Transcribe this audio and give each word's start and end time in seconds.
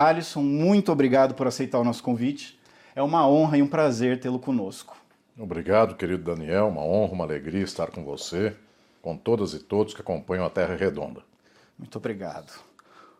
Alisson, 0.00 0.42
muito 0.42 0.92
obrigado 0.92 1.34
por 1.34 1.48
aceitar 1.48 1.80
o 1.80 1.82
nosso 1.82 2.04
convite. 2.04 2.56
É 2.94 3.02
uma 3.02 3.28
honra 3.28 3.58
e 3.58 3.62
um 3.62 3.66
prazer 3.66 4.20
tê-lo 4.20 4.38
conosco. 4.38 4.96
Obrigado, 5.36 5.96
querido 5.96 6.22
Daniel. 6.22 6.68
Uma 6.68 6.84
honra, 6.84 7.14
uma 7.14 7.24
alegria 7.24 7.64
estar 7.64 7.88
com 7.88 8.04
você, 8.04 8.54
com 9.02 9.16
todas 9.16 9.54
e 9.54 9.58
todos 9.58 9.94
que 9.94 10.00
acompanham 10.00 10.46
a 10.46 10.50
Terra 10.50 10.76
Redonda. 10.76 11.22
Muito 11.76 11.98
obrigado. 11.98 12.52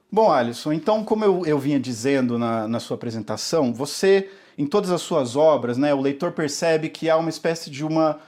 Bom, 0.09 0.31
Alisson, 0.31 0.73
então, 0.73 1.03
como 1.03 1.25
eu, 1.25 1.45
eu 1.45 1.59
vinha 1.59 1.81
dizendo 1.81 2.39
na, 2.39 2.69
na 2.69 2.79
sua 2.79 2.95
apresentação, 2.95 3.75
você, 3.75 4.31
em 4.57 4.65
todas 4.65 4.93
as 4.93 5.03
suas 5.03 5.35
obras, 5.35 5.77
né, 5.77 5.93
o 5.93 6.01
leitor 6.01 6.31
percebe 6.31 6.91
que 6.91 7.11
há 7.11 7.17
uma 7.17 7.29
espécie 7.29 7.71
de 7.71 7.85
uma, 7.85 8.21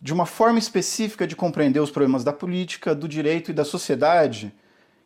de 0.00 0.14
uma 0.14 0.24
forma 0.24 0.58
específica 0.58 1.26
de 1.26 1.36
compreender 1.36 1.80
os 1.80 1.90
problemas 1.90 2.24
da 2.24 2.32
política, 2.32 2.94
do 2.94 3.06
direito 3.06 3.50
e 3.50 3.54
da 3.54 3.62
sociedade, 3.62 4.54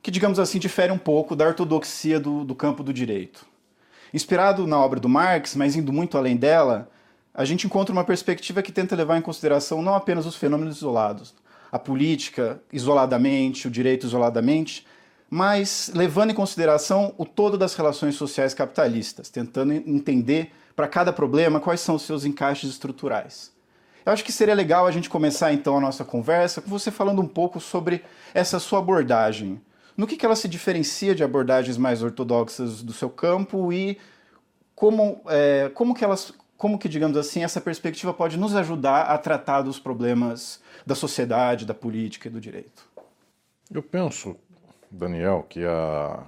que, 0.04 0.10
digamos 0.10 0.38
assim, 0.38 0.58
difere 0.58 0.92
um 0.92 0.98
pouco 0.98 1.34
da 1.34 1.46
ortodoxia 1.46 2.20
do, 2.20 2.44
do 2.44 2.54
campo 2.54 2.82
do 2.82 2.92
direito. 2.92 3.46
Inspirado 4.12 4.66
na 4.66 4.78
obra 4.78 5.00
do 5.00 5.08
Marx, 5.08 5.56
mas 5.56 5.76
indo 5.76 5.94
muito 5.94 6.18
além 6.18 6.36
dela, 6.36 6.90
a 7.32 7.42
gente 7.46 7.66
encontra 7.66 7.90
uma 7.90 8.04
perspectiva 8.04 8.60
que 8.60 8.70
tenta 8.70 8.94
levar 8.94 9.16
em 9.16 9.22
consideração 9.22 9.80
não 9.80 9.94
apenas 9.94 10.26
os 10.26 10.36
fenômenos 10.36 10.76
isolados, 10.76 11.34
a 11.72 11.78
política 11.78 12.60
isoladamente, 12.70 13.66
o 13.66 13.70
direito 13.70 14.04
isoladamente, 14.04 14.86
mas 15.30 15.90
levando 15.94 16.32
em 16.32 16.34
consideração 16.34 17.14
o 17.16 17.24
todo 17.24 17.56
das 17.56 17.74
relações 17.74 18.14
sociais 18.14 18.52
capitalistas, 18.52 19.30
tentando 19.30 19.72
entender 19.72 20.52
para 20.76 20.86
cada 20.86 21.14
problema 21.14 21.60
quais 21.60 21.80
são 21.80 21.94
os 21.94 22.02
seus 22.02 22.26
encaixes 22.26 22.68
estruturais. 22.68 23.50
Eu 24.04 24.12
acho 24.12 24.22
que 24.22 24.32
seria 24.32 24.54
legal 24.54 24.86
a 24.86 24.90
gente 24.90 25.08
começar 25.08 25.50
então 25.54 25.78
a 25.78 25.80
nossa 25.80 26.04
conversa 26.04 26.60
com 26.60 26.68
você 26.68 26.90
falando 26.90 27.22
um 27.22 27.26
pouco 27.26 27.58
sobre 27.58 28.04
essa 28.34 28.60
sua 28.60 28.80
abordagem. 28.80 29.58
No 29.96 30.06
que, 30.06 30.16
que 30.16 30.26
ela 30.26 30.36
se 30.36 30.48
diferencia 30.48 31.14
de 31.14 31.22
abordagens 31.22 31.76
mais 31.76 32.02
ortodoxas 32.02 32.82
do 32.82 32.92
seu 32.92 33.08
campo 33.08 33.72
e 33.72 33.98
como, 34.74 35.20
é, 35.26 35.70
como 35.72 35.94
que 35.94 36.04
elas, 36.04 36.32
como 36.56 36.78
que, 36.78 36.88
digamos 36.88 37.16
assim, 37.16 37.44
essa 37.44 37.60
perspectiva 37.60 38.12
pode 38.12 38.36
nos 38.36 38.56
ajudar 38.56 39.02
a 39.02 39.18
tratar 39.18 39.62
dos 39.62 39.78
problemas 39.78 40.60
da 40.84 40.94
sociedade, 40.94 41.64
da 41.64 41.74
política 41.74 42.28
e 42.28 42.30
do 42.30 42.40
direito? 42.40 42.84
Eu 43.70 43.82
penso 43.82 44.36
Daniel, 44.94 45.44
que 45.48 45.64
a 45.64 46.24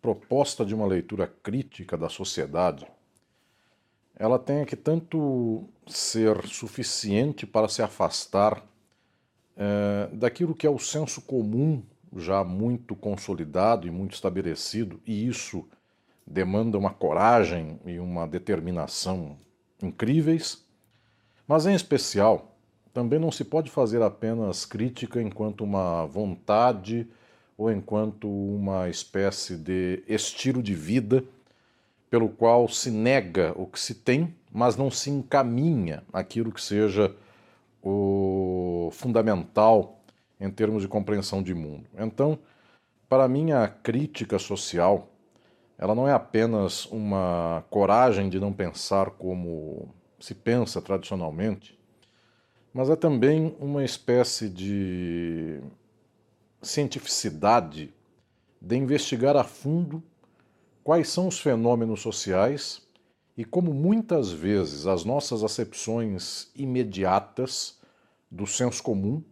proposta 0.00 0.64
de 0.64 0.74
uma 0.74 0.86
leitura 0.86 1.30
crítica 1.42 1.96
da 1.96 2.08
sociedade 2.08 2.86
ela 4.16 4.38
tem 4.38 4.64
que 4.64 4.76
tanto 4.76 5.64
ser 5.86 6.46
suficiente 6.46 7.46
para 7.46 7.68
se 7.68 7.82
afastar 7.82 8.62
é, 9.56 10.08
daquilo 10.12 10.54
que 10.54 10.66
é 10.66 10.70
o 10.70 10.78
senso 10.78 11.22
comum 11.22 11.82
já 12.16 12.42
muito 12.42 12.94
consolidado 12.96 13.86
e 13.86 13.90
muito 13.90 14.14
estabelecido, 14.14 15.00
e 15.06 15.26
isso 15.26 15.68
demanda 16.26 16.78
uma 16.78 16.90
coragem 16.90 17.78
e 17.84 17.98
uma 17.98 18.26
determinação 18.26 19.36
incríveis, 19.82 20.64
mas 21.46 21.66
em 21.66 21.74
especial 21.74 22.56
também 22.92 23.18
não 23.18 23.30
se 23.30 23.44
pode 23.44 23.70
fazer 23.70 24.02
apenas 24.02 24.64
crítica 24.64 25.22
enquanto 25.22 25.62
uma 25.62 26.06
vontade 26.06 27.06
ou 27.56 27.70
enquanto 27.70 28.28
uma 28.28 28.88
espécie 28.88 29.56
de 29.56 30.02
estilo 30.08 30.62
de 30.62 30.74
vida 30.74 31.24
pelo 32.08 32.28
qual 32.28 32.68
se 32.68 32.90
nega 32.90 33.52
o 33.54 33.66
que 33.66 33.78
se 33.78 33.94
tem, 33.94 34.34
mas 34.52 34.76
não 34.76 34.90
se 34.90 35.10
encaminha 35.10 36.02
aquilo 36.12 36.50
que 36.50 36.60
seja 36.60 37.14
o 37.82 38.90
fundamental 38.92 39.99
em 40.40 40.50
termos 40.50 40.82
de 40.82 40.88
compreensão 40.88 41.42
de 41.42 41.54
mundo. 41.54 41.86
Então, 41.96 42.38
para 43.08 43.28
mim, 43.28 43.52
a 43.52 43.68
crítica 43.68 44.38
social 44.38 45.10
ela 45.80 45.94
não 45.94 46.06
é 46.06 46.12
apenas 46.12 46.84
uma 46.86 47.64
coragem 47.70 48.28
de 48.28 48.38
não 48.38 48.52
pensar 48.52 49.12
como 49.12 49.94
se 50.18 50.34
pensa 50.34 50.82
tradicionalmente, 50.82 51.78
mas 52.70 52.90
é 52.90 52.96
também 52.96 53.56
uma 53.58 53.82
espécie 53.82 54.50
de 54.50 55.58
cientificidade 56.60 57.94
de 58.60 58.76
investigar 58.76 59.36
a 59.36 59.42
fundo 59.42 60.02
quais 60.84 61.08
são 61.08 61.26
os 61.26 61.40
fenômenos 61.40 62.02
sociais 62.02 62.86
e 63.34 63.42
como 63.42 63.72
muitas 63.72 64.30
vezes 64.30 64.86
as 64.86 65.02
nossas 65.02 65.42
acepções 65.42 66.50
imediatas 66.54 67.80
do 68.30 68.46
senso 68.46 68.82
comum 68.82 69.24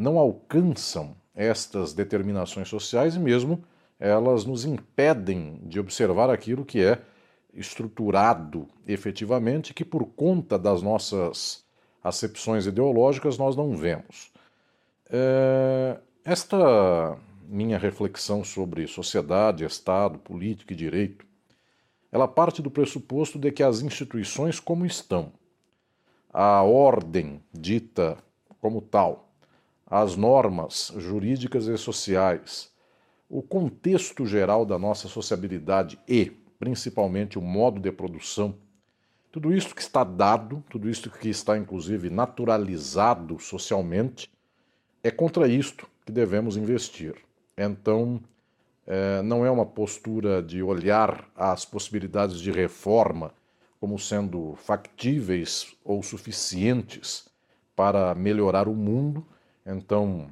não 0.00 0.18
alcançam 0.18 1.14
estas 1.34 1.92
determinações 1.92 2.68
sociais 2.68 3.14
e 3.16 3.18
mesmo 3.18 3.62
elas 3.98 4.46
nos 4.46 4.64
impedem 4.64 5.60
de 5.62 5.78
observar 5.78 6.30
aquilo 6.30 6.64
que 6.64 6.82
é 6.82 7.02
estruturado 7.52 8.66
efetivamente, 8.86 9.74
que 9.74 9.84
por 9.84 10.06
conta 10.06 10.58
das 10.58 10.80
nossas 10.80 11.64
acepções 12.02 12.64
ideológicas 12.64 13.36
nós 13.36 13.54
não 13.54 13.76
vemos. 13.76 14.32
É, 15.10 15.98
esta 16.24 17.18
minha 17.46 17.76
reflexão 17.76 18.42
sobre 18.42 18.86
sociedade, 18.86 19.64
Estado, 19.64 20.18
política 20.18 20.72
e 20.72 20.76
direito, 20.76 21.26
ela 22.10 22.26
parte 22.26 22.62
do 22.62 22.70
pressuposto 22.70 23.38
de 23.38 23.52
que 23.52 23.62
as 23.62 23.82
instituições 23.82 24.58
como 24.58 24.86
estão, 24.86 25.30
a 26.32 26.62
ordem 26.62 27.42
dita 27.52 28.16
como 28.60 28.80
tal, 28.80 29.29
as 29.90 30.16
normas 30.16 30.92
jurídicas 30.96 31.66
e 31.66 31.76
sociais, 31.76 32.70
o 33.28 33.42
contexto 33.42 34.24
geral 34.24 34.64
da 34.64 34.78
nossa 34.78 35.08
sociabilidade 35.08 35.98
e, 36.08 36.32
principalmente, 36.58 37.38
o 37.38 37.42
modo 37.42 37.80
de 37.80 37.90
produção, 37.90 38.56
tudo 39.32 39.52
isso 39.52 39.74
que 39.74 39.82
está 39.82 40.04
dado, 40.04 40.62
tudo 40.70 40.88
isso 40.88 41.10
que 41.10 41.28
está 41.28 41.58
inclusive 41.58 42.08
naturalizado 42.08 43.38
socialmente, 43.38 44.30
é 45.02 45.10
contra 45.10 45.48
isto 45.48 45.88
que 46.04 46.12
devemos 46.12 46.56
investir. 46.56 47.14
Então, 47.56 48.20
é, 48.86 49.22
não 49.22 49.44
é 49.44 49.50
uma 49.50 49.66
postura 49.66 50.42
de 50.42 50.62
olhar 50.62 51.28
as 51.36 51.64
possibilidades 51.64 52.40
de 52.40 52.50
reforma 52.50 53.32
como 53.80 53.98
sendo 53.98 54.54
factíveis 54.56 55.74
ou 55.82 56.02
suficientes 56.02 57.28
para 57.74 58.14
melhorar 58.14 58.68
o 58.68 58.74
mundo. 58.74 59.26
Então, 59.72 60.26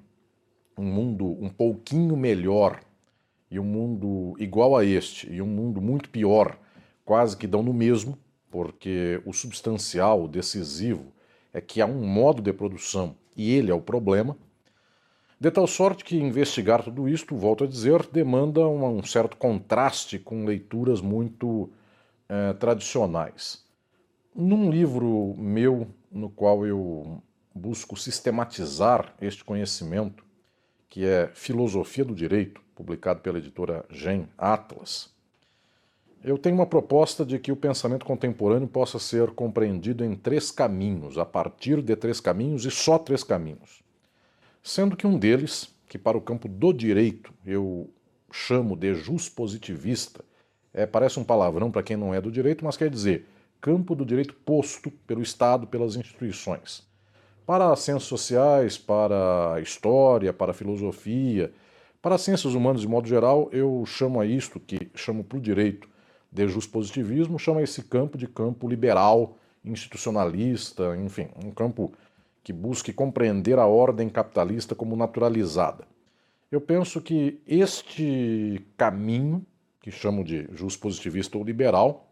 um 0.77 0.85
mundo 0.85 1.25
um 1.41 1.49
pouquinho 1.49 2.17
melhor 2.17 2.81
e 3.49 3.59
um 3.59 3.65
mundo 3.65 4.35
igual 4.39 4.77
a 4.77 4.85
este 4.85 5.33
e 5.33 5.41
um 5.41 5.47
mundo 5.47 5.81
muito 5.81 6.11
pior 6.11 6.59
quase 7.05 7.37
que 7.37 7.47
dão 7.47 7.63
no 7.63 7.73
mesmo, 7.73 8.19
porque 8.51 9.23
o 9.25 9.33
substancial, 9.33 10.25
o 10.25 10.29
decisivo, 10.29 11.13
é 11.53 11.61
que 11.61 11.81
há 11.81 11.87
um 11.87 12.05
modo 12.05 12.43
de 12.43 12.53
produção 12.53 13.15
e 13.37 13.55
ele 13.55 13.71
é 13.71 13.75
o 13.75 13.81
problema. 13.81 14.37
De 15.41 15.53
tal 15.53 15.69
sorte 15.69 16.05
que 16.05 16.17
investigar 16.17 16.83
tudo 16.83 17.09
isto, 17.09 17.37
volto 17.37 17.63
a 17.63 17.67
dizer, 17.67 18.05
demanda 18.13 18.67
um, 18.67 19.03
certo 19.05 19.37
contraste 19.37 20.19
com 20.19 20.45
leituras 20.45 21.01
muito 21.01 21.71
eh, 22.29 22.55
tradicionais. 22.55 23.65
Num 24.35 24.69
livro 24.69 25.37
meu, 25.39 25.87
no 26.11 26.29
qual 26.29 26.67
eu 26.67 27.23
busco 27.59 27.97
sistematizar 27.97 29.15
este 29.21 29.45
conhecimento, 29.45 30.25
que 30.89 31.05
é 31.05 31.31
Filosofia 31.35 32.05
do 32.05 32.15
Direito, 32.15 32.63
publicado 32.75 33.21
pela 33.21 33.39
editora 33.39 33.85
Gen 33.91 34.29
Atlas, 34.39 35.11
eu 36.25 36.39
tenho 36.39 36.55
uma 36.57 36.67
proposta 36.67 37.25
de 37.25 37.39
que 37.39 37.53
o 37.53 37.57
pensamento 37.57 38.05
contemporâneo 38.07 38.67
possa 38.67 38.99
ser 38.99 39.31
compreendido 39.31 40.05
em 40.05 40.17
três 40.17 40.51
caminhos, 40.51 41.19
a 41.19 41.25
partir 41.25 41.83
de 41.83 41.95
três 41.95 42.21
caminhos 42.21 42.65
e 42.65 42.71
só 42.71 42.99
três 42.99 43.23
caminhos 43.23 43.83
sendo 44.63 44.97
que 44.97 45.07
um 45.07 45.19
deles, 45.19 45.75
que 45.89 45.99
para 45.99 46.19
o 46.19 46.21
campo 46.21 46.49
do 46.49 46.73
direito 46.73 47.33
eu 47.47 47.91
chamo 48.31 48.77
de 48.77 48.95
juspositivista, 48.95 50.25
é, 50.73 50.87
parece 50.87 51.19
um 51.19 51.25
palavrão 51.25 51.71
para 51.71 51.83
quem 51.83 51.97
não 51.97 52.13
é 52.13 52.21
do 52.21 52.31
direito, 52.31 52.65
mas 52.65 52.77
quer 52.77 52.91
dizer 52.91 53.27
campo 53.61 53.95
do 53.95 54.05
direito 54.05 54.35
posto 54.35 54.91
pelo 54.91 55.23
Estado, 55.23 55.67
pelas 55.67 55.97
instituições. 55.97 56.87
Para 57.49 57.73
as 57.73 57.81
ciências 57.81 58.03
sociais, 58.03 58.77
para 58.77 59.55
a 59.55 59.61
história, 59.63 60.35
para 60.35 60.51
a 60.51 60.55
filosofia, 60.55 61.51
para 62.03 62.17
as 62.17 62.21
ciências 62.21 62.53
humanas 62.53 62.83
de 62.83 62.87
modo 62.87 63.09
geral, 63.09 63.49
eu 63.51 63.85
chamo 63.87 64.21
a 64.21 64.27
isto, 64.27 64.61
que 64.61 64.91
chamo 64.95 65.25
para 65.25 65.39
o 65.39 65.41
direito 65.41 65.89
de 66.31 66.47
juspositivismo, 66.47 67.39
chamo 67.39 67.59
a 67.59 67.63
esse 67.63 67.85
campo 67.85 68.19
de 68.19 68.27
campo 68.27 68.69
liberal, 68.69 69.39
institucionalista, 69.65 70.95
enfim, 70.99 71.29
um 71.43 71.51
campo 71.51 71.91
que 72.45 72.53
busque 72.53 72.93
compreender 72.93 73.59
a 73.59 73.65
ordem 73.65 74.11
capitalista 74.11 74.75
como 74.75 74.95
naturalizada. 74.95 75.89
Eu 76.53 76.61
penso 76.61 77.01
que 77.01 77.41
este 77.47 78.63
caminho, 78.77 79.43
que 79.81 79.91
chamo 79.91 80.23
de 80.23 80.47
positivista 80.79 81.39
ou 81.39 81.45
liberal, 81.45 82.11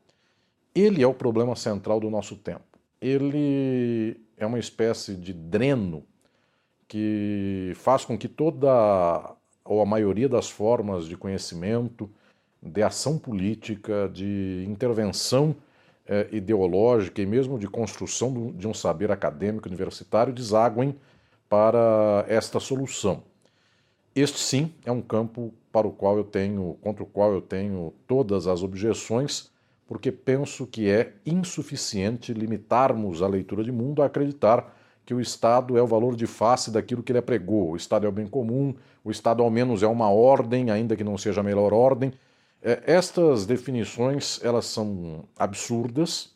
ele 0.74 1.02
é 1.02 1.06
o 1.06 1.12
problema 1.12 1.54
central 1.54 2.00
do 2.00 2.08
nosso 2.08 2.36
tempo. 2.36 2.64
Ele 3.02 4.25
é 4.36 4.46
uma 4.46 4.58
espécie 4.58 5.14
de 5.14 5.32
dreno 5.32 6.04
que 6.88 7.72
faz 7.76 8.04
com 8.04 8.16
que 8.16 8.28
toda 8.28 9.34
ou 9.64 9.80
a 9.80 9.86
maioria 9.86 10.28
das 10.28 10.48
formas 10.48 11.06
de 11.06 11.16
conhecimento, 11.16 12.08
de 12.62 12.82
ação 12.82 13.18
política, 13.18 14.08
de 14.12 14.64
intervenção 14.68 15.56
eh, 16.06 16.28
ideológica 16.30 17.20
e 17.20 17.26
mesmo 17.26 17.58
de 17.58 17.66
construção 17.66 18.52
de 18.52 18.68
um 18.68 18.72
saber 18.72 19.10
acadêmico 19.10 19.68
universitário 19.68 20.32
desaguem 20.32 20.94
para 21.48 22.24
esta 22.28 22.60
solução. 22.60 23.22
Este 24.14 24.38
sim 24.38 24.72
é 24.84 24.92
um 24.92 25.02
campo 25.02 25.52
para 25.72 25.86
o 25.86 25.92
qual 25.92 26.16
eu 26.16 26.24
tenho, 26.24 26.78
contra 26.80 27.02
o 27.02 27.06
qual 27.06 27.32
eu 27.32 27.42
tenho 27.42 27.92
todas 28.06 28.46
as 28.46 28.62
objeções, 28.62 29.50
porque 29.86 30.10
penso 30.10 30.66
que 30.66 30.90
é 30.90 31.14
insuficiente 31.24 32.32
limitarmos 32.32 33.22
a 33.22 33.28
leitura 33.28 33.62
de 33.62 33.70
mundo 33.70 34.02
a 34.02 34.06
acreditar 34.06 34.74
que 35.04 35.14
o 35.14 35.20
Estado 35.20 35.78
é 35.78 35.82
o 35.82 35.86
valor 35.86 36.16
de 36.16 36.26
face 36.26 36.70
daquilo 36.70 37.02
que 37.02 37.12
ele 37.12 37.22
pregou. 37.22 37.70
O 37.70 37.76
Estado 37.76 38.04
é 38.04 38.08
o 38.08 38.12
bem 38.12 38.26
comum, 38.26 38.74
o 39.04 39.10
Estado 39.10 39.42
ao 39.42 39.48
menos 39.48 39.84
é 39.84 39.86
uma 39.86 40.10
ordem, 40.10 40.70
ainda 40.70 40.96
que 40.96 41.04
não 41.04 41.16
seja 41.16 41.40
a 41.40 41.44
melhor 41.44 41.72
ordem. 41.72 42.12
É, 42.60 42.82
estas 42.86 43.46
definições 43.46 44.40
elas 44.42 44.66
são 44.66 45.24
absurdas, 45.38 46.34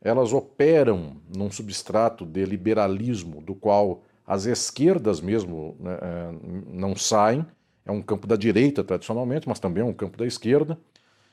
elas 0.00 0.32
operam 0.32 1.16
num 1.36 1.50
substrato 1.50 2.24
de 2.24 2.46
liberalismo 2.46 3.42
do 3.42 3.54
qual 3.54 4.02
as 4.26 4.46
esquerdas 4.46 5.20
mesmo 5.20 5.76
né, 5.78 5.98
é, 6.00 6.34
não 6.68 6.96
saem. 6.96 7.44
É 7.84 7.92
um 7.92 8.00
campo 8.00 8.26
da 8.26 8.36
direita 8.36 8.82
tradicionalmente, 8.82 9.46
mas 9.46 9.58
também 9.58 9.82
é 9.82 9.86
um 9.86 9.92
campo 9.92 10.16
da 10.16 10.26
esquerda. 10.26 10.78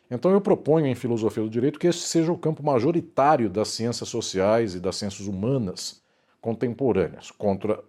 Então 0.10 0.31
eu 0.31 0.40
proponho 0.40 0.86
em 0.86 0.96
filosofia 0.96 1.44
do 1.44 1.50
direito 1.50 1.80
que 1.80 1.88
este 1.88 2.04
seja 2.04 2.31
o 2.31 2.38
campo 2.38 2.63
majoritário 2.63 3.50
das 3.50 3.69
ciências 3.69 4.07
sociais 4.07 4.75
e 4.75 4.80
das 4.80 4.96
ciências 4.98 5.28
humanas 5.28 6.02
contemporâneas, 6.40 7.31
contra 7.31 7.84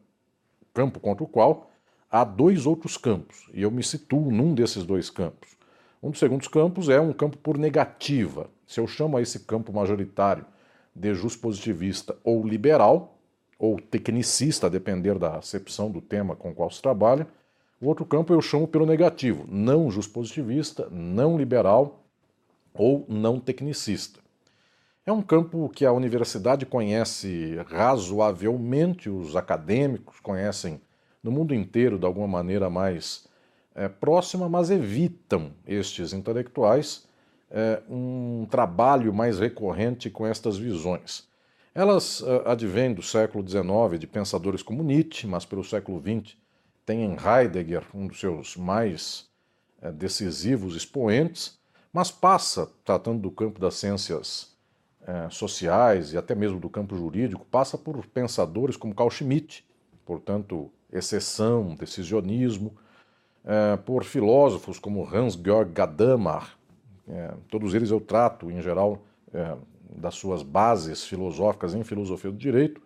campo 0.72 0.98
contra 0.98 1.24
o 1.24 1.28
qual 1.28 1.70
há 2.10 2.24
dois 2.24 2.66
outros 2.66 2.96
campos, 2.96 3.50
e 3.52 3.62
eu 3.62 3.70
me 3.70 3.82
situo 3.82 4.30
num 4.30 4.54
desses 4.54 4.84
dois 4.84 5.10
campos. 5.10 5.56
Um 6.02 6.10
dos 6.10 6.18
segundos 6.18 6.48
campos 6.48 6.88
é 6.88 7.00
um 7.00 7.12
campo 7.12 7.36
por 7.38 7.58
negativa. 7.58 8.48
Se 8.66 8.80
eu 8.80 8.86
chamo 8.86 9.16
a 9.16 9.22
esse 9.22 9.40
campo 9.40 9.72
majoritário 9.72 10.44
de 10.94 11.12
positivista 11.36 12.16
ou 12.24 12.46
liberal, 12.46 13.18
ou 13.58 13.78
tecnicista, 13.80 14.66
a 14.66 14.70
depender 14.70 15.18
da 15.18 15.36
acepção 15.36 15.90
do 15.90 16.00
tema 16.00 16.36
com 16.36 16.50
o 16.50 16.54
qual 16.54 16.70
se 16.70 16.80
trabalha, 16.80 17.26
o 17.80 17.86
outro 17.86 18.06
campo 18.06 18.32
eu 18.32 18.40
chamo 18.40 18.66
pelo 18.66 18.86
negativo, 18.86 19.44
não 19.48 19.88
positivista, 19.88 20.88
não 20.90 21.36
liberal 21.36 22.05
ou 22.76 23.04
não 23.08 23.40
tecnicista. 23.40 24.20
É 25.04 25.12
um 25.12 25.22
campo 25.22 25.68
que 25.68 25.86
a 25.86 25.92
universidade 25.92 26.66
conhece 26.66 27.56
razoavelmente, 27.68 29.08
os 29.08 29.36
acadêmicos 29.36 30.18
conhecem 30.20 30.80
no 31.22 31.30
mundo 31.30 31.54
inteiro 31.54 31.98
de 31.98 32.04
alguma 32.04 32.26
maneira 32.26 32.68
mais 32.68 33.26
é, 33.74 33.88
próxima, 33.88 34.48
mas 34.48 34.70
evitam 34.70 35.52
estes 35.66 36.12
intelectuais 36.12 37.06
é, 37.50 37.82
um 37.88 38.46
trabalho 38.50 39.12
mais 39.12 39.38
recorrente 39.38 40.10
com 40.10 40.26
estas 40.26 40.56
visões. 40.58 41.28
Elas 41.74 42.22
é, 42.22 42.50
advêm 42.50 42.92
do 42.92 43.02
século 43.02 43.46
XIX 43.46 43.98
de 44.00 44.06
pensadores 44.06 44.62
como 44.62 44.82
Nietzsche, 44.82 45.26
mas 45.26 45.44
pelo 45.44 45.62
século 45.62 46.00
XX 46.00 46.36
tem 46.84 47.02
em 47.02 47.16
Heidegger 47.16 47.84
um 47.94 48.06
dos 48.06 48.18
seus 48.18 48.56
mais 48.56 49.28
é, 49.80 49.92
decisivos 49.92 50.74
expoentes, 50.74 51.58
mas 51.96 52.10
passa, 52.10 52.70
tratando 52.84 53.22
do 53.22 53.30
campo 53.30 53.58
das 53.58 53.76
ciências 53.76 54.54
é, 55.06 55.30
sociais 55.30 56.12
e 56.12 56.18
até 56.18 56.34
mesmo 56.34 56.60
do 56.60 56.68
campo 56.68 56.94
jurídico, 56.94 57.46
passa 57.50 57.78
por 57.78 58.04
pensadores 58.08 58.76
como 58.76 58.94
Carl 58.94 59.08
Schmitt, 59.08 59.66
portanto, 60.04 60.70
exceção, 60.92 61.74
decisionismo, 61.74 62.76
é, 63.42 63.78
por 63.78 64.04
filósofos 64.04 64.78
como 64.78 65.08
Hans-Georg 65.08 65.72
Gadamer. 65.72 66.42
É, 67.08 67.32
todos 67.48 67.72
eles 67.72 67.90
eu 67.90 67.98
trato, 67.98 68.50
em 68.50 68.60
geral, 68.60 69.02
das 69.88 70.16
suas 70.16 70.42
bases 70.42 71.02
filosóficas 71.02 71.74
em 71.74 71.82
filosofia 71.82 72.30
do 72.30 72.36
direito, 72.36 72.82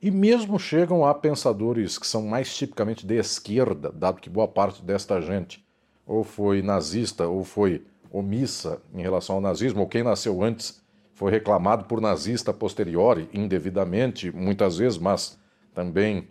e 0.00 0.10
mesmo 0.10 0.58
chegam 0.58 1.06
a 1.06 1.14
pensadores 1.14 1.96
que 1.96 2.08
são 2.08 2.22
mais 2.22 2.56
tipicamente 2.56 3.06
de 3.06 3.14
esquerda, 3.14 3.92
dado 3.92 4.20
que 4.20 4.28
boa 4.28 4.48
parte 4.48 4.82
desta 4.82 5.20
gente 5.20 5.64
ou 6.04 6.24
foi 6.24 6.60
nazista 6.60 7.28
ou 7.28 7.44
foi 7.44 7.86
omissa 8.12 8.80
em 8.94 9.00
relação 9.00 9.36
ao 9.36 9.40
nazismo, 9.40 9.80
ou 9.80 9.88
quem 9.88 10.02
nasceu 10.02 10.42
antes 10.42 10.82
foi 11.14 11.30
reclamado 11.30 11.84
por 11.84 12.00
nazista 12.00 12.52
posteriori, 12.52 13.28
indevidamente, 13.32 14.30
muitas 14.30 14.76
vezes, 14.76 14.98
mas 14.98 15.38
também 15.74 16.28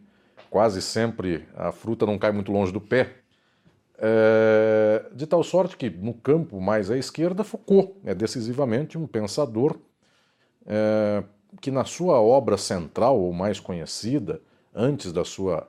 quase 0.50 0.82
sempre 0.82 1.48
a 1.56 1.72
fruta 1.72 2.06
não 2.06 2.20
cai 2.20 2.32
muito 2.32 2.52
longe 2.52 2.72
do 2.72 2.80
pé. 2.80 3.16
É, 3.98 5.06
de 5.14 5.26
tal 5.28 5.44
sorte 5.44 5.78
que 5.78 5.90
no 5.90 6.14
campo 6.14 6.60
mais 6.60 6.90
à 6.92 6.98
esquerda, 6.98 7.44
Foucault 7.44 7.94
é 8.04 8.14
decisivamente 8.14 8.98
um 8.98 9.08
pensador 9.08 9.78
é, 10.66 11.24
que, 11.60 11.72
na 11.72 11.86
sua 11.86 12.20
obra 12.20 12.58
central 12.58 13.20
ou 13.20 13.32
mais 13.32 13.60
conhecida, 13.60 14.42
antes 14.74 15.12
da 15.12 15.24
sua 15.24 15.68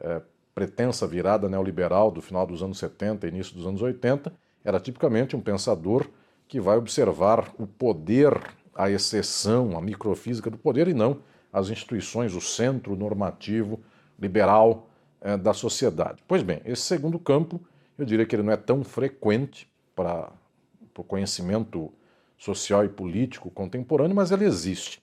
é, 0.00 0.22
pretensa 0.54 1.06
virada 1.06 1.48
neoliberal 1.48 2.10
do 2.10 2.22
final 2.22 2.46
dos 2.46 2.62
anos 2.62 2.78
70 2.78 3.26
e 3.26 3.30
início 3.30 3.54
dos 3.54 3.66
anos 3.66 3.82
80, 3.82 4.32
era 4.64 4.80
tipicamente 4.80 5.36
um 5.36 5.40
pensador 5.40 6.06
que 6.48 6.60
vai 6.60 6.76
observar 6.76 7.52
o 7.58 7.66
poder 7.66 8.32
a 8.74 8.90
exceção, 8.90 9.76
a 9.76 9.80
microfísica 9.80 10.50
do 10.50 10.56
poder 10.56 10.88
e 10.88 10.94
não 10.94 11.20
as 11.52 11.68
instituições, 11.68 12.34
o 12.34 12.40
centro 12.40 12.96
normativo 12.96 13.80
liberal 14.18 14.88
é, 15.20 15.36
da 15.36 15.52
sociedade. 15.52 16.22
Pois 16.26 16.42
bem, 16.42 16.62
esse 16.64 16.82
segundo 16.82 17.18
campo, 17.18 17.60
eu 17.98 18.04
diria 18.06 18.24
que 18.24 18.34
ele 18.34 18.42
não 18.42 18.52
é 18.52 18.56
tão 18.56 18.82
frequente 18.82 19.70
para 19.94 20.32
o 20.96 21.04
conhecimento 21.04 21.92
social 22.38 22.84
e 22.84 22.88
político 22.88 23.50
contemporâneo, 23.50 24.16
mas 24.16 24.30
ele 24.30 24.44
existe. 24.44 25.02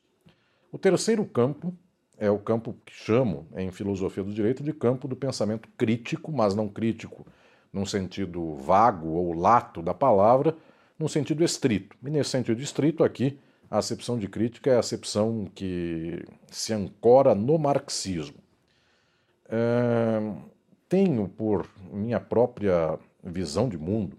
O 0.71 0.77
terceiro 0.77 1.23
campo 1.23 1.73
é 2.17 2.29
o 2.29 2.39
campo 2.39 2.75
que 2.85 2.93
chamo 2.93 3.47
em 3.55 3.71
filosofia 3.71 4.23
do 4.23 4.33
direito 4.33 4.63
de 4.63 4.73
campo 4.73 5.07
do 5.07 5.15
pensamento 5.15 5.69
crítico, 5.77 6.31
mas 6.31 6.55
não 6.55 6.67
crítico 6.67 7.25
num 7.71 7.85
sentido 7.85 8.55
vago 8.55 9.09
ou 9.09 9.33
lato 9.33 9.81
da 9.81 9.93
palavra, 9.93 10.55
num 10.97 11.07
sentido 11.07 11.43
estrito. 11.43 11.95
E 12.03 12.09
nesse 12.09 12.31
sentido 12.31 12.61
estrito 12.61 13.03
aqui, 13.03 13.39
a 13.69 13.77
acepção 13.77 14.17
de 14.17 14.27
crítica 14.27 14.71
é 14.71 14.75
a 14.75 14.79
acepção 14.79 15.45
que 15.53 16.25
se 16.47 16.73
ancora 16.73 17.35
no 17.35 17.57
marxismo. 17.57 18.37
É, 19.47 20.33
tenho, 20.87 21.27
por 21.27 21.67
minha 21.91 22.19
própria 22.19 22.97
visão 23.23 23.69
de 23.69 23.77
mundo, 23.77 24.17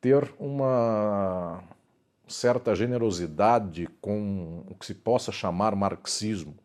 ter 0.00 0.32
uma 0.38 1.62
certa 2.26 2.74
generosidade 2.74 3.88
com 4.00 4.64
o 4.68 4.74
que 4.74 4.86
se 4.86 4.94
possa 4.94 5.30
chamar 5.30 5.76
marxismo, 5.76 6.56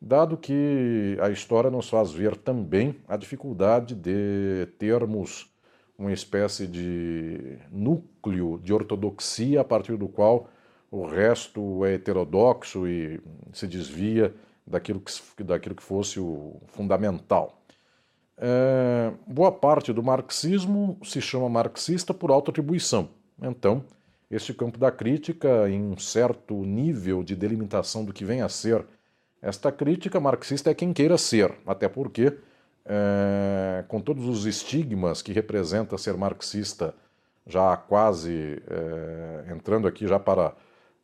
dado 0.00 0.36
que 0.36 1.16
a 1.20 1.30
história 1.30 1.70
nos 1.70 1.88
faz 1.88 2.12
ver 2.12 2.36
também 2.36 2.96
a 3.08 3.16
dificuldade 3.16 3.94
de 3.94 4.66
termos 4.78 5.50
uma 5.98 6.12
espécie 6.12 6.66
de 6.66 7.58
núcleo 7.70 8.60
de 8.62 8.72
ortodoxia 8.72 9.62
a 9.62 9.64
partir 9.64 9.96
do 9.96 10.08
qual 10.08 10.48
o 10.90 11.06
resto 11.06 11.84
é 11.84 11.94
heterodoxo 11.94 12.86
e 12.86 13.20
se 13.52 13.66
desvia 13.66 14.34
daquilo 14.66 15.00
que, 15.00 15.42
daquilo 15.42 15.74
que 15.74 15.82
fosse 15.82 16.20
o 16.20 16.60
fundamental. 16.66 17.62
É, 18.38 19.12
boa 19.26 19.50
parte 19.50 19.92
do 19.92 20.02
marxismo 20.02 20.98
se 21.02 21.20
chama 21.20 21.48
marxista 21.48 22.12
por 22.12 22.30
autoatribuição. 22.30 23.08
Então, 23.40 23.82
este 24.30 24.52
campo 24.52 24.78
da 24.78 24.90
crítica, 24.90 25.68
em 25.68 25.82
um 25.82 25.96
certo 25.96 26.54
nível 26.54 27.22
de 27.22 27.34
delimitação 27.34 28.04
do 28.04 28.12
que 28.12 28.24
vem 28.24 28.42
a 28.42 28.48
ser 28.48 28.84
esta 29.40 29.70
crítica, 29.70 30.18
marxista 30.18 30.70
é 30.70 30.74
quem 30.74 30.92
queira 30.92 31.18
ser, 31.18 31.52
até 31.66 31.88
porque, 31.88 32.36
é, 32.84 33.84
com 33.88 34.00
todos 34.00 34.26
os 34.28 34.46
estigmas 34.46 35.22
que 35.22 35.32
representa 35.32 35.98
ser 35.98 36.16
marxista, 36.16 36.94
já 37.46 37.76
quase 37.76 38.62
é, 38.68 39.52
entrando 39.52 39.86
aqui 39.86 40.06
já 40.06 40.18
para 40.18 40.54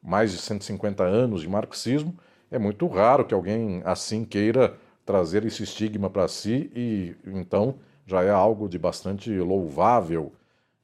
mais 0.03 0.33
de 0.33 0.39
150 0.39 1.05
anos 1.05 1.43
de 1.43 1.49
marxismo, 1.49 2.17
é 2.51 2.59
muito 2.59 2.87
raro 2.87 3.25
que 3.25 3.33
alguém 3.33 3.81
assim 3.85 4.25
queira 4.25 4.77
trazer 5.07 5.45
esse 5.45 5.63
estigma 5.63 6.11
para 6.11 6.27
si 6.29 6.71
e 6.75 7.17
então 7.27 7.77
já 8.07 8.23
é 8.23 8.31
algo 8.31 8.69
de 8.69 8.79
bastante 8.79 9.31
louvável 9.39 10.33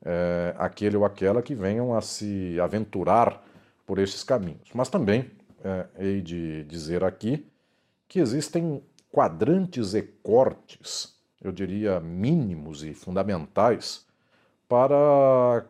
é, 0.05 0.55
aquele 0.59 0.97
ou 0.97 1.05
aquela 1.05 1.43
que 1.43 1.55
venham 1.55 1.95
a 1.95 2.01
se 2.01 2.59
aventurar 2.61 3.45
por 3.85 3.99
esses 3.99 4.23
caminhos. 4.23 4.71
Mas 4.73 4.89
também 4.89 5.31
é, 5.65 5.87
hei 5.99 6.21
de 6.21 6.65
dizer 6.65 7.03
aqui 7.05 7.47
que 8.09 8.21
existem 8.21 8.83
quadrantes 9.11 9.95
e 9.95 10.03
cortes, 10.03 11.17
eu 11.43 11.53
diria 11.53 12.01
mínimos 12.01 12.83
e 12.83 12.95
fundamentais, 12.95 14.07
para 14.69 15.65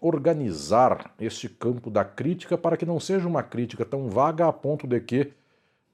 organizar 0.00 1.14
este 1.20 1.48
campo 1.48 1.90
da 1.90 2.04
crítica 2.04 2.56
para 2.56 2.76
que 2.76 2.86
não 2.86 2.98
seja 2.98 3.28
uma 3.28 3.42
crítica 3.42 3.84
tão 3.84 4.08
vaga 4.08 4.46
a 4.46 4.52
ponto 4.52 4.86
de 4.86 4.98
que 5.00 5.32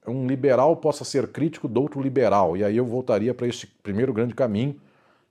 um 0.07 0.25
liberal 0.25 0.77
possa 0.77 1.03
ser 1.03 1.27
crítico 1.27 1.67
do 1.67 1.81
outro 1.81 2.01
liberal. 2.01 2.55
E 2.55 2.63
aí 2.63 2.77
eu 2.77 2.85
voltaria 2.85 3.33
para 3.33 3.47
este 3.47 3.67
primeiro 3.67 4.13
grande 4.13 4.33
caminho, 4.33 4.79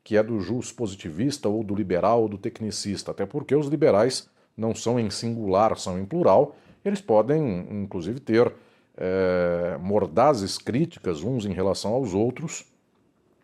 que 0.04 0.16
é 0.16 0.23
do 0.23 0.38
jus 0.40 0.70
positivista 0.70 1.49
ou 1.49 1.64
do 1.64 1.75
liberal 1.75 2.23
ou 2.23 2.28
do 2.28 2.38
tecnicista, 2.38 3.11
até 3.11 3.25
porque 3.25 3.56
os 3.56 3.66
liberais 3.66 4.28
não 4.56 4.75
são 4.75 5.00
em 5.00 5.11
singular, 5.11 5.76
são 5.78 5.99
em 5.99 6.04
plural, 6.04 6.54
eles 6.88 7.00
podem, 7.00 7.66
inclusive, 7.82 8.20
ter 8.20 8.52
é, 8.96 9.76
mordazes 9.80 10.56
críticas 10.58 11.22
uns 11.22 11.44
em 11.44 11.52
relação 11.52 11.92
aos 11.92 12.14
outros. 12.14 12.64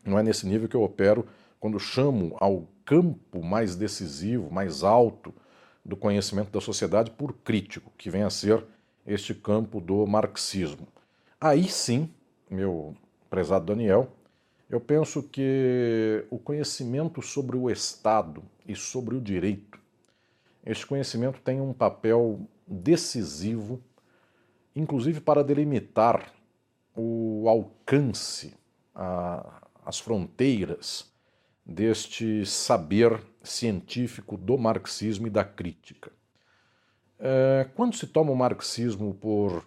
Não 0.05 0.19
é 0.19 0.23
nesse 0.23 0.47
nível 0.47 0.69
que 0.69 0.77
eu 0.77 0.83
opero 0.83 1.27
quando 1.61 1.79
chamo 1.79 2.37
ao 2.41 2.67
campo 2.85 3.43
mais 3.43 3.77
decisivo, 3.77 4.51
mais 4.51 4.83
alto 4.83 5.33
do 5.85 5.97
conhecimento 5.97 6.51
da 6.51 6.61
sociedade 6.61 7.11
por 7.11 7.33
crítico, 7.33 7.93
que 7.97 8.11
vem 8.11 8.23
a 8.23 8.31
ser 8.31 8.65
este 9.07 9.35
campo 9.35 9.81
do 9.81 10.07
marxismo. 10.07 10.87
Aí 11.41 11.69
sim, 11.69 12.09
meu 12.49 12.95
prezado 13.29 13.67
Daniel, 13.67 14.09
eu 14.71 14.81
penso 14.81 15.23
que 15.23 16.25
o 16.31 16.39
conhecimento 16.39 17.21
sobre 17.21 17.57
o 17.57 17.69
Estado 17.69 18.43
e 18.67 18.75
sobre 18.75 19.17
o 19.17 19.21
direito, 19.21 19.79
este 20.65 20.87
conhecimento 20.87 21.41
tem 21.41 21.61
um 21.61 21.73
papel 21.73 22.41
decisivo, 22.73 23.81
inclusive 24.75 25.21
para 25.21 25.45
delimitar 25.45 26.33
o 26.97 27.47
alcance, 27.49 28.55
a, 28.95 29.63
as 29.85 29.99
fronteiras 29.99 31.11
deste 31.65 32.45
saber 32.47 33.21
científico 33.43 34.37
do 34.37 34.57
marxismo 34.59 35.27
e 35.27 35.31
da 35.31 35.45
crítica. 35.45 36.11
É, 37.19 37.69
quando 37.77 37.95
se 37.95 38.07
toma 38.07 38.33
o 38.33 38.37
marxismo 38.37 39.15
por 39.15 39.65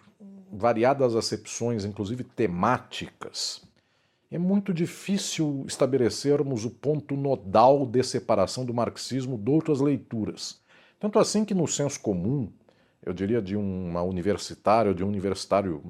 variadas 0.52 1.14
acepções, 1.14 1.84
inclusive 1.84 2.22
temáticas, 2.22 3.62
é 4.30 4.38
muito 4.38 4.74
difícil 4.74 5.64
estabelecermos 5.66 6.64
o 6.64 6.70
ponto 6.70 7.16
nodal 7.16 7.86
de 7.86 8.02
separação 8.02 8.64
do 8.64 8.74
marxismo 8.74 9.38
de 9.38 9.50
outras 9.50 9.80
leituras. 9.80 10.60
Tanto 10.98 11.18
assim 11.18 11.44
que 11.44 11.54
no 11.54 11.66
senso 11.66 12.00
comum, 12.00 12.50
eu 13.06 13.12
diria 13.12 13.40
de 13.40 13.56
uma 13.56 14.02
universitária 14.02 14.88
ou 14.88 14.94
de 14.94 15.04
um 15.04 15.08
universitário 15.08 15.80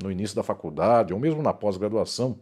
no 0.00 0.12
início 0.12 0.36
da 0.36 0.42
faculdade, 0.42 1.14
ou 1.14 1.18
mesmo 1.18 1.42
na 1.42 1.54
pós-graduação, 1.54 2.38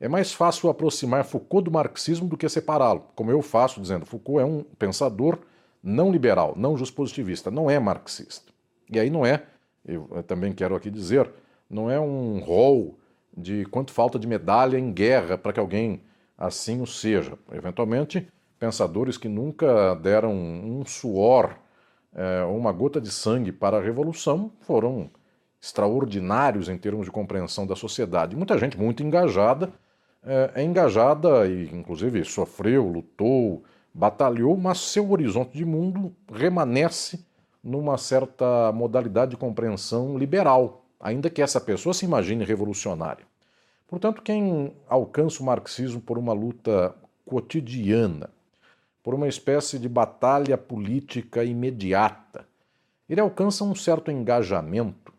é 0.00 0.08
mais 0.08 0.32
fácil 0.32 0.68
aproximar 0.68 1.24
Foucault 1.24 1.64
do 1.64 1.70
marxismo 1.70 2.28
do 2.28 2.36
que 2.36 2.48
separá-lo, 2.48 3.06
como 3.14 3.30
eu 3.30 3.40
faço 3.40 3.80
dizendo, 3.80 4.04
Foucault 4.04 4.42
é 4.42 4.44
um 4.44 4.64
pensador 4.78 5.38
não 5.82 6.10
liberal, 6.10 6.54
não 6.56 6.76
justpositivista, 6.76 7.50
não 7.50 7.70
é 7.70 7.78
marxista. 7.78 8.52
E 8.90 8.98
aí 8.98 9.08
não 9.08 9.24
é, 9.24 9.44
eu 9.86 10.22
também 10.26 10.52
quero 10.52 10.74
aqui 10.74 10.90
dizer, 10.90 11.30
não 11.70 11.90
é 11.90 11.98
um 11.98 12.40
rol 12.40 12.98
de 13.36 13.64
quanto 13.66 13.92
falta 13.92 14.18
de 14.18 14.26
medalha 14.26 14.76
em 14.76 14.92
guerra 14.92 15.38
para 15.38 15.52
que 15.52 15.60
alguém 15.60 16.02
assim 16.36 16.80
o 16.80 16.86
seja. 16.86 17.38
Eventualmente, 17.52 18.28
pensadores 18.58 19.16
que 19.16 19.28
nunca 19.28 19.94
deram 19.94 20.32
um 20.32 20.84
suor 20.84 21.56
é, 22.14 22.42
uma 22.44 22.72
gota 22.72 23.00
de 23.00 23.10
sangue 23.10 23.52
para 23.52 23.78
a 23.78 23.82
revolução 23.82 24.50
foram 24.60 25.10
extraordinários 25.60 26.68
em 26.68 26.78
termos 26.78 27.06
de 27.06 27.10
compreensão 27.10 27.66
da 27.66 27.74
sociedade. 27.74 28.36
Muita 28.36 28.58
gente 28.58 28.78
muito 28.78 29.02
engajada, 29.02 29.72
é, 30.22 30.52
é 30.56 30.62
engajada 30.62 31.46
e, 31.46 31.64
inclusive, 31.74 32.24
sofreu, 32.24 32.86
lutou, 32.86 33.62
batalhou, 33.92 34.56
mas 34.56 34.78
seu 34.78 35.10
horizonte 35.10 35.56
de 35.56 35.64
mundo 35.64 36.14
remanesce 36.32 37.26
numa 37.62 37.98
certa 37.98 38.72
modalidade 38.72 39.32
de 39.32 39.36
compreensão 39.36 40.16
liberal, 40.16 40.84
ainda 41.00 41.28
que 41.28 41.42
essa 41.42 41.60
pessoa 41.60 41.92
se 41.92 42.04
imagine 42.04 42.44
revolucionária. 42.44 43.26
Portanto, 43.88 44.22
quem 44.22 44.72
alcança 44.88 45.42
o 45.42 45.46
marxismo 45.46 46.00
por 46.00 46.18
uma 46.18 46.32
luta 46.32 46.94
cotidiana, 47.24 48.30
por 49.02 49.14
uma 49.14 49.28
espécie 49.28 49.78
de 49.78 49.88
batalha 49.88 50.58
política 50.58 51.44
imediata, 51.44 52.46
ele 53.08 53.20
alcança 53.20 53.64
um 53.64 53.74
certo 53.74 54.10
engajamento 54.10 55.12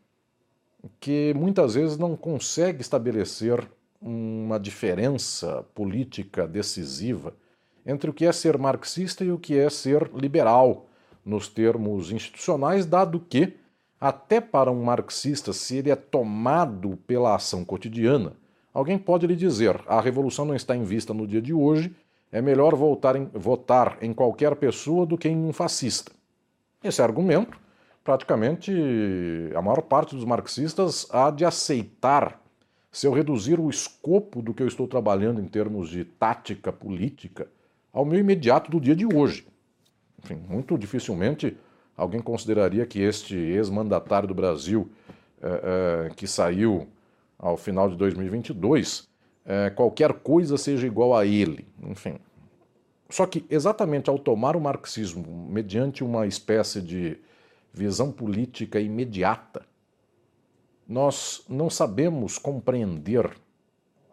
que 1.00 1.34
muitas 1.36 1.74
vezes 1.74 1.98
não 1.98 2.16
consegue 2.16 2.82
estabelecer 2.82 3.68
uma 4.02 4.60
diferença 4.60 5.66
política 5.74 6.48
decisiva 6.48 7.34
entre 7.86 8.10
o 8.10 8.14
que 8.14 8.26
é 8.26 8.32
ser 8.32 8.58
marxista 8.58 9.24
e 9.24 9.32
o 9.32 9.38
que 9.38 9.58
é 9.58 9.70
ser 9.70 10.10
liberal 10.14 10.86
nos 11.26 11.48
termos 11.48 12.12
institucionais, 12.12 12.86
dado 12.86 13.20
que, 13.20 13.58
até 14.00 14.40
para 14.40 14.72
um 14.72 14.84
marxista, 14.84 15.52
se 15.52 15.78
ele 15.78 15.92
é 15.92 15.96
tomado 15.96 16.98
pela 17.06 17.36
ação 17.36 17.66
cotidiana, 17.66 18.34
alguém 18.74 18.98
pode 18.98 19.28
lhe 19.28 19.36
dizer: 19.36 19.82
a 19.88 20.00
revolução 20.00 20.46
não 20.46 20.56
está 20.56 20.76
em 20.76 20.84
vista 20.84 21.14
no 21.14 21.28
dia 21.28 21.42
de 21.42 21.54
hoje, 21.54 21.94
é 22.32 22.42
melhor 22.42 22.74
em, 23.16 23.26
votar 23.34 23.98
em 24.02 24.14
qualquer 24.14 24.56
pessoa 24.56 25.06
do 25.06 25.18
que 25.18 25.28
em 25.28 25.38
um 25.38 25.54
fascista. 25.54 26.12
Esse 26.84 27.02
argumento, 27.02 27.58
praticamente 28.04 28.72
a 29.56 29.62
maior 29.62 29.82
parte 29.82 30.16
dos 30.16 30.26
marxistas 30.26 31.08
há 31.12 31.32
de 31.32 31.44
aceitar 31.44 32.40
se 32.92 33.06
eu 33.06 33.14
reduzir 33.14 33.60
o 33.60 33.70
escopo 33.70 34.42
do 34.42 34.54
que 34.54 34.64
eu 34.64 34.68
estou 34.68 34.88
trabalhando 34.88 35.42
em 35.42 35.46
termos 35.46 35.90
de 35.90 36.04
tática 36.04 36.72
política 36.72 37.48
ao 37.92 38.06
meu 38.06 38.20
imediato 38.20 38.72
do 38.72 38.80
dia 38.80 38.96
de 38.96 39.06
hoje. 39.06 39.48
Enfim, 40.24 40.42
muito 40.48 40.78
dificilmente 40.78 41.56
alguém 41.96 42.22
consideraria 42.22 42.86
que 42.86 43.02
este 43.02 43.36
ex-mandatário 43.36 44.28
do 44.28 44.34
Brasil, 44.34 44.90
é, 45.42 46.08
é, 46.08 46.10
que 46.16 46.26
saiu 46.28 46.88
ao 47.38 47.58
final 47.58 47.90
de 47.90 47.96
2022, 47.96 49.09
é, 49.50 49.72
qualquer 49.72 50.14
coisa 50.14 50.58
seja 50.58 50.86
igual 50.86 51.18
a 51.18 51.26
ele. 51.26 51.68
Enfim. 51.82 52.20
Só 53.10 53.26
que, 53.26 53.44
exatamente 53.50 54.08
ao 54.08 54.20
tomar 54.20 54.56
o 54.56 54.62
marxismo 54.62 55.26
mediante 55.50 56.04
uma 56.04 56.28
espécie 56.28 56.80
de 56.80 57.18
visão 57.74 58.12
política 58.12 58.80
imediata, 58.80 59.66
nós 60.88 61.44
não 61.50 61.68
sabemos 61.68 62.38
compreender 62.38 63.28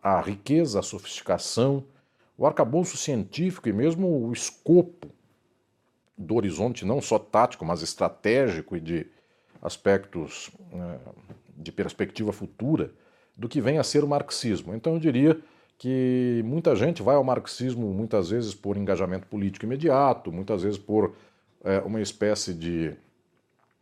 a 0.02 0.22
riqueza, 0.22 0.78
a 0.78 0.82
sofisticação, 0.82 1.84
o 2.38 2.46
arcabouço 2.46 2.96
científico 2.96 3.68
e 3.68 3.72
mesmo 3.74 4.08
o 4.08 4.32
escopo 4.32 5.08
do 6.16 6.34
horizonte 6.34 6.86
não 6.86 7.02
só 7.02 7.18
tático, 7.18 7.64
mas 7.64 7.82
estratégico 7.82 8.74
e 8.74 8.80
de 8.80 9.06
aspectos 9.60 10.50
né, 10.72 10.98
de 11.54 11.70
perspectiva 11.70 12.32
futura 12.32 12.90
do 13.36 13.48
que 13.48 13.60
vem 13.60 13.78
a 13.78 13.82
ser 13.82 14.02
o 14.02 14.08
marxismo. 14.08 14.74
Então 14.74 14.94
eu 14.94 15.00
diria 15.00 15.38
que 15.78 16.42
muita 16.44 16.74
gente 16.74 17.02
vai 17.02 17.16
ao 17.16 17.24
marxismo 17.24 17.92
muitas 17.92 18.30
vezes 18.30 18.54
por 18.54 18.76
engajamento 18.76 19.26
político 19.26 19.66
imediato, 19.66 20.32
muitas 20.32 20.62
vezes 20.62 20.78
por 20.78 21.14
é, 21.62 21.80
uma 21.80 22.00
espécie 22.00 22.54
de 22.54 22.96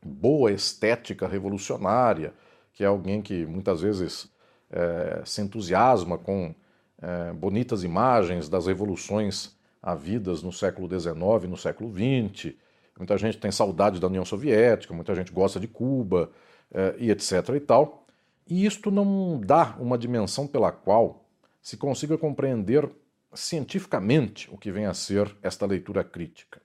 boa 0.05 0.51
estética 0.51 1.27
revolucionária, 1.27 2.35
que 2.73 2.83
é 2.83 2.87
alguém 2.87 3.23
que 3.23 3.47
muitas 3.47 3.81
vezes 3.81 4.29
é, 4.71 5.23
se 5.25 5.41
entusiasma 5.41 6.19
com 6.19 6.55
é, 7.01 7.33
bonitas 7.33 7.85
imagens 7.85 8.49
das 8.49 8.67
revoluções 8.67 9.57
havidas 9.81 10.43
no 10.43 10.53
século 10.53 10.89
XIX 10.89 11.49
no 11.49 11.57
século 11.57 11.93
XX. 11.93 12.55
Muita 12.99 13.19
gente 13.19 13.39
tem 13.39 13.51
saudade 13.51 14.01
da 14.01 14.07
União 14.07 14.25
Soviética, 14.25 14.95
muita 14.95 15.15
gente 15.15 15.31
gosta 15.33 15.61
de 15.61 15.69
Cuba 15.69 16.31
é, 16.73 16.95
e 16.99 17.11
etc. 17.11 17.51
e 17.55 17.61
tal. 17.61 18.04
E 18.47 18.67
isto 18.67 18.91
não 18.91 19.41
dá 19.41 19.77
uma 19.79 19.97
dimensão 19.97 20.47
pela 20.47 20.71
qual 20.71 21.25
se 21.63 21.77
consiga 21.77 22.19
compreender 22.19 22.91
cientificamente 23.33 24.53
o 24.53 24.59
que 24.59 24.71
vem 24.71 24.87
a 24.87 24.95
ser 24.95 25.35
esta 25.43 25.67
leitura 25.67 26.05
crítica. 26.05 26.61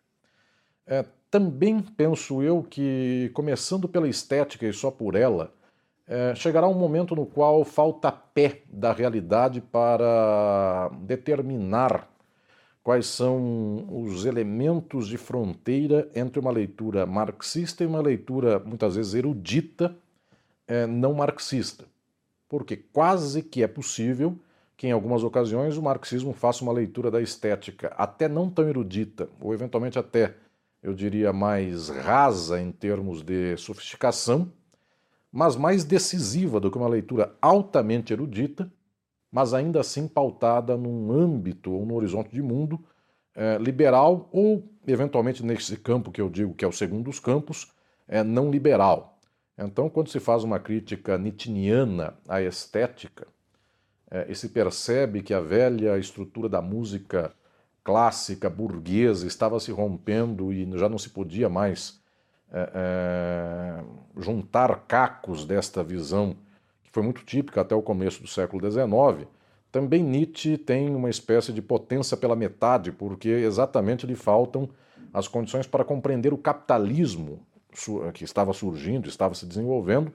É, 0.86 1.05
também 1.31 1.81
penso 1.81 2.41
eu 2.41 2.63
que, 2.63 3.31
começando 3.33 3.88
pela 3.88 4.07
estética 4.07 4.65
e 4.65 4.74
só 4.74 4.91
por 4.91 5.15
ela, 5.15 5.53
é, 6.07 6.33
chegará 6.36 6.67
um 6.67 6.74
momento 6.74 7.15
no 7.15 7.25
qual 7.25 7.63
falta 7.63 8.12
pé 8.12 8.63
da 8.67 8.91
realidade 8.91 9.62
para 9.62 10.89
determinar 11.01 12.09
quais 12.83 13.05
são 13.05 13.86
os 14.03 14.25
elementos 14.25 15.07
de 15.07 15.17
fronteira 15.17 16.09
entre 16.15 16.39
uma 16.39 16.50
leitura 16.50 17.05
marxista 17.05 17.83
e 17.83 17.88
uma 17.88 18.01
leitura, 18.01 18.59
muitas 18.59 18.95
vezes, 18.95 19.13
erudita, 19.13 19.95
é, 20.70 20.88
não 20.88 21.14
marxista. 21.14 21.84
Porque 22.48 22.78
quase 22.78 23.44
que 23.44 23.62
é 23.62 23.68
possível 23.68 24.40
que, 24.78 24.88
em 24.88 24.92
algumas 24.92 25.22
ocasiões, 25.24 25.76
o 25.76 25.82
marxismo 25.82 26.32
faça 26.32 26.64
uma 26.64 26.72
leitura 26.72 27.12
da 27.12 27.22
estética 27.22 27.94
até 27.98 28.30
não 28.30 28.50
tão 28.50 28.70
erudita, 28.70 29.28
ou 29.42 29.54
eventualmente 29.54 30.00
até, 30.00 30.36
eu 30.82 30.94
diria, 30.94 31.34
mais 31.34 31.90
rasa 31.90 32.62
em 32.62 32.72
termos 32.72 33.22
de 33.22 33.58
sofisticação 33.58 34.50
mas 35.32 35.56
mais 35.56 35.84
decisiva 35.84 36.60
do 36.60 36.72
que 36.72 36.78
uma 36.78 36.88
leitura 36.88 37.36
altamente 37.42 38.12
erudita, 38.14 38.72
mas 39.32 39.54
ainda 39.54 39.80
assim 39.80 40.08
pautada 40.08 40.76
num 40.76 41.12
âmbito 41.12 41.72
ou 41.72 41.86
no 41.86 41.96
horizonte 41.96 42.32
de 42.32 42.42
mundo 42.42 42.84
é, 43.36 43.58
liberal 43.58 44.28
ou, 44.32 44.68
eventualmente, 44.88 45.46
nesse 45.46 45.78
campo 45.78 46.12
que 46.12 46.20
eu 46.20 46.30
digo 46.30 46.56
que 46.56 46.66
é 46.66 46.68
o 46.68 46.72
segundo 46.72 47.06
dos 47.06 47.20
campos, 47.20 47.72
é, 48.08 48.24
não 48.24 48.50
liberal. 48.50 49.19
Então, 49.60 49.89
quando 49.89 50.10
se 50.10 50.20
faz 50.20 50.44
uma 50.44 50.60
crítica 50.60 51.18
nitiniana 51.18 52.13
à 52.28 52.42
estética, 52.42 53.28
é, 54.10 54.25
e 54.30 54.36
se 54.36 54.50
percebe 54.50 55.22
que 55.22 55.34
a 55.34 55.42
velha 55.42 55.98
estrutura 55.98 56.48
da 56.48 56.62
música 56.62 57.34
clássica 57.84 58.50
burguesa 58.50 59.28
estava 59.28 59.60
se 59.60 59.72
rompendo 59.72 60.54
e 60.54 60.66
já 60.78 60.88
não 60.88 60.98
se 60.98 61.10
podia 61.10 61.50
mais 61.50 62.00
é, 62.51 62.72
é, 62.74 63.84
juntar 64.20 64.86
cacos 64.88 65.46
desta 65.46 65.84
visão, 65.84 66.36
que 66.84 66.89
foi 66.92 67.04
muito 67.04 67.24
típica 67.24 67.62
até 67.62 67.75
o 67.75 67.82
começo 67.82 68.22
do 68.22 68.28
século 68.28 68.72
XIX, 68.72 69.28
também 69.72 70.04
Nietzsche 70.04 70.58
tem 70.58 70.96
uma 70.96 71.10
espécie 71.10 71.54
de 71.54 71.62
potência 71.62 72.18
pela 72.18 72.36
metade, 72.36 72.92
porque 72.92 73.30
exatamente 73.30 74.08
lhe 74.08 74.16
faltam 74.16 74.70
as 75.13 75.28
condições 75.28 75.68
para 75.68 75.84
compreender 75.84 76.34
o 76.34 76.38
capitalismo 76.38 77.46
que 78.14 78.24
estava 78.24 78.54
surgindo, 78.54 79.08
estava 79.08 79.34
se 79.34 79.46
desenvolvendo, 79.46 80.12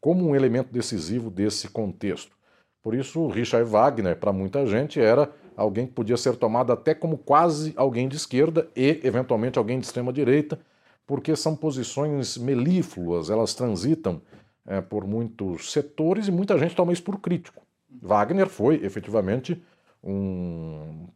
como 0.00 0.28
um 0.28 0.36
elemento 0.36 0.72
decisivo 0.72 1.30
desse 1.30 1.68
contexto. 1.68 2.36
Por 2.82 2.94
isso, 2.94 3.26
Richard 3.28 3.68
Wagner, 3.68 4.16
para 4.16 4.32
muita 4.32 4.66
gente, 4.66 5.00
era 5.00 5.30
alguém 5.56 5.86
que 5.86 5.92
podia 5.92 6.16
ser 6.16 6.36
tomado 6.36 6.72
até 6.72 6.94
como 6.94 7.18
quase 7.18 7.72
alguém 7.76 8.08
de 8.08 8.16
esquerda 8.16 8.68
e, 8.74 9.00
eventualmente, 9.02 9.58
alguém 9.58 9.78
de 9.78 9.86
extrema 9.86 10.12
direita, 10.12 10.58
porque 11.06 11.34
são 11.34 11.56
posições 11.56 12.36
melífluas, 12.38 13.30
elas 13.30 13.54
transitam 13.54 14.22
é, 14.66 14.80
por 14.80 15.06
muitos 15.06 15.72
setores 15.72 16.28
e 16.28 16.30
muita 16.30 16.56
gente 16.58 16.76
toma 16.76 16.92
isso 16.92 17.02
por 17.02 17.18
crítico. 17.18 17.62
Wagner 18.00 18.48
foi, 18.48 18.84
efetivamente, 18.84 19.60
um 20.04 21.08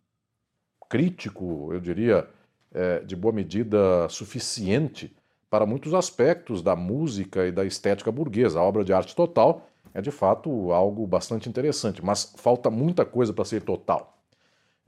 crítico, 0.89 1.71
eu 1.73 1.81
diria, 1.81 2.29
é, 2.73 3.01
de 3.01 3.15
boa 3.15 3.33
medida 3.33 4.09
suficiente 4.09 5.15
para 5.53 5.67
muitos 5.67 5.93
aspectos 5.93 6.63
da 6.63 6.75
música 6.75 7.47
e 7.47 7.53
da 7.53 7.63
estética 7.63 8.11
burguesa. 8.11 8.59
A 8.59 8.63
obra 8.63 8.83
de 8.83 8.91
arte 8.91 9.15
total 9.15 9.69
é 9.93 10.01
de 10.01 10.11
fato 10.11 10.73
algo 10.73 11.07
bastante 11.07 11.47
interessante, 11.47 12.03
mas 12.03 12.33
falta 12.39 12.71
muita 12.71 13.05
coisa 13.05 13.35
para 13.35 13.45
ser 13.45 13.61
total. 13.61 14.17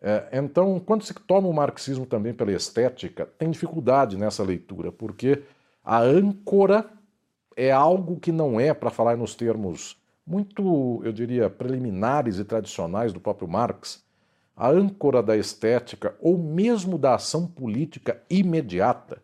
É, 0.00 0.26
então, 0.32 0.80
quando 0.80 1.04
se 1.04 1.12
toma 1.12 1.48
o 1.48 1.52
marxismo 1.52 2.06
também 2.06 2.32
pela 2.32 2.50
estética, 2.50 3.26
tem 3.38 3.50
dificuldade 3.50 4.16
nessa 4.16 4.42
leitura, 4.42 4.90
porque 4.90 5.42
a 5.84 5.98
âncora 5.98 6.86
é 7.54 7.70
algo 7.70 8.18
que 8.18 8.32
não 8.32 8.58
é, 8.58 8.72
para 8.72 8.88
falar 8.88 9.18
nos 9.18 9.34
termos 9.34 9.98
muito, 10.26 11.02
eu 11.04 11.12
diria, 11.12 11.50
preliminares 11.50 12.38
e 12.38 12.44
tradicionais 12.44 13.12
do 13.12 13.20
próprio 13.20 13.46
Marx, 13.46 14.02
a 14.56 14.70
âncora 14.70 15.22
da 15.22 15.36
estética 15.36 16.16
ou 16.22 16.38
mesmo 16.38 16.96
da 16.96 17.16
ação 17.16 17.46
política 17.46 18.22
imediata 18.30 19.20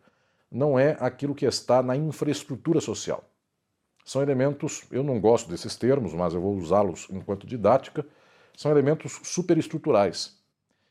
não 0.51 0.77
é 0.77 0.97
aquilo 0.99 1.33
que 1.33 1.45
está 1.45 1.81
na 1.81 1.95
infraestrutura 1.95 2.81
social. 2.81 3.23
São 4.03 4.21
elementos, 4.21 4.83
eu 4.91 5.03
não 5.03 5.19
gosto 5.19 5.49
desses 5.49 5.75
termos, 5.75 6.13
mas 6.13 6.33
eu 6.33 6.41
vou 6.41 6.55
usá-los 6.55 7.07
enquanto 7.09 7.47
didática, 7.47 8.05
são 8.57 8.69
elementos 8.71 9.19
superestruturais. 9.23 10.37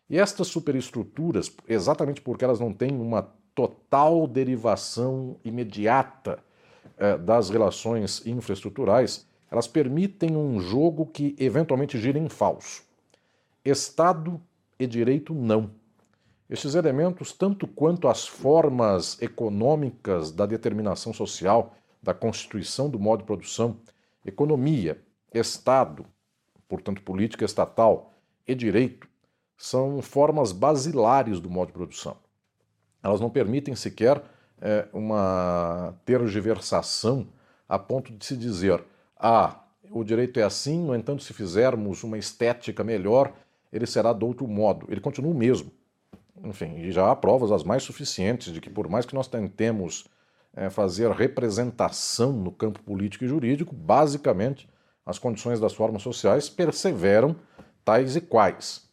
E 0.08 0.18
estas 0.18 0.48
superestruturas, 0.48 1.54
exatamente 1.68 2.20
porque 2.20 2.44
elas 2.44 2.58
não 2.58 2.72
têm 2.72 2.92
uma 2.92 3.32
total 3.54 4.26
derivação 4.26 5.36
imediata 5.44 6.42
eh, 6.96 7.18
das 7.18 7.50
relações 7.50 8.24
infraestruturais, 8.26 9.26
elas 9.50 9.66
permitem 9.66 10.36
um 10.36 10.60
jogo 10.60 11.06
que 11.06 11.34
eventualmente 11.38 11.98
gira 11.98 12.18
em 12.18 12.28
falso. 12.28 12.82
Estado 13.64 14.40
e 14.78 14.86
direito 14.86 15.34
não. 15.34 15.70
Estes 16.50 16.74
elementos, 16.74 17.32
tanto 17.32 17.64
quanto 17.68 18.08
as 18.08 18.26
formas 18.26 19.22
econômicas 19.22 20.32
da 20.32 20.46
determinação 20.46 21.12
social, 21.12 21.76
da 22.02 22.12
constituição 22.12 22.90
do 22.90 22.98
modo 22.98 23.20
de 23.20 23.26
produção, 23.26 23.76
economia, 24.26 25.00
Estado, 25.32 26.04
portanto 26.68 27.02
política 27.02 27.44
estatal 27.44 28.12
e 28.48 28.52
direito, 28.52 29.06
são 29.56 30.02
formas 30.02 30.50
basilares 30.50 31.38
do 31.38 31.48
modo 31.48 31.68
de 31.68 31.74
produção. 31.74 32.16
Elas 33.00 33.20
não 33.20 33.30
permitem 33.30 33.76
sequer 33.76 34.20
é, 34.60 34.88
uma 34.92 35.94
tergiversação 36.04 37.28
a 37.68 37.78
ponto 37.78 38.12
de 38.12 38.26
se 38.26 38.36
dizer: 38.36 38.82
ah, 39.16 39.62
o 39.88 40.02
direito 40.02 40.40
é 40.40 40.42
assim, 40.42 40.84
no 40.84 40.96
entanto, 40.96 41.22
se 41.22 41.32
fizermos 41.32 42.02
uma 42.02 42.18
estética 42.18 42.82
melhor, 42.82 43.32
ele 43.72 43.86
será 43.86 44.12
de 44.12 44.24
outro 44.24 44.48
modo. 44.48 44.88
Ele 44.90 45.00
continua 45.00 45.30
o 45.30 45.36
mesmo. 45.36 45.70
Enfim, 46.44 46.76
e 46.76 46.90
já 46.90 47.10
há 47.10 47.16
provas 47.16 47.52
as 47.52 47.62
mais 47.62 47.82
suficientes 47.82 48.52
de 48.52 48.60
que, 48.60 48.70
por 48.70 48.88
mais 48.88 49.04
que 49.04 49.14
nós 49.14 49.28
tentemos 49.28 50.06
é, 50.54 50.70
fazer 50.70 51.10
representação 51.10 52.32
no 52.32 52.50
campo 52.50 52.82
político 52.82 53.24
e 53.24 53.28
jurídico, 53.28 53.74
basicamente 53.74 54.68
as 55.04 55.18
condições 55.18 55.60
das 55.60 55.72
formas 55.72 56.02
sociais 56.02 56.48
perseveram 56.48 57.36
tais 57.84 58.16
e 58.16 58.20
quais. 58.20 58.88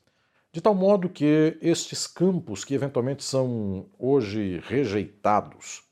De 0.52 0.62
tal 0.62 0.74
modo 0.74 1.10
que 1.10 1.58
estes 1.62 2.08
campos 2.08 2.66
que 2.66 2.74
eventualmente 2.74 3.24
são 3.24 3.86
hoje 4.00 4.62
rejeitados, 4.66 5.84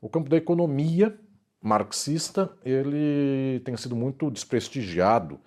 o 0.00 0.08
campo 0.08 0.28
da 0.28 0.36
economia 0.36 1.18
marxista, 1.60 2.50
ele 2.64 3.60
tem 3.64 3.76
sido 3.76 3.94
muito 3.94 4.30
desprestigiado 4.30 5.40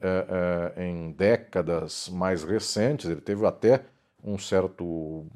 é, 0.00 0.74
é, 0.76 0.84
em 0.86 1.12
décadas 1.12 2.08
mais 2.08 2.42
recentes, 2.42 3.08
ele 3.10 3.20
teve 3.20 3.46
até 3.46 3.84
um 4.24 4.38
certo 4.38 5.26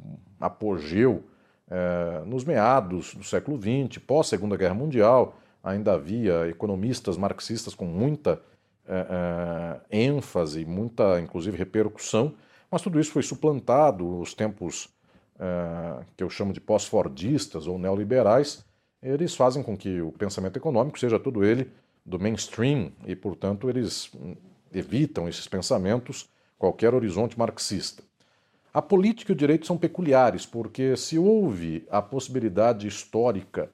apogeu 0.40 1.24
é, 1.70 2.22
nos 2.26 2.44
meados 2.44 3.14
do 3.14 3.24
século 3.24 3.58
XX, 3.60 3.98
pós 4.04 4.28
Segunda 4.28 4.56
Guerra 4.56 4.74
Mundial, 4.74 5.36
ainda 5.62 5.94
havia 5.94 6.48
economistas 6.48 7.16
marxistas 7.16 7.74
com 7.74 7.86
muita 7.86 8.40
é, 8.86 9.80
é, 9.90 10.04
ênfase, 10.04 10.64
muita, 10.64 11.20
inclusive, 11.20 11.56
repercussão, 11.56 12.34
mas 12.70 12.82
tudo 12.82 13.00
isso 13.00 13.12
foi 13.12 13.22
suplantado, 13.22 14.20
os 14.20 14.34
tempos 14.34 14.88
é, 15.38 16.04
que 16.16 16.22
eu 16.22 16.28
chamo 16.28 16.52
de 16.52 16.60
pós-fordistas 16.60 17.66
ou 17.66 17.78
neoliberais, 17.78 18.64
eles 19.02 19.34
fazem 19.34 19.62
com 19.62 19.76
que 19.76 20.00
o 20.00 20.12
pensamento 20.12 20.56
econômico 20.56 20.98
seja 20.98 21.18
todo 21.18 21.44
ele 21.44 21.70
do 22.04 22.18
mainstream 22.18 22.92
e, 23.06 23.16
portanto, 23.16 23.68
eles 23.68 24.12
evitam 24.72 25.28
esses 25.28 25.46
pensamentos, 25.46 26.28
qualquer 26.58 26.94
horizonte 26.94 27.38
marxista. 27.38 28.02
A 28.74 28.82
política 28.82 29.30
e 29.30 29.34
o 29.34 29.36
direito 29.36 29.68
são 29.68 29.78
peculiares, 29.78 30.44
porque 30.44 30.96
se 30.96 31.16
houve 31.16 31.86
a 31.88 32.02
possibilidade 32.02 32.88
histórica 32.88 33.70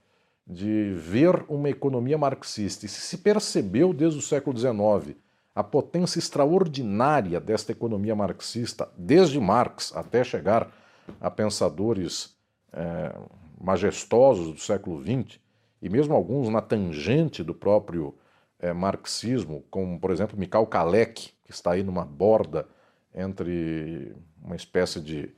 de 0.47 0.93
ver 0.93 1.43
uma 1.49 1.71
economia 1.71 2.19
marxista 2.19 2.85
e 2.85 2.89
se 2.89 3.17
percebeu 3.17 3.95
desde 3.95 4.19
o 4.19 4.23
século 4.23 4.59
XIX 4.59 5.17
a 5.55 5.65
potência 5.65 6.19
extraordinária 6.19 7.41
desta 7.41 7.73
economia 7.73 8.15
marxista, 8.15 8.91
desde 8.95 9.41
Marx 9.41 9.91
até 9.97 10.23
chegar 10.23 10.71
a 11.19 11.31
pensadores 11.31 12.37
é, 12.71 13.17
majestosos 13.59 14.53
do 14.53 14.61
século 14.61 15.03
XX, 15.03 15.41
e 15.81 15.89
mesmo 15.89 16.15
alguns 16.15 16.51
na 16.51 16.61
tangente 16.61 17.43
do 17.43 17.55
próprio 17.55 18.15
é, 18.59 18.71
marxismo, 18.75 19.65
como 19.71 19.99
por 19.99 20.11
exemplo 20.11 20.39
Mikhail 20.39 20.67
Kalek, 20.67 21.33
que 21.43 21.51
está 21.51 21.73
aí 21.73 21.83
numa 21.83 22.05
borda 22.05 22.69
entre 23.15 24.15
uma 24.43 24.57
espécie 24.57 25.01
de 25.01 25.31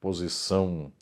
posição 0.00 0.92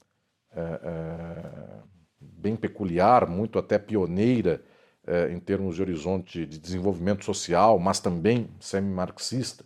é, 0.52 0.60
é, 0.60 1.80
bem 2.20 2.56
peculiar, 2.56 3.28
muito 3.28 3.58
até 3.58 3.78
pioneira 3.78 4.62
é, 5.06 5.32
em 5.32 5.38
termos 5.38 5.76
de 5.76 5.82
horizonte 5.82 6.44
de 6.46 6.58
desenvolvimento 6.58 7.24
social, 7.24 7.78
mas 7.78 8.00
também 8.00 8.48
semi-marxista. 8.60 9.64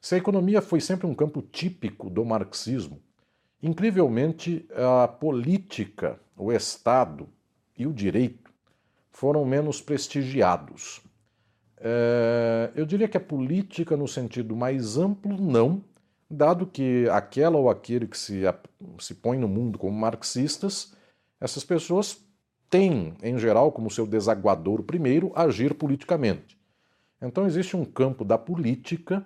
Se 0.00 0.14
a 0.14 0.18
economia 0.18 0.60
foi 0.60 0.80
sempre 0.80 1.06
um 1.06 1.14
campo 1.14 1.40
típico 1.42 2.10
do 2.10 2.24
marxismo, 2.24 3.00
incrivelmente 3.62 4.66
a 4.74 5.08
política, 5.08 6.20
o 6.36 6.52
Estado 6.52 7.28
e 7.76 7.86
o 7.86 7.92
direito 7.92 8.52
foram 9.10 9.44
menos 9.44 9.80
prestigiados. 9.80 11.00
É, 11.78 12.70
eu 12.74 12.84
diria 12.84 13.08
que 13.08 13.16
a 13.16 13.20
política, 13.20 13.96
no 13.96 14.08
sentido 14.08 14.56
mais 14.56 14.96
amplo, 14.96 15.40
não, 15.40 15.82
dado 16.30 16.66
que 16.66 17.08
aquela 17.10 17.58
ou 17.58 17.70
aquele 17.70 18.06
que 18.06 18.16
se, 18.16 18.42
se 18.98 19.14
põe 19.14 19.38
no 19.38 19.48
mundo 19.48 19.78
como 19.78 19.96
marxistas, 19.96 20.94
essas 21.40 21.64
pessoas 21.64 22.18
têm, 22.70 23.14
em 23.22 23.38
geral, 23.38 23.70
como 23.70 23.90
seu 23.90 24.06
desaguador 24.06 24.82
primeiro, 24.82 25.32
agir 25.34 25.74
politicamente. 25.74 26.58
Então 27.20 27.46
existe 27.46 27.76
um 27.76 27.84
campo 27.84 28.24
da 28.24 28.36
política 28.36 29.24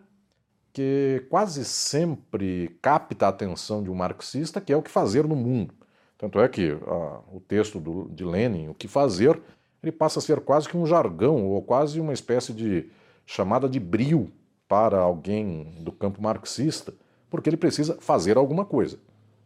que 0.72 1.26
quase 1.30 1.64
sempre 1.64 2.78
capta 2.82 3.26
a 3.26 3.30
atenção 3.30 3.82
de 3.82 3.90
um 3.90 3.94
marxista, 3.94 4.60
que 4.60 4.72
é 4.72 4.76
o 4.76 4.82
que 4.82 4.90
fazer 4.90 5.26
no 5.26 5.34
mundo. 5.34 5.74
Tanto 6.16 6.40
é 6.40 6.48
que 6.48 6.76
ah, 6.86 7.20
o 7.32 7.40
texto 7.40 7.80
do, 7.80 8.08
de 8.10 8.24
Lenin, 8.24 8.68
o 8.68 8.74
que 8.74 8.86
fazer, 8.86 9.40
ele 9.82 9.92
passa 9.92 10.18
a 10.18 10.22
ser 10.22 10.40
quase 10.40 10.68
que 10.68 10.76
um 10.76 10.86
jargão, 10.86 11.46
ou 11.46 11.62
quase 11.62 12.00
uma 12.00 12.12
espécie 12.12 12.52
de 12.52 12.90
chamada 13.24 13.68
de 13.68 13.78
brio 13.80 14.30
para 14.68 14.98
alguém 14.98 15.74
do 15.80 15.90
campo 15.90 16.22
marxista, 16.22 16.92
porque 17.30 17.48
ele 17.48 17.56
precisa 17.56 17.96
fazer 18.00 18.36
alguma 18.36 18.64
coisa. 18.64 18.98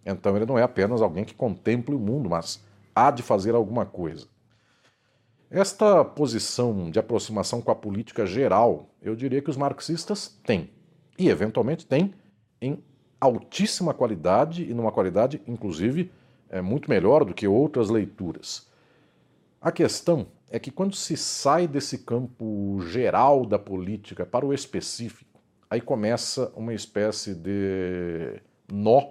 Então 0.04 0.37
ele 0.37 0.44
não 0.44 0.58
é 0.58 0.62
apenas 0.62 1.00
alguém 1.00 1.24
que 1.24 1.35
contemple 1.35 1.94
o 1.94 1.98
mundo, 1.98 2.28
mas 2.28 2.62
há 2.94 3.11
de 3.11 3.22
fazer 3.22 3.54
alguma 3.54 3.87
coisa. 3.87 4.26
Esta 5.50 6.04
posição 6.04 6.90
de 6.90 6.98
aproximação 6.98 7.61
com 7.61 7.70
a 7.70 7.74
política 7.74 8.26
geral, 8.26 8.88
eu 9.00 9.14
diria 9.14 9.40
que 9.40 9.50
os 9.50 9.56
marxistas 9.56 10.28
têm, 10.44 10.70
e 11.18 11.28
eventualmente 11.28 11.87
têm 11.87 12.14
em 12.61 12.82
altíssima 13.20 13.94
qualidade 13.94 14.64
e 14.64 14.74
numa 14.74 14.90
qualidade, 14.90 15.40
inclusive, 15.46 16.11
é 16.48 16.61
muito 16.61 16.90
melhor 16.90 17.24
do 17.24 17.35
que 17.35 17.46
outras 17.46 17.88
leituras. 17.88 18.66
A 19.61 19.70
questão 19.70 20.26
é 20.52 20.58
que 20.58 20.70
quando 20.70 20.94
se 20.94 21.16
sai 21.16 21.66
desse 21.66 21.96
campo 21.96 22.78
geral 22.82 23.46
da 23.46 23.58
política 23.58 24.26
para 24.26 24.44
o 24.44 24.52
específico, 24.52 25.40
aí 25.68 25.80
começa 25.80 26.52
uma 26.54 26.74
espécie 26.74 27.34
de 27.34 28.38
nó 28.70 29.02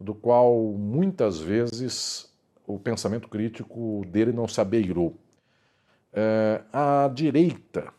do 0.00 0.14
qual 0.14 0.72
muitas 0.72 1.38
vezes 1.38 2.34
o 2.66 2.78
pensamento 2.78 3.28
crítico 3.28 4.02
dele 4.08 4.32
não 4.32 4.48
se 4.48 4.58
abeirou. 4.58 5.14
É, 6.10 6.62
a 6.72 7.10
direita 7.14 7.92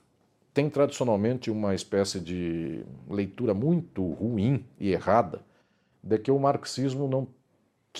tem 0.52 0.68
tradicionalmente 0.68 1.52
uma 1.52 1.76
espécie 1.76 2.20
de 2.20 2.84
leitura 3.08 3.54
muito 3.54 4.04
ruim 4.14 4.66
e 4.80 4.92
errada 4.92 5.44
de 6.02 6.18
que 6.18 6.32
o 6.32 6.40
marxismo 6.40 7.08
não 7.08 7.28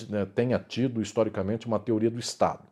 né, 0.10 0.26
tenha 0.26 0.58
tido 0.58 1.00
historicamente 1.00 1.68
uma 1.68 1.78
teoria 1.78 2.10
do 2.10 2.18
Estado. 2.18 2.68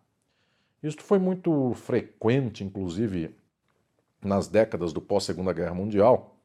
Isso 0.85 1.01
foi 1.01 1.17
muito 1.17 1.73
frequente, 1.73 2.63
inclusive, 2.63 3.35
nas 4.23 4.47
décadas 4.47 4.93
do 4.93 5.01
pós-Segunda 5.01 5.51
Guerra 5.51 5.73
Mundial, 5.73 6.37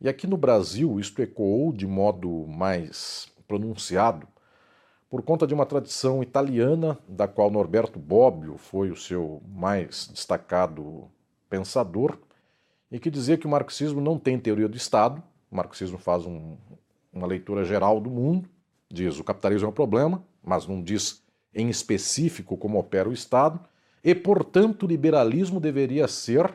e 0.00 0.08
aqui 0.08 0.26
no 0.26 0.38
Brasil 0.38 0.98
isto 0.98 1.20
ecoou 1.20 1.70
de 1.74 1.86
modo 1.86 2.46
mais 2.46 3.30
pronunciado 3.46 4.26
por 5.10 5.20
conta 5.20 5.46
de 5.46 5.52
uma 5.52 5.66
tradição 5.66 6.22
italiana, 6.22 6.98
da 7.06 7.28
qual 7.28 7.50
Norberto 7.50 7.98
Bobbio 7.98 8.56
foi 8.56 8.90
o 8.90 8.96
seu 8.96 9.42
mais 9.46 10.08
destacado 10.08 11.10
pensador, 11.50 12.16
e 12.90 12.98
que 12.98 13.10
dizia 13.10 13.36
que 13.36 13.46
o 13.46 13.50
marxismo 13.50 14.00
não 14.00 14.18
tem 14.18 14.38
teoria 14.38 14.70
do 14.70 14.76
Estado, 14.76 15.22
o 15.50 15.56
marxismo 15.56 15.98
faz 15.98 16.24
um, 16.24 16.56
uma 17.12 17.26
leitura 17.26 17.62
geral 17.62 18.00
do 18.00 18.08
mundo, 18.08 18.48
diz 18.90 19.18
o 19.18 19.24
capitalismo 19.24 19.66
é 19.66 19.68
um 19.68 19.74
problema, 19.74 20.24
mas 20.42 20.66
não 20.66 20.82
diz 20.82 21.22
em 21.54 21.68
específico 21.68 22.56
como 22.56 22.78
opera 22.78 23.06
o 23.06 23.12
Estado, 23.12 23.60
e, 24.02 24.14
portanto, 24.14 24.84
o 24.84 24.86
liberalismo 24.86 25.60
deveria 25.60 26.08
ser 26.08 26.52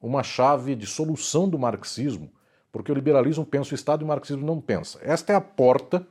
uma 0.00 0.22
chave 0.22 0.74
de 0.74 0.86
solução 0.86 1.48
do 1.48 1.58
marxismo, 1.58 2.30
porque 2.70 2.92
o 2.92 2.94
liberalismo 2.94 3.44
pensa 3.44 3.72
o 3.72 3.74
Estado 3.74 4.02
e 4.02 4.04
o 4.04 4.08
marxismo 4.08 4.46
não 4.46 4.60
pensa. 4.60 4.98
Esta 5.02 5.32
é 5.32 5.36
a 5.36 5.40
porta 5.40 6.06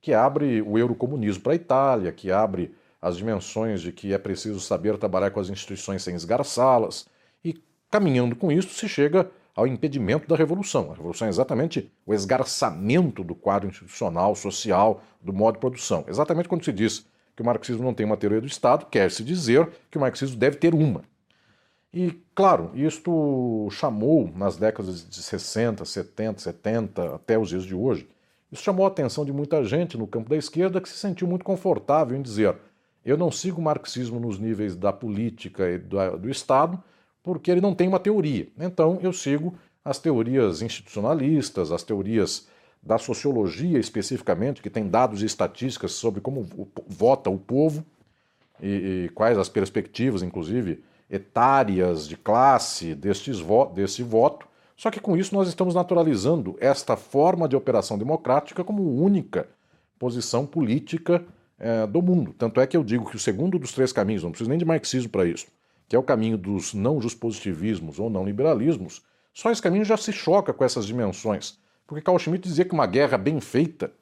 que 0.00 0.12
abre 0.12 0.60
o 0.62 0.78
eurocomunismo 0.78 1.42
para 1.42 1.52
a 1.52 1.56
Itália, 1.56 2.12
que 2.12 2.30
abre 2.30 2.74
as 3.00 3.16
dimensões 3.16 3.80
de 3.80 3.90
que 3.92 4.12
é 4.12 4.18
preciso 4.18 4.60
saber 4.60 4.96
trabalhar 4.98 5.30
com 5.30 5.40
as 5.40 5.48
instituições 5.48 6.02
sem 6.02 6.14
esgarçá-las, 6.14 7.06
e 7.44 7.60
caminhando 7.90 8.36
com 8.36 8.52
isso 8.52 8.74
se 8.74 8.88
chega 8.88 9.30
ao 9.54 9.66
impedimento 9.66 10.28
da 10.28 10.36
revolução. 10.36 10.90
A 10.90 10.94
revolução 10.94 11.26
é 11.26 11.30
exatamente 11.30 11.92
o 12.06 12.14
esgarçamento 12.14 13.22
do 13.22 13.34
quadro 13.34 13.68
institucional, 13.68 14.34
social, 14.34 15.02
do 15.20 15.32
modo 15.32 15.54
de 15.54 15.60
produção. 15.60 16.04
Exatamente 16.08 16.48
quando 16.48 16.64
se 16.64 16.72
diz 16.72 17.06
que 17.34 17.42
o 17.42 17.44
marxismo 17.44 17.82
não 17.82 17.94
tem 17.94 18.04
uma 18.04 18.16
teoria 18.16 18.40
do 18.40 18.46
Estado, 18.46 18.86
quer-se 18.86 19.24
dizer 19.24 19.68
que 19.90 19.98
o 19.98 20.00
marxismo 20.00 20.36
deve 20.36 20.56
ter 20.56 20.74
uma. 20.74 21.02
E, 21.92 22.12
claro, 22.34 22.70
isto 22.74 23.68
chamou 23.70 24.30
nas 24.34 24.56
décadas 24.56 25.06
de 25.08 25.22
60, 25.22 25.84
70, 25.84 26.40
70, 26.40 27.14
até 27.14 27.38
os 27.38 27.50
dias 27.50 27.64
de 27.64 27.74
hoje, 27.74 28.08
isso 28.50 28.62
chamou 28.62 28.84
a 28.84 28.88
atenção 28.88 29.24
de 29.24 29.32
muita 29.32 29.64
gente 29.64 29.96
no 29.96 30.06
campo 30.06 30.28
da 30.28 30.36
esquerda 30.36 30.80
que 30.80 30.88
se 30.88 30.96
sentiu 30.96 31.26
muito 31.26 31.44
confortável 31.44 32.16
em 32.16 32.22
dizer: 32.22 32.56
eu 33.04 33.16
não 33.16 33.30
sigo 33.30 33.60
o 33.60 33.64
marxismo 33.64 34.20
nos 34.20 34.38
níveis 34.38 34.76
da 34.76 34.92
política 34.92 35.70
e 35.70 35.78
do, 35.78 36.18
do 36.18 36.30
Estado, 36.30 36.82
porque 37.22 37.50
ele 37.50 37.60
não 37.60 37.74
tem 37.74 37.88
uma 37.88 37.98
teoria. 37.98 38.48
Então 38.58 38.98
eu 39.02 39.12
sigo 39.12 39.54
as 39.84 39.98
teorias 39.98 40.62
institucionalistas, 40.62 41.72
as 41.72 41.82
teorias 41.82 42.46
da 42.82 42.98
sociologia 42.98 43.78
especificamente, 43.78 44.60
que 44.60 44.68
tem 44.68 44.88
dados 44.88 45.22
e 45.22 45.26
estatísticas 45.26 45.92
sobre 45.92 46.20
como 46.20 46.46
vota 46.86 47.30
o 47.30 47.38
povo 47.38 47.84
e, 48.60 49.06
e 49.06 49.08
quais 49.10 49.38
as 49.38 49.48
perspectivas, 49.48 50.22
inclusive 50.22 50.82
etárias, 51.08 52.08
de 52.08 52.16
classe 52.16 52.94
destes 52.94 53.38
vo 53.38 53.66
desse 53.66 54.02
voto. 54.02 54.46
Só 54.76 54.90
que 54.90 54.98
com 54.98 55.16
isso 55.16 55.34
nós 55.34 55.46
estamos 55.46 55.74
naturalizando 55.74 56.56
esta 56.58 56.96
forma 56.96 57.48
de 57.48 57.54
operação 57.54 57.96
democrática 57.96 58.64
como 58.64 59.00
única 59.00 59.46
posição 59.98 60.44
política 60.44 61.24
é, 61.58 61.86
do 61.86 62.02
mundo. 62.02 62.34
Tanto 62.36 62.60
é 62.60 62.66
que 62.66 62.76
eu 62.76 62.82
digo 62.82 63.08
que 63.08 63.14
o 63.14 63.20
segundo 63.20 63.58
dos 63.58 63.72
três 63.72 63.92
caminhos, 63.92 64.24
não 64.24 64.30
preciso 64.30 64.50
nem 64.50 64.58
de 64.58 64.64
marxismo 64.64 65.10
para 65.10 65.24
isso, 65.24 65.46
que 65.88 65.94
é 65.94 65.98
o 65.98 66.02
caminho 66.02 66.36
dos 66.36 66.74
não 66.74 66.98
positivismos 66.98 68.00
ou 68.00 68.10
não 68.10 68.24
liberalismos, 68.24 69.02
só 69.32 69.50
esse 69.52 69.62
caminho 69.62 69.84
já 69.84 69.96
se 69.96 70.12
choca 70.12 70.52
com 70.52 70.64
essas 70.64 70.84
dimensões. 70.84 71.58
Porque 71.92 72.06
Carl 72.06 72.18
Schmitt 72.18 72.48
dizia 72.48 72.64
que 72.64 72.72
uma 72.72 72.86
guerra 72.86 73.18
bem 73.18 73.38
feita 73.38 73.92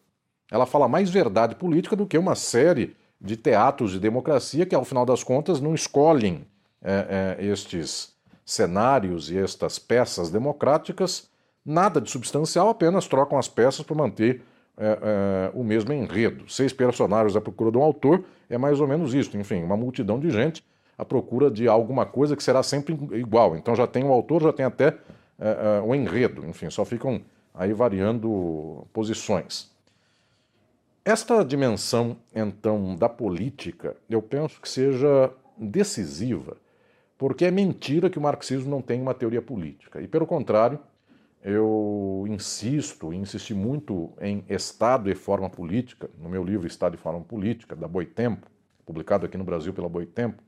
ela 0.49 0.65
fala 0.65 0.87
mais 0.87 1.11
verdade 1.11 1.57
política 1.57 1.97
do 1.97 2.07
que 2.07 2.17
uma 2.17 2.37
série 2.37 2.95
de 3.21 3.37
teatros 3.37 3.91
de 3.91 3.99
democracia 3.99 4.65
que, 4.65 4.77
ao 4.77 4.85
final 4.85 5.05
das 5.05 5.25
contas, 5.25 5.61
não 5.61 5.75
escolhem 5.75 6.47
é, 6.81 7.37
é, 7.41 7.45
estes 7.45 8.13
cenários 8.47 9.29
e 9.29 9.37
estas 9.37 9.77
peças 9.81 10.31
democráticas, 10.31 11.29
nada 11.67 12.01
de 12.01 12.09
substancial, 12.09 12.69
apenas 12.69 13.09
trocam 13.09 13.37
as 13.37 13.49
peças 13.49 13.85
para 13.85 13.97
manter 13.97 14.41
é, 14.79 14.87
é, 14.87 15.51
o 15.53 15.65
mesmo 15.65 15.93
enredo. 15.93 16.49
Seis 16.49 16.73
personagens 16.73 17.35
à 17.35 17.41
procura 17.41 17.73
de 17.73 17.79
um 17.79 17.83
autor 17.83 18.23
é 18.49 18.57
mais 18.57 18.81
ou 18.81 18.87
menos 18.87 19.15
isso. 19.15 19.37
Enfim, 19.37 19.65
uma 19.65 19.77
multidão 19.77 20.21
de 20.21 20.31
gente 20.31 20.65
à 20.97 21.05
procura 21.05 21.51
de 21.51 21.67
alguma 21.67 22.07
coisa 22.07 22.37
que 22.37 22.43
será 22.45 22.63
sempre 22.63 22.97
igual. 23.15 23.57
Então 23.57 23.75
já 23.75 23.89
tem 23.89 24.05
o 24.05 24.13
autor, 24.13 24.45
já 24.45 24.53
tem 24.53 24.65
até 24.65 24.97
é, 25.41 25.79
é, 25.79 25.83
o 25.85 25.93
enredo. 25.93 26.47
Enfim, 26.47 26.71
só 26.71 26.85
ficam 26.85 27.21
aí 27.55 27.73
variando 27.73 28.87
posições. 28.93 29.71
Esta 31.05 31.45
dimensão, 31.45 32.17
então, 32.35 32.95
da 32.95 33.09
política, 33.09 33.97
eu 34.09 34.21
penso 34.21 34.61
que 34.61 34.69
seja 34.69 35.33
decisiva 35.57 36.57
porque 37.21 37.45
é 37.45 37.51
mentira 37.51 38.09
que 38.09 38.19
o 38.19 38.23
marxismo 38.23 38.71
não 38.71 38.81
tem 38.81 38.99
uma 38.99 39.13
teoria 39.13 39.43
política. 39.43 40.01
E, 40.01 40.09
pelo 40.09 40.27
contrário, 40.27 40.81
eu 41.45 42.25
insisto, 42.27 43.13
insisti 43.13 43.53
muito 43.53 44.11
em 44.23 44.43
Estado 44.49 45.11
e 45.11 45.15
Forma 45.15 45.51
Política, 45.51 46.09
no 46.19 46.31
meu 46.31 46.43
livro 46.43 46.67
Estado 46.67 46.95
e 46.95 46.97
Forma 46.97 47.21
Política, 47.21 47.77
da 47.77 47.87
Boitempo, 47.87 48.47
publicado 48.87 49.27
aqui 49.27 49.37
no 49.37 49.45
Brasil 49.45 49.75
pela 49.75 49.87
Boitempo. 49.87 50.43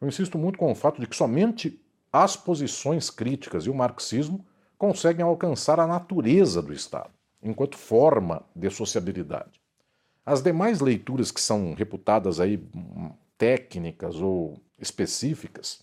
Eu 0.00 0.06
insisto 0.06 0.38
muito 0.38 0.56
com 0.56 0.70
o 0.70 0.74
fato 0.76 1.00
de 1.00 1.06
que 1.08 1.16
somente 1.16 1.80
as 2.12 2.36
posições 2.36 3.10
críticas 3.10 3.64
e 3.66 3.70
o 3.70 3.74
marxismo 3.74 4.46
conseguem 4.78 5.24
alcançar 5.24 5.80
a 5.80 5.86
natureza 5.86 6.62
do 6.62 6.72
Estado, 6.72 7.10
enquanto 7.42 7.76
forma 7.76 8.42
de 8.54 8.70
sociabilidade. 8.70 9.60
As 10.24 10.40
demais 10.40 10.80
leituras 10.80 11.32
que 11.32 11.40
são 11.40 11.74
reputadas 11.74 12.38
aí 12.38 12.56
hum, 12.74 13.10
técnicas 13.36 14.16
ou 14.16 14.62
específicas, 14.78 15.82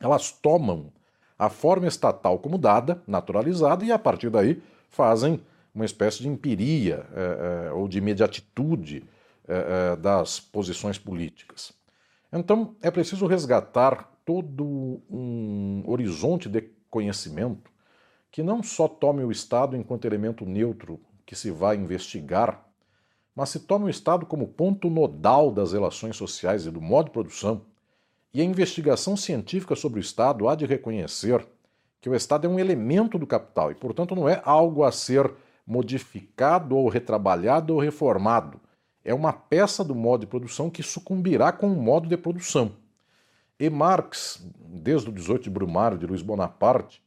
elas 0.00 0.30
tomam 0.30 0.92
a 1.36 1.48
forma 1.48 1.88
estatal 1.88 2.38
como 2.38 2.56
dada, 2.56 3.02
naturalizada, 3.06 3.84
e 3.84 3.90
a 3.90 3.98
partir 3.98 4.30
daí 4.30 4.62
fazem 4.88 5.40
uma 5.74 5.84
espécie 5.84 6.22
de 6.22 6.28
empiria 6.28 7.04
é, 7.12 7.66
é, 7.68 7.72
ou 7.72 7.88
de 7.88 7.98
imediatitude 7.98 9.04
é, 9.48 9.96
das 9.96 10.38
posições 10.38 10.98
políticas. 10.98 11.72
Então 12.32 12.76
é 12.80 12.90
preciso 12.90 13.26
resgatar 13.26 14.08
todo 14.24 14.64
um 15.10 15.82
horizonte 15.86 16.48
de 16.48 16.62
conhecimento 16.88 17.73
que 18.34 18.42
não 18.42 18.64
só 18.64 18.88
tome 18.88 19.22
o 19.22 19.30
Estado 19.30 19.76
enquanto 19.76 20.06
elemento 20.06 20.44
neutro 20.44 20.98
que 21.24 21.36
se 21.36 21.52
vai 21.52 21.76
investigar, 21.76 22.66
mas 23.32 23.50
se 23.50 23.60
tome 23.60 23.84
o 23.84 23.88
Estado 23.88 24.26
como 24.26 24.48
ponto 24.48 24.90
nodal 24.90 25.52
das 25.52 25.72
relações 25.72 26.16
sociais 26.16 26.66
e 26.66 26.70
do 26.72 26.80
modo 26.80 27.04
de 27.04 27.10
produção, 27.12 27.64
e 28.34 28.40
a 28.40 28.44
investigação 28.44 29.16
científica 29.16 29.76
sobre 29.76 30.00
o 30.00 30.02
Estado 30.02 30.48
há 30.48 30.56
de 30.56 30.66
reconhecer 30.66 31.46
que 32.00 32.10
o 32.10 32.14
Estado 32.16 32.48
é 32.48 32.50
um 32.50 32.58
elemento 32.58 33.20
do 33.20 33.24
capital 33.24 33.70
e, 33.70 33.74
portanto, 33.76 34.16
não 34.16 34.28
é 34.28 34.42
algo 34.44 34.82
a 34.82 34.90
ser 34.90 35.32
modificado 35.64 36.76
ou 36.76 36.88
retrabalhado 36.88 37.72
ou 37.72 37.78
reformado. 37.78 38.60
É 39.04 39.14
uma 39.14 39.32
peça 39.32 39.84
do 39.84 39.94
modo 39.94 40.22
de 40.22 40.26
produção 40.26 40.68
que 40.68 40.82
sucumbirá 40.82 41.52
com 41.52 41.72
o 41.72 41.80
modo 41.80 42.08
de 42.08 42.16
produção. 42.16 42.72
E 43.60 43.70
Marx, 43.70 44.44
desde 44.58 45.08
o 45.08 45.12
18 45.12 45.44
de 45.44 45.50
Brumário 45.50 45.96
de 45.96 46.04
Luiz 46.04 46.20
Bonaparte, 46.20 47.03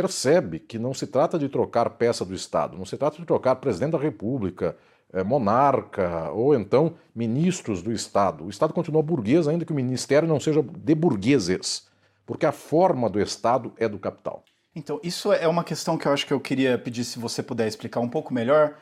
percebe 0.00 0.60
que 0.60 0.78
não 0.78 0.94
se 0.94 1.08
trata 1.08 1.36
de 1.36 1.48
trocar 1.48 1.90
peça 1.90 2.24
do 2.24 2.32
Estado, 2.32 2.78
não 2.78 2.86
se 2.86 2.96
trata 2.96 3.16
de 3.16 3.24
trocar 3.24 3.56
presidente 3.56 3.92
da 3.92 3.98
República, 3.98 4.76
é, 5.12 5.24
monarca 5.24 6.30
ou 6.30 6.54
então 6.54 6.94
ministros 7.12 7.82
do 7.82 7.90
Estado. 7.90 8.44
O 8.44 8.48
Estado 8.48 8.72
continua 8.72 9.02
burguês, 9.02 9.48
ainda 9.48 9.64
que 9.64 9.72
o 9.72 9.74
ministério 9.74 10.28
não 10.28 10.38
seja 10.38 10.62
de 10.62 10.94
burgueses, 10.94 11.88
porque 12.24 12.46
a 12.46 12.52
forma 12.52 13.10
do 13.10 13.20
Estado 13.20 13.72
é 13.76 13.88
do 13.88 13.98
capital. 13.98 14.44
Então, 14.72 15.00
isso 15.02 15.32
é 15.32 15.48
uma 15.48 15.64
questão 15.64 15.98
que 15.98 16.06
eu 16.06 16.12
acho 16.12 16.24
que 16.24 16.32
eu 16.32 16.38
queria 16.38 16.78
pedir 16.78 17.02
se 17.02 17.18
você 17.18 17.42
puder 17.42 17.66
explicar 17.66 17.98
um 17.98 18.08
pouco 18.08 18.32
melhor, 18.32 18.76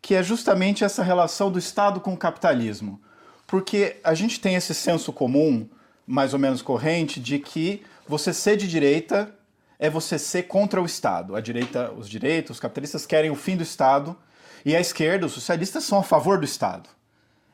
que 0.00 0.14
é 0.14 0.22
justamente 0.22 0.84
essa 0.84 1.02
relação 1.02 1.50
do 1.50 1.58
Estado 1.58 1.98
com 1.98 2.12
o 2.12 2.16
capitalismo. 2.16 3.00
Porque 3.44 3.96
a 4.04 4.14
gente 4.14 4.38
tem 4.38 4.54
esse 4.54 4.72
senso 4.72 5.12
comum, 5.12 5.68
mais 6.06 6.32
ou 6.32 6.38
menos 6.38 6.62
corrente, 6.62 7.18
de 7.18 7.40
que 7.40 7.82
você 8.06 8.32
ser 8.32 8.56
de 8.56 8.68
direita 8.68 9.34
é 9.80 9.88
você 9.88 10.18
ser 10.18 10.42
contra 10.42 10.80
o 10.80 10.84
Estado. 10.84 11.34
A 11.34 11.40
direita, 11.40 11.90
os 11.90 12.06
direitos, 12.06 12.56
os 12.56 12.60
capitalistas 12.60 13.06
querem 13.06 13.30
o 13.30 13.34
fim 13.34 13.56
do 13.56 13.62
Estado 13.62 14.14
E 14.62 14.76
a 14.76 14.80
esquerda, 14.80 15.24
os 15.24 15.32
socialistas, 15.32 15.84
são 15.84 15.98
a 15.98 16.02
favor 16.02 16.38
do 16.38 16.44
Estado. 16.44 16.86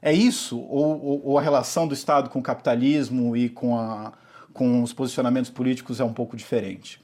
É 0.02 0.12
isso? 0.12 0.58
Ou, 0.58 1.24
ou, 1.24 1.38
a 1.38 1.40
relação 1.40 1.86
do 1.86 1.94
Estado 1.94 2.28
com 2.28 2.40
o 2.40 2.42
capitalismo 2.42 3.36
e 3.36 3.48
com, 3.48 3.78
a, 3.78 4.12
com 4.52 4.82
os 4.82 4.92
posicionamentos 4.92 5.50
políticos 5.50 6.00
é 6.00 6.04
um 6.04 6.12
pouco 6.12 6.36
diferente? 6.36 7.00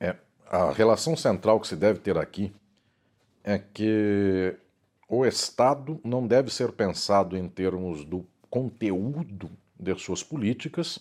É, 0.00 0.16
a 0.50 0.72
relação 0.72 1.14
central 1.14 1.60
que 1.60 1.68
se 1.68 1.76
deve 1.76 2.00
ter 2.00 2.16
aqui 2.16 2.50
é 3.44 3.58
que 3.58 4.56
o 5.06 5.26
Estado 5.26 6.00
não 6.02 6.26
deve 6.26 6.50
ser 6.50 6.72
pensado 6.72 7.36
em 7.36 7.46
termos 7.46 8.06
do 8.06 8.26
conteúdo 8.48 9.50
de 9.78 9.94
suas 9.98 10.22
políticas, 10.22 10.98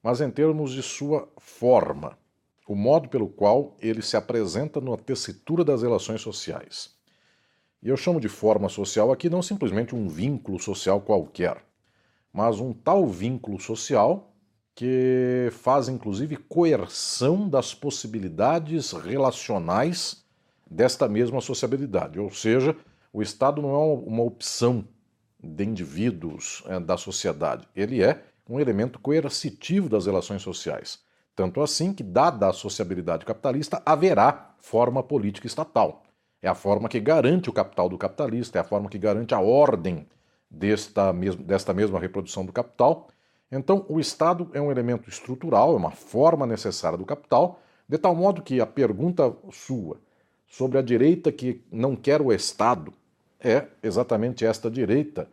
mas 0.00 0.20
em 0.20 0.30
termos 0.30 0.72
de 0.72 0.82
sua 0.84 1.28
forma, 1.36 2.16
o 2.66 2.74
modo 2.74 3.08
pelo 3.08 3.28
qual 3.28 3.76
ele 3.80 4.02
se 4.02 4.16
apresenta 4.16 4.80
na 4.80 4.96
tessitura 4.96 5.64
das 5.64 5.82
relações 5.82 6.20
sociais. 6.20 6.90
E 7.82 7.88
eu 7.88 7.96
chamo 7.96 8.20
de 8.20 8.28
forma 8.28 8.68
social 8.68 9.12
aqui 9.12 9.30
não 9.30 9.42
simplesmente 9.42 9.94
um 9.94 10.08
vínculo 10.08 10.58
social 10.58 11.00
qualquer, 11.00 11.62
mas 12.32 12.58
um 12.58 12.72
tal 12.72 13.06
vínculo 13.06 13.60
social 13.60 14.32
que 14.74 15.48
faz 15.52 15.88
inclusive 15.88 16.36
coerção 16.36 17.48
das 17.48 17.72
possibilidades 17.72 18.92
relacionais 18.92 20.24
desta 20.68 21.08
mesma 21.08 21.40
sociabilidade. 21.40 22.18
Ou 22.18 22.30
seja, 22.30 22.76
o 23.12 23.22
Estado 23.22 23.62
não 23.62 23.70
é 23.70 23.78
uma 24.06 24.22
opção 24.22 24.86
de 25.42 25.64
indivíduos 25.64 26.62
é, 26.66 26.80
da 26.80 26.96
sociedade, 26.96 27.68
ele 27.74 28.02
é 28.02 28.22
um 28.48 28.60
elemento 28.60 28.98
coercitivo 28.98 29.88
das 29.88 30.06
relações 30.06 30.42
sociais. 30.42 31.05
Tanto 31.36 31.60
assim 31.60 31.92
que, 31.92 32.02
dada 32.02 32.48
a 32.48 32.52
sociabilidade 32.52 33.26
capitalista, 33.26 33.82
haverá 33.84 34.54
forma 34.58 35.02
política 35.02 35.46
estatal. 35.46 36.02
É 36.40 36.48
a 36.48 36.54
forma 36.54 36.88
que 36.88 36.98
garante 36.98 37.50
o 37.50 37.52
capital 37.52 37.90
do 37.90 37.98
capitalista, 37.98 38.58
é 38.58 38.60
a 38.62 38.64
forma 38.64 38.88
que 38.88 38.98
garante 38.98 39.34
a 39.34 39.40
ordem 39.40 40.06
desta, 40.50 41.12
desta 41.12 41.74
mesma 41.74 42.00
reprodução 42.00 42.46
do 42.46 42.52
capital. 42.52 43.08
Então, 43.52 43.84
o 43.88 44.00
Estado 44.00 44.50
é 44.54 44.60
um 44.60 44.70
elemento 44.70 45.10
estrutural, 45.10 45.74
é 45.74 45.76
uma 45.76 45.90
forma 45.90 46.46
necessária 46.46 46.96
do 46.96 47.04
capital, 47.04 47.60
de 47.86 47.98
tal 47.98 48.14
modo 48.14 48.42
que 48.42 48.60
a 48.60 48.66
pergunta 48.66 49.32
sua 49.52 49.98
sobre 50.48 50.78
a 50.78 50.82
direita 50.82 51.30
que 51.30 51.62
não 51.70 51.94
quer 51.94 52.22
o 52.22 52.32
Estado 52.32 52.92
é 53.38 53.66
exatamente 53.82 54.44
esta 54.44 54.70
direita, 54.70 55.28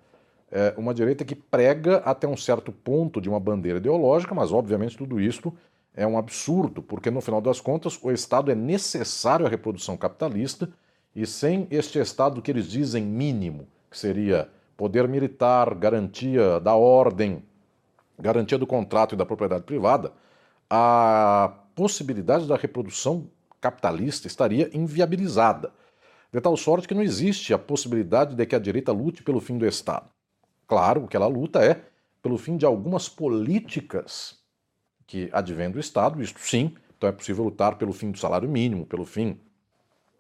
é 0.52 0.74
uma 0.78 0.94
direita 0.94 1.24
que 1.26 1.34
prega 1.34 1.98
até 1.98 2.28
um 2.28 2.38
certo 2.38 2.72
ponto 2.72 3.20
de 3.22 3.30
uma 3.30 3.40
bandeira 3.40 3.80
ideológica, 3.80 4.36
mas 4.36 4.52
obviamente 4.52 4.98
tudo 4.98 5.20
isso 5.20 5.52
é 5.96 6.06
um 6.08 6.18
absurdo, 6.18 6.82
porque 6.82 7.12
no 7.12 7.22
final 7.22 7.40
das 7.40 7.62
contas 7.62 7.98
o 8.02 8.12
Estado 8.12 8.52
é 8.52 8.56
necessário 8.56 9.46
à 9.46 9.50
reprodução 9.50 9.96
capitalista 9.96 10.70
e 11.16 11.26
sem 11.26 11.68
este 11.70 12.00
Estado 12.00 12.42
que 12.42 12.50
eles 12.50 12.68
dizem 12.68 13.04
mínimo, 13.04 13.68
que 13.90 13.98
seria 13.98 14.50
poder 14.76 15.08
militar, 15.08 15.76
garantia 15.76 16.60
da 16.60 16.74
ordem, 16.74 17.44
garantia 18.18 18.58
do 18.58 18.66
contrato 18.66 19.14
e 19.14 19.18
da 19.18 19.26
propriedade 19.26 19.64
privada, 19.64 20.12
a 20.70 21.54
possibilidade 21.76 22.48
da 22.48 22.56
reprodução 22.56 23.30
capitalista 23.62 24.28
estaria 24.28 24.70
inviabilizada, 24.74 25.72
de 26.32 26.42
tal 26.42 26.58
sorte 26.58 26.88
que 26.88 26.96
não 26.96 27.04
existe 27.04 27.54
a 27.54 27.60
possibilidade 27.60 28.36
de 28.36 28.46
que 28.46 28.56
a 28.56 28.60
direita 28.60 28.92
lute 28.92 29.22
pelo 29.22 29.40
fim 29.40 29.58
do 29.58 29.68
Estado. 29.68 30.10
Claro, 30.68 31.04
o 31.04 31.08
que 31.08 31.16
ela 31.16 31.28
luta 31.28 31.64
é 31.64 31.86
pelo 32.24 32.38
fim 32.38 32.58
de 32.58 32.66
algumas 32.66 33.08
políticas 33.08 34.43
que 35.06 35.30
advêm 35.32 35.70
do 35.70 35.80
Estado, 35.80 36.22
isto 36.22 36.40
sim, 36.40 36.76
então 36.98 37.10
é 37.10 37.12
possível 37.12 37.44
lutar 37.44 37.76
pelo 37.78 37.94
fim 37.94 38.12
do 38.12 38.18
salário 38.18 38.48
mínimo, 38.48 38.86
pelo 38.86 39.06
fim 39.06 39.40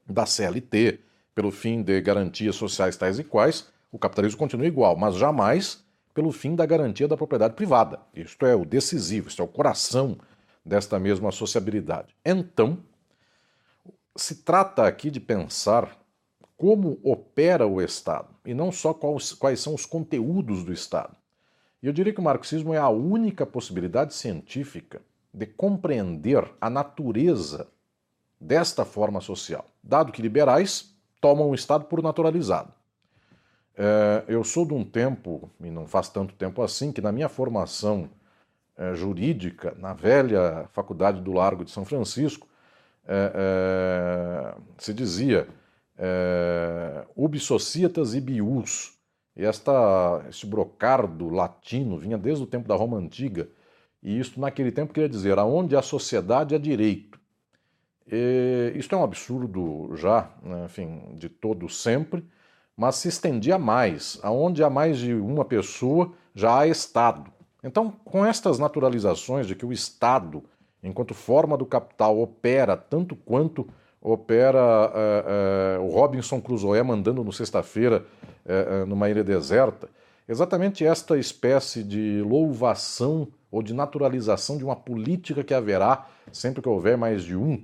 da 0.07 0.25
CLT, 0.25 0.99
pelo 1.33 1.51
fim 1.51 1.81
de 1.81 1.99
garantias 2.01 2.55
sociais 2.55 2.97
tais 2.97 3.19
e 3.19 3.23
quais, 3.23 3.71
o 3.91 3.97
capitalismo 3.97 4.37
continua 4.37 4.65
igual, 4.65 4.95
mas 4.95 5.15
jamais 5.15 5.83
pelo 6.13 6.31
fim 6.31 6.55
da 6.55 6.65
garantia 6.65 7.07
da 7.07 7.17
propriedade 7.17 7.55
privada. 7.55 7.99
Isto 8.13 8.45
é 8.45 8.55
o 8.55 8.65
decisivo, 8.65 9.27
isto 9.27 9.41
é 9.41 9.45
o 9.45 9.47
coração 9.47 10.17
desta 10.63 10.99
mesma 10.99 11.31
sociabilidade. 11.31 12.15
Então, 12.23 12.77
se 14.15 14.43
trata 14.43 14.87
aqui 14.87 15.09
de 15.09 15.19
pensar 15.19 15.97
como 16.55 16.99
opera 17.03 17.67
o 17.67 17.81
Estado 17.81 18.29
e 18.45 18.53
não 18.53 18.71
só 18.71 18.93
quais, 18.93 19.33
quais 19.33 19.59
são 19.59 19.73
os 19.73 19.85
conteúdos 19.85 20.63
do 20.63 20.71
Estado. 20.71 21.15
E 21.83 21.87
eu 21.87 21.91
diria 21.91 22.13
que 22.13 22.21
o 22.21 22.23
marxismo 22.23 22.73
é 22.73 22.77
a 22.77 22.87
única 22.87 23.45
possibilidade 23.45 24.13
científica 24.13 25.01
de 25.33 25.45
compreender 25.45 26.49
a 26.61 26.69
natureza 26.69 27.67
desta 28.39 28.85
forma 28.85 29.19
social, 29.19 29.65
dado 29.83 30.13
que 30.13 30.21
liberais 30.21 30.95
tomam 31.19 31.49
o 31.49 31.55
Estado 31.55 31.83
por 31.85 32.01
naturalizado. 32.01 32.73
É, 33.75 34.23
eu 34.29 34.45
sou 34.45 34.65
de 34.65 34.73
um 34.73 34.85
tempo, 34.85 35.49
e 35.59 35.69
não 35.69 35.85
faz 35.85 36.07
tanto 36.07 36.33
tempo 36.35 36.61
assim, 36.61 36.89
que 36.89 37.01
na 37.01 37.11
minha 37.11 37.27
formação 37.27 38.09
é, 38.77 38.93
jurídica, 38.95 39.75
na 39.77 39.93
velha 39.93 40.69
Faculdade 40.71 41.19
do 41.19 41.33
Largo 41.33 41.65
de 41.65 41.71
São 41.71 41.83
Francisco, 41.83 42.47
é, 43.05 43.33
é 43.35 44.55
se 44.77 44.93
dizia 44.93 45.49
é, 45.97 47.05
ubi 47.13 47.39
societas 47.39 48.13
ibius, 48.13 48.97
esta, 49.35 50.25
este 50.29 50.45
brocardo 50.45 51.29
latino 51.29 51.97
vinha 51.97 52.17
desde 52.17 52.43
o 52.43 52.47
tempo 52.47 52.67
da 52.67 52.75
Roma 52.75 52.97
Antiga, 52.97 53.49
e 54.01 54.19
isto 54.19 54.39
naquele 54.39 54.71
tempo 54.71 54.93
queria 54.93 55.09
dizer 55.09 55.39
aonde 55.39 55.75
a 55.75 55.81
sociedade 55.81 56.53
é 56.53 56.59
direito. 56.59 57.19
E 58.05 58.73
isto 58.75 58.93
é 58.93 58.97
um 58.97 59.03
absurdo 59.03 59.95
já, 59.95 60.29
né, 60.43 60.65
enfim, 60.65 61.15
de 61.15 61.29
todo 61.29 61.69
sempre, 61.69 62.23
mas 62.75 62.95
se 62.97 63.07
estendia 63.07 63.57
mais, 63.57 64.19
aonde 64.21 64.63
há 64.63 64.69
mais 64.69 64.97
de 64.97 65.13
uma 65.13 65.45
pessoa 65.45 66.13
já 66.35 66.59
há 66.59 66.67
Estado. 66.67 67.31
Então, 67.63 67.91
com 68.03 68.25
estas 68.25 68.59
naturalizações 68.59 69.47
de 69.47 69.55
que 69.55 69.65
o 69.65 69.71
Estado, 69.71 70.43
enquanto 70.81 71.13
forma 71.13 71.57
do 71.57 71.65
capital, 71.65 72.19
opera 72.19 72.75
tanto 72.75 73.15
quanto 73.15 73.67
opera 74.03 74.59
uh, 74.59 75.81
uh, 75.81 75.85
o 75.85 75.89
Robinson 75.89 76.41
Crusoe 76.41 76.83
mandando 76.83 77.23
no 77.23 77.31
sexta-feira 77.31 78.05
uh, 78.45 78.85
numa 78.85 79.09
ilha 79.09 79.23
deserta, 79.23 79.89
exatamente 80.27 80.85
esta 80.85 81.17
espécie 81.17 81.81
de 81.81 82.21
louvação 82.21 83.29
ou 83.49 83.63
de 83.63 83.73
naturalização 83.73 84.57
de 84.57 84.65
uma 84.65 84.75
política 84.75 85.43
que 85.43 85.53
haverá 85.53 86.05
sempre 86.33 86.61
que 86.61 86.67
houver 86.67 86.97
mais 86.97 87.23
de 87.23 87.35
um. 87.35 87.63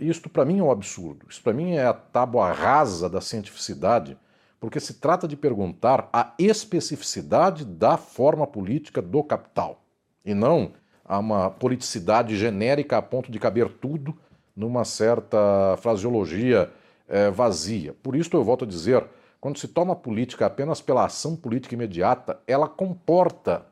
isto 0.00 0.28
para 0.28 0.44
mim 0.44 0.58
é 0.58 0.62
um 0.62 0.70
absurdo. 0.70 1.26
Isso 1.28 1.42
para 1.42 1.52
mim 1.52 1.72
é 1.72 1.86
a 1.86 1.92
tábua 1.92 2.50
rasa 2.50 3.08
da 3.08 3.20
cientificidade, 3.20 4.16
porque 4.58 4.80
se 4.80 4.94
trata 4.94 5.28
de 5.28 5.36
perguntar 5.36 6.08
a 6.12 6.32
especificidade 6.38 7.64
da 7.64 7.98
forma 7.98 8.46
política 8.46 9.02
do 9.02 9.22
capital 9.22 9.84
e 10.24 10.32
não 10.32 10.72
a 11.04 11.18
uma 11.18 11.50
politicidade 11.50 12.36
genérica 12.36 12.96
a 12.96 13.02
ponto 13.02 13.30
de 13.30 13.38
caber 13.38 13.68
tudo 13.68 14.16
numa 14.56 14.84
certa 14.84 15.76
fraseologia 15.78 16.72
é, 17.08 17.30
vazia. 17.30 17.94
Por 18.02 18.16
isso 18.16 18.30
eu 18.34 18.42
volto 18.42 18.64
a 18.64 18.68
dizer, 18.68 19.04
quando 19.40 19.58
se 19.58 19.68
toma 19.68 19.94
política 19.94 20.46
apenas 20.46 20.80
pela 20.80 21.04
ação 21.04 21.36
política 21.36 21.74
imediata, 21.74 22.40
ela 22.46 22.66
comporta, 22.66 23.66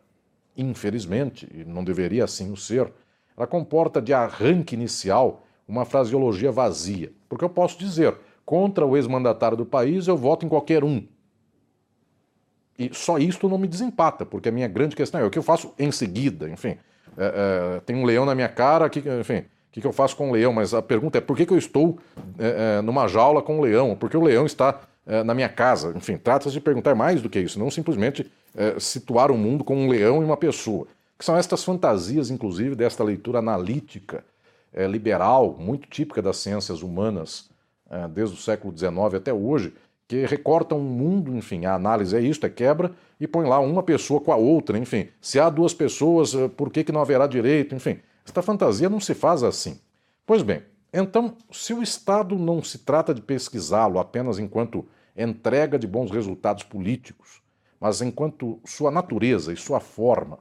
infelizmente, 0.57 1.49
e 1.53 1.65
não 1.65 1.83
deveria 1.83 2.25
assim 2.25 2.53
o 2.53 2.57
ser, 2.57 2.93
ela 3.37 3.47
comporta 3.47 4.01
de 4.01 4.13
arranque 4.13 4.75
inicial 4.75 5.45
uma 5.67 5.85
fraseologia 5.85 6.53
vazia. 6.53 7.13
Porque 7.29 7.45
eu 7.45 7.49
posso 7.49 7.79
dizer, 7.79 8.15
contra 8.45 8.87
o 8.87 8.97
ex-mandatário 8.97 9.57
do 9.57 9.65
país 9.65 10.07
eu 10.07 10.17
voto 10.17 10.45
em 10.45 10.49
qualquer 10.49 10.85
um. 10.85 11.07
E 12.79 12.91
só 12.93 13.19
isto 13.19 13.49
não 13.49 13.57
me 13.57 13.69
desempata, 13.69 14.27
porque 14.27 14.49
a 14.49 14.53
minha 14.53 14.69
grande 14.69 14.97
questão 14.97 15.21
é 15.21 15.25
o 15.25 15.31
que 15.31 15.39
eu 15.39 15.43
faço 15.43 15.73
em 15.79 15.91
seguida, 15.91 16.49
enfim. 16.49 16.77
É, 17.17 17.77
é, 17.77 17.81
tem 17.81 17.97
um 17.97 18.05
leão 18.05 18.25
na 18.27 18.35
minha 18.35 18.49
cara, 18.49 18.91
que, 18.91 18.99
enfim, 19.21 19.45
que, 19.75 19.81
que 19.81 19.87
eu 19.89 19.93
faço 19.93 20.17
com 20.17 20.31
o 20.31 20.33
leão, 20.33 20.53
mas 20.53 20.73
a 20.73 20.81
pergunta 20.81 21.19
é 21.19 21.21
por 21.21 21.37
que, 21.37 21.45
que 21.45 21.53
eu 21.53 21.59
estou 21.59 21.99
é, 22.39 22.77
é, 22.79 22.81
numa 22.81 23.09
jaula 23.09 23.43
com 23.43 23.59
o 23.59 23.63
leão? 23.63 23.97
Por 23.97 24.09
que 24.09 24.17
o 24.17 24.23
leão 24.23 24.47
está 24.47 24.81
é, 25.05 25.25
na 25.25 25.35
minha 25.35 25.49
casa? 25.49 25.93
Enfim, 25.97 26.17
trata-se 26.17 26.53
de 26.53 26.61
perguntar 26.61 26.95
mais 26.95 27.21
do 27.21 27.29
que 27.29 27.41
isso, 27.41 27.59
não 27.59 27.69
simplesmente 27.73 28.31
é, 28.55 28.79
situar 28.79 29.33
o 29.33 29.37
mundo 29.37 29.65
com 29.65 29.75
um 29.75 29.89
leão 29.89 30.23
e 30.23 30.25
uma 30.25 30.37
pessoa. 30.37 30.87
Que 31.19 31.25
são 31.25 31.37
estas 31.37 31.65
fantasias, 31.65 32.31
inclusive, 32.31 32.77
desta 32.77 33.03
leitura 33.03 33.41
analítica 33.41 34.23
é, 34.73 34.87
liberal, 34.87 35.57
muito 35.59 35.89
típica 35.89 36.23
das 36.23 36.37
ciências 36.37 36.81
humanas, 36.81 37.51
é, 37.91 38.07
desde 38.07 38.37
o 38.37 38.39
século 38.39 38.73
XIX 38.79 39.15
até 39.17 39.33
hoje, 39.33 39.75
que 40.07 40.25
recortam 40.25 40.79
um 40.79 40.83
mundo, 40.83 41.37
enfim, 41.37 41.65
a 41.65 41.75
análise 41.75 42.17
é 42.17 42.21
isto, 42.21 42.47
é 42.47 42.49
quebra, 42.49 42.93
e 43.19 43.27
põe 43.27 43.45
lá 43.45 43.59
uma 43.59 43.83
pessoa 43.83 44.21
com 44.21 44.31
a 44.31 44.37
outra, 44.37 44.79
enfim. 44.79 45.09
Se 45.21 45.41
há 45.41 45.51
duas 45.51 45.75
pessoas, 45.75 46.33
por 46.57 46.71
que, 46.71 46.85
que 46.85 46.93
não 46.93 47.01
haverá 47.01 47.27
direito? 47.27 47.75
Enfim, 47.75 47.99
esta 48.25 48.43
fantasia 48.43 48.89
não 48.89 49.01
se 49.01 49.15
faz 49.15 49.43
assim. 49.43 49.81
Pois 50.27 50.43
bem, 50.43 50.63
então, 50.93 51.37
se 51.51 51.75
o 51.75 51.83
Estado 51.83 52.37
não 52.37 52.63
se 52.63 52.79
trata 52.79 53.13
de 53.13 53.21
pesquisá-lo 53.21 53.99
apenas 53.99 54.39
enquanto 54.39 54.87
entrega 55.17 55.79
de 55.79 55.87
bons 55.87 56.11
resultados 56.11 56.63
políticos, 56.63 57.43
mas 57.81 58.01
enquanto 58.01 58.61
sua 58.65 58.91
natureza 58.91 59.53
e 59.53 59.57
sua 59.57 59.81
forma, 59.81 60.39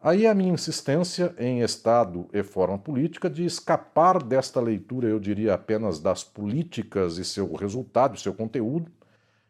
Aí 0.00 0.28
a 0.28 0.34
minha 0.34 0.52
insistência 0.52 1.34
em 1.36 1.60
Estado 1.60 2.28
e 2.32 2.44
forma 2.44 2.78
política 2.78 3.28
de 3.28 3.44
escapar 3.44 4.22
desta 4.22 4.60
leitura, 4.60 5.08
eu 5.08 5.18
diria 5.18 5.54
apenas 5.54 5.98
das 5.98 6.22
políticas 6.22 7.18
e 7.18 7.24
seu 7.24 7.52
resultado, 7.54 8.16
seu 8.16 8.32
conteúdo, 8.32 8.92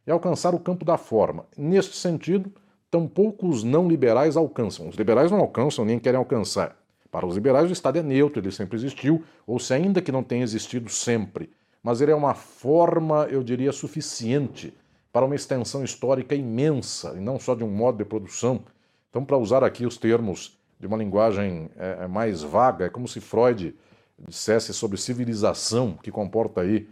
e 0.06 0.10
alcançar 0.10 0.54
o 0.54 0.58
campo 0.58 0.86
da 0.86 0.96
forma. 0.96 1.44
Neste 1.54 1.94
sentido, 1.96 2.50
tampouco 2.90 3.46
os 3.46 3.62
não 3.62 3.86
liberais 3.86 4.38
alcançam. 4.38 4.88
Os 4.88 4.96
liberais 4.96 5.30
não 5.30 5.38
alcançam 5.38 5.84
nem 5.84 5.98
querem 5.98 6.18
alcançar. 6.18 6.74
Para 7.10 7.26
os 7.26 7.34
liberais, 7.34 7.70
o 7.70 7.72
Estado 7.72 7.98
é 7.98 8.02
neutro, 8.02 8.40
ele 8.40 8.50
sempre 8.50 8.76
existiu, 8.76 9.24
ou 9.46 9.58
se 9.58 9.72
ainda 9.72 10.02
que 10.02 10.12
não 10.12 10.22
tenha 10.22 10.42
existido 10.42 10.90
sempre, 10.90 11.50
mas 11.82 12.00
ele 12.00 12.12
é 12.12 12.14
uma 12.14 12.34
forma, 12.34 13.24
eu 13.30 13.42
diria, 13.42 13.72
suficiente 13.72 14.74
para 15.12 15.24
uma 15.24 15.34
extensão 15.34 15.82
histórica 15.82 16.34
imensa, 16.34 17.14
e 17.16 17.20
não 17.20 17.38
só 17.38 17.54
de 17.54 17.64
um 17.64 17.70
modo 17.70 17.98
de 17.98 18.04
produção. 18.04 18.60
Então, 19.08 19.24
para 19.24 19.38
usar 19.38 19.64
aqui 19.64 19.86
os 19.86 19.96
termos 19.96 20.58
de 20.78 20.86
uma 20.86 20.96
linguagem 20.96 21.70
é, 21.76 22.06
mais 22.06 22.42
vaga, 22.42 22.84
é 22.84 22.88
como 22.88 23.08
se 23.08 23.20
Freud 23.20 23.74
dissesse 24.18 24.74
sobre 24.74 24.98
civilização, 24.98 25.94
que 26.02 26.10
comporta 26.10 26.60
aí 26.60 26.88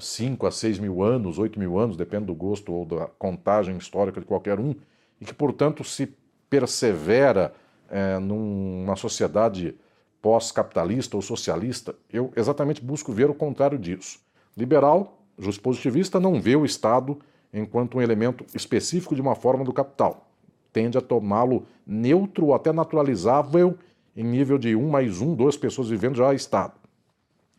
5 0.00 0.46
é, 0.46 0.48
a 0.48 0.52
6 0.52 0.78
mil 0.78 1.02
anos, 1.02 1.38
8 1.38 1.58
mil 1.58 1.78
anos, 1.78 1.96
depende 1.96 2.26
do 2.26 2.34
gosto 2.34 2.72
ou 2.72 2.84
da 2.84 3.06
contagem 3.18 3.76
histórica 3.76 4.20
de 4.20 4.26
qualquer 4.26 4.58
um, 4.58 4.74
e 5.20 5.24
que, 5.24 5.34
portanto, 5.34 5.84
se 5.84 6.14
persevera 6.48 7.52
é, 7.94 8.18
numa 8.18 8.96
sociedade 8.96 9.76
pós-capitalista 10.20 11.14
ou 11.14 11.22
socialista, 11.22 11.94
eu 12.12 12.32
exatamente 12.34 12.82
busco 12.82 13.12
ver 13.12 13.30
o 13.30 13.34
contrário 13.34 13.78
disso. 13.78 14.18
Liberal, 14.56 15.22
positivista, 15.62 16.18
não 16.18 16.40
vê 16.40 16.56
o 16.56 16.64
Estado 16.64 17.16
enquanto 17.52 17.96
um 17.96 18.02
elemento 18.02 18.44
específico 18.52 19.14
de 19.14 19.20
uma 19.20 19.36
forma 19.36 19.64
do 19.64 19.72
capital. 19.72 20.28
Tende 20.72 20.98
a 20.98 21.00
tomá-lo 21.00 21.68
neutro 21.86 22.46
ou 22.46 22.54
até 22.54 22.72
naturalizável 22.72 23.78
em 24.16 24.24
nível 24.24 24.58
de 24.58 24.74
um 24.74 24.90
mais 24.90 25.20
um, 25.20 25.32
duas 25.32 25.56
pessoas 25.56 25.88
vivendo 25.88 26.16
já 26.16 26.34
Estado. 26.34 26.74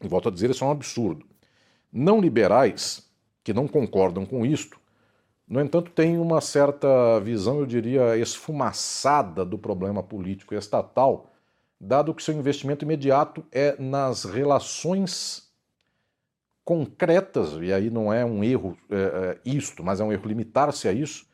E 0.03 0.07
volto 0.09 0.27
a 0.27 0.31
dizer, 0.31 0.49
isso 0.49 0.65
é 0.65 0.67
um 0.67 0.71
absurdo. 0.71 1.25
Não 1.93 2.19
liberais, 2.19 3.09
que 3.41 3.53
não 3.53 3.69
concordam 3.69 4.25
com 4.25 4.45
isto, 4.45 4.77
no 5.47 5.61
entanto, 5.61 5.91
têm 5.91 6.17
uma 6.17 6.41
certa 6.41 7.19
visão, 7.19 7.59
eu 7.59 7.65
diria, 7.65 8.17
esfumaçada 8.17 9.45
do 9.45 9.57
problema 9.57 10.01
político 10.01 10.53
e 10.53 10.57
estatal, 10.57 11.29
dado 11.79 12.13
que 12.13 12.23
seu 12.23 12.33
investimento 12.33 12.83
imediato 12.83 13.45
é 13.51 13.75
nas 13.79 14.23
relações 14.23 15.45
concretas, 16.63 17.53
e 17.61 17.71
aí 17.71 17.91
não 17.91 18.11
é 18.11 18.25
um 18.25 18.43
erro 18.43 18.75
é, 18.89 18.95
é, 18.95 19.39
isto, 19.45 19.83
mas 19.83 19.99
é 19.99 20.03
um 20.03 20.11
erro 20.11 20.27
limitar-se 20.27 20.87
a 20.87 20.91
isso, 20.91 21.27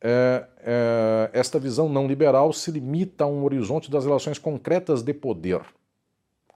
é, 0.00 0.48
é, 0.58 1.30
esta 1.34 1.58
visão 1.58 1.90
não 1.90 2.06
liberal 2.06 2.52
se 2.54 2.70
limita 2.70 3.24
a 3.24 3.26
um 3.26 3.44
horizonte 3.44 3.90
das 3.90 4.06
relações 4.06 4.38
concretas 4.38 5.02
de 5.02 5.12
poder, 5.12 5.60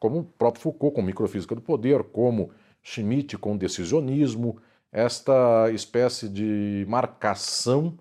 como 0.00 0.20
o 0.20 0.24
próprio 0.24 0.62
Foucault 0.62 0.94
com 0.94 1.02
microfísica 1.02 1.54
do 1.54 1.60
poder, 1.60 2.02
como 2.04 2.50
Schmitt 2.82 3.36
com 3.36 3.56
decisionismo, 3.56 4.56
esta 4.92 5.70
espécie 5.72 6.28
de 6.28 6.84
marcação 6.88 7.98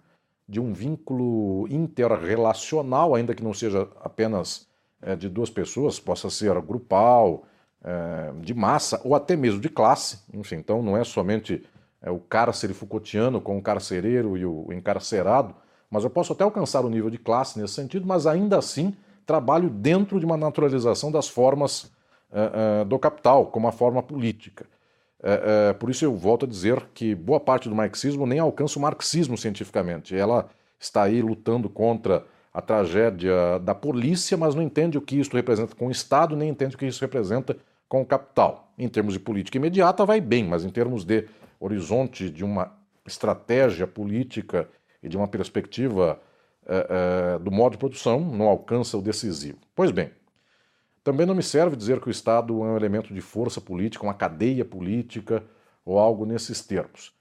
de 0.48 0.60
um 0.60 0.74
vínculo 0.74 1.68
interrelacional, 1.70 3.16
ainda 3.16 3.34
que 3.34 3.44
não 3.44 3.54
seja 3.54 3.88
apenas 4.02 4.68
é, 5.02 5.16
de 5.16 5.28
duas 5.28 5.50
pessoas, 5.50 6.00
possa 6.00 6.30
ser 6.30 6.60
grupal, 6.62 7.44
é, 7.84 8.32
de 8.42 8.54
massa 8.54 9.02
ou 9.04 9.16
até 9.16 9.36
mesmo 9.36 9.60
de 9.60 9.70
classe. 9.70 10.20
Enfim, 10.34 10.56
então 10.56 10.82
não 10.82 10.96
é 10.96 11.04
somente 11.04 11.66
é, 12.02 12.12
o 12.12 12.20
cárcere 12.20 12.74
Foucaultiano 12.74 13.42
com 13.42 13.58
o 13.58 13.62
carcereiro 13.62 14.38
e 14.38 14.46
o 14.46 14.72
encarcerado, 14.72 15.56
mas 15.90 16.04
eu 16.04 16.10
posso 16.10 16.34
até 16.34 16.44
alcançar 16.44 16.86
o 16.86 16.90
nível 16.90 17.10
de 17.10 17.18
classe 17.18 17.60
nesse 17.60 17.74
sentido, 17.74 18.06
mas 18.06 18.28
ainda 18.28 18.58
assim 18.58 18.96
trabalho 19.26 19.70
dentro 19.70 20.20
de 20.20 20.26
uma 20.26 20.38
naturalização 20.38 21.12
das 21.12 21.28
formas 21.28 21.92
do 22.88 23.00
capital, 23.00 23.46
como 23.46 23.68
a 23.68 23.72
forma 23.72 24.04
política. 24.04 24.66
É, 25.28 25.70
é, 25.70 25.74
por 25.74 25.90
isso 25.90 26.06
eu 26.06 26.16
volto 26.16 26.46
a 26.46 26.48
dizer 26.48 26.86
que 26.94 27.16
boa 27.16 27.40
parte 27.40 27.68
do 27.68 27.74
marxismo 27.74 28.28
nem 28.28 28.38
alcança 28.38 28.78
o 28.78 28.82
marxismo 28.82 29.36
cientificamente. 29.36 30.16
Ela 30.16 30.48
está 30.80 31.02
aí 31.02 31.20
lutando 31.20 31.68
contra 31.68 32.24
a 32.54 32.62
tragédia 32.62 33.58
da 33.60 33.74
polícia, 33.74 34.38
mas 34.38 34.54
não 34.54 34.62
entende 34.62 35.00
o 35.00 35.02
que 35.02 35.20
isso 35.20 35.36
representa 35.36 35.76
com 35.76 35.88
o 35.88 35.92
Estado, 35.92 36.36
nem 36.36 36.50
entende 36.50 36.76
o 36.76 36.78
que 36.78 36.86
isso 36.86 37.02
representa 37.02 37.58
com 37.90 38.02
o 38.02 38.06
capital. 38.06 38.72
Em 38.78 38.88
termos 38.88 39.14
de 39.14 39.20
política 39.20 39.58
imediata, 39.58 40.06
vai 40.06 40.22
bem, 40.22 40.44
mas 40.44 40.64
em 40.64 40.70
termos 40.70 41.04
de 41.04 41.26
horizonte 41.60 42.30
de 42.30 42.46
uma 42.46 42.72
estratégia 43.04 43.88
política 43.88 44.70
e 45.02 45.10
de 45.10 45.18
uma 45.18 45.28
perspectiva 45.28 46.20
é, 46.68 47.36
é, 47.36 47.40
do 47.40 47.50
modo 47.50 47.74
de 47.74 47.78
produção, 47.80 48.20
não 48.20 48.46
alcança 48.46 48.96
o 48.96 49.02
decisivo. 49.02 49.58
Pois 49.76 49.90
bem, 49.90 50.12
também 51.06 51.28
não 51.28 51.36
me 51.36 51.44
serve 51.44 51.76
dizer 51.76 52.02
que 52.02 52.08
o 52.08 52.12
Estado 52.12 52.52
é 52.64 52.66
um 52.66 52.76
elemento 52.76 53.14
de 53.14 53.22
força 53.22 53.62
política, 53.62 54.04
uma 54.04 54.14
cadeia 54.16 54.66
política 54.66 55.44
ou 55.86 56.00
algo 56.00 56.26
nesses 56.26 56.66
termos. 56.66 57.14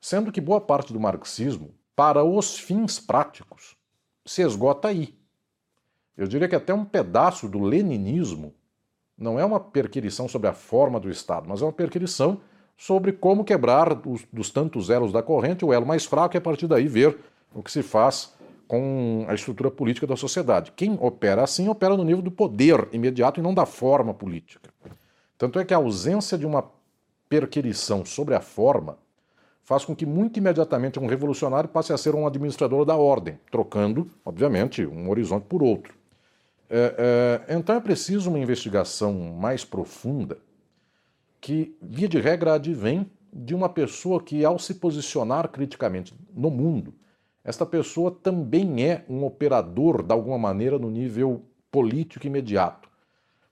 Sendo 0.00 0.30
que 0.30 0.40
boa 0.40 0.60
parte 0.60 0.92
do 0.92 1.00
marxismo, 1.00 1.74
para 1.96 2.22
os 2.22 2.56
fins 2.56 3.00
práticos, 3.00 3.76
se 4.24 4.42
esgota 4.42 4.86
aí. 4.86 5.18
Eu 6.16 6.28
diria 6.28 6.48
que 6.48 6.54
até 6.54 6.72
um 6.72 6.84
pedaço 6.84 7.48
do 7.48 7.58
leninismo 7.58 8.54
não 9.18 9.40
é 9.40 9.44
uma 9.44 9.58
perquirição 9.58 10.28
sobre 10.28 10.46
a 10.46 10.52
forma 10.52 11.00
do 11.00 11.10
Estado, 11.10 11.48
mas 11.48 11.60
é 11.62 11.64
uma 11.64 11.72
perquirição 11.72 12.40
sobre 12.76 13.10
como 13.10 13.44
quebrar 13.44 14.06
os, 14.06 14.24
dos 14.32 14.50
tantos 14.50 14.88
elos 14.88 15.10
da 15.10 15.20
corrente 15.20 15.64
o 15.64 15.72
elo 15.72 15.84
mais 15.84 16.04
fraco 16.04 16.36
e 16.36 16.38
a 16.38 16.40
partir 16.40 16.68
daí 16.68 16.86
ver 16.86 17.18
o 17.52 17.60
que 17.60 17.72
se 17.72 17.82
faz 17.82 18.32
com 18.72 19.26
a 19.28 19.34
estrutura 19.34 19.70
política 19.70 20.06
da 20.06 20.16
sociedade. 20.16 20.72
Quem 20.74 20.96
opera 20.98 21.42
assim 21.42 21.68
opera 21.68 21.94
no 21.94 22.04
nível 22.04 22.22
do 22.22 22.30
poder 22.30 22.88
imediato 22.90 23.38
e 23.38 23.42
não 23.42 23.52
da 23.52 23.66
forma 23.66 24.14
política. 24.14 24.70
Tanto 25.36 25.58
é 25.58 25.64
que 25.66 25.74
a 25.74 25.76
ausência 25.76 26.38
de 26.38 26.46
uma 26.46 26.64
perquirição 27.28 28.02
sobre 28.02 28.34
a 28.34 28.40
forma 28.40 28.96
faz 29.62 29.84
com 29.84 29.94
que 29.94 30.06
muito 30.06 30.38
imediatamente 30.38 30.98
um 30.98 31.06
revolucionário 31.06 31.68
passe 31.68 31.92
a 31.92 31.98
ser 31.98 32.14
um 32.14 32.26
administrador 32.26 32.86
da 32.86 32.96
ordem, 32.96 33.38
trocando, 33.50 34.10
obviamente, 34.24 34.86
um 34.86 35.10
horizonte 35.10 35.44
por 35.44 35.62
outro. 35.62 35.94
É, 36.70 37.44
é, 37.46 37.54
então 37.54 37.76
é 37.76 37.80
preciso 37.80 38.30
uma 38.30 38.38
investigação 38.38 39.12
mais 39.12 39.66
profunda 39.66 40.38
que, 41.42 41.76
via 41.82 42.08
de 42.08 42.18
regra, 42.18 42.54
advém 42.54 43.06
de 43.30 43.54
uma 43.54 43.68
pessoa 43.68 44.22
que, 44.22 44.46
ao 44.46 44.58
se 44.58 44.76
posicionar 44.76 45.50
criticamente 45.50 46.14
no 46.34 46.50
mundo, 46.50 46.94
esta 47.44 47.66
pessoa 47.66 48.10
também 48.10 48.84
é 48.84 49.04
um 49.08 49.24
operador, 49.24 50.02
de 50.02 50.12
alguma 50.12 50.38
maneira, 50.38 50.78
no 50.78 50.90
nível 50.90 51.42
político 51.70 52.26
imediato. 52.26 52.88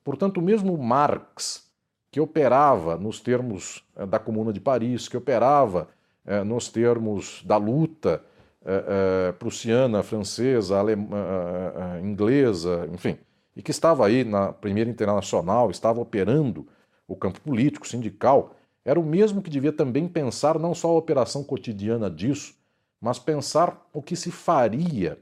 Portanto, 0.04 0.40
mesmo 0.40 0.76
Marx, 0.78 1.70
que 2.10 2.20
operava 2.20 2.96
nos 2.96 3.20
termos 3.20 3.84
eh, 3.96 4.06
da 4.06 4.18
Comuna 4.18 4.52
de 4.52 4.60
Paris, 4.60 5.08
que 5.08 5.16
operava 5.16 5.88
eh, 6.24 6.44
nos 6.44 6.68
termos 6.68 7.42
da 7.44 7.56
luta 7.56 8.22
eh, 8.64 9.32
prussiana, 9.38 10.02
francesa, 10.02 10.78
alemã, 10.78 12.00
inglesa, 12.02 12.88
enfim, 12.92 13.16
e 13.56 13.62
que 13.62 13.70
estava 13.70 14.06
aí 14.06 14.24
na 14.24 14.52
Primeira 14.52 14.90
Internacional, 14.90 15.70
estava 15.70 16.00
operando 16.00 16.66
o 17.08 17.16
campo 17.16 17.40
político, 17.40 17.88
sindical, 17.88 18.54
era 18.84 18.98
o 18.98 19.04
mesmo 19.04 19.42
que 19.42 19.50
devia 19.50 19.72
também 19.72 20.08
pensar 20.08 20.58
não 20.58 20.74
só 20.74 20.88
a 20.88 20.96
operação 20.96 21.44
cotidiana 21.44 22.10
disso, 22.10 22.54
mas 23.00 23.18
pensar 23.18 23.88
o 23.92 24.02
que 24.02 24.14
se 24.14 24.30
faria 24.30 25.18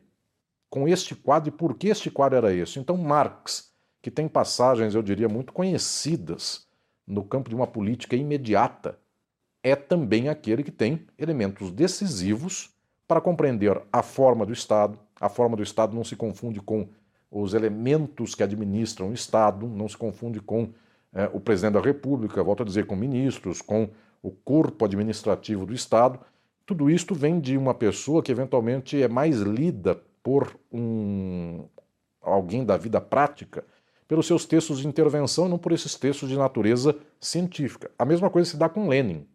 com 0.68 0.86
este 0.88 1.14
quadro 1.14 1.48
e 1.48 1.52
por 1.52 1.74
que 1.74 1.88
este 1.88 2.10
quadro 2.10 2.38
era 2.38 2.52
esse. 2.52 2.78
Então, 2.78 2.96
Marx, 2.96 3.72
que 4.02 4.10
tem 4.10 4.28
passagens, 4.28 4.94
eu 4.94 5.02
diria, 5.02 5.28
muito 5.28 5.52
conhecidas 5.52 6.66
no 7.06 7.24
campo 7.24 7.48
de 7.48 7.54
uma 7.54 7.66
política 7.66 8.16
imediata, 8.16 8.98
é 9.62 9.74
também 9.74 10.28
aquele 10.28 10.62
que 10.62 10.70
tem 10.70 11.06
elementos 11.18 11.70
decisivos 11.70 12.74
para 13.06 13.20
compreender 13.20 13.80
a 13.92 14.02
forma 14.02 14.44
do 14.44 14.52
Estado. 14.52 14.98
A 15.20 15.28
forma 15.28 15.56
do 15.56 15.62
Estado 15.62 15.94
não 15.94 16.04
se 16.04 16.14
confunde 16.14 16.60
com 16.60 16.88
os 17.30 17.54
elementos 17.54 18.34
que 18.34 18.42
administram 18.42 19.10
o 19.10 19.14
Estado, 19.14 19.66
não 19.66 19.88
se 19.88 19.96
confunde 19.96 20.40
com 20.40 20.70
é, 21.12 21.28
o 21.32 21.40
presidente 21.40 21.74
da 21.74 21.80
República, 21.80 22.42
volto 22.42 22.62
a 22.62 22.66
dizer, 22.66 22.86
com 22.86 22.94
ministros, 22.94 23.62
com 23.62 23.88
o 24.22 24.30
corpo 24.30 24.84
administrativo 24.84 25.66
do 25.66 25.74
Estado. 25.74 26.20
Tudo 26.68 26.90
isto 26.90 27.14
vem 27.14 27.40
de 27.40 27.56
uma 27.56 27.72
pessoa 27.72 28.22
que 28.22 28.30
eventualmente 28.30 29.00
é 29.02 29.08
mais 29.08 29.40
lida 29.40 29.98
por 30.22 30.54
um 30.70 31.64
alguém 32.20 32.62
da 32.62 32.76
vida 32.76 33.00
prática 33.00 33.64
pelos 34.06 34.26
seus 34.26 34.44
textos 34.44 34.80
de 34.80 34.86
intervenção 34.86 35.48
não 35.48 35.56
por 35.56 35.72
esses 35.72 35.94
textos 35.94 36.28
de 36.28 36.36
natureza 36.36 36.94
científica. 37.18 37.90
A 37.98 38.04
mesma 38.04 38.28
coisa 38.28 38.50
se 38.50 38.58
dá 38.58 38.68
com 38.68 38.86
Lenin. 38.86 39.26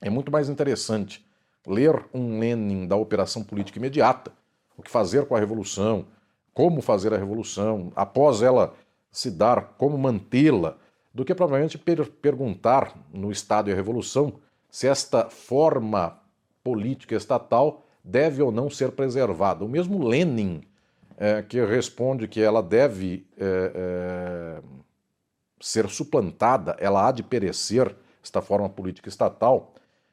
É 0.00 0.10
muito 0.10 0.32
mais 0.32 0.48
interessante 0.48 1.24
ler 1.64 2.04
um 2.12 2.40
Lenin 2.40 2.88
da 2.88 2.96
operação 2.96 3.44
política 3.44 3.78
imediata, 3.78 4.32
o 4.76 4.82
que 4.82 4.90
fazer 4.90 5.26
com 5.26 5.36
a 5.36 5.38
revolução, 5.38 6.06
como 6.52 6.82
fazer 6.82 7.14
a 7.14 7.18
revolução, 7.18 7.92
após 7.94 8.42
ela 8.42 8.74
se 9.12 9.30
dar, 9.30 9.76
como 9.78 9.96
mantê-la, 9.96 10.76
do 11.14 11.24
que 11.24 11.36
provavelmente 11.36 11.78
per 11.78 12.10
perguntar 12.10 12.98
no 13.12 13.30
Estado 13.30 13.70
e 13.70 13.72
a 13.72 13.76
Revolução 13.76 14.40
se 14.68 14.88
esta 14.88 15.30
forma 15.30 16.20
política 16.68 17.14
estatal 17.14 17.82
deve 18.04 18.42
ou 18.42 18.52
não 18.52 18.68
ser 18.68 18.92
preservada. 18.92 19.64
O 19.64 19.68
mesmo 19.68 20.06
Lenin 20.06 20.60
é, 21.16 21.40
que 21.40 21.64
responde 21.64 22.28
que 22.28 22.42
ela 22.42 22.62
deve 22.62 23.26
é, 23.38 23.72
é, 23.74 24.62
ser 25.58 25.88
suplantada, 25.88 26.76
ela 26.78 27.08
há 27.08 27.10
de 27.10 27.22
perecer, 27.22 27.96
esta 28.22 28.42
forma 28.42 28.68
política 28.68 29.08
estatal, 29.08 29.72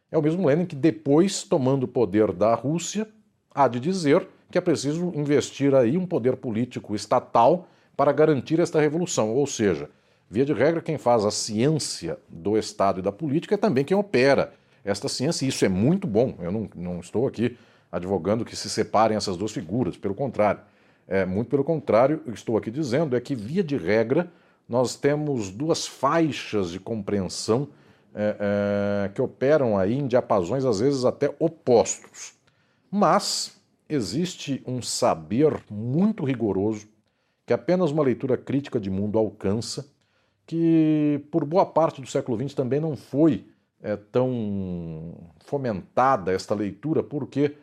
é 0.09 0.17
o 0.17 0.21
mesmo 0.21 0.47
Lenin 0.47 0.65
que 0.65 0.77
depois, 0.77 1.43
tomando 1.43 1.83
o 1.83 1.87
poder 1.89 2.31
da 2.31 2.55
Rússia, 2.55 3.05
há 3.53 3.67
de 3.67 3.81
dizer 3.81 4.25
que 4.49 4.57
é 4.57 4.61
preciso 4.61 5.11
investir 5.13 5.75
aí 5.75 5.97
um 5.97 6.05
poder 6.05 6.37
político 6.37 6.95
estatal 6.95 7.67
para 7.97 8.13
garantir 8.13 8.61
esta 8.61 8.79
revolução. 8.79 9.35
Ou 9.35 9.45
seja, 9.45 9.89
via 10.29 10.45
de 10.45 10.53
regra, 10.53 10.81
quem 10.81 10.97
faz 10.97 11.25
a 11.25 11.31
ciência 11.31 12.17
do 12.29 12.57
Estado 12.57 12.99
e 12.99 13.03
da 13.03 13.11
política 13.11 13.55
é 13.55 13.57
também 13.57 13.83
quem 13.83 13.97
opera 13.97 14.53
esta 14.85 15.09
ciência, 15.09 15.45
e 15.45 15.49
isso 15.49 15.65
é 15.65 15.69
muito 15.69 16.05
bom. 16.05 16.35
Eu 16.39 16.51
não, 16.51 16.69
não 16.75 16.99
estou 16.99 17.27
aqui 17.27 17.57
advogando 17.91 18.45
que 18.45 18.55
se 18.55 18.69
separem 18.69 19.17
essas 19.17 19.35
duas 19.35 19.51
figuras, 19.51 19.97
pelo 19.97 20.13
contrário. 20.13 20.61
É, 21.07 21.25
muito 21.25 21.49
pelo 21.49 21.63
contrário, 21.63 22.21
o 22.25 22.31
que 22.31 22.37
estou 22.37 22.55
aqui 22.55 22.69
dizendo 22.69 23.15
é 23.15 23.19
que, 23.19 23.35
via 23.35 23.63
de 23.63 23.77
regra, 23.77 24.31
nós 24.69 24.95
temos 24.95 25.49
duas 25.49 25.87
faixas 25.87 26.69
de 26.71 26.79
compreensão 26.79 27.67
é, 28.13 28.37
é, 28.39 29.09
que 29.09 29.21
operam 29.21 29.77
aí 29.77 29.93
em 29.93 30.07
diapasões, 30.07 30.65
às 30.65 30.79
vezes 30.79 31.03
até 31.03 31.33
opostos. 31.39 32.33
Mas 32.89 33.57
existe 33.89 34.63
um 34.65 34.81
saber 34.81 35.63
muito 35.69 36.23
rigoroso 36.23 36.87
que 37.45 37.53
apenas 37.53 37.91
uma 37.91 38.03
leitura 38.03 38.37
crítica 38.37 38.79
de 38.79 38.89
mundo 38.89 39.19
alcança, 39.19 39.87
que 40.47 41.23
por 41.31 41.45
boa 41.45 41.65
parte 41.65 42.01
do 42.01 42.07
século 42.07 42.37
XX 42.37 42.55
também 42.55 42.79
não 42.79 42.95
foi 42.95 43.45
é, 43.81 43.95
tão 43.95 45.31
fomentada 45.45 46.31
esta 46.31 46.55
leitura, 46.55 47.03
porque 47.03 47.55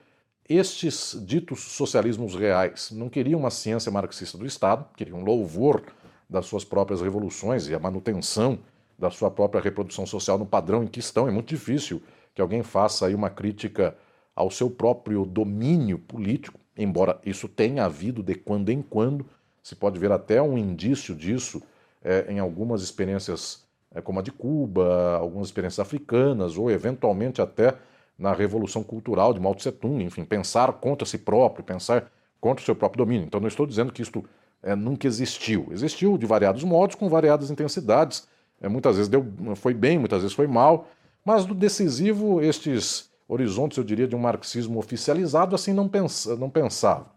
estes 0.48 1.16
ditos 1.24 1.60
socialismos 1.60 2.34
reais 2.34 2.90
não 2.90 3.08
queriam 3.08 3.40
uma 3.40 3.50
ciência 3.50 3.90
marxista 3.90 4.36
do 4.36 4.46
Estado, 4.46 4.86
queriam 4.96 5.22
louvor 5.22 5.82
das 6.28 6.46
suas 6.46 6.64
próprias 6.64 7.00
revoluções 7.00 7.68
e 7.68 7.74
a 7.74 7.78
manutenção 7.78 8.58
da 8.98 9.10
sua 9.10 9.30
própria 9.30 9.60
reprodução 9.60 10.06
social 10.06 10.38
no 10.38 10.46
padrão 10.46 10.82
em 10.84 10.86
que 10.86 11.00
estão. 11.00 11.28
É 11.28 11.30
muito 11.30 11.48
difícil 11.48 12.02
que 12.34 12.40
alguém 12.40 12.62
faça 12.62 13.06
aí 13.06 13.14
uma 13.14 13.30
crítica 13.30 13.96
ao 14.34 14.50
seu 14.50 14.70
próprio 14.70 15.26
domínio 15.26 15.98
político, 15.98 16.58
embora 16.76 17.20
isso 17.24 17.48
tenha 17.48 17.84
havido 17.84 18.22
de 18.22 18.34
quando 18.34 18.70
em 18.70 18.80
quando, 18.80 19.26
se 19.62 19.74
pode 19.74 19.98
ver 19.98 20.10
até 20.10 20.40
um 20.40 20.56
indício 20.56 21.14
disso 21.14 21.62
é, 22.02 22.32
em 22.32 22.38
algumas 22.38 22.82
experiências 22.82 23.64
como 24.00 24.20
a 24.20 24.22
de 24.22 24.32
Cuba, 24.32 25.16
algumas 25.16 25.48
experiências 25.48 25.80
africanas, 25.80 26.56
ou 26.56 26.70
eventualmente 26.70 27.42
até 27.42 27.74
na 28.18 28.32
Revolução 28.32 28.82
Cultural 28.82 29.34
de 29.34 29.40
Mao 29.40 29.54
Tse 29.54 29.72
Tung, 29.72 30.02
enfim, 30.02 30.24
pensar 30.24 30.72
contra 30.74 31.06
si 31.06 31.18
próprio, 31.18 31.64
pensar 31.64 32.10
contra 32.40 32.62
o 32.62 32.64
seu 32.64 32.74
próprio 32.74 33.04
domínio. 33.04 33.26
Então 33.26 33.40
não 33.40 33.48
estou 33.48 33.66
dizendo 33.66 33.92
que 33.92 34.02
isto 34.02 34.24
é, 34.62 34.74
nunca 34.74 35.06
existiu. 35.06 35.68
Existiu 35.70 36.16
de 36.16 36.24
variados 36.24 36.62
modos, 36.64 36.96
com 36.96 37.08
variadas 37.08 37.50
intensidades. 37.50 38.26
É, 38.60 38.68
muitas 38.68 38.96
vezes 38.96 39.08
deu, 39.08 39.26
foi 39.56 39.74
bem, 39.74 39.98
muitas 39.98 40.22
vezes 40.22 40.34
foi 40.34 40.46
mal, 40.46 40.88
mas 41.24 41.44
do 41.44 41.54
decisivo, 41.54 42.40
estes 42.40 43.10
horizontes, 43.28 43.78
eu 43.78 43.84
diria, 43.84 44.06
de 44.06 44.14
um 44.14 44.18
marxismo 44.18 44.78
oficializado, 44.78 45.54
assim 45.54 45.72
não, 45.72 45.88
pensa, 45.88 46.36
não 46.36 46.50
pensava. 46.50 47.10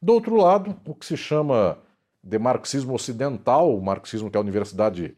Do 0.00 0.12
outro 0.12 0.36
lado, 0.36 0.76
o 0.86 0.94
que 0.94 1.04
se 1.04 1.16
chama 1.16 1.78
de 2.22 2.38
marxismo 2.38 2.94
ocidental, 2.94 3.76
o 3.76 3.82
marxismo 3.82 4.30
que 4.30 4.36
a 4.36 4.40
universidade, 4.40 5.16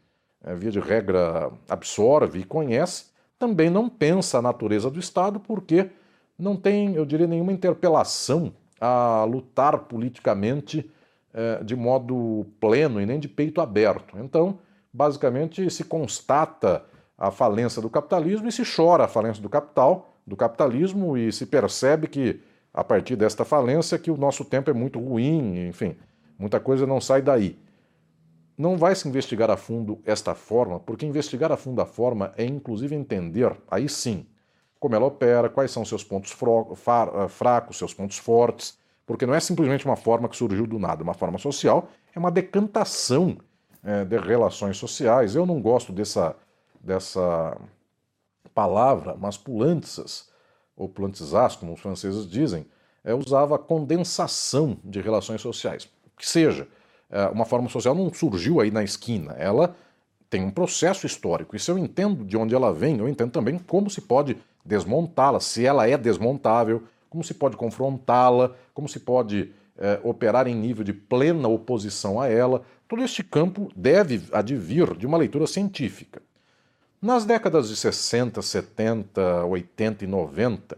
via 0.55 0.71
de 0.71 0.79
regra, 0.79 1.51
absorve 1.67 2.39
e 2.39 2.43
conhece, 2.43 3.05
também 3.37 3.69
não 3.69 3.89
pensa 3.89 4.37
a 4.39 4.41
natureza 4.41 4.89
do 4.89 4.99
Estado 4.99 5.39
porque 5.39 5.89
não 6.37 6.55
tem, 6.55 6.95
eu 6.95 7.05
diria, 7.05 7.27
nenhuma 7.27 7.51
interpelação 7.51 8.53
a 8.79 9.25
lutar 9.25 9.77
politicamente 9.79 10.89
é, 11.33 11.63
de 11.63 11.75
modo 11.75 12.45
pleno 12.59 13.01
e 13.01 13.05
nem 13.05 13.19
de 13.19 13.27
peito 13.27 13.61
aberto. 13.61 14.17
Então, 14.17 14.59
basicamente, 14.91 15.69
se 15.69 15.83
constata 15.83 16.83
a 17.17 17.29
falência 17.29 17.81
do 17.81 17.89
capitalismo 17.89 18.47
e 18.47 18.51
se 18.51 18.63
chora 18.63 19.03
a 19.03 19.07
falência 19.07 19.41
do 19.41 19.49
capital, 19.49 20.13
do 20.25 20.35
capitalismo 20.35 21.17
e 21.17 21.31
se 21.31 21.45
percebe 21.45 22.07
que 22.07 22.41
a 22.73 22.83
partir 22.83 23.15
desta 23.15 23.43
falência 23.43 23.99
que 23.99 24.09
o 24.09 24.17
nosso 24.17 24.45
tempo 24.45 24.69
é 24.69 24.73
muito 24.73 24.99
ruim, 24.99 25.67
enfim, 25.67 25.95
muita 26.37 26.59
coisa 26.59 26.87
não 26.87 27.01
sai 27.01 27.21
daí. 27.21 27.57
Não 28.59 28.77
vai 28.77 28.93
se 28.93 29.07
investigar 29.07 29.49
a 29.49 29.55
fundo 29.55 30.01
esta 30.05 30.35
forma, 30.35 30.81
porque 30.81 31.05
investigar 31.05 31.49
a 31.49 31.55
fundo 31.55 31.79
a 31.81 31.85
forma 31.85 32.33
é 32.35 32.43
inclusive 32.43 32.93
entender, 32.93 33.55
aí 33.71 33.87
sim, 33.87 34.25
como 34.77 34.93
ela 34.93 35.05
opera, 35.05 35.49
quais 35.49 35.71
são 35.71 35.85
seus 35.85 36.03
pontos 36.03 36.33
eh, 36.33 37.27
fracos, 37.29 37.77
seus 37.77 37.93
pontos 37.93 38.17
fortes, 38.17 38.77
porque 39.05 39.25
não 39.25 39.33
é 39.33 39.39
simplesmente 39.39 39.85
uma 39.85 39.95
forma 39.95 40.27
que 40.27 40.35
surgiu 40.35 40.67
do 40.67 40.77
nada, 40.77 41.01
uma 41.01 41.13
forma 41.13 41.37
social, 41.37 41.87
é 42.13 42.19
uma 42.19 42.29
decantação 42.29 43.37
é, 43.81 44.03
de 44.03 44.17
relações 44.17 44.75
sociais. 44.75 45.35
Eu 45.35 45.45
não 45.45 45.61
gosto 45.61 45.93
dessa, 45.93 46.35
dessa 46.81 47.57
palavra, 48.53 49.15
mas 49.17 49.37
pulantzas, 49.37 50.27
ou 50.75 50.89
plantizas, 50.89 51.55
como 51.55 51.71
os 51.73 51.79
franceses 51.79 52.29
dizem, 52.29 52.65
é, 53.05 53.13
usava 53.13 53.57
condensação 53.57 54.77
de 54.83 54.99
relações 54.99 55.39
sociais. 55.39 55.89
Que 56.17 56.27
seja, 56.27 56.67
uma 57.33 57.45
forma 57.45 57.69
social 57.69 57.95
não 57.95 58.13
surgiu 58.13 58.59
aí 58.59 58.69
na 58.69 58.83
esquina, 58.83 59.33
ela 59.33 59.75
tem 60.29 60.43
um 60.43 60.51
processo 60.51 61.07
histórico. 61.07 61.55
E 61.55 61.59
se 61.59 61.71
eu 61.71 61.77
entendo 61.77 62.23
de 62.23 62.37
onde 62.37 62.53
ela 62.53 62.71
vem, 62.71 62.99
eu 62.99 63.09
entendo 63.09 63.31
também 63.31 63.57
como 63.57 63.89
se 63.89 64.01
pode 64.01 64.37
desmontá-la, 64.63 65.39
se 65.39 65.65
ela 65.65 65.89
é 65.89 65.97
desmontável, 65.97 66.83
como 67.09 67.23
se 67.23 67.33
pode 67.33 67.57
confrontá-la, 67.57 68.53
como 68.73 68.87
se 68.87 68.99
pode 68.99 69.51
é, 69.77 69.99
operar 70.03 70.47
em 70.47 70.55
nível 70.55 70.83
de 70.83 70.93
plena 70.93 71.47
oposição 71.47 72.21
a 72.21 72.27
ela. 72.27 72.61
Todo 72.87 73.03
este 73.03 73.23
campo 73.23 73.71
deve 73.75 74.21
advir 74.31 74.95
de 74.95 75.07
uma 75.07 75.17
leitura 75.17 75.47
científica. 75.47 76.21
Nas 77.01 77.25
décadas 77.25 77.69
de 77.69 77.75
60, 77.75 78.41
70, 78.41 79.45
80 79.45 80.03
e 80.03 80.07
90, 80.07 80.77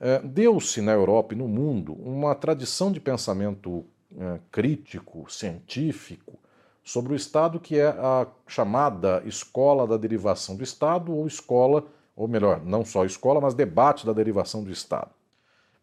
é, 0.00 0.20
deu-se 0.20 0.80
na 0.80 0.92
Europa 0.92 1.34
e 1.34 1.36
no 1.36 1.48
mundo 1.48 1.94
uma 1.94 2.34
tradição 2.34 2.92
de 2.92 3.00
pensamento 3.00 3.84
é, 4.16 4.40
crítico, 4.50 5.30
científico, 5.30 6.38
sobre 6.82 7.12
o 7.12 7.16
Estado, 7.16 7.60
que 7.60 7.78
é 7.78 7.88
a 7.88 8.26
chamada 8.46 9.22
escola 9.26 9.86
da 9.86 9.96
derivação 9.96 10.56
do 10.56 10.64
Estado, 10.64 11.14
ou 11.14 11.26
escola, 11.26 11.84
ou 12.16 12.26
melhor, 12.26 12.64
não 12.64 12.84
só 12.84 13.04
escola, 13.04 13.40
mas 13.40 13.52
debate 13.52 14.06
da 14.06 14.12
derivação 14.12 14.64
do 14.64 14.70
Estado. 14.70 15.10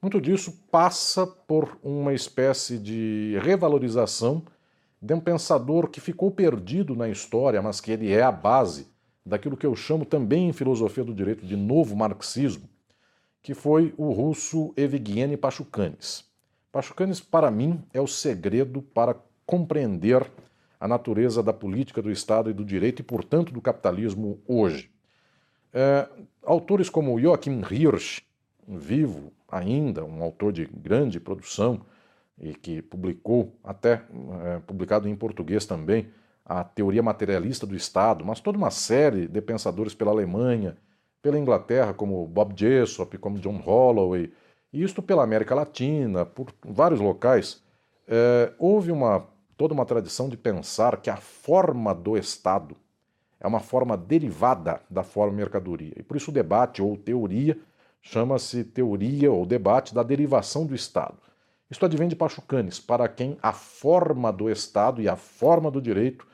Muito 0.02 0.20
disso 0.20 0.52
passa 0.72 1.26
por 1.26 1.78
uma 1.84 2.14
espécie 2.14 2.78
de 2.78 3.38
revalorização 3.42 4.44
de 5.02 5.14
um 5.14 5.20
pensador 5.20 5.88
que 5.90 6.02
ficou 6.02 6.32
perdido 6.32 6.96
na 6.96 7.08
história, 7.08 7.62
mas 7.62 7.80
que 7.80 7.92
ele 7.92 8.12
é 8.12 8.24
a 8.24 8.32
base 8.32 8.88
daquilo 9.24 9.58
que 9.58 9.66
eu 9.66 9.76
chamo 9.76 10.06
também 10.06 10.50
em 10.50 10.54
filosofia 10.54 11.04
do 11.04 11.14
direito 11.14 11.46
de 11.46 11.56
novo 11.56 11.96
marxismo, 11.96 12.68
que 13.42 13.54
foi 13.54 13.94
o 13.98 14.12
russo 14.12 14.74
Evgeny 14.76 15.38
Pachucanes. 15.38 16.26
Pachucanes, 16.76 17.22
para 17.22 17.50
mim, 17.50 17.82
é 17.94 18.02
o 18.02 18.08
segredo 18.08 18.82
para 18.82 19.16
compreender 19.46 20.30
a 20.78 20.86
natureza 20.90 21.42
da 21.42 21.54
política 21.54 22.02
do 22.02 22.12
Estado 22.12 22.50
e 22.50 22.54
do 22.54 22.66
direito 22.66 23.00
e, 23.00 23.04
portanto, 23.04 23.54
do 23.54 23.62
capitalismo 23.62 24.42
hoje. 24.46 24.92
É, 25.72 26.06
autores 26.44 26.90
como 26.90 27.18
Joachim 27.18 27.62
Hirsch, 27.62 28.24
vivo, 28.68 29.32
ainda, 29.48 30.04
um 30.04 30.22
autor 30.22 30.52
de 30.52 30.66
grande 30.66 31.18
produção 31.18 31.80
e 32.38 32.54
que 32.54 32.82
publicou, 32.82 33.56
até 33.64 34.02
é, 34.44 34.60
publicado 34.68 35.08
em 35.08 35.16
português 35.16 35.66
também, 35.66 36.10
a 36.44 36.62
teoria 36.62 37.02
materialista 37.02 37.66
do 37.66 37.74
Estado, 37.74 38.26
mas 38.26 38.42
toda 38.42 38.58
uma 38.58 38.70
série 38.70 39.30
de 39.30 39.42
pensadores 39.42 39.96
pela 39.96 40.12
Alemanha, 40.12 40.76
pela 41.22 41.40
Inglaterra, 41.40 41.94
como 41.94 42.28
Bob 42.28 42.54
Jessop, 42.54 43.18
como 43.18 43.40
John 43.40 43.60
Holloway, 43.60 44.30
isto 44.84 45.02
pela 45.02 45.24
América 45.24 45.56
Latina, 45.56 46.26
por 46.26 46.54
vários 46.64 47.00
locais, 47.00 47.64
é, 48.08 48.54
houve 48.60 48.92
uma, 48.92 49.28
toda 49.58 49.74
uma 49.74 49.86
tradição 49.86 50.30
de 50.30 50.38
pensar 50.38 50.98
que 50.98 51.10
a 51.10 51.18
forma 51.18 51.94
do 51.94 52.18
Estado 52.18 52.76
é 53.40 53.48
uma 53.48 53.60
forma 53.60 53.96
derivada 53.96 54.82
da 54.90 55.04
forma 55.04 55.38
mercadoria. 55.38 55.94
E 55.96 56.04
por 56.04 56.18
isso 56.18 56.32
o 56.32 56.34
debate 56.34 56.82
ou 56.82 56.98
teoria 56.98 57.58
chama-se 58.02 58.64
teoria 58.64 59.32
ou 59.32 59.46
debate 59.46 59.94
da 59.94 60.04
derivação 60.04 60.66
do 60.66 60.76
Estado. 60.76 61.18
Isto 61.70 61.86
advém 61.86 62.08
de 62.08 62.16
Pachucanes, 62.16 62.80
para 62.80 63.08
quem 63.08 63.38
a 63.42 63.52
forma 63.52 64.32
do 64.32 64.50
Estado 64.50 65.02
e 65.02 65.10
a 65.10 65.16
forma 65.16 65.72
do 65.72 65.82
direito 65.82 66.28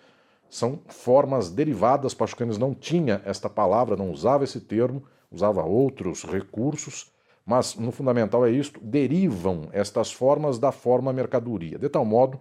são 0.50 0.80
formas 0.88 1.50
derivadas. 1.50 2.14
Pachucanes 2.14 2.58
não 2.58 2.74
tinha 2.74 3.22
esta 3.26 3.50
palavra, 3.50 3.96
não 3.96 4.12
usava 4.12 4.44
esse 4.44 4.60
termo, 4.60 5.04
usava 5.32 5.64
outros 5.64 6.24
recursos, 6.26 7.12
mas 7.52 7.76
no 7.76 7.92
fundamental 7.92 8.46
é 8.46 8.50
isto: 8.50 8.80
derivam 8.82 9.68
estas 9.74 10.10
formas 10.10 10.58
da 10.58 10.72
forma 10.72 11.12
mercadoria. 11.12 11.78
De 11.78 11.90
tal 11.90 12.06
modo, 12.06 12.40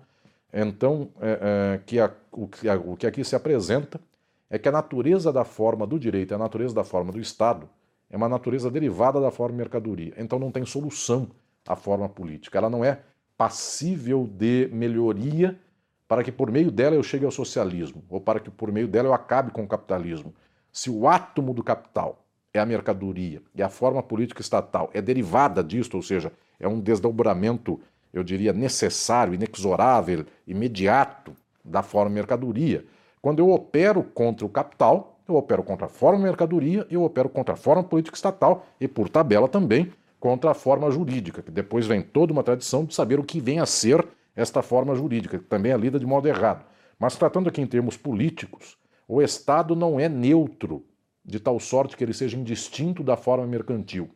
então, 0.52 1.08
é, 1.20 1.74
é, 1.74 1.80
que 1.84 1.98
a, 1.98 2.12
o, 2.30 2.46
que 2.46 2.68
a, 2.68 2.76
o 2.76 2.96
que 2.96 3.08
aqui 3.08 3.24
se 3.24 3.34
apresenta 3.34 4.00
é 4.48 4.56
que 4.56 4.68
a 4.68 4.72
natureza 4.72 5.32
da 5.32 5.42
forma 5.42 5.84
do 5.84 5.98
direito 5.98 6.32
a 6.32 6.38
natureza 6.38 6.72
da 6.72 6.84
forma 6.84 7.11
do 7.11 7.18
Estado 7.18 7.68
é 8.08 8.16
uma 8.16 8.28
natureza 8.28 8.70
derivada 8.70 9.20
da 9.20 9.32
forma 9.32 9.56
mercadoria. 9.56 10.14
Então 10.16 10.38
não 10.38 10.52
tem 10.52 10.64
solução 10.64 11.28
a 11.66 11.74
forma 11.74 12.08
política. 12.08 12.58
Ela 12.58 12.70
não 12.70 12.84
é 12.84 13.00
passível 13.36 14.28
de 14.30 14.68
melhoria 14.72 15.58
para 16.06 16.22
que 16.22 16.30
por 16.30 16.52
meio 16.52 16.70
dela 16.70 16.94
eu 16.94 17.02
chegue 17.02 17.24
ao 17.24 17.32
socialismo, 17.32 18.04
ou 18.08 18.20
para 18.20 18.38
que 18.38 18.50
por 18.50 18.70
meio 18.70 18.86
dela 18.86 19.08
eu 19.08 19.14
acabe 19.14 19.50
com 19.50 19.64
o 19.64 19.68
capitalismo. 19.68 20.32
Se 20.70 20.88
o 20.88 21.08
átomo 21.08 21.52
do 21.52 21.64
capital 21.64 22.24
é 22.53 22.59
a 22.59 22.66
mercadoria 22.66 23.42
e 23.55 23.62
a 23.62 23.68
forma 23.68 24.03
política 24.03 24.40
estatal 24.40 24.90
é 24.92 25.01
derivada 25.01 25.62
disto, 25.62 25.96
ou 25.96 26.03
seja, 26.03 26.32
é 26.59 26.66
um 26.68 26.80
desdobramento, 26.80 27.80
eu 28.12 28.22
diria, 28.22 28.53
necessário, 28.53 29.34
inexorável, 29.34 30.26
imediato 30.46 31.32
da 31.64 31.82
forma 31.82 32.11
mercadoria. 32.11 32.84
Quando 33.22 33.38
eu 33.38 33.51
opero 33.51 34.03
contra 34.03 34.44
o 34.44 34.48
capital, 34.48 35.18
eu 35.28 35.36
opero 35.36 35.62
contra 35.62 35.86
a 35.86 35.88
forma 35.88 36.18
mercadoria, 36.24 36.86
eu 36.90 37.05
opero 37.05 37.28
contra 37.28 37.55
a 37.55 37.57
forma 37.57 37.84
política 37.84 38.16
estatal 38.16 38.66
e, 38.80 38.88
por 38.88 39.09
tabela, 39.09 39.48
também 39.48 39.92
contra 40.18 40.51
a 40.51 40.55
forma 40.55 40.90
jurídica, 40.90 41.40
que 41.42 41.51
depois 41.51 41.86
vem 41.86 42.03
toda 42.03 42.32
uma 42.32 42.42
tradição 42.42 42.84
de 42.84 42.94
saber 42.94 43.18
o 43.18 43.24
que 43.24 43.40
vem 43.40 43.61
a 43.61 43.66
ser 43.66 44.07
esta 44.34 44.61
forma 44.61 44.94
jurídica, 44.94 45.38
que 45.38 45.44
também 45.44 45.72
é 45.72 45.76
lida 45.76 45.98
de 45.98 46.07
modo 46.07 46.28
errado. 46.28 46.64
Mas 46.98 47.16
tratando 47.16 47.48
aqui 47.48 47.61
em 47.61 47.66
termos 47.66 47.96
políticos, 47.96 48.76
o 49.09 49.22
Estado 49.22 49.74
não 49.74 49.98
é 49.98 50.09
neutro, 50.09 50.84
de 51.24 51.38
tal 51.38 51.58
sorte 51.60 51.96
que 51.96 52.04
ele 52.04 52.12
seja 52.12 52.36
indistinto 52.36 53.02
da 53.02 53.16
forma 53.16 53.46
mercantil. 53.46 54.10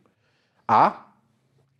Há 0.67 1.07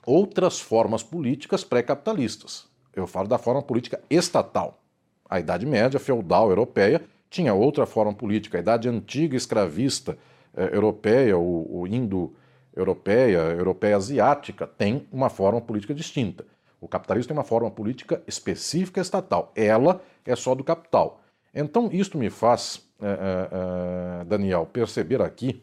outras 0.05 0.59
formas 0.59 1.03
políticas 1.03 1.63
pré-capitalistas. 1.63 2.67
Eu 2.95 3.07
falo 3.07 3.27
da 3.27 3.37
forma 3.37 3.61
política 3.61 4.01
estatal. 4.09 4.81
A 5.29 5.39
Idade 5.39 5.65
Média 5.65 5.99
feudal 5.99 6.49
europeia 6.49 7.03
tinha 7.29 7.53
outra 7.53 7.85
forma 7.85 8.13
política. 8.13 8.57
A 8.57 8.61
Idade 8.61 8.87
Antiga 8.87 9.35
escravista 9.35 10.17
eh, 10.55 10.69
europeia, 10.71 11.37
o, 11.37 11.81
o 11.81 11.87
indo-europeia, 11.87 13.39
europeia 13.39 13.97
asiática, 13.97 14.67
tem 14.67 15.07
uma 15.11 15.29
forma 15.29 15.59
política 15.59 15.93
distinta. 15.93 16.45
O 16.79 16.87
capitalismo 16.87 17.29
tem 17.29 17.37
uma 17.37 17.43
forma 17.43 17.69
política 17.71 18.21
específica 18.27 19.01
estatal. 19.01 19.51
Ela 19.55 20.01
é 20.23 20.35
só 20.35 20.53
do 20.53 20.63
capital. 20.63 21.19
Então, 21.53 21.89
isto 21.91 22.17
me 22.17 22.29
faz, 22.29 22.84
é, 23.01 24.21
é, 24.21 24.25
Daniel, 24.25 24.65
perceber 24.65 25.21
aqui 25.21 25.61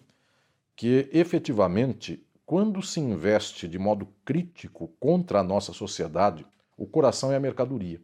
que, 0.76 1.08
efetivamente, 1.12 2.24
quando 2.44 2.82
se 2.82 3.00
investe 3.00 3.66
de 3.66 3.78
modo 3.78 4.08
crítico 4.24 4.88
contra 5.00 5.40
a 5.40 5.42
nossa 5.42 5.72
sociedade, 5.72 6.44
o 6.76 6.86
coração 6.86 7.32
é 7.32 7.36
a 7.36 7.40
mercadoria. 7.40 8.00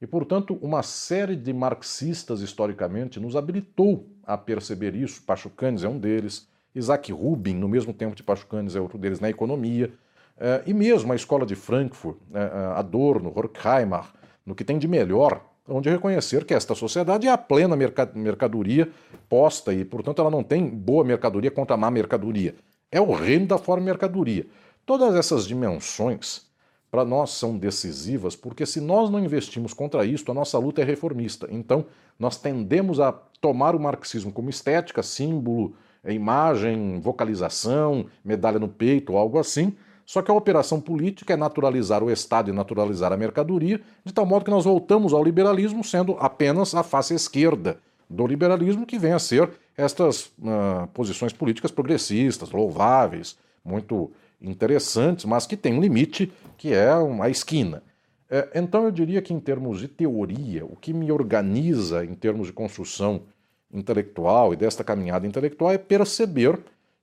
E, 0.00 0.06
portanto, 0.06 0.58
uma 0.62 0.82
série 0.82 1.34
de 1.34 1.52
marxistas, 1.52 2.40
historicamente, 2.40 3.18
nos 3.18 3.34
habilitou 3.34 4.06
a 4.24 4.38
perceber 4.38 4.94
isso. 4.94 5.22
Pachucanes 5.22 5.82
é 5.82 5.88
um 5.88 5.98
deles, 5.98 6.46
Isaac 6.74 7.10
Rubin, 7.10 7.54
no 7.54 7.68
mesmo 7.68 7.92
tempo 7.92 8.14
de 8.14 8.22
Pachucanes, 8.22 8.76
é 8.76 8.80
outro 8.80 8.98
deles 8.98 9.18
na 9.18 9.28
economia. 9.28 9.92
Eh, 10.38 10.62
e 10.66 10.74
mesmo 10.74 11.12
a 11.12 11.16
escola 11.16 11.44
de 11.44 11.56
Frankfurt, 11.56 12.18
eh, 12.32 12.38
eh, 12.38 12.72
Adorno, 12.76 13.32
Horkheimer, 13.34 14.04
no 14.46 14.54
que 14.54 14.64
tem 14.64 14.78
de 14.78 14.86
melhor, 14.86 15.44
onde 15.68 15.90
reconhecer 15.90 16.44
que 16.44 16.54
esta 16.54 16.74
sociedade 16.74 17.26
é 17.26 17.30
a 17.30 17.38
plena 17.38 17.76
mercadoria 18.14 18.90
posta 19.28 19.72
e, 19.72 19.84
portanto, 19.84 20.20
ela 20.20 20.30
não 20.30 20.42
tem 20.42 20.68
boa 20.68 21.04
mercadoria 21.04 21.50
contra 21.50 21.76
má 21.76 21.90
mercadoria. 21.90 22.54
É 22.90 23.00
o 23.00 23.12
reino 23.12 23.46
da 23.46 23.58
forma 23.58 23.84
mercadoria. 23.84 24.46
Todas 24.86 25.14
essas 25.14 25.46
dimensões 25.46 26.46
para 26.90 27.04
nós 27.04 27.30
são 27.32 27.58
decisivas, 27.58 28.34
porque 28.34 28.64
se 28.64 28.80
nós 28.80 29.10
não 29.10 29.22
investimos 29.22 29.74
contra 29.74 30.06
isto, 30.06 30.32
a 30.32 30.34
nossa 30.34 30.58
luta 30.58 30.80
é 30.80 30.84
reformista. 30.84 31.46
Então, 31.50 31.84
nós 32.18 32.38
tendemos 32.38 32.98
a 32.98 33.12
tomar 33.12 33.76
o 33.76 33.80
marxismo 33.80 34.32
como 34.32 34.48
estética, 34.48 35.02
símbolo, 35.02 35.74
imagem, 36.06 36.98
vocalização, 37.00 38.06
medalha 38.24 38.58
no 38.58 38.68
peito, 38.68 39.16
algo 39.16 39.38
assim, 39.38 39.76
só 40.08 40.22
que 40.22 40.30
a 40.30 40.34
operação 40.34 40.80
política 40.80 41.34
é 41.34 41.36
naturalizar 41.36 42.02
o 42.02 42.10
Estado 42.10 42.48
e 42.48 42.52
naturalizar 42.54 43.12
a 43.12 43.16
mercadoria, 43.18 43.78
de 44.02 44.10
tal 44.10 44.24
modo 44.24 44.42
que 44.42 44.50
nós 44.50 44.64
voltamos 44.64 45.12
ao 45.12 45.22
liberalismo 45.22 45.84
sendo 45.84 46.16
apenas 46.18 46.74
a 46.74 46.82
face 46.82 47.12
esquerda 47.12 47.78
do 48.08 48.26
liberalismo, 48.26 48.86
que 48.86 48.98
vem 48.98 49.12
a 49.12 49.18
ser 49.18 49.50
estas 49.76 50.32
uh, 50.38 50.86
posições 50.94 51.34
políticas 51.34 51.70
progressistas, 51.70 52.50
louváveis, 52.50 53.36
muito 53.62 54.10
interessantes, 54.40 55.26
mas 55.26 55.46
que 55.46 55.58
tem 55.58 55.74
um 55.74 55.80
limite, 55.82 56.32
que 56.56 56.72
é 56.72 56.88
a 57.20 57.28
esquina. 57.28 57.82
É, 58.30 58.48
então 58.54 58.84
eu 58.84 58.90
diria 58.90 59.20
que, 59.20 59.34
em 59.34 59.38
termos 59.38 59.78
de 59.78 59.88
teoria, 59.88 60.64
o 60.64 60.74
que 60.74 60.94
me 60.94 61.12
organiza 61.12 62.02
em 62.02 62.14
termos 62.14 62.46
de 62.46 62.54
construção 62.54 63.24
intelectual 63.70 64.54
e 64.54 64.56
desta 64.56 64.82
caminhada 64.82 65.26
intelectual 65.26 65.70
é 65.70 65.76
perceber 65.76 66.58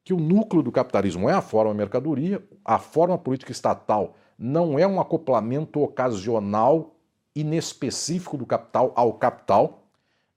que 0.06 0.14
o 0.14 0.20
núcleo 0.20 0.62
do 0.62 0.72
capitalismo 0.72 1.28
é 1.28 1.34
a 1.34 1.41
forma 1.41 1.74
mercadoria, 1.74 2.41
a 2.64 2.78
forma 2.78 3.18
política 3.18 3.51
estatal 3.51 4.16
não 4.38 4.78
é 4.78 4.86
um 4.86 5.01
acoplamento 5.01 5.82
ocasional 5.82 6.95
inespecífico 7.36 8.38
do 8.38 8.45
capital 8.45 8.93
ao 8.95 9.14
capital, 9.14 9.84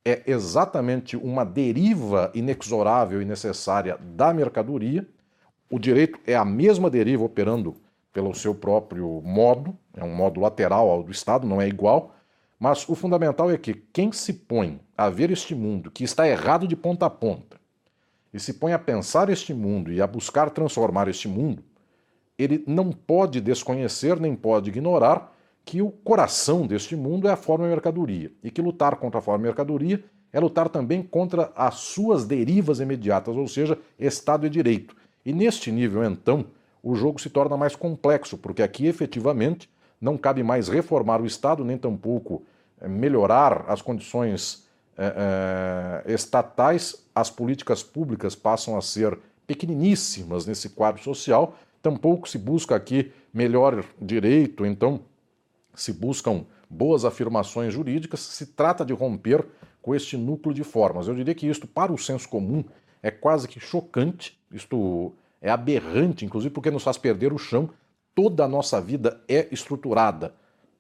é 0.05 0.23
exatamente 0.27 1.19
uma 1.19 1.45
deriva 1.45 2.31
inexorável 2.35 3.21
e 3.21 3.27
necessária 3.27 3.99
da 4.01 4.33
mercadoria. 4.33 5.07
O 5.71 5.79
direito 5.79 6.19
é 6.27 6.35
a 6.35 6.47
mesma 6.47 6.89
deriva 6.89 7.25
operando 7.25 7.77
pelo 8.11 8.35
seu 8.35 8.55
próprio 8.55 9.21
modo, 9.23 9.77
é 9.95 10.03
um 10.03 10.15
modo 10.15 10.41
lateral 10.41 10.89
ao 10.89 11.03
do 11.03 11.13
Estado, 11.13 11.47
não 11.47 11.61
é 11.61 11.69
igual, 11.69 12.15
mas 12.59 12.89
o 12.89 12.95
fundamental 12.95 13.51
é 13.51 13.59
que 13.59 13.75
quem 13.75 14.11
se 14.13 14.33
põe 14.33 14.81
a 14.97 15.11
ver 15.11 15.31
este 15.31 15.55
mundo 15.55 15.91
que 15.91 16.05
está 16.05 16.27
errado 16.27 16.67
de 16.67 16.75
ponta 16.75 17.05
a 17.05 17.11
ponta, 17.11 17.58
e 18.33 18.39
se 18.39 18.55
põe 18.55 18.73
a 18.73 18.79
pensar 18.79 19.29
este 19.31 19.55
mundo 19.55 19.93
e 19.93 20.01
a 20.01 20.07
buscar 20.07 20.51
transformar 20.51 21.09
este 21.09 21.29
mundo, 21.29 21.63
ele 22.39 22.63
não 22.67 22.93
pode 22.93 23.41
desconhecer 23.41 24.21
nem 24.21 24.35
pode 24.35 24.71
ignorar 24.71 25.35
que 25.65 25.83
o 25.83 25.91
coração 25.91 26.67
deste 26.67 26.97
mundo 26.97 27.29
é 27.29 27.33
a 27.33 27.37
forma 27.37 27.67
mercadoria 27.67 28.33
e 28.43 28.51
que 28.51 28.63
lutar 28.63 28.97
contra 28.97 29.19
a 29.19 29.23
forma 29.23 29.43
mercadoria 29.45 30.03
é 30.33 30.39
lutar 30.41 30.69
também 30.69 31.03
contra 31.03 31.53
as 31.57 31.75
suas 31.75 32.25
derivas 32.25 32.81
imediatas, 32.81 33.37
ou 33.37 33.49
seja, 33.49 33.79
Estado 33.99 34.47
e 34.47 34.51
direito. 34.51 34.95
E 35.25 35.33
neste 35.33 35.73
nível, 35.73 36.05
então, 36.05 36.47
o 36.83 36.95
jogo 36.95 37.21
se 37.21 37.31
torna 37.31 37.57
mais 37.57 37.75
complexo, 37.75 38.39
porque 38.39 38.63
aqui 38.63 38.87
efetivamente 38.87 39.69
não 40.01 40.17
cabe 40.17 40.43
mais 40.43 40.69
reformar 40.69 41.21
o 41.21 41.27
Estado, 41.27 41.65
nem 41.65 41.77
tampouco 41.77 42.43
eh, 42.81 42.89
melhorar 42.89 43.65
as 43.69 43.83
condições 43.83 44.68
é, 44.99 46.03
é, 46.05 46.13
estatais, 46.13 47.07
as 47.15 47.31
políticas 47.31 47.83
públicas 47.85 48.35
passam 48.35 48.77
a 48.77 48.83
ser 48.83 49.17
pequeniníssimas 49.47 50.45
nesse 50.45 50.71
quadro 50.71 51.03
social, 51.03 51.57
tampouco 51.81 52.29
se 52.29 52.37
busca 52.37 52.75
aqui 52.75 53.13
melhor 53.33 53.85
direito, 54.01 54.67
então 54.67 55.01
se 55.73 55.93
buscam 55.93 56.45
boas 56.69 57.05
afirmações 57.05 57.73
jurídicas, 57.73 58.21
se 58.21 58.47
trata 58.47 58.85
de 58.85 58.93
romper 58.93 59.47
com 59.81 59.95
este 59.95 60.17
núcleo 60.17 60.53
de 60.53 60.65
formas. 60.65 61.07
Eu 61.07 61.15
diria 61.15 61.35
que 61.35 61.47
isto, 61.47 61.67
para 61.67 61.93
o 61.93 61.97
senso 61.97 62.29
comum, 62.29 62.65
é 63.01 63.11
quase 63.11 63.47
que 63.47 63.61
chocante, 63.61 64.39
isto 64.53 65.15
é 65.41 65.49
aberrante, 65.49 66.25
inclusive 66.25 66.53
porque 66.53 66.71
nos 66.71 66.83
faz 66.83 66.99
perder 66.99 67.33
o 67.33 67.39
chão. 67.39 67.71
Toda 68.15 68.45
a 68.45 68.49
nossa 68.49 68.81
vida 68.81 69.23
é 69.29 69.47
estruturada 69.53 70.35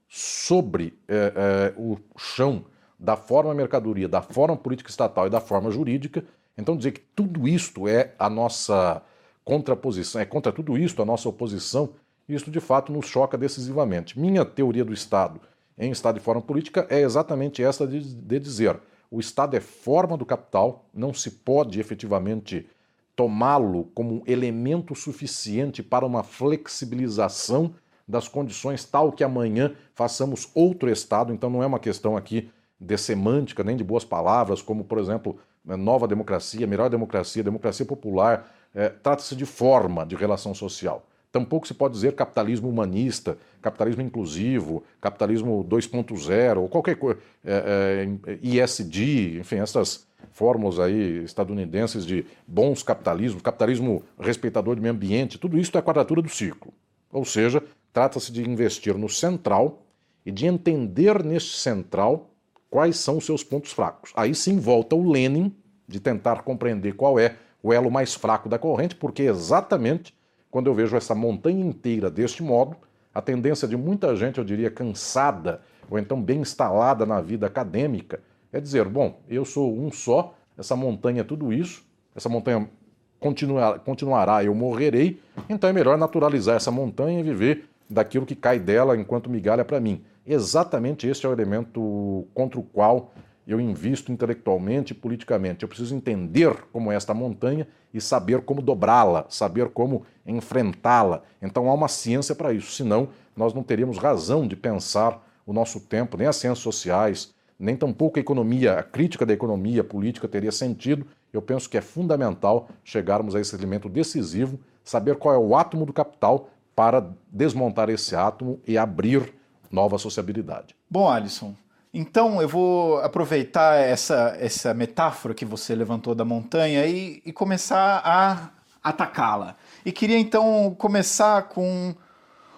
sobre 0.09 0.99
é, 1.07 1.15
é, 1.15 1.75
o 1.81 1.97
chão 2.17 2.65
da 2.99 3.17
forma 3.17 3.55
mercadoria, 3.55 4.09
da 4.09 4.21
forma 4.21 4.57
política 4.57 4.91
estatal 4.91 5.27
e 5.27 5.31
da 5.31 5.41
forma 5.41 5.71
jurídica. 5.71 6.25
Então 6.57 6.77
dizer 6.77 6.93
que 6.93 7.01
tudo 7.01 7.47
isto 7.47 7.87
é 7.87 8.15
a 8.19 8.29
nossa 8.29 9.03
contraposição, 9.45 10.21
é 10.21 10.25
contra 10.25 10.53
tudo 10.53 10.77
isto 10.77 11.01
a 11.01 11.05
nossa 11.05 11.29
oposição, 11.29 11.91
isso 12.29 12.51
de 12.51 12.61
fato 12.61 12.93
nos 12.93 13.07
choca 13.07 13.39
decisivamente. 13.39 14.19
Minha 14.19 14.45
teoria 14.45 14.85
do 14.85 14.93
Estado 14.93 15.41
em 15.79 15.91
Estado 15.91 16.19
e 16.19 16.21
forma 16.21 16.43
política 16.43 16.87
é 16.91 17.01
exatamente 17.01 17.63
essa 17.63 17.87
de, 17.87 18.01
de 18.01 18.41
dizer 18.41 18.81
o 19.11 19.21
Estado 19.21 19.57
é 19.57 19.61
forma 19.61 20.17
do 20.17 20.27
capital, 20.27 20.85
não 20.93 21.15
se 21.15 21.31
pode 21.31 21.81
efetivamente 21.81 22.69
tomá-lo 23.17 23.85
como 23.95 24.23
elemento 24.27 24.95
suficiente 24.95 25.83
para 25.83 26.05
uma 26.05 26.23
flexibilização 26.23 27.75
das 28.07 28.29
condições 28.29 28.85
tal 28.85 29.11
que 29.11 29.25
amanhã 29.25 29.75
façamos 29.95 30.51
outro 30.55 30.91
Estado. 30.91 31.33
Então 31.33 31.49
não 31.51 31.63
é 31.63 31.67
uma 31.67 31.79
questão 31.79 32.17
aqui 32.17 32.51
de 32.81 32.97
semântica, 32.97 33.65
nem 33.65 33.77
de 33.77 33.85
boas 33.85 34.05
palavras, 34.05 34.63
como, 34.63 34.85
por 34.85 34.99
exemplo, 34.99 35.39
né, 35.65 35.77
nova 35.77 36.07
democracia, 36.07 36.67
melhor 36.67 36.89
democracia, 36.89 37.43
democracia 37.43 37.85
popular. 37.85 38.55
É, 38.75 38.89
Trata-se 38.89 39.35
de 39.35 39.47
forma 39.47 40.05
de 40.05 40.15
relação 40.15 40.55
social. 40.55 41.05
Tampouco 41.31 41.67
se 41.67 41.75
pode 41.75 41.95
dizer 41.95 42.15
capitalismo 42.15 42.69
humanista, 42.69 43.37
capitalismo 43.61 44.03
inclusivo, 44.03 44.83
capitalismo 45.01 45.65
2.0, 45.69 46.59
ou 46.59 46.69
qualquer 46.69 46.97
coisa, 46.97 47.21
é, 47.45 48.09
é, 48.27 48.39
ISD, 48.43 49.39
enfim, 49.41 49.57
essas 49.57 50.07
fórmulas 50.33 50.79
aí 50.79 51.25
estadunidenses 51.25 52.07
de 52.07 52.25
bons 52.47 52.83
capitalismos, 52.83 53.43
capitalismo 53.43 54.03
respeitador 54.19 54.75
do 54.75 54.83
meio 54.83 54.95
ambiente, 54.95 55.39
tudo 55.39 55.59
isso 55.59 55.77
é 55.77 55.81
a 55.81 55.83
quadratura 55.83 56.23
do 56.23 56.29
ciclo. 56.29 56.73
Ou 57.13 57.25
seja, 57.25 57.63
trata-se 57.93 58.33
de 58.33 58.49
investir 58.49 58.97
no 58.97 59.09
central 59.09 59.83
e 60.25 60.33
de 60.33 60.47
entender 60.47 61.23
neste 61.23 61.59
central 61.59 62.28
quais 62.71 62.97
são 62.97 63.19
os 63.19 63.25
seus 63.25 63.43
pontos 63.43 63.73
fracos. 63.73 64.13
Aí 64.15 64.35
sim 64.35 64.59
volta 64.59 64.95
o 64.95 65.11
Lenin 65.11 65.55
de 65.87 66.01
tentar 66.01 66.43
compreender 66.43 66.95
qual 66.95 67.19
é 67.19 67.37
o 67.63 67.73
elo 67.73 67.91
mais 67.91 68.15
fraco 68.15 68.49
da 68.49 68.59
corrente, 68.59 68.95
porque 68.95 69.23
exatamente 69.23 70.15
quando 70.51 70.69
eu 70.69 70.75
vejo 70.75 70.97
essa 70.97 71.15
montanha 71.15 71.65
inteira 71.65 72.11
deste 72.11 72.43
modo, 72.43 72.77
A 73.19 73.21
tendência 73.21 73.67
de 73.67 73.77
muita 73.77 74.15
gente, 74.15 74.39
eu 74.39 74.45
diria, 74.45 74.71
cansada 74.71 75.61
ou 75.91 75.99
então 75.99 76.23
bem 76.23 76.41
instalada 76.41 77.05
na 77.05 77.21
vida 77.21 77.47
acadêmica, 77.49 78.21
é 78.53 78.61
dizer: 78.61 78.85
bom, 78.85 79.21
eu 79.29 79.45
sou 79.45 79.77
um 79.77 79.91
só, 79.91 80.35
essa 80.57 80.77
montanha 80.77 81.23
é 81.23 81.25
tudo 81.25 81.53
isso, 81.53 81.85
essa 82.15 82.29
montanha 82.29 82.71
continuar, 83.19 83.81
continuará, 83.81 84.45
eu 84.45 84.55
morrerei, 84.55 85.21
então 85.49 85.69
é 85.69 85.73
melhor 85.73 85.99
naturalizar 85.99 86.55
essa 86.55 86.71
montanha 86.71 87.19
e 87.19 87.23
viver 87.25 87.68
daquilo 87.89 88.27
que 88.27 88.35
cai 88.35 88.59
dela 88.59 88.97
enquanto 88.97 89.31
migalha 89.31 89.65
para 89.65 89.81
mim. 89.81 90.03
Exatamente 90.27 91.07
este 91.07 91.27
é 91.27 91.29
o 91.29 91.33
elemento 91.33 92.27
contra 92.35 92.61
o 92.61 92.63
qual 92.63 93.13
eu 93.47 93.59
invisto 93.59 94.13
intelectualmente 94.13 94.93
e 94.93 94.95
politicamente. 94.95 95.63
Eu 95.63 95.69
preciso 95.69 95.95
entender 95.95 96.55
como 96.71 96.93
é 96.93 96.97
esta 96.97 97.15
montanha 97.15 97.67
e 97.95 98.01
saber 98.01 98.43
como 98.43 98.61
dobrá-la, 98.61 99.25
saber 99.31 99.71
como 99.71 100.05
enfrentá-la. 100.27 101.23
Então 101.41 101.71
há 101.71 101.73
uma 101.73 101.89
ciência 101.89 102.35
para 102.35 102.53
isso, 102.53 102.73
senão 102.73 103.09
nós 103.35 103.55
não 103.55 103.63
teríamos 103.63 103.97
razão 103.97 104.47
de 104.47 104.55
pensar 104.55 105.27
o 105.47 105.53
nosso 105.55 105.81
tempo, 105.81 106.19
nem 106.19 106.27
as 106.27 106.37
ciências 106.37 106.59
sociais, 106.59 107.33
nem 107.59 107.75
tampouco 107.75 108.19
a 108.19 108.21
economia, 108.21 108.75
a 108.75 108.83
crítica 108.83 109.25
da 109.25 109.33
economia 109.33 109.83
política 109.83 110.29
teria 110.29 110.53
sentido. 110.53 111.07
Eu 111.33 111.41
penso 111.41 111.71
que 111.71 111.79
é 111.79 111.81
fundamental 111.81 112.69
chegarmos 112.85 113.35
a 113.35 113.41
esse 113.41 113.57
elemento 113.57 113.89
decisivo, 113.89 114.61
saber 114.85 115.17
qual 115.17 115.35
é 115.35 115.39
o 115.39 115.57
átomo 115.57 115.87
do 115.87 115.93
capital 115.93 116.51
para 116.79 117.11
desmontar 117.33 117.91
esse 117.91 118.15
átomo 118.15 118.61
e 118.65 118.79
abrir 118.79 119.35
nova 119.69 119.99
sociabilidade. 119.99 120.77
Bom, 120.89 121.11
Alisson, 121.11 121.53
então 121.93 122.41
eu 122.41 122.49
vou 122.49 123.01
aproveitar 123.01 123.75
essa, 123.75 124.37
essa 124.39 124.73
metáfora 124.73 125.35
que 125.35 125.45
você 125.45 125.75
levantou 125.75 126.15
da 126.15 126.25
montanha 126.25 126.87
e, 126.87 127.21
e 127.27 127.33
começar 127.33 128.01
a 128.05 128.51
atacá-la. 128.81 129.57
E 129.85 129.91
queria 129.91 130.21
então 130.21 130.73
começar 130.79 131.49
com 131.49 131.97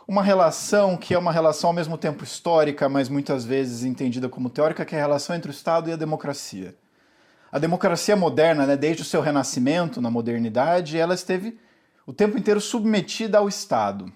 uma 0.06 0.22
relação 0.22 0.98
que 0.98 1.14
é 1.14 1.18
uma 1.18 1.32
relação 1.32 1.70
ao 1.70 1.74
mesmo 1.74 1.96
tempo 1.96 2.22
histórica, 2.22 2.90
mas 2.90 3.08
muitas 3.08 3.46
vezes 3.46 3.84
entendida 3.84 4.28
como 4.28 4.50
teórica, 4.50 4.84
que 4.84 4.94
é 4.94 4.98
a 4.98 5.00
relação 5.00 5.34
entre 5.34 5.50
o 5.50 5.50
Estado 5.50 5.88
e 5.88 5.94
a 5.94 5.96
democracia. 5.96 6.74
A 7.50 7.58
democracia 7.58 8.16
moderna, 8.16 8.66
né, 8.66 8.76
desde 8.76 9.00
o 9.00 9.06
seu 9.06 9.22
renascimento 9.22 9.98
na 9.98 10.10
modernidade, 10.10 10.98
ela 10.98 11.14
esteve 11.14 11.58
o 12.06 12.12
tempo 12.12 12.38
inteiro 12.38 12.60
submetida 12.60 13.38
ao 13.38 13.48
Estado. 13.48 14.12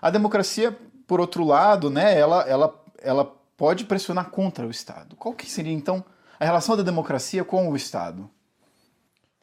A 0.00 0.10
democracia, 0.10 0.76
por 1.06 1.20
outro 1.20 1.44
lado, 1.44 1.90
né, 1.90 2.18
ela, 2.18 2.42
ela, 2.48 2.84
ela 3.00 3.24
pode 3.56 3.84
pressionar 3.84 4.30
contra 4.30 4.66
o 4.66 4.70
Estado. 4.70 5.16
Qual 5.16 5.34
que 5.34 5.50
seria, 5.50 5.72
então, 5.72 6.04
a 6.38 6.44
relação 6.44 6.76
da 6.76 6.82
democracia 6.82 7.44
com 7.44 7.68
o 7.68 7.76
Estado? 7.76 8.30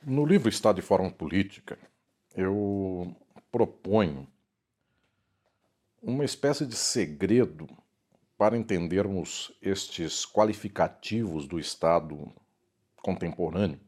No 0.01 0.25
livro 0.25 0.47
Estado 0.47 0.79
e 0.79 0.83
Forma 0.83 1.11
Política, 1.11 1.77
eu 2.35 3.15
proponho 3.51 4.27
uma 6.01 6.23
espécie 6.23 6.65
de 6.65 6.75
segredo 6.75 7.67
para 8.37 8.57
entendermos 8.57 9.51
estes 9.61 10.25
qualificativos 10.25 11.47
do 11.47 11.57
Estado 11.57 12.31
contemporâneo, 13.01 13.79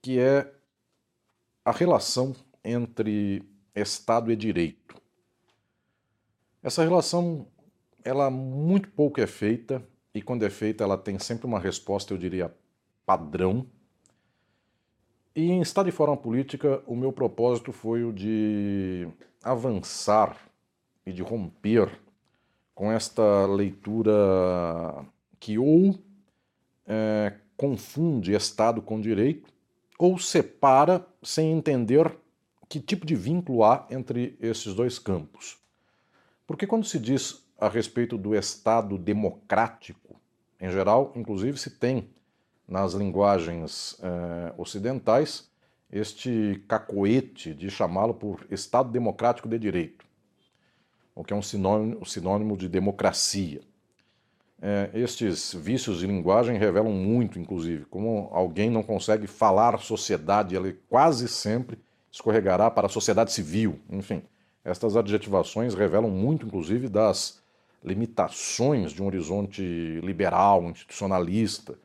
que 0.00 0.18
é 0.18 0.52
a 1.64 1.70
relação 1.70 2.34
entre 2.64 3.42
Estado 3.74 4.30
e 4.30 4.36
direito. 4.36 4.94
Essa 6.62 6.82
relação, 6.82 7.46
ela 8.04 8.30
muito 8.30 8.88
pouco 8.90 9.20
é 9.20 9.26
feita 9.26 9.82
e 10.14 10.20
quando 10.20 10.44
é 10.44 10.50
feita 10.50 10.84
ela 10.84 10.98
tem 10.98 11.18
sempre 11.18 11.46
uma 11.46 11.58
resposta, 11.58 12.12
eu 12.12 12.18
diria, 12.18 12.54
padrão. 13.06 13.66
E 15.34 15.50
em 15.50 15.62
Estado 15.62 15.88
e 15.88 15.92
Forma 15.92 16.16
Política, 16.16 16.82
o 16.86 16.94
meu 16.94 17.12
propósito 17.12 17.72
foi 17.72 18.04
o 18.04 18.12
de 18.12 19.08
avançar 19.42 20.36
e 21.06 21.12
de 21.12 21.22
romper 21.22 21.90
com 22.74 22.92
esta 22.92 23.46
leitura 23.46 24.12
que 25.40 25.58
ou 25.58 25.98
é, 26.86 27.34
confunde 27.56 28.34
Estado 28.34 28.82
com 28.82 29.00
direito, 29.00 29.50
ou 29.98 30.18
separa 30.18 31.06
sem 31.22 31.52
entender 31.52 32.14
que 32.68 32.80
tipo 32.80 33.06
de 33.06 33.14
vínculo 33.14 33.64
há 33.64 33.86
entre 33.90 34.36
esses 34.40 34.74
dois 34.74 34.98
campos. 34.98 35.58
Porque 36.46 36.66
quando 36.66 36.84
se 36.84 36.98
diz 36.98 37.44
a 37.58 37.68
respeito 37.68 38.18
do 38.18 38.34
Estado 38.34 38.98
democrático, 38.98 40.16
em 40.60 40.70
geral, 40.70 41.12
inclusive 41.14 41.58
se 41.58 41.70
tem 41.70 42.08
nas 42.66 42.94
linguagens 42.94 43.98
eh, 44.02 44.54
ocidentais 44.56 45.50
este 45.90 46.64
cacoete 46.66 47.54
de 47.54 47.70
chamá-lo 47.70 48.14
por 48.14 48.46
Estado 48.50 48.90
democrático 48.90 49.48
de 49.48 49.58
direito 49.58 50.02
o 51.14 51.22
que 51.24 51.32
é 51.32 51.36
um 51.36 51.42
sinônimo, 51.42 52.04
sinônimo 52.06 52.56
de 52.56 52.68
democracia. 52.68 53.60
É, 54.64 54.90
estes 54.94 55.52
vícios 55.52 55.98
de 55.98 56.06
linguagem 56.06 56.56
revelam 56.56 56.92
muito, 56.92 57.36
inclusive, 57.36 57.84
como 57.86 58.28
alguém 58.30 58.70
não 58.70 58.80
consegue 58.80 59.26
falar 59.26 59.76
sociedade, 59.80 60.54
ele 60.54 60.78
quase 60.88 61.26
sempre 61.26 61.76
escorregará 62.12 62.70
para 62.70 62.86
a 62.86 62.88
sociedade 62.88 63.32
civil. 63.32 63.80
Enfim, 63.90 64.22
estas 64.64 64.96
adjetivações 64.96 65.74
revelam 65.74 66.08
muito, 66.08 66.46
inclusive, 66.46 66.88
das 66.88 67.42
limitações 67.82 68.92
de 68.92 69.02
um 69.02 69.06
horizonte 69.06 70.00
liberal, 70.00 70.62
institucionalista, 70.62 71.76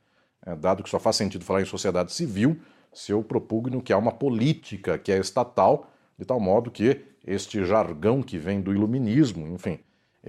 é, 0.45 0.55
dado 0.55 0.83
que 0.83 0.89
só 0.89 0.99
faz 0.99 1.15
sentido 1.15 1.43
falar 1.43 1.61
em 1.61 1.65
sociedade 1.65 2.13
civil 2.13 2.59
se 2.93 3.11
eu 3.11 3.23
propugno 3.23 3.81
que 3.81 3.91
há 3.91 3.97
uma 3.97 4.11
política 4.11 4.97
que 4.97 5.11
é 5.11 5.17
estatal, 5.17 5.91
de 6.17 6.25
tal 6.25 6.39
modo 6.39 6.71
que 6.71 7.01
este 7.25 7.65
jargão 7.65 8.21
que 8.21 8.37
vem 8.37 8.61
do 8.61 8.71
iluminismo, 8.71 9.47
enfim, 9.47 9.79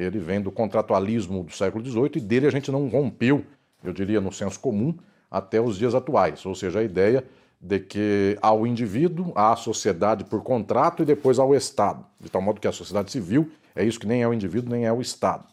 ele 0.05 0.19
vem 0.19 0.41
do 0.41 0.51
contratualismo 0.51 1.45
do 1.45 1.53
século 1.53 1.85
XVIII 1.85 2.13
e 2.17 2.21
dele 2.21 2.47
a 2.47 2.51
gente 2.51 2.71
não 2.71 2.89
rompeu, 2.89 3.45
eu 3.83 3.93
diria, 3.93 4.21
no 4.21 4.33
senso 4.33 4.61
comum, 4.61 4.97
até 5.31 5.61
os 5.61 5.79
dias 5.79 5.95
atuais. 5.95 6.45
Ou 6.47 6.55
seja, 6.55 6.81
a 6.81 6.83
ideia 6.83 7.25
de 7.61 7.81
que 7.81 8.39
há 8.41 8.53
o 8.53 8.67
indivíduo, 8.67 9.33
há 9.35 9.53
a 9.53 9.57
sociedade 9.57 10.25
por 10.25 10.43
contrato 10.43 11.03
e 11.03 11.07
depois 11.07 11.39
há 11.39 11.45
o 11.45 11.55
Estado. 11.55 12.05
De 12.21 12.31
tal 12.31 12.41
modo 12.41 12.61
que 12.61 12.69
a 12.69 12.73
sociedade 12.73 13.11
civil 13.11 13.51
é 13.75 13.85
isso 13.85 13.99
que 13.99 14.07
nem 14.07 14.23
é 14.23 14.29
o 14.29 14.33
indivíduo, 14.33 14.71
nem 14.71 14.87
é 14.87 14.93
o 14.93 15.01
Estado. 15.01 15.45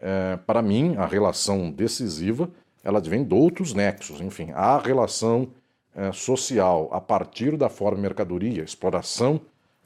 É, 0.00 0.36
para 0.46 0.62
mim, 0.62 0.96
a 0.96 1.06
relação 1.06 1.70
decisiva 1.70 2.50
ela 2.84 3.00
vem 3.00 3.24
de 3.24 3.34
outros 3.34 3.74
nexos. 3.74 4.20
Enfim, 4.20 4.50
a 4.54 4.78
relação 4.78 5.48
é, 5.94 6.12
social 6.12 6.88
a 6.92 7.00
partir 7.00 7.56
da 7.56 7.68
forma 7.68 8.00
mercadoria, 8.00 8.62
exploração 8.62 9.40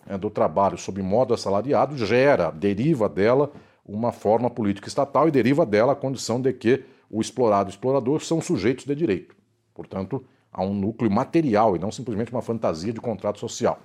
é, 0.07 0.17
do 0.19 0.31
trabalho 0.31 0.77
sob 0.79 1.01
modo 1.03 1.35
assalariado 1.35 1.97
gera, 1.97 2.51
deriva 2.51 3.09
dela 3.09 3.51
uma 3.85 4.13
forma 4.13 4.49
política 4.49 4.89
estatal 4.89 5.29
e 5.29 5.31
deriva 5.31 5.67
dela 5.67 5.93
a 5.93 5.97
condição 5.97 6.41
de 6.41 6.53
que 6.53 6.85
o 7.11 7.21
explorado 7.21 7.69
e 7.69 7.71
o 7.71 7.75
explorador 7.75 8.23
são 8.23 8.41
sujeitos 8.41 8.85
de 8.85 8.95
direito. 8.95 9.37
Portanto, 9.75 10.25
há 10.51 10.63
um 10.63 10.75
núcleo 10.75 11.11
material 11.11 11.77
e 11.77 11.79
não 11.79 11.91
simplesmente 11.91 12.33
uma 12.33 12.43
fantasia 12.43 12.93
de 12.93 13.01
contrato 13.01 13.39
social. 13.39 13.81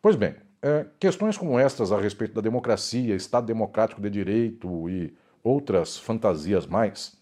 Pois 0.00 0.16
bem, 0.16 0.34
é, 0.62 0.86
questões 0.98 1.36
como 1.36 1.58
estas 1.58 1.92
a 1.92 2.00
respeito 2.00 2.34
da 2.34 2.40
democracia, 2.40 3.14
Estado 3.14 3.46
democrático 3.46 4.00
de 4.00 4.10
direito 4.10 4.88
e 4.88 5.14
outras 5.42 5.98
fantasias 5.98 6.66
mais, 6.66 7.16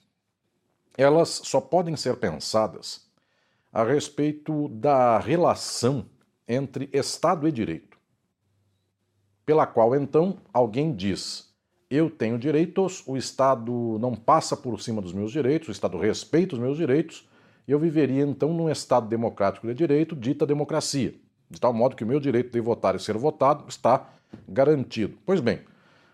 elas 0.97 1.29
só 1.45 1.61
podem 1.61 1.97
ser 1.97 2.17
pensadas 2.17 3.07
a 3.73 3.85
respeito 3.85 4.69
da 4.69 5.19
relação 5.19 6.07
entre 6.49 6.89
Estado 6.93 7.47
e 7.47 7.53
direito 7.53 7.97
pela 9.47 9.65
qual 9.65 9.95
então 9.95 10.39
alguém 10.53 10.95
diz: 10.95 11.46
eu 11.91 12.11
tenho 12.11 12.39
direitos, 12.39 13.03
o 13.07 13.17
Estado 13.17 13.99
não 14.01 14.15
passa 14.15 14.57
por 14.57 14.81
cima 14.81 15.01
dos 15.01 15.13
meus 15.13 15.31
direitos, 15.31 15.69
o 15.69 15.73
Estado 15.73 15.99
respeita 15.99 16.55
os 16.55 16.61
meus 16.61 16.77
direitos, 16.77 17.29
e 17.67 17.73
eu 17.73 17.79
viveria 17.79 18.23
então 18.23 18.53
num 18.53 18.71
Estado 18.71 19.09
democrático 19.09 19.67
de 19.67 19.75
direito, 19.75 20.17
dita 20.17 20.47
democracia, 20.47 21.15
de 21.49 21.61
tal 21.61 21.73
modo 21.73 21.97
que 21.97 22.05
o 22.05 22.07
meu 22.07 22.19
direito 22.19 22.51
de 22.51 22.61
votar 22.61 22.95
e 22.97 22.99
ser 22.99 23.17
votado 23.17 23.65
está 23.69 24.09
garantido. 24.49 25.17
Pois 25.25 25.41
bem, 25.41 25.61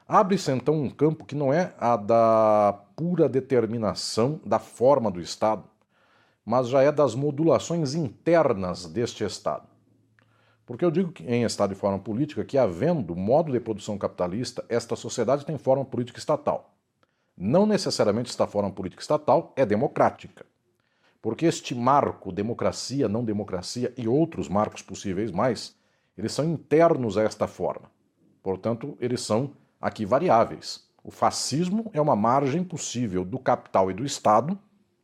abre-se 0.07 0.51
então 0.51 0.75
um 0.75 0.91
campo 0.91 1.25
que 1.25 1.35
não 1.35 1.53
é 1.53 1.73
a 1.79 1.97
da 1.97 2.79
pura 2.95 3.29
determinação 3.29 4.41
da 4.45 4.59
forma 4.59 5.11
do 5.11 5.20
Estado, 5.20 5.64
mas 6.45 6.68
já 6.68 6.83
é 6.83 6.93
das 6.93 7.14
modulações 7.14 7.95
internas 7.95 8.87
deste 8.87 9.25
Estado. 9.25 9.72
Porque 10.73 10.87
eu 10.87 10.91
digo 10.91 11.12
que 11.12 11.23
em 11.25 11.45
Estado 11.45 11.75
e 11.75 11.77
forma 11.77 11.99
política 11.99 12.43
que, 12.47 12.57
havendo 12.57 13.14
modo 13.14 13.53
de 13.53 13.61
produção 13.61 13.99
capitalista, 13.99 14.64
esta 14.70 14.97
sociedade 14.97 15.45
tem 15.45 15.59
forma 15.59 15.85
política 15.85 16.18
estatal. 16.18 16.73
Não 17.37 17.66
necessariamente 17.66 18.31
esta 18.31 18.47
forma 18.47 18.70
política 18.70 19.03
estatal 19.03 19.53
é 19.55 19.66
democrática. 19.66 20.47
Porque 21.20 21.45
este 21.45 21.75
marco, 21.75 22.33
democracia, 22.33 23.07
não 23.07 23.23
democracia 23.23 23.93
e 23.99 24.09
outros 24.09 24.49
marcos 24.49 24.81
possíveis 24.81 25.31
mais, 25.31 25.77
eles 26.16 26.33
são 26.33 26.47
internos 26.47 27.18
a 27.18 27.23
esta 27.23 27.47
forma. 27.47 27.91
Portanto, 28.43 28.97
eles 28.99 29.20
são 29.20 29.51
aqui 29.79 30.07
variáveis. 30.07 30.89
O 31.05 31.11
fascismo 31.11 31.91
é 31.93 32.01
uma 32.01 32.16
margem 32.16 32.64
possível 32.64 33.27
do 33.27 33.39
capital 33.39 33.91
e 33.91 33.95
do 33.95 34.07
Estado, 34.07 34.59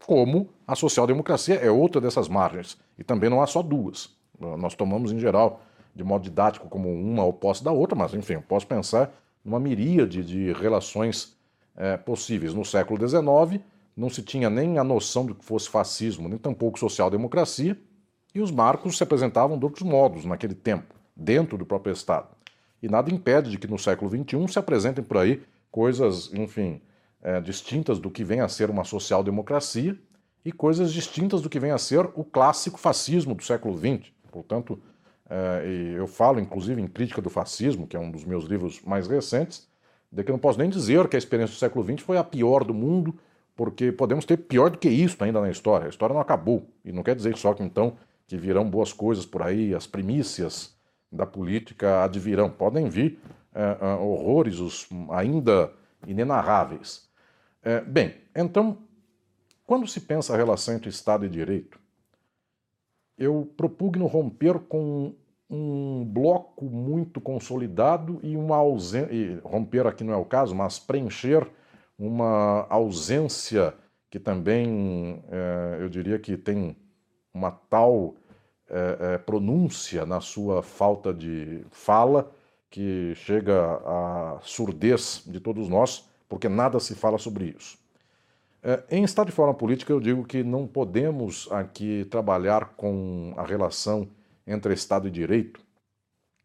como 0.06 0.48
a 0.66 0.74
social-democracia 0.74 1.56
é 1.56 1.70
outra 1.70 2.00
dessas 2.00 2.26
margens. 2.26 2.78
E 2.98 3.04
também 3.04 3.28
não 3.28 3.42
há 3.42 3.46
só 3.46 3.60
duas. 3.60 4.16
Nós 4.40 4.74
tomamos, 4.74 5.12
em 5.12 5.18
geral, 5.18 5.62
de 5.94 6.04
modo 6.04 6.22
didático, 6.22 6.68
como 6.68 6.92
uma 6.92 7.24
oposta 7.24 7.64
da 7.64 7.72
outra, 7.72 7.96
mas, 7.96 8.14
enfim, 8.14 8.34
eu 8.34 8.42
posso 8.42 8.66
pensar 8.66 9.12
numa 9.44 9.58
miríade 9.58 10.22
de 10.22 10.52
relações 10.52 11.36
é, 11.76 11.96
possíveis. 11.96 12.54
No 12.54 12.64
século 12.64 13.08
XIX, 13.08 13.62
não 13.96 14.08
se 14.08 14.22
tinha 14.22 14.48
nem 14.48 14.78
a 14.78 14.84
noção 14.84 15.26
do 15.26 15.34
que 15.34 15.44
fosse 15.44 15.68
fascismo, 15.68 16.28
nem 16.28 16.38
tampouco 16.38 16.78
social-democracia, 16.78 17.76
e 18.34 18.40
os 18.40 18.50
marcos 18.50 18.96
se 18.96 19.02
apresentavam 19.02 19.58
de 19.58 19.64
outros 19.64 19.82
modos 19.82 20.24
naquele 20.24 20.54
tempo, 20.54 20.94
dentro 21.16 21.58
do 21.58 21.66
próprio 21.66 21.92
Estado. 21.92 22.28
E 22.80 22.88
nada 22.88 23.12
impede 23.12 23.50
de 23.50 23.58
que 23.58 23.66
no 23.66 23.78
século 23.78 24.10
XXI 24.10 24.52
se 24.52 24.58
apresentem 24.58 25.02
por 25.02 25.16
aí 25.16 25.42
coisas, 25.70 26.32
enfim, 26.32 26.80
é, 27.20 27.40
distintas 27.40 27.98
do 27.98 28.10
que 28.10 28.22
vem 28.22 28.40
a 28.40 28.48
ser 28.48 28.70
uma 28.70 28.84
social-democracia 28.84 29.98
e 30.44 30.52
coisas 30.52 30.92
distintas 30.92 31.42
do 31.42 31.50
que 31.50 31.58
vem 31.58 31.72
a 31.72 31.78
ser 31.78 32.08
o 32.14 32.24
clássico 32.24 32.78
fascismo 32.78 33.34
do 33.34 33.42
século 33.42 33.76
XX. 33.76 34.12
Portanto, 34.30 34.80
é, 35.28 35.94
eu 35.96 36.06
falo 36.06 36.40
inclusive 36.40 36.80
em 36.80 36.86
Crítica 36.86 37.20
do 37.20 37.30
Fascismo, 37.30 37.86
que 37.86 37.96
é 37.96 38.00
um 38.00 38.10
dos 38.10 38.24
meus 38.24 38.44
livros 38.44 38.80
mais 38.82 39.06
recentes, 39.06 39.68
de 40.10 40.24
que 40.24 40.30
eu 40.30 40.34
não 40.34 40.40
posso 40.40 40.58
nem 40.58 40.70
dizer 40.70 41.06
que 41.08 41.16
a 41.16 41.18
experiência 41.18 41.54
do 41.54 41.58
século 41.58 41.84
XX 41.84 42.02
foi 42.02 42.16
a 42.16 42.24
pior 42.24 42.64
do 42.64 42.72
mundo, 42.72 43.14
porque 43.54 43.92
podemos 43.92 44.24
ter 44.24 44.36
pior 44.36 44.70
do 44.70 44.78
que 44.78 44.88
isso 44.88 45.22
ainda 45.22 45.40
na 45.40 45.50
história. 45.50 45.86
A 45.86 45.90
história 45.90 46.14
não 46.14 46.20
acabou. 46.20 46.70
E 46.84 46.92
não 46.92 47.02
quer 47.02 47.14
dizer 47.14 47.36
só 47.36 47.52
que 47.52 47.62
então 47.62 47.96
que 48.26 48.36
virão 48.36 48.68
boas 48.68 48.92
coisas 48.92 49.26
por 49.26 49.42
aí, 49.42 49.74
as 49.74 49.86
primícias 49.86 50.76
da 51.10 51.26
política 51.26 52.04
advirão. 52.04 52.48
Podem 52.50 52.88
vir 52.88 53.18
é, 53.54 53.94
horrores 53.96 54.60
os 54.60 54.86
ainda 55.10 55.72
inenarráveis. 56.06 57.08
É, 57.62 57.80
bem, 57.80 58.14
então, 58.36 58.78
quando 59.66 59.86
se 59.86 60.00
pensa 60.00 60.32
a 60.32 60.36
relação 60.36 60.74
entre 60.74 60.88
Estado 60.88 61.26
e 61.26 61.28
Direito, 61.28 61.78
eu 63.18 63.52
propugno 63.56 64.06
romper 64.06 64.58
com 64.60 65.14
um 65.50 66.04
bloco 66.04 66.66
muito 66.66 67.20
consolidado 67.20 68.20
e 68.22 68.36
uma 68.36 68.56
ausência. 68.56 69.40
Romper 69.42 69.86
aqui 69.86 70.04
não 70.04 70.12
é 70.12 70.16
o 70.16 70.24
caso, 70.24 70.54
mas 70.54 70.78
preencher 70.78 71.46
uma 71.98 72.66
ausência 72.68 73.74
que 74.10 74.18
também 74.18 75.22
é, 75.30 75.78
eu 75.80 75.88
diria 75.88 76.18
que 76.18 76.36
tem 76.36 76.76
uma 77.32 77.50
tal 77.50 78.14
é, 78.68 79.14
é, 79.14 79.18
pronúncia 79.18 80.06
na 80.06 80.20
sua 80.20 80.62
falta 80.62 81.12
de 81.12 81.64
fala 81.70 82.30
que 82.70 83.14
chega 83.16 83.80
à 83.84 84.38
surdez 84.42 85.24
de 85.26 85.40
todos 85.40 85.68
nós, 85.68 86.08
porque 86.28 86.48
nada 86.48 86.78
se 86.78 86.94
fala 86.94 87.16
sobre 87.18 87.54
isso. 87.56 87.78
É, 88.62 88.82
em 88.90 89.04
estado 89.04 89.28
de 89.28 89.32
forma 89.32 89.54
política, 89.54 89.92
eu 89.92 90.00
digo 90.00 90.24
que 90.24 90.42
não 90.42 90.66
podemos 90.66 91.48
aqui 91.50 92.04
trabalhar 92.10 92.74
com 92.76 93.32
a 93.36 93.44
relação 93.44 94.08
entre 94.46 94.74
Estado 94.74 95.06
e 95.06 95.10
direito 95.10 95.60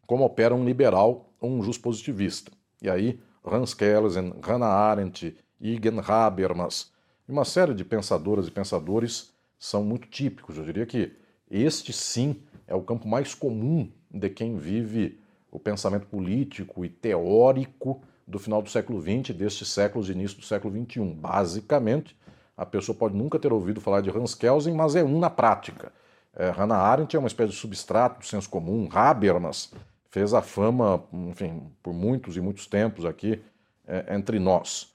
como 0.06 0.24
opera 0.24 0.54
um 0.54 0.64
liberal 0.64 1.32
ou 1.40 1.50
um 1.50 1.70
positivista. 1.72 2.52
E 2.80 2.88
aí, 2.88 3.18
Hans 3.44 3.74
Kelsen, 3.74 4.34
Hannah 4.42 4.66
Arendt, 4.66 5.36
Igen 5.60 6.00
Habermas 6.06 6.92
e 7.28 7.32
uma 7.32 7.44
série 7.44 7.74
de 7.74 7.84
pensadoras 7.84 8.46
e 8.46 8.50
pensadores 8.50 9.32
são 9.58 9.82
muito 9.82 10.08
típicos. 10.08 10.58
Eu 10.58 10.64
diria 10.64 10.86
que 10.86 11.12
este 11.50 11.92
sim 11.92 12.42
é 12.66 12.74
o 12.74 12.82
campo 12.82 13.08
mais 13.08 13.34
comum 13.34 13.90
de 14.10 14.28
quem 14.28 14.56
vive 14.56 15.18
o 15.50 15.58
pensamento 15.58 16.06
político 16.06 16.84
e 16.84 16.88
teórico 16.88 18.02
do 18.26 18.38
final 18.38 18.62
do 18.62 18.70
século 18.70 19.00
XX, 19.00 19.34
destes 19.36 19.68
séculos 19.68 20.06
de 20.06 20.12
início 20.12 20.38
do 20.38 20.44
século 20.44 20.74
XXI. 20.74 21.00
Basicamente, 21.14 22.16
a 22.56 22.64
pessoa 22.64 22.96
pode 22.96 23.16
nunca 23.16 23.38
ter 23.38 23.52
ouvido 23.52 23.80
falar 23.80 24.00
de 24.00 24.10
Hans 24.10 24.34
Kelsen, 24.34 24.74
mas 24.74 24.94
é 24.94 25.02
um 25.02 25.18
na 25.18 25.30
prática. 25.30 25.92
É, 26.34 26.50
Hannah 26.50 26.76
Arendt 26.76 27.14
é 27.14 27.18
uma 27.18 27.28
espécie 27.28 27.50
de 27.50 27.56
substrato 27.56 28.20
do 28.20 28.26
senso 28.26 28.48
comum. 28.48 28.88
Habermas 28.92 29.72
fez 30.10 30.32
a 30.32 30.42
fama, 30.42 31.02
enfim, 31.12 31.62
por 31.82 31.92
muitos 31.92 32.36
e 32.36 32.40
muitos 32.40 32.66
tempos 32.66 33.04
aqui 33.04 33.40
é, 33.86 34.14
entre 34.14 34.38
nós. 34.38 34.92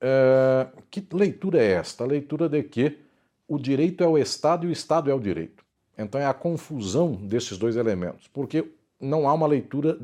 É, 0.00 0.66
que 0.90 1.06
leitura 1.12 1.62
é 1.62 1.72
esta? 1.72 2.04
A 2.04 2.06
leitura 2.06 2.48
de 2.48 2.62
que 2.62 2.98
o 3.46 3.58
direito 3.58 4.02
é 4.02 4.06
o 4.06 4.16
Estado 4.16 4.66
e 4.66 4.68
o 4.68 4.72
Estado 4.72 5.10
é 5.10 5.14
o 5.14 5.20
direito. 5.20 5.64
Então 5.96 6.20
é 6.20 6.26
a 6.26 6.34
confusão 6.34 7.12
desses 7.12 7.58
dois 7.58 7.76
elementos, 7.76 8.26
porque 8.28 8.72
não 9.00 9.28
há 9.28 9.34
uma 9.34 9.46
leitura 9.46 9.98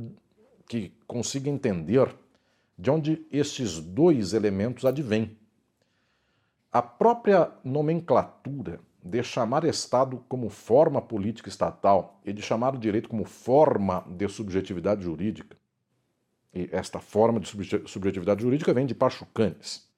que 0.68 0.92
consiga 1.06 1.48
entender 1.48 2.14
de 2.78 2.90
onde 2.90 3.26
estes 3.32 3.80
dois 3.80 4.32
elementos 4.32 4.84
advêm. 4.84 5.36
A 6.70 6.80
própria 6.80 7.50
nomenclatura 7.64 8.80
de 9.02 9.22
chamar 9.22 9.64
Estado 9.64 10.22
como 10.28 10.48
forma 10.48 11.00
política 11.00 11.48
estatal 11.48 12.20
e 12.24 12.32
de 12.32 12.42
chamar 12.42 12.74
o 12.74 12.78
direito 12.78 13.08
como 13.08 13.24
forma 13.24 14.04
de 14.06 14.28
subjetividade 14.28 15.02
jurídica, 15.02 15.56
e 16.54 16.68
esta 16.72 17.00
forma 17.00 17.40
de 17.40 17.48
subjetividade 17.88 18.42
jurídica 18.42 18.72
vem 18.72 18.86
de 18.86 18.94
Pachucanes. 18.94 19.88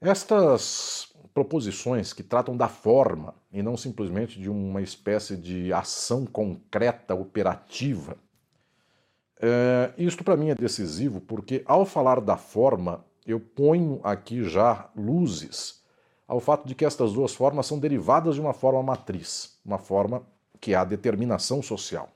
Estas 0.00 1.14
proposições 1.32 2.12
que 2.12 2.22
tratam 2.22 2.56
da 2.56 2.68
forma 2.68 3.34
e 3.52 3.62
não 3.62 3.76
simplesmente 3.76 4.40
de 4.40 4.50
uma 4.50 4.82
espécie 4.82 5.36
de 5.36 5.72
ação 5.72 6.26
concreta, 6.26 7.14
operativa, 7.14 8.16
é, 9.42 9.92
isto 9.98 10.22
para 10.22 10.36
mim 10.36 10.50
é 10.50 10.54
decisivo 10.54 11.20
porque, 11.20 11.62
ao 11.66 11.84
falar 11.84 12.20
da 12.20 12.36
forma, 12.36 13.04
eu 13.26 13.40
ponho 13.40 14.00
aqui 14.04 14.44
já 14.44 14.88
luzes 14.96 15.82
ao 16.28 16.38
fato 16.38 16.66
de 16.66 16.74
que 16.74 16.84
estas 16.84 17.12
duas 17.12 17.34
formas 17.34 17.66
são 17.66 17.78
derivadas 17.78 18.36
de 18.36 18.40
uma 18.40 18.54
forma 18.54 18.82
matriz, 18.82 19.58
uma 19.64 19.78
forma 19.78 20.24
que 20.60 20.72
é 20.72 20.76
a 20.76 20.84
determinação 20.84 21.60
social. 21.60 22.08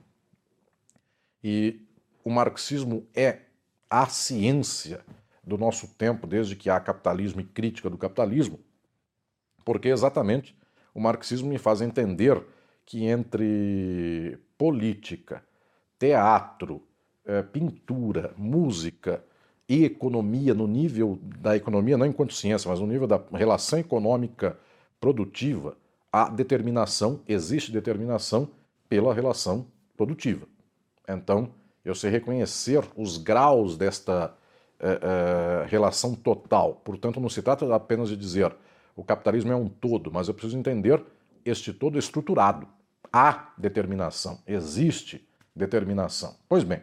E 1.42 1.84
o 2.24 2.30
marxismo 2.30 3.04
é 3.14 3.40
a 3.90 4.06
ciência 4.06 5.04
do 5.42 5.58
nosso 5.58 5.88
tempo, 5.88 6.26
desde 6.26 6.54
que 6.54 6.70
há 6.70 6.78
capitalismo 6.78 7.40
e 7.40 7.44
crítica 7.44 7.90
do 7.90 7.98
capitalismo, 7.98 8.60
porque 9.64 9.88
exatamente 9.88 10.56
o 10.94 11.00
marxismo 11.00 11.48
me 11.48 11.58
faz 11.58 11.80
entender 11.80 12.40
que 12.84 13.04
entre 13.04 14.38
política, 14.56 15.44
teatro, 15.98 16.85
eh, 17.26 17.42
pintura, 17.42 18.32
música, 18.36 19.22
e 19.68 19.84
economia 19.84 20.54
no 20.54 20.66
nível 20.66 21.18
da 21.22 21.56
economia, 21.56 21.98
não 21.98 22.06
enquanto 22.06 22.32
ciência, 22.32 22.70
mas 22.70 22.80
no 22.80 22.86
nível 22.86 23.06
da 23.06 23.20
relação 23.32 23.78
econômica 23.78 24.56
produtiva, 25.00 25.76
a 26.12 26.28
determinação, 26.28 27.20
existe 27.26 27.72
determinação 27.72 28.48
pela 28.88 29.12
relação 29.12 29.66
produtiva. 29.96 30.46
Então, 31.08 31.48
eu 31.84 31.94
sei 31.94 32.10
reconhecer 32.10 32.84
os 32.96 33.18
graus 33.18 33.76
desta 33.76 34.34
é, 34.78 35.00
é, 35.02 35.66
relação 35.68 36.14
total. 36.14 36.80
Portanto, 36.84 37.20
não 37.20 37.28
se 37.28 37.42
trata 37.42 37.74
apenas 37.74 38.08
de 38.08 38.16
dizer 38.16 38.54
o 38.94 39.04
capitalismo 39.04 39.52
é 39.52 39.56
um 39.56 39.68
todo, 39.68 40.10
mas 40.12 40.28
eu 40.28 40.34
preciso 40.34 40.58
entender 40.58 41.02
este 41.44 41.72
todo 41.72 41.98
estruturado. 41.98 42.66
Há 43.12 43.52
determinação, 43.58 44.38
existe 44.46 45.26
determinação. 45.54 46.36
Pois 46.48 46.64
bem, 46.64 46.82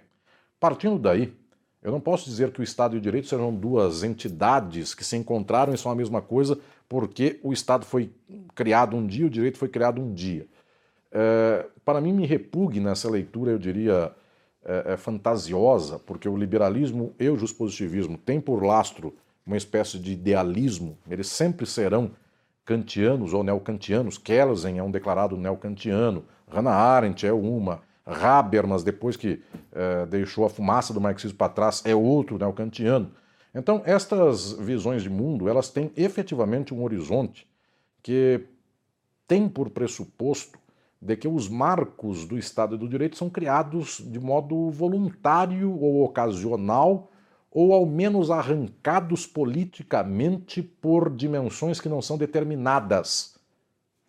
partindo 0.63 0.97
daí, 0.97 1.33
eu 1.81 1.91
não 1.91 1.99
posso 1.99 2.23
dizer 2.23 2.49
que 2.51 2.61
o 2.61 2.63
Estado 2.63 2.95
e 2.95 2.97
o 2.97 3.01
direito 3.01 3.27
sejam 3.27 3.53
duas 3.53 4.01
entidades 4.01 4.95
que 4.95 5.03
se 5.03 5.17
encontraram 5.17 5.73
e 5.73 5.77
são 5.77 5.91
a 5.91 5.95
mesma 5.95 6.21
coisa, 6.21 6.57
porque 6.87 7.37
o 7.43 7.51
Estado 7.51 7.85
foi 7.85 8.13
criado 8.55 8.95
um 8.95 9.05
dia, 9.05 9.25
o 9.25 9.29
direito 9.29 9.57
foi 9.57 9.67
criado 9.67 10.01
um 10.01 10.13
dia. 10.13 10.47
É, 11.11 11.65
para 11.83 11.99
mim, 11.99 12.13
me 12.13 12.25
repugna 12.25 12.91
essa 12.91 13.09
leitura, 13.09 13.51
eu 13.51 13.59
diria, 13.59 14.13
é, 14.63 14.93
é 14.93 14.95
fantasiosa, 14.95 15.99
porque 15.99 16.29
o 16.29 16.37
liberalismo 16.37 17.13
e 17.19 17.27
o 17.27 17.53
positivismo 17.53 18.17
têm 18.17 18.39
por 18.39 18.63
lastro 18.63 19.13
uma 19.45 19.57
espécie 19.57 19.99
de 19.99 20.13
idealismo, 20.13 20.97
eles 21.09 21.27
sempre 21.27 21.65
serão 21.65 22.11
kantianos 22.63 23.33
ou 23.33 23.43
neocantianos. 23.43 24.17
Kelsen 24.17 24.77
é 24.77 24.83
um 24.83 24.89
declarado 24.89 25.35
neocantiano, 25.35 26.23
Hannah 26.49 26.71
Arendt 26.71 27.27
é 27.27 27.33
uma. 27.33 27.81
Habermas, 28.05 28.83
depois 28.83 29.15
que 29.15 29.41
eh, 29.71 30.05
deixou 30.07 30.45
a 30.45 30.49
fumaça 30.49 30.93
do 30.93 30.99
marxismo 30.99 31.37
para 31.37 31.53
trás, 31.53 31.81
é 31.85 31.95
outro 31.95 32.37
né, 32.37 32.45
o 32.45 32.53
kantiano. 32.53 33.11
Então, 33.55 33.81
estas 33.85 34.53
visões 34.53 35.03
de 35.03 35.09
mundo, 35.09 35.47
elas 35.47 35.69
têm 35.69 35.91
efetivamente 35.95 36.73
um 36.73 36.83
horizonte 36.83 37.47
que 38.01 38.45
tem 39.27 39.47
por 39.47 39.69
pressuposto 39.69 40.59
de 41.01 41.15
que 41.15 41.27
os 41.27 41.49
marcos 41.49 42.25
do 42.25 42.37
Estado 42.37 42.75
e 42.75 42.77
do 42.77 42.87
Direito 42.87 43.17
são 43.17 43.29
criados 43.29 44.01
de 44.05 44.19
modo 44.19 44.69
voluntário 44.69 45.77
ou 45.79 46.03
ocasional, 46.03 47.11
ou 47.51 47.73
ao 47.73 47.85
menos 47.85 48.31
arrancados 48.31 49.27
politicamente 49.27 50.61
por 50.61 51.13
dimensões 51.13 51.79
que 51.79 51.89
não 51.89 52.01
são 52.01 52.17
determinadas 52.17 53.37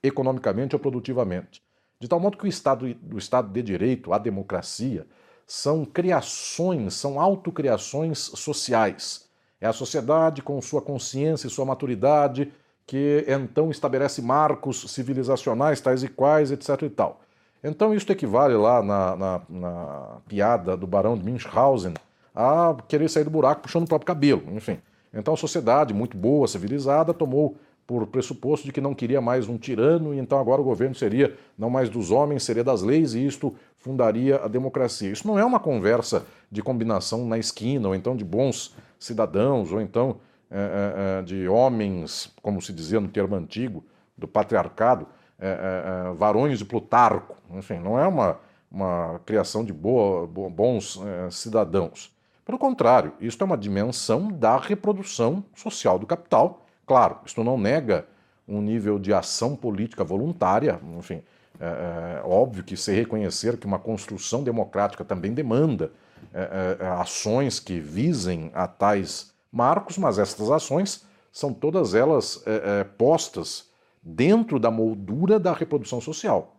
economicamente 0.03 0.75
ou 0.75 0.81
produtivamente. 0.81 1.64
De 2.01 2.09
tal 2.09 2.21
modo 2.21 2.37
que 2.37 2.45
o 2.45 2.49
Estado, 2.49 2.87
o 3.13 3.19
Estado 3.19 3.49
de 3.49 3.63
Direito, 3.63 4.13
a 4.13 4.19
democracia, 4.19 5.07
são 5.47 5.85
criações, 5.85 6.95
são 6.95 7.21
autocriações 7.21 8.19
sociais. 8.19 9.29
É 9.61 9.67
a 9.67 9.73
sociedade 9.73 10.43
com 10.43 10.61
sua 10.61 10.83
consciência 10.83 11.47
e 11.47 11.51
sua 11.51 11.65
maturidade 11.65 12.53
que 12.87 13.25
então 13.27 13.71
estabelece 13.71 14.21
marcos 14.21 14.91
civilizacionais 14.91 15.81
tais 15.81 16.03
e 16.03 16.09
quais, 16.09 16.51
etc. 16.51 16.83
e 16.83 16.91
tal. 16.91 17.21
Então, 17.63 17.95
isso 17.95 18.11
equivale 18.13 18.55
lá 18.55 18.83
na, 18.83 19.17
na, 19.17 19.43
na 19.49 20.17
piada 20.29 20.77
do 20.77 20.87
Barão 20.87 21.17
de 21.17 21.25
Münchhausen 21.25 21.95
a 22.35 22.77
querer 22.89 23.09
sair 23.09 23.25
do 23.25 23.31
buraco 23.31 23.63
puxando 23.63 23.85
o 23.85 23.89
próprio 23.89 24.07
cabelo, 24.07 24.43
enfim. 24.55 24.79
Então 25.13 25.35
a 25.35 25.37
sociedade, 25.37 25.95
muito 25.95 26.17
boa, 26.17 26.49
civilizada, 26.49 27.15
tomou 27.15 27.57
por 27.87 28.07
pressuposto 28.07 28.67
de 28.67 28.73
que 28.73 28.81
não 28.81 28.95
queria 28.95 29.21
mais 29.21 29.49
um 29.49 29.59
tirano 29.59 30.15
e 30.15 30.19
então 30.19 30.39
agora 30.39 30.61
o 30.61 30.65
governo 30.65 30.95
seria 30.95 31.37
não 31.59 31.69
mais 31.69 31.89
dos 31.89 32.11
homens, 32.11 32.43
seria 32.43 32.65
das 32.65 32.83
leis 32.83 33.15
e 33.15 33.27
isto 33.27 33.55
fundaria 33.77 34.37
a 34.43 34.49
democracia. 34.49 35.11
Isso 35.11 35.27
não 35.27 35.39
é 35.39 35.45
uma 35.45 35.61
conversa 35.61 36.25
de 36.51 36.63
combinação 36.63 37.27
na 37.27 37.39
esquina, 37.39 37.89
ou 37.89 37.95
então 37.95 38.17
de 38.17 38.25
bons 38.25 38.75
cidadãos, 38.99 39.71
ou 39.71 39.81
então 39.81 40.17
é, 40.51 41.19
é, 41.19 41.23
de 41.23 41.47
homens, 41.49 42.33
como 42.41 42.63
se 42.63 42.73
dizia 42.73 43.01
no 43.01 43.09
termo 43.09 43.35
antigo, 43.35 43.85
do 44.17 44.27
patriarcado, 44.27 45.07
é, 45.39 46.15
varões 46.17 46.59
de 46.59 46.65
Plutarco. 46.65 47.37
Enfim, 47.53 47.79
não 47.79 47.99
é 47.99 48.07
uma, 48.07 48.39
uma 48.71 49.21
criação 49.27 49.63
de 49.63 49.73
boa, 49.73 50.27
bons 50.27 50.99
cidadãos. 51.31 52.15
Pelo 52.45 52.59
contrário, 52.59 53.13
isto 53.21 53.43
é 53.43 53.45
uma 53.45 53.59
dimensão 53.59 54.29
da 54.29 54.57
reprodução 54.57 55.45
social 55.55 55.99
do 55.99 56.07
capital 56.07 56.64
Claro, 56.87 57.19
isto 57.25 57.43
não 57.43 57.59
nega 57.59 58.07
um 58.47 58.61
nível 58.61 58.99
de 58.99 59.13
ação 59.13 59.57
política 59.57 60.05
voluntária, 60.05 60.79
enfim, 60.99 61.23
é, 61.59 62.21
é 62.21 62.23
óbvio 62.25 62.65
que 62.65 62.77
se 62.77 62.93
reconhecer 62.93 63.57
que 63.57 63.67
uma 63.67 63.79
construção 63.79 64.43
democrática 64.43 65.05
também 65.05 65.33
demanda 65.33 65.91
é, 66.33 66.79
é, 66.81 66.87
ações 66.87 67.61
que 67.61 67.79
visem 67.79 68.51
a 68.55 68.67
tais 68.67 69.33
marcos, 69.53 69.97
mas 69.97 70.19
estas 70.19 70.51
ações 70.51 71.07
são 71.33 71.53
todas 71.53 71.95
elas 71.95 72.43
é, 72.47 72.81
é, 72.81 72.85
postas 72.85 73.71
dentro 74.03 74.59
da 74.59 74.71
moldura 74.71 75.39
da 75.39 75.53
reprodução 75.53 76.01
social. 76.01 76.57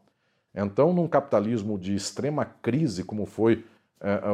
Então, 0.54 0.94
num 0.94 1.08
capitalismo 1.08 1.78
de 1.78 1.94
extrema 1.94 2.46
crise, 2.46 3.04
como 3.04 3.26
foi 3.26 3.66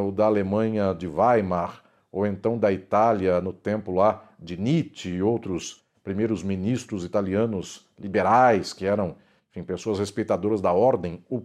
o 0.05 0.11
da 0.11 0.25
Alemanha 0.25 0.93
de 0.93 1.07
Weimar, 1.07 1.81
ou 2.11 2.27
então 2.27 2.57
da 2.57 2.71
Itália 2.71 3.41
no 3.41 3.51
tempo 3.51 3.91
lá 3.91 4.23
de 4.39 4.55
Nietzsche 4.55 5.09
e 5.09 5.23
outros 5.23 5.80
primeiros 6.03 6.43
ministros 6.43 7.03
italianos 7.05 7.87
liberais, 7.99 8.73
que 8.73 8.85
eram 8.85 9.15
enfim, 9.51 9.63
pessoas 9.63 9.99
respeitadoras 9.99 10.61
da 10.61 10.71
ordem, 10.71 11.23
o 11.29 11.41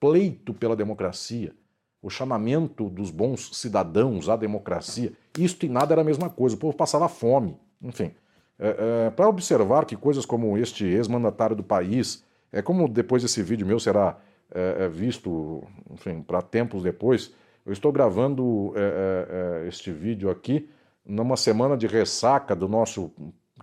pleito 0.00 0.52
pela 0.52 0.76
democracia, 0.76 1.54
o 2.02 2.10
chamamento 2.10 2.88
dos 2.88 3.10
bons 3.10 3.56
cidadãos 3.56 4.28
à 4.28 4.36
democracia, 4.36 5.12
isto 5.38 5.66
e 5.66 5.68
nada 5.68 5.94
era 5.94 6.02
a 6.02 6.04
mesma 6.04 6.28
coisa, 6.28 6.56
o 6.56 6.58
povo 6.58 6.76
passava 6.76 7.08
fome. 7.08 7.56
Enfim, 7.82 8.12
é, 8.58 9.06
é, 9.06 9.10
para 9.10 9.28
observar 9.28 9.84
que 9.84 9.96
coisas 9.96 10.26
como 10.26 10.58
este 10.58 10.84
ex-mandatário 10.84 11.56
do 11.56 11.62
país, 11.62 12.24
é 12.52 12.60
como 12.60 12.88
depois 12.88 13.22
esse 13.22 13.42
vídeo 13.42 13.66
meu 13.66 13.78
será 13.78 14.18
é, 14.52 14.84
é 14.84 14.88
visto, 14.88 15.62
enfim, 15.90 16.22
para 16.22 16.42
tempos 16.42 16.82
depois, 16.82 17.32
eu 17.64 17.72
estou 17.72 17.92
gravando 17.92 18.72
é, 18.74 19.62
é, 19.64 19.68
este 19.68 19.92
vídeo 19.92 20.30
aqui 20.30 20.68
numa 21.04 21.36
semana 21.36 21.76
de 21.76 21.86
ressaca 21.86 22.56
do 22.56 22.68
nosso 22.68 23.12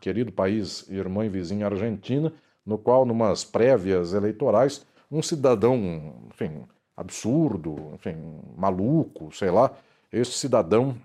querido 0.05 0.31
país 0.31 0.87
irmã 0.87 1.25
e 1.25 1.29
vizinha 1.29 1.65
Argentina, 1.65 2.31
no 2.63 2.77
qual, 2.77 3.07
numas 3.07 3.43
prévias 3.43 4.13
eleitorais, 4.13 4.85
um 5.11 5.19
cidadão, 5.19 6.27
enfim, 6.29 6.61
absurdo, 6.95 7.89
enfim, 7.95 8.15
maluco, 8.55 9.31
sei 9.35 9.49
lá, 9.49 9.71
esse 10.13 10.33
cidadão, 10.33 10.95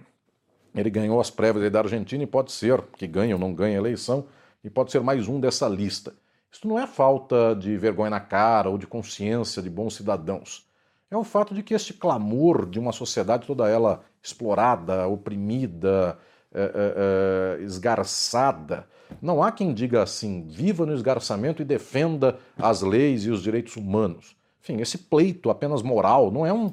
ele 0.75 0.91
ganhou 0.91 1.19
as 1.19 1.31
prévias 1.31 1.73
da 1.73 1.79
Argentina 1.79 2.23
e 2.23 2.27
pode 2.27 2.53
ser 2.53 2.83
que 2.99 3.07
ganhe 3.07 3.33
ou 3.33 3.41
não 3.41 3.55
ganhe 3.55 3.75
a 3.75 3.79
eleição, 3.79 4.27
e 4.63 4.69
pode 4.69 4.93
ser 4.93 5.01
mais 5.01 5.27
um 5.27 5.41
dessa 5.41 5.67
lista. 5.67 6.13
Isso 6.53 6.69
não 6.69 6.79
é 6.79 6.87
falta 6.87 7.55
de 7.55 7.79
vergonha 7.79 8.11
na 8.11 8.21
cara 8.21 8.69
ou 8.69 8.77
de 8.77 8.87
consciência 8.87 9.63
de 9.63 9.71
bons 9.71 9.97
cidadãos. 9.97 10.69
É 11.11 11.17
o 11.17 11.25
fato 11.25 11.55
de 11.55 11.63
que 11.63 11.73
este 11.73 11.95
clamor 11.95 12.69
de 12.69 12.79
uma 12.79 12.93
sociedade 12.93 13.47
toda 13.47 13.67
ela 13.67 14.03
explorada, 14.23 15.09
oprimida, 15.09 16.19
é, 16.53 17.59
é, 17.61 17.63
esgarçada. 17.63 18.85
Não 19.23 19.41
há 19.41 19.53
quem 19.53 19.73
diga 19.73 20.03
assim, 20.03 20.47
viva 20.49 20.85
no 20.85 20.93
esgarçamento 20.93 21.63
e 21.63 21.65
defenda 21.65 22.39
as 22.59 22.83
leis 22.83 23.25
e 23.25 23.31
os 23.31 23.43
direitos 23.43 23.77
humanos. 23.77 24.37
Enfim, 24.61 24.81
esse 24.81 24.99
pleito 24.99 25.49
apenas 25.49 25.81
moral 25.81 26.31
não 26.31 26.45
é 26.45 26.53
um, 26.53 26.69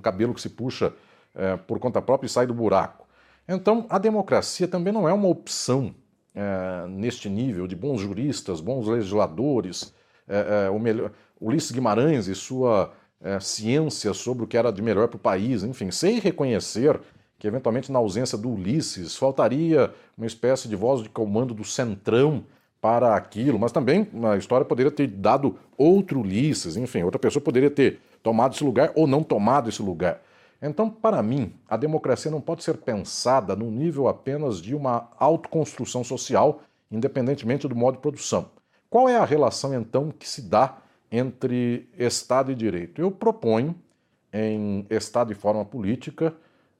cabelo 0.00 0.32
que 0.32 0.40
se 0.40 0.48
puxa 0.48 0.94
é, 1.34 1.56
por 1.56 1.78
conta 1.78 2.00
própria 2.00 2.26
e 2.26 2.30
sai 2.30 2.46
do 2.46 2.54
buraco. 2.54 3.06
Então, 3.46 3.86
a 3.90 3.98
democracia 3.98 4.66
também 4.66 4.92
não 4.92 5.08
é 5.08 5.12
uma 5.12 5.28
opção 5.28 5.94
neste 6.90 7.28
nível 7.28 7.66
de 7.66 7.74
bons 7.74 8.00
juristas, 8.00 8.60
bons 8.60 8.86
legisladores. 8.86 9.92
O 10.72 10.78
melhor, 10.78 11.10
Ulisses 11.40 11.72
Guimarães 11.72 12.28
e 12.28 12.34
sua 12.34 12.92
ciência 13.40 14.12
sobre 14.12 14.44
o 14.44 14.46
que 14.46 14.56
era 14.56 14.70
de 14.70 14.82
melhor 14.82 15.08
para 15.08 15.16
o 15.16 15.20
país, 15.20 15.64
enfim, 15.64 15.90
sem 15.90 16.20
reconhecer 16.20 17.00
que 17.38 17.46
eventualmente 17.46 17.92
na 17.92 17.98
ausência 17.98 18.36
do 18.36 18.50
Ulisses 18.50 19.16
faltaria 19.16 19.92
uma 20.16 20.26
espécie 20.26 20.68
de 20.68 20.74
voz 20.74 21.02
de 21.02 21.08
comando 21.08 21.54
do 21.54 21.64
centrão 21.64 22.44
para 22.80 23.14
aquilo, 23.14 23.58
mas 23.58 23.72
também 23.72 24.08
a 24.24 24.36
história 24.36 24.64
poderia 24.64 24.90
ter 24.90 25.06
dado 25.06 25.56
outro 25.76 26.20
Ulisses, 26.20 26.76
enfim, 26.76 27.02
outra 27.02 27.18
pessoa 27.18 27.42
poderia 27.42 27.70
ter 27.70 28.00
tomado 28.22 28.54
esse 28.54 28.64
lugar 28.64 28.92
ou 28.94 29.06
não 29.06 29.22
tomado 29.22 29.68
esse 29.68 29.82
lugar. 29.82 30.20
Então, 30.60 30.90
para 30.90 31.22
mim, 31.22 31.54
a 31.68 31.76
democracia 31.76 32.30
não 32.30 32.40
pode 32.40 32.64
ser 32.64 32.78
pensada 32.78 33.54
no 33.54 33.70
nível 33.70 34.08
apenas 34.08 34.60
de 34.60 34.74
uma 34.74 35.08
autoconstrução 35.16 36.02
social, 36.02 36.62
independentemente 36.90 37.68
do 37.68 37.76
modo 37.76 37.94
de 37.94 38.02
produção. 38.02 38.50
Qual 38.90 39.08
é 39.08 39.16
a 39.16 39.24
relação, 39.24 39.72
então, 39.74 40.10
que 40.10 40.28
se 40.28 40.42
dá 40.42 40.78
entre 41.12 41.88
Estado 41.96 42.50
e 42.50 42.54
direito? 42.54 43.00
Eu 43.00 43.10
proponho, 43.10 43.74
em 44.32 44.84
Estado 44.90 45.32
e 45.32 45.34
forma 45.34 45.64
política, 45.64 46.34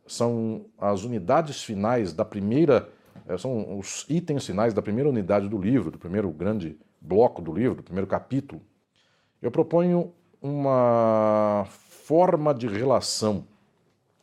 são 0.09 0.65
as 0.79 1.05
unidades 1.05 1.63
finais 1.63 2.13
da 2.13 2.25
primeira, 2.25 2.89
eh, 3.29 3.39
são 3.39 3.79
os 3.79 4.05
itens 4.09 4.47
finais 4.47 4.75
da 4.75 4.83
primeira 4.83 5.09
unidade 5.09 5.49
do 5.49 5.59
livro, 5.59 5.91
do 5.91 5.99
primeiro 5.99 6.31
grande 6.31 6.77
bloco 7.01 7.41
do 7.41 7.53
livro, 7.53 7.77
do 7.77 7.83
primeiro 7.83 8.07
capítulo. 8.07 8.61
Eu 9.41 9.51
proponho 9.51 10.13
uma 10.43 11.67
forma 11.69 12.55
de 12.55 12.67
relação 12.67 13.45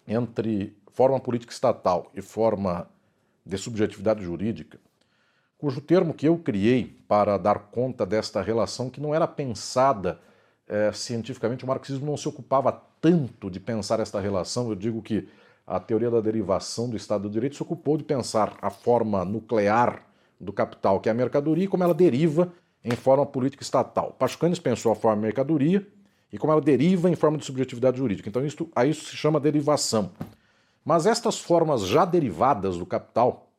entre 0.07 0.75
forma 0.91 1.19
política 1.19 1.53
estatal 1.53 2.11
e 2.13 2.21
forma 2.21 2.89
de 3.45 3.57
subjetividade 3.57 4.23
jurídica, 4.23 4.79
cujo 5.57 5.79
termo 5.81 6.13
que 6.13 6.27
eu 6.27 6.37
criei 6.37 6.97
para 7.07 7.37
dar 7.37 7.59
conta 7.59 8.05
desta 8.05 8.41
relação, 8.41 8.89
que 8.89 8.99
não 8.99 9.13
era 9.13 9.27
pensada 9.27 10.19
é, 10.67 10.91
cientificamente, 10.91 11.63
o 11.63 11.67
marxismo 11.67 12.05
não 12.05 12.17
se 12.17 12.27
ocupava 12.27 12.71
tanto 12.99 13.51
de 13.51 13.59
pensar 13.59 13.99
esta 13.99 14.19
relação, 14.19 14.69
eu 14.69 14.75
digo 14.75 15.01
que 15.01 15.27
a 15.65 15.79
teoria 15.79 16.11
da 16.11 16.21
derivação 16.21 16.89
do 16.89 16.95
Estado 16.95 17.23
do 17.23 17.29
Direito 17.29 17.55
se 17.55 17.63
ocupou 17.63 17.97
de 17.97 18.03
pensar 18.03 18.57
a 18.61 18.69
forma 18.69 19.25
nuclear 19.25 20.05
do 20.39 20.53
capital, 20.53 20.99
que 20.99 21.09
é 21.09 21.11
a 21.11 21.15
mercadoria, 21.15 21.65
e 21.65 21.67
como 21.67 21.83
ela 21.83 21.93
deriva 21.93 22.51
em 22.83 22.91
forma 22.91 23.25
política 23.25 23.63
estatal. 23.63 24.15
Pachucanes 24.19 24.59
pensou 24.59 24.91
a 24.91 24.95
forma 24.95 25.21
mercadoria 25.21 25.85
e 26.31 26.37
como 26.37 26.51
ela 26.51 26.61
deriva 26.61 27.09
em 27.09 27.15
forma 27.15 27.37
de 27.37 27.45
subjetividade 27.45 27.97
jurídica. 27.97 28.29
Então, 28.29 28.45
isso, 28.45 28.69
a 28.75 28.85
isso 28.85 29.05
se 29.05 29.15
chama 29.15 29.39
derivação. 29.39 30.11
Mas 30.83 31.07
estas 31.07 31.39
formas 31.39 31.87
já 31.87 32.05
derivadas 32.05 32.77
do 32.77 32.85
capital, 32.85 33.49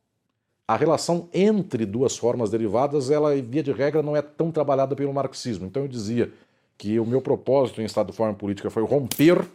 a 0.65 0.77
relação 0.77 1.27
entre 1.33 1.85
duas 1.85 2.17
formas 2.17 2.49
derivadas, 2.49 3.09
ela, 3.09 3.35
via 3.35 3.63
de 3.63 3.71
regra, 3.73 4.01
não 4.01 4.15
é 4.15 4.21
tão 4.21 4.49
trabalhada 4.49 4.95
pelo 4.95 5.13
marxismo. 5.13 5.65
Então, 5.65 5.81
eu 5.81 5.87
dizia 5.89 6.31
que 6.77 6.99
o 6.99 7.05
meu 7.05 7.21
propósito 7.21 7.81
em 7.81 7.85
Estado 7.85 8.11
de 8.11 8.17
Forma 8.17 8.33
Política 8.33 8.69
foi 8.69 8.83
romper 8.83 9.45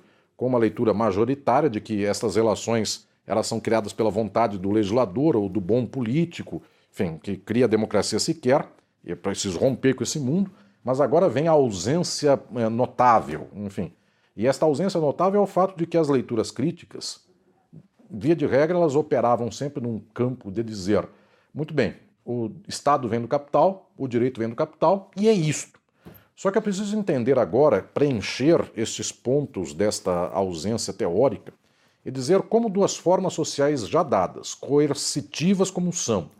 com 0.43 0.49
uma 0.49 0.59
leitura 0.59 0.93
majoritária 0.93 1.71
de 1.71 1.81
que 1.81 2.05
essas 2.05 2.35
relações 2.35 3.07
elas 3.25 3.47
são 3.47 3.61
criadas 3.61 3.93
pela 3.93 4.11
vontade 4.11 4.59
do 4.59 4.73
legislador 4.73 5.37
ou 5.37 5.49
do 5.49 5.61
bom 5.61 5.87
político, 5.87 6.61
enfim, 6.91 7.17
que 7.17 7.37
cria 7.37 7.67
a 7.67 7.69
democracia 7.69 8.19
sequer, 8.19 8.69
e 9.05 9.13
é 9.13 9.15
preciso 9.15 9.57
romper 9.57 9.95
com 9.95 10.03
esse 10.03 10.19
mundo, 10.19 10.51
mas 10.83 11.01
agora 11.01 11.29
vem 11.29 11.47
a 11.47 11.53
ausência 11.53 12.43
é, 12.57 12.69
notável, 12.69 13.47
enfim. 13.55 13.93
E 14.37 14.45
esta 14.45 14.67
ausência 14.67 15.01
notável 15.01 15.41
é 15.41 15.45
o 15.45 15.47
fato 15.47 15.79
de 15.79 15.87
que 15.87 15.97
as 15.97 16.09
leituras 16.09 16.51
críticas, 16.51 17.25
via 18.11 18.35
de 18.35 18.45
regra, 18.45 18.77
elas 18.77 18.97
operavam 18.97 19.49
sempre 19.49 19.81
num 19.81 20.01
campo 20.13 20.51
de 20.51 20.65
dizer, 20.65 21.09
muito 21.55 21.73
bem, 21.73 21.95
o 22.25 22.51
Estado 22.67 23.09
vem 23.09 23.21
do 23.21 23.29
capital, 23.29 23.93
o 23.97 24.09
direito 24.09 24.41
vem 24.41 24.49
do 24.49 24.57
capital, 24.57 25.09
e 25.17 25.29
é 25.29 25.33
isto. 25.33 25.79
Só 26.43 26.51
que 26.51 26.59
é 26.59 26.61
preciso 26.61 26.99
entender 26.99 27.39
agora, 27.39 27.89
preencher 27.95 28.69
estes 28.77 29.13
pontos 29.13 29.73
desta 29.73 30.27
ausência 30.31 30.93
teórica 30.93 31.53
e 32.05 32.11
dizer 32.11 32.43
como 32.43 32.69
duas 32.69 32.97
formas 32.97 33.33
sociais 33.33 33.87
já 33.87 34.03
dadas, 34.03 34.53
coercitivas 34.53 35.71
como 35.71 35.93
são, 35.93 36.31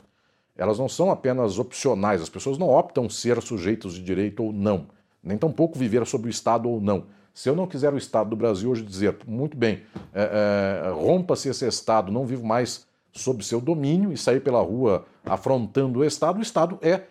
elas 0.57 0.77
não 0.77 0.89
são 0.89 1.09
apenas 1.09 1.57
opcionais, 1.57 2.21
as 2.21 2.29
pessoas 2.29 2.59
não 2.59 2.69
optam 2.69 3.09
ser 3.09 3.41
sujeitos 3.41 3.95
de 3.95 4.03
direito 4.03 4.43
ou 4.43 4.53
não, 4.53 4.89
nem 5.23 5.39
tampouco 5.39 5.79
viver 5.79 6.05
sob 6.05 6.27
o 6.27 6.29
Estado 6.29 6.69
ou 6.69 6.81
não. 6.81 7.05
Se 7.33 7.49
eu 7.49 7.55
não 7.55 7.69
quiser 7.69 7.95
o 7.95 7.97
Estado 7.97 8.31
do 8.31 8.35
Brasil 8.35 8.73
hoje 8.73 8.83
dizer, 8.83 9.17
muito 9.25 9.57
bem, 9.57 9.85
é, 10.13 10.83
é, 10.85 10.91
rompa-se 10.91 11.49
esse 11.49 11.65
Estado, 11.65 12.11
não 12.11 12.27
vivo 12.27 12.45
mais 12.45 12.89
sob 13.13 13.45
seu 13.45 13.61
domínio 13.61 14.13
e 14.13 14.19
sair 14.19 14.41
pela 14.41 14.63
rua 14.63 15.07
afrontando 15.25 16.01
o 16.01 16.05
Estado, 16.05 16.41
o 16.41 16.43
Estado 16.43 16.77
é 16.83 17.03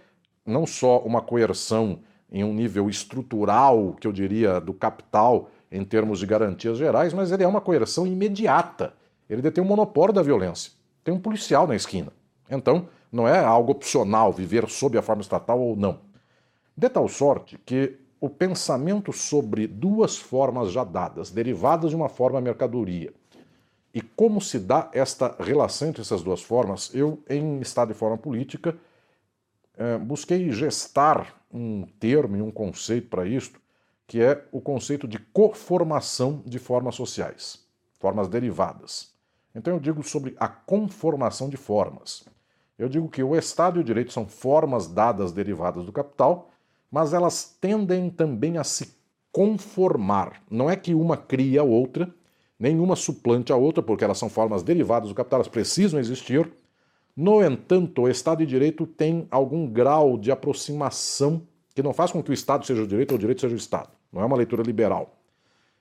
não 0.46 0.68
só 0.68 1.00
uma 1.00 1.22
coerção 1.22 2.00
em 2.32 2.44
um 2.44 2.54
nível 2.54 2.90
estrutural, 2.90 3.96
que 4.00 4.08
eu 4.08 4.12
diria, 4.12 4.62
do 4.62 4.74
capital 4.74 5.50
em 5.72 5.84
termos 5.84 6.20
de 6.20 6.26
garantias 6.26 6.78
gerais, 6.78 7.14
mas 7.14 7.32
ele 7.32 7.44
é 7.44 7.48
uma 7.48 7.62
coerção 7.62 8.08
imediata. 8.08 8.94
ele 9.30 9.42
detém 9.42 9.64
o 9.64 9.66
um 9.66 9.70
monopólio 9.70 10.14
da 10.14 10.22
violência. 10.22 10.72
Tem 11.04 11.14
um 11.14 11.20
policial 11.20 11.66
na 11.68 11.76
esquina. 11.76 12.12
Então, 12.50 12.88
não 13.12 13.28
é 13.28 13.40
algo 13.40 13.72
opcional 13.72 14.32
viver 14.32 14.70
sob 14.70 14.98
a 14.98 15.02
forma 15.02 15.22
estatal 15.22 15.60
ou 15.60 15.76
não. 15.76 16.00
De 16.76 16.90
tal 16.90 17.08
sorte 17.08 17.58
que 17.66 17.98
o 18.20 18.30
pensamento 18.30 19.12
sobre 19.12 19.68
duas 19.68 20.18
formas 20.18 20.72
já 20.72 20.84
dadas, 20.84 21.32
derivadas 21.32 21.90
de 21.90 21.96
uma 21.96 22.08
forma 22.08 22.40
mercadoria, 22.40 23.14
e 23.94 24.02
como 24.02 24.40
se 24.40 24.58
dá 24.58 24.90
esta 24.94 25.36
relação 25.40 25.90
entre 25.90 26.02
essas 26.02 26.22
duas 26.22 26.42
formas, 26.42 26.92
eu, 26.94 27.22
em 27.30 27.60
estado 27.60 27.90
de 27.90 27.94
forma 27.94 28.18
política, 28.18 28.78
eh, 29.82 29.98
busquei 29.98 30.52
gestar 30.52 31.44
um 31.52 31.88
termo 32.00 32.38
e 32.38 32.42
um 32.42 32.52
conceito 32.52 33.10
para 33.10 33.26
isto, 33.26 33.60
que 34.06 34.22
é 34.22 34.46
o 34.52 34.62
conceito 34.62 35.08
de 35.08 35.18
coformação 35.18 36.44
de 36.46 36.60
formas 36.60 36.94
sociais, 36.94 37.66
formas 38.00 38.28
derivadas. 38.28 39.12
Então 39.56 39.74
eu 39.74 39.80
digo 39.80 40.04
sobre 40.04 40.36
a 40.40 40.48
conformação 40.48 41.50
de 41.50 41.58
formas. 41.58 42.24
Eu 42.78 42.88
digo 42.88 43.10
que 43.10 43.24
o 43.24 43.36
Estado 43.36 43.80
e 43.80 43.82
o 43.82 43.84
direito 43.84 44.14
são 44.14 44.28
formas 44.28 44.86
dadas 44.86 45.32
derivadas 45.32 45.84
do 45.84 45.92
capital, 45.92 46.52
mas 46.92 47.12
elas 47.12 47.58
tendem 47.60 48.12
também 48.12 48.60
a 48.60 48.64
se 48.64 48.96
conformar. 49.32 50.44
Não 50.48 50.70
é 50.70 50.76
que 50.76 50.94
uma 50.94 51.18
cria 51.18 51.62
a 51.62 51.64
outra, 51.64 52.14
nenhuma 52.60 52.96
suplante 52.96 53.52
a 53.52 53.56
outra, 53.56 53.82
porque 53.82 54.04
elas 54.04 54.20
são 54.20 54.30
formas 54.30 54.62
derivadas 54.62 55.10
do 55.10 55.16
capital, 55.16 55.40
elas 55.40 55.48
precisam 55.48 56.00
existir. 56.00 56.52
No 57.16 57.44
entanto, 57.44 58.04
o 58.04 58.10
Estado 58.10 58.40
de 58.40 58.46
Direito 58.46 58.86
tem 58.86 59.28
algum 59.30 59.68
grau 59.68 60.18
de 60.18 60.32
aproximação 60.32 61.42
que 61.76 61.84
não 61.84 61.94
faz 61.94 62.12
com 62.12 62.22
que 62.22 62.32
o 62.32 62.34
Estado 62.34 62.66
seja 62.66 62.84
o 62.84 62.88
direito 62.88 63.12
ou 63.12 63.18
o 63.18 63.20
direito 63.20 63.42
seja 63.42 63.54
o 63.54 63.58
Estado. 63.58 63.90
Não 64.12 64.22
é 64.22 64.26
uma 64.26 64.38
leitura 64.38 64.64
liberal. 64.64 65.18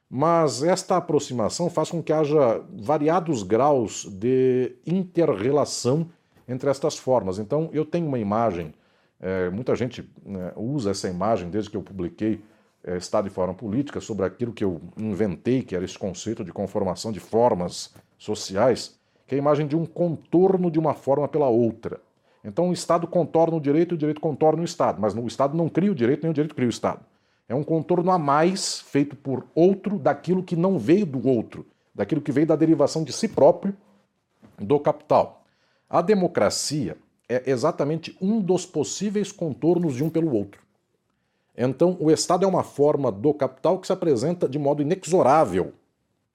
Mas 0.08 0.62
esta 0.62 0.96
aproximação 0.96 1.70
faz 1.70 1.90
com 1.90 2.02
que 2.02 2.12
haja 2.12 2.64
variados 2.80 3.44
graus 3.44 4.06
de 4.06 4.76
interrelação 4.84 6.10
entre 6.48 6.68
estas 6.68 6.98
formas. 6.98 7.38
Então, 7.38 7.70
eu 7.72 7.84
tenho 7.84 8.08
uma 8.08 8.18
imagem, 8.18 8.74
é, 9.20 9.48
muita 9.50 9.76
gente 9.76 10.08
né, 10.24 10.52
usa 10.56 10.90
essa 10.90 11.08
imagem 11.08 11.48
desde 11.48 11.70
que 11.70 11.76
eu 11.76 11.82
publiquei 11.82 12.42
é, 12.82 12.96
Estado 12.96 13.28
e 13.28 13.30
Forma 13.30 13.54
Política, 13.54 14.00
sobre 14.00 14.26
aquilo 14.26 14.52
que 14.52 14.64
eu 14.64 14.80
inventei, 14.96 15.62
que 15.62 15.76
era 15.76 15.84
esse 15.84 15.98
conceito 15.98 16.42
de 16.42 16.52
conformação 16.52 17.12
de 17.12 17.20
formas 17.20 17.94
sociais, 18.18 18.98
que 19.30 19.36
é 19.36 19.38
a 19.38 19.38
imagem 19.38 19.64
de 19.68 19.76
um 19.76 19.86
contorno 19.86 20.68
de 20.72 20.76
uma 20.76 20.92
forma 20.92 21.28
pela 21.28 21.46
outra. 21.46 22.00
Então 22.42 22.68
o 22.68 22.72
Estado 22.72 23.06
contorna 23.06 23.56
o 23.56 23.60
direito 23.60 23.94
e 23.94 23.94
o 23.94 23.96
direito 23.96 24.20
contorna 24.20 24.60
o 24.60 24.64
Estado, 24.64 25.00
mas 25.00 25.14
o 25.14 25.24
Estado 25.24 25.56
não 25.56 25.68
cria 25.68 25.92
o 25.92 25.94
direito 25.94 26.22
nem 26.24 26.32
o 26.32 26.34
direito 26.34 26.52
cria 26.52 26.66
o 26.66 26.68
Estado. 26.68 26.98
É 27.48 27.54
um 27.54 27.62
contorno 27.62 28.10
a 28.10 28.18
mais 28.18 28.80
feito 28.80 29.14
por 29.14 29.46
outro 29.54 30.00
daquilo 30.00 30.42
que 30.42 30.56
não 30.56 30.80
veio 30.80 31.06
do 31.06 31.28
outro, 31.28 31.64
daquilo 31.94 32.20
que 32.20 32.32
veio 32.32 32.48
da 32.48 32.56
derivação 32.56 33.04
de 33.04 33.12
si 33.12 33.28
próprio 33.28 33.72
do 34.58 34.80
capital. 34.80 35.44
A 35.88 36.02
democracia 36.02 36.96
é 37.28 37.48
exatamente 37.48 38.16
um 38.20 38.40
dos 38.40 38.66
possíveis 38.66 39.30
contornos 39.30 39.94
de 39.94 40.02
um 40.02 40.10
pelo 40.10 40.34
outro. 40.34 40.60
Então, 41.56 41.96
o 42.00 42.10
Estado 42.10 42.44
é 42.44 42.48
uma 42.48 42.64
forma 42.64 43.12
do 43.12 43.32
capital 43.32 43.78
que 43.78 43.86
se 43.86 43.92
apresenta 43.92 44.48
de 44.48 44.58
modo 44.58 44.82
inexorável. 44.82 45.72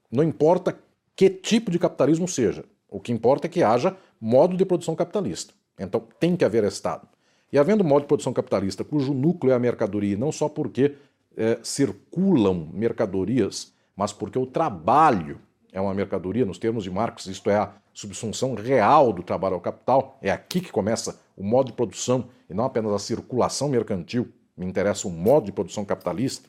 Não 0.09 0.23
importa 0.23 0.79
que 1.13 1.29
tipo 1.29 1.69
de 1.69 1.77
capitalismo 1.77 2.25
seja. 2.25 2.63
O 2.95 2.99
que 3.01 3.11
importa 3.11 3.45
é 3.45 3.49
que 3.49 3.61
haja 3.61 3.97
modo 4.21 4.55
de 4.55 4.65
produção 4.65 4.95
capitalista. 4.95 5.53
Então, 5.77 6.01
tem 6.17 6.37
que 6.37 6.45
haver 6.45 6.63
Estado. 6.63 7.05
E 7.51 7.59
havendo 7.59 7.83
modo 7.83 8.03
de 8.03 8.07
produção 8.07 8.31
capitalista 8.31 8.85
cujo 8.85 9.13
núcleo 9.13 9.51
é 9.51 9.53
a 9.53 9.59
mercadoria, 9.59 10.15
não 10.15 10.31
só 10.31 10.47
porque 10.47 10.95
é, 11.35 11.59
circulam 11.61 12.69
mercadorias, 12.73 13.73
mas 13.97 14.13
porque 14.13 14.39
o 14.39 14.45
trabalho 14.45 15.41
é 15.73 15.81
uma 15.81 15.93
mercadoria, 15.93 16.45
nos 16.45 16.57
termos 16.57 16.85
de 16.85 16.89
Marx, 16.89 17.25
isto 17.25 17.49
é 17.49 17.57
a 17.57 17.73
subsunção 17.93 18.55
real 18.55 19.11
do 19.11 19.21
trabalho 19.21 19.55
ao 19.55 19.61
capital, 19.61 20.17
é 20.21 20.31
aqui 20.31 20.61
que 20.61 20.71
começa 20.71 21.19
o 21.35 21.43
modo 21.43 21.67
de 21.67 21.73
produção 21.73 22.29
e 22.49 22.53
não 22.53 22.63
apenas 22.63 22.93
a 22.93 22.99
circulação 22.99 23.67
mercantil 23.67 24.29
me 24.55 24.65
interessa 24.65 25.05
o 25.05 25.11
modo 25.11 25.47
de 25.47 25.51
produção 25.51 25.83
capitalista. 25.83 26.47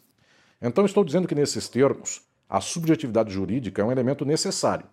Então 0.63 0.85
estou 0.85 1.05
dizendo 1.05 1.27
que 1.27 1.35
nesses 1.35 1.69
termos, 1.69 2.23
a 2.49 2.61
subjetividade 2.61 3.33
jurídica 3.33 3.83
é 3.83 3.85
um 3.85 3.91
elemento 3.91 4.25
necessário. 4.25 4.87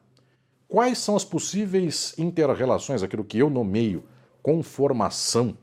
Quais 0.73 0.97
são 0.97 1.15
as 1.15 1.23
possíveis 1.23 2.17
interrelações, 2.17 3.03
aquilo 3.03 3.23
que 3.23 3.37
eu 3.37 3.47
nomeio 3.47 4.03
conformação? 4.41 5.55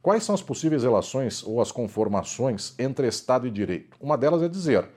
Quais 0.00 0.24
são 0.24 0.34
as 0.34 0.40
possíveis 0.40 0.82
relações 0.82 1.42
ou 1.42 1.60
as 1.60 1.70
conformações 1.70 2.74
entre 2.78 3.06
Estado 3.06 3.46
e 3.46 3.50
direito? 3.50 3.98
Uma 4.00 4.16
delas 4.16 4.42
é 4.42 4.48
dizer: 4.48 4.88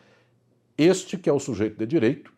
este 0.77 1.17
que 1.17 1.29
é 1.29 1.33
o 1.33 1.41
sujeito 1.41 1.77
de 1.77 1.85
direito, 1.85 2.31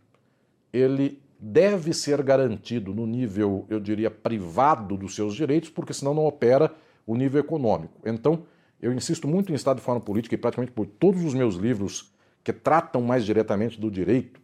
ele 0.74 1.22
deve 1.40 1.94
ser 1.94 2.24
garantido 2.24 2.92
no 2.92 3.06
nível, 3.06 3.68
eu 3.70 3.80
diria, 3.80 4.10
privado 4.10 4.98
dos 4.98 5.14
seus 5.14 5.36
direitos, 5.36 5.70
porque 5.70 5.94
senão 5.94 6.16
não 6.16 6.26
opera 6.26 6.74
o 7.06 7.16
nível 7.16 7.40
econômico. 7.40 8.02
Então, 8.04 8.48
eu 8.82 8.92
insisto 8.92 9.28
muito 9.28 9.52
em 9.52 9.56
Estado 9.56 9.78
de 9.78 9.84
Forma 9.84 10.02
Política 10.02 10.34
e 10.34 10.40
praticamente 10.40 10.72
por 10.72 10.88
todos 10.88 11.24
os 11.24 11.36
meus 11.36 11.54
livros 11.54 12.12
que 12.44 12.52
tratam 12.52 13.00
mais 13.04 13.24
diretamente 13.24 13.80
do 13.80 13.92
direito, 13.92 14.42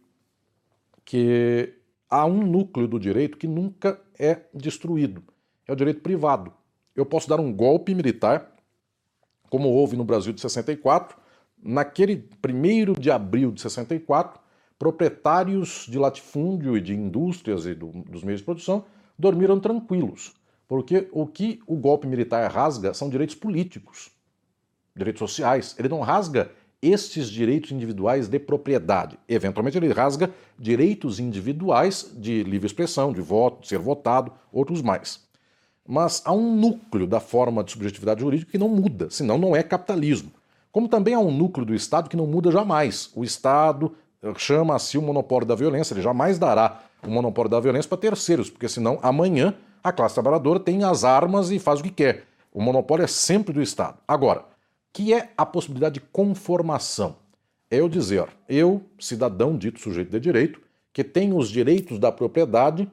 que 1.04 1.74
há 2.08 2.24
um 2.26 2.46
núcleo 2.46 2.86
do 2.86 2.98
direito 2.98 3.36
que 3.36 3.46
nunca 3.46 4.00
é 4.18 4.42
destruído. 4.52 5.22
É 5.66 5.72
o 5.72 5.76
direito 5.76 6.00
privado. 6.00 6.52
Eu 6.94 7.04
posso 7.04 7.28
dar 7.28 7.40
um 7.40 7.52
golpe 7.52 7.94
militar, 7.94 8.54
como 9.50 9.68
houve 9.68 9.96
no 9.96 10.04
Brasil 10.04 10.32
de 10.32 10.40
64, 10.40 11.16
naquele 11.62 12.28
1 12.44 13.00
de 13.00 13.10
abril 13.10 13.50
de 13.52 13.60
64, 13.60 14.40
proprietários 14.78 15.86
de 15.88 15.98
latifúndio 15.98 16.76
e 16.76 16.80
de 16.80 16.94
indústrias 16.94 17.66
e 17.66 17.74
do, 17.74 17.88
dos 17.88 18.22
meios 18.22 18.40
de 18.40 18.44
produção 18.44 18.84
dormiram 19.18 19.58
tranquilos, 19.58 20.34
porque 20.68 21.08
o 21.10 21.26
que 21.26 21.60
o 21.66 21.76
golpe 21.76 22.06
militar 22.06 22.50
rasga 22.50 22.92
são 22.92 23.08
direitos 23.08 23.34
políticos 23.34 24.10
direitos 24.96 25.18
sociais. 25.18 25.76
Ele 25.78 25.88
não 25.88 26.00
rasga 26.00 26.50
estes 26.82 27.28
direitos 27.28 27.72
individuais 27.72 28.28
de 28.28 28.38
propriedade. 28.38 29.18
Eventualmente, 29.28 29.76
ele 29.76 29.92
rasga 29.92 30.30
direitos 30.58 31.18
individuais 31.18 32.12
de 32.16 32.42
livre 32.42 32.66
expressão, 32.66 33.12
de 33.12 33.20
voto, 33.20 33.62
de 33.62 33.68
ser 33.68 33.78
votado, 33.78 34.32
outros 34.52 34.82
mais. 34.82 35.20
Mas 35.88 36.22
há 36.24 36.32
um 36.32 36.54
núcleo 36.54 37.06
da 37.06 37.20
forma 37.20 37.62
de 37.62 37.72
subjetividade 37.72 38.20
jurídica 38.20 38.50
que 38.50 38.58
não 38.58 38.68
muda, 38.68 39.08
senão 39.10 39.38
não 39.38 39.54
é 39.54 39.62
capitalismo. 39.62 40.32
Como 40.72 40.88
também 40.88 41.14
há 41.14 41.20
um 41.20 41.30
núcleo 41.30 41.64
do 41.64 41.74
Estado 41.74 42.10
que 42.10 42.16
não 42.16 42.26
muda 42.26 42.50
jamais. 42.50 43.10
O 43.14 43.24
Estado 43.24 43.94
chama-se 44.36 44.98
o 44.98 45.02
monopólio 45.02 45.46
da 45.46 45.54
violência, 45.54 45.94
ele 45.94 46.02
jamais 46.02 46.38
dará 46.38 46.82
o 47.02 47.10
monopólio 47.10 47.50
da 47.50 47.60
violência 47.60 47.88
para 47.88 47.98
terceiros, 47.98 48.50
porque 48.50 48.68
senão 48.68 48.98
amanhã 49.02 49.54
a 49.82 49.92
classe 49.92 50.14
trabalhadora 50.14 50.58
tem 50.58 50.82
as 50.82 51.04
armas 51.04 51.50
e 51.50 51.58
faz 51.58 51.80
o 51.80 51.82
que 51.82 51.90
quer. 51.90 52.24
O 52.52 52.60
monopólio 52.60 53.04
é 53.04 53.06
sempre 53.06 53.52
do 53.52 53.62
Estado. 53.62 53.98
Agora, 54.08 54.44
que 54.96 55.12
é 55.12 55.28
a 55.36 55.44
possibilidade 55.44 56.00
de 56.00 56.06
conformação. 56.10 57.16
É 57.70 57.80
eu 57.80 57.86
dizer, 57.86 58.28
eu, 58.48 58.80
cidadão 58.98 59.54
dito 59.54 59.78
sujeito 59.78 60.10
de 60.10 60.18
direito, 60.18 60.58
que 60.90 61.04
tenho 61.04 61.36
os 61.36 61.50
direitos 61.50 61.98
da 61.98 62.10
propriedade, 62.10 62.90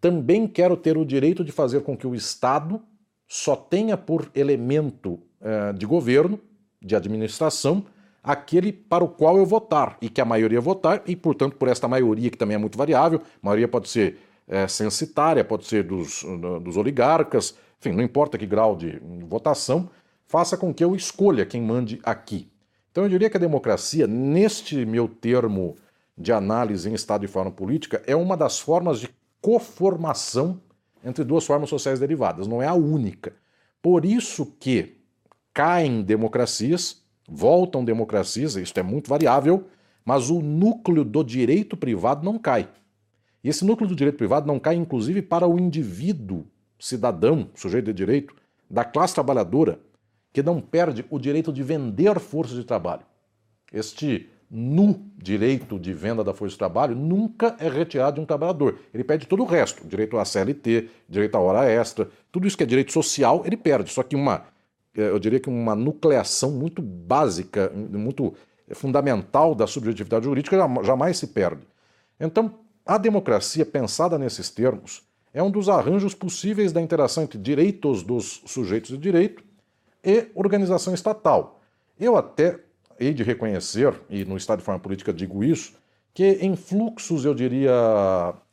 também 0.00 0.46
quero 0.46 0.76
ter 0.76 0.96
o 0.96 1.04
direito 1.04 1.42
de 1.42 1.50
fazer 1.50 1.80
com 1.80 1.96
que 1.96 2.06
o 2.06 2.14
Estado 2.14 2.80
só 3.26 3.56
tenha 3.56 3.96
por 3.96 4.30
elemento 4.32 5.18
eh, 5.40 5.72
de 5.72 5.84
governo, 5.86 6.38
de 6.80 6.94
administração, 6.94 7.84
aquele 8.22 8.72
para 8.72 9.02
o 9.02 9.08
qual 9.08 9.36
eu 9.36 9.44
votar 9.44 9.98
e 10.00 10.08
que 10.08 10.20
a 10.20 10.24
maioria 10.24 10.60
votar, 10.60 11.02
e 11.04 11.16
portanto 11.16 11.56
por 11.56 11.66
esta 11.66 11.88
maioria 11.88 12.30
que 12.30 12.38
também 12.38 12.54
é 12.54 12.58
muito 12.58 12.78
variável, 12.78 13.20
a 13.42 13.46
maioria 13.46 13.66
pode 13.66 13.88
ser 13.88 14.20
é, 14.46 14.68
censitária, 14.68 15.44
pode 15.44 15.66
ser 15.66 15.82
dos, 15.82 16.24
dos 16.62 16.76
oligarcas, 16.76 17.56
enfim, 17.80 17.90
não 17.90 18.04
importa 18.04 18.38
que 18.38 18.46
grau 18.46 18.76
de 18.76 19.00
votação, 19.26 19.90
faça 20.30 20.56
com 20.56 20.72
que 20.72 20.84
eu 20.84 20.94
escolha 20.94 21.44
quem 21.44 21.60
mande 21.60 21.98
aqui. 22.04 22.48
Então 22.92 23.02
eu 23.02 23.10
diria 23.10 23.28
que 23.28 23.36
a 23.36 23.40
democracia, 23.40 24.06
neste 24.06 24.86
meu 24.86 25.08
termo 25.08 25.74
de 26.16 26.32
análise 26.32 26.88
em 26.88 26.94
estado 26.94 27.24
e 27.24 27.28
forma 27.28 27.50
política, 27.50 28.00
é 28.06 28.14
uma 28.14 28.36
das 28.36 28.60
formas 28.60 29.00
de 29.00 29.08
coformação 29.40 30.60
entre 31.04 31.24
duas 31.24 31.44
formas 31.44 31.68
sociais 31.68 31.98
derivadas, 31.98 32.46
não 32.46 32.62
é 32.62 32.66
a 32.68 32.74
única. 32.74 33.32
Por 33.82 34.04
isso 34.04 34.46
que 34.60 34.98
caem 35.52 36.00
democracias, 36.00 37.02
voltam 37.28 37.84
democracias, 37.84 38.54
isto 38.54 38.78
é 38.78 38.84
muito 38.84 39.10
variável, 39.10 39.64
mas 40.04 40.30
o 40.30 40.40
núcleo 40.40 41.04
do 41.04 41.24
direito 41.24 41.76
privado 41.76 42.24
não 42.24 42.38
cai. 42.38 42.68
E 43.42 43.48
esse 43.48 43.64
núcleo 43.64 43.88
do 43.88 43.96
direito 43.96 44.18
privado 44.18 44.46
não 44.46 44.60
cai, 44.60 44.76
inclusive, 44.76 45.22
para 45.22 45.48
o 45.48 45.58
indivíduo, 45.58 46.46
cidadão, 46.78 47.50
sujeito 47.52 47.86
de 47.86 47.94
direito, 47.94 48.32
da 48.70 48.84
classe 48.84 49.14
trabalhadora, 49.14 49.80
que 50.32 50.42
não 50.42 50.60
perde 50.60 51.04
o 51.10 51.18
direito 51.18 51.52
de 51.52 51.62
vender 51.62 52.18
força 52.20 52.54
de 52.54 52.64
trabalho. 52.64 53.02
Este 53.72 54.28
nu 54.50 55.06
direito 55.16 55.78
de 55.78 55.92
venda 55.92 56.24
da 56.24 56.34
força 56.34 56.54
de 56.54 56.58
trabalho 56.58 56.96
nunca 56.96 57.54
é 57.58 57.68
retirado 57.68 58.16
de 58.16 58.20
um 58.20 58.24
trabalhador. 58.24 58.78
Ele 58.92 59.04
perde 59.04 59.26
todo 59.26 59.42
o 59.42 59.46
resto, 59.46 59.86
direito 59.86 60.18
à 60.18 60.24
CLT, 60.24 60.88
direito 61.08 61.36
à 61.36 61.40
hora 61.40 61.70
extra, 61.70 62.08
tudo 62.32 62.48
isso 62.48 62.56
que 62.56 62.64
é 62.64 62.66
direito 62.66 62.92
social, 62.92 63.42
ele 63.46 63.56
perde. 63.56 63.92
Só 63.92 64.02
que 64.02 64.16
uma, 64.16 64.44
eh, 64.96 65.08
eu 65.10 65.18
diria 65.20 65.38
que 65.38 65.48
uma 65.48 65.76
nucleação 65.76 66.50
muito 66.50 66.82
básica, 66.82 67.70
muito 67.74 68.34
fundamental 68.72 69.54
da 69.54 69.66
subjetividade 69.66 70.24
jurídica 70.24 70.56
jamais 70.82 71.18
se 71.18 71.28
perde. 71.28 71.62
Então, 72.18 72.54
a 72.84 72.98
democracia 72.98 73.64
pensada 73.64 74.18
nesses 74.18 74.50
termos 74.50 75.02
é 75.32 75.40
um 75.40 75.50
dos 75.50 75.68
arranjos 75.68 76.12
possíveis 76.12 76.72
da 76.72 76.80
interação 76.80 77.22
entre 77.22 77.38
direitos 77.38 78.02
dos 78.02 78.42
sujeitos 78.46 78.90
de 78.90 78.98
direito 78.98 79.44
e 80.04 80.28
organização 80.34 80.94
estatal. 80.94 81.60
Eu 81.98 82.16
até 82.16 82.60
hei 82.98 83.14
de 83.14 83.22
reconhecer, 83.22 83.98
e 84.08 84.24
no 84.24 84.36
Estado 84.36 84.58
de 84.58 84.64
Forma 84.64 84.80
Política 84.80 85.12
digo 85.12 85.42
isso, 85.42 85.74
que 86.12 86.38
em 86.40 86.56
fluxos, 86.56 87.24
eu 87.24 87.34
diria, 87.34 87.72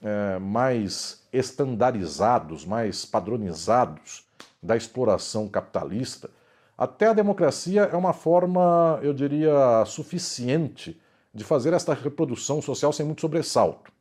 é, 0.02 0.39
mais 0.39 1.28
estandarizados, 1.34 2.66
mais 2.66 3.06
padronizados 3.06 4.26
da 4.62 4.78
exploração 4.78 5.48
capitalista, 5.48 6.30
até 6.78 7.08
a 7.08 7.14
democracia 7.14 7.84
é 7.84 7.95
uma 7.95 8.14
forma, 8.14 9.00
eu 9.02 9.14
diria, 9.14 9.84
suficiente 9.86 11.00
de 11.34 11.43
fazer 11.43 11.74
esta 11.74 11.93
reprodução 11.93 12.62
social 12.62 12.93
sem 12.93 13.06
muito 13.06 13.22
sobressalto. 13.22 13.91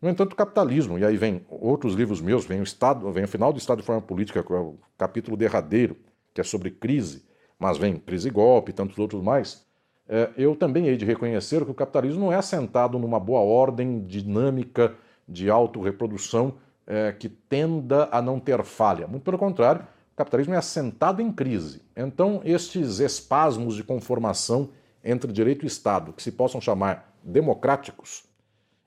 No 0.00 0.08
entanto, 0.08 0.32
o 0.32 0.36
capitalismo, 0.36 0.98
e 0.98 1.04
aí 1.04 1.16
vem 1.16 1.44
outros 1.48 1.94
livros 1.94 2.20
meus, 2.20 2.44
vem 2.44 2.60
o 2.60 2.64
Estado, 2.64 3.10
vem 3.12 3.24
o 3.24 3.28
final 3.28 3.52
do 3.52 3.58
Estado 3.58 3.78
de 3.78 3.84
Forma 3.84 4.02
Política, 4.02 4.42
que 4.42 4.52
é 4.52 4.56
o 4.56 4.76
capítulo 4.96 5.36
derradeiro, 5.36 5.96
que 6.34 6.40
é 6.40 6.44
sobre 6.44 6.70
crise, 6.70 7.24
mas 7.58 7.78
vem 7.78 7.96
crise 7.96 8.28
e 8.28 8.30
golpe 8.30 8.70
e 8.70 8.74
tantos 8.74 8.98
outros 8.98 9.22
mais. 9.22 9.64
É, 10.08 10.30
eu 10.36 10.56
também 10.56 10.86
hei 10.88 10.96
de 10.96 11.04
reconhecer 11.04 11.64
que 11.64 11.70
o 11.70 11.74
capitalismo 11.74 12.20
não 12.20 12.32
é 12.32 12.36
assentado 12.36 12.98
numa 12.98 13.20
boa 13.20 13.40
ordem 13.40 14.04
dinâmica 14.04 14.94
de 15.28 15.48
autorreprodução 15.48 16.54
é, 16.86 17.12
que 17.12 17.28
tenda 17.28 18.08
a 18.10 18.20
não 18.20 18.40
ter 18.40 18.62
falha. 18.64 19.06
Muito 19.06 19.22
pelo 19.22 19.38
contrário, 19.38 19.82
o 20.12 20.16
capitalismo 20.16 20.54
é 20.54 20.56
assentado 20.58 21.22
em 21.22 21.32
crise. 21.32 21.82
Então, 21.96 22.40
estes 22.44 22.98
espasmos 22.98 23.76
de 23.76 23.84
conformação 23.84 24.70
entre 25.02 25.32
direito 25.32 25.64
e 25.64 25.66
Estado, 25.66 26.12
que 26.12 26.22
se 26.22 26.32
possam 26.32 26.60
chamar 26.60 27.16
democráticos, 27.22 28.24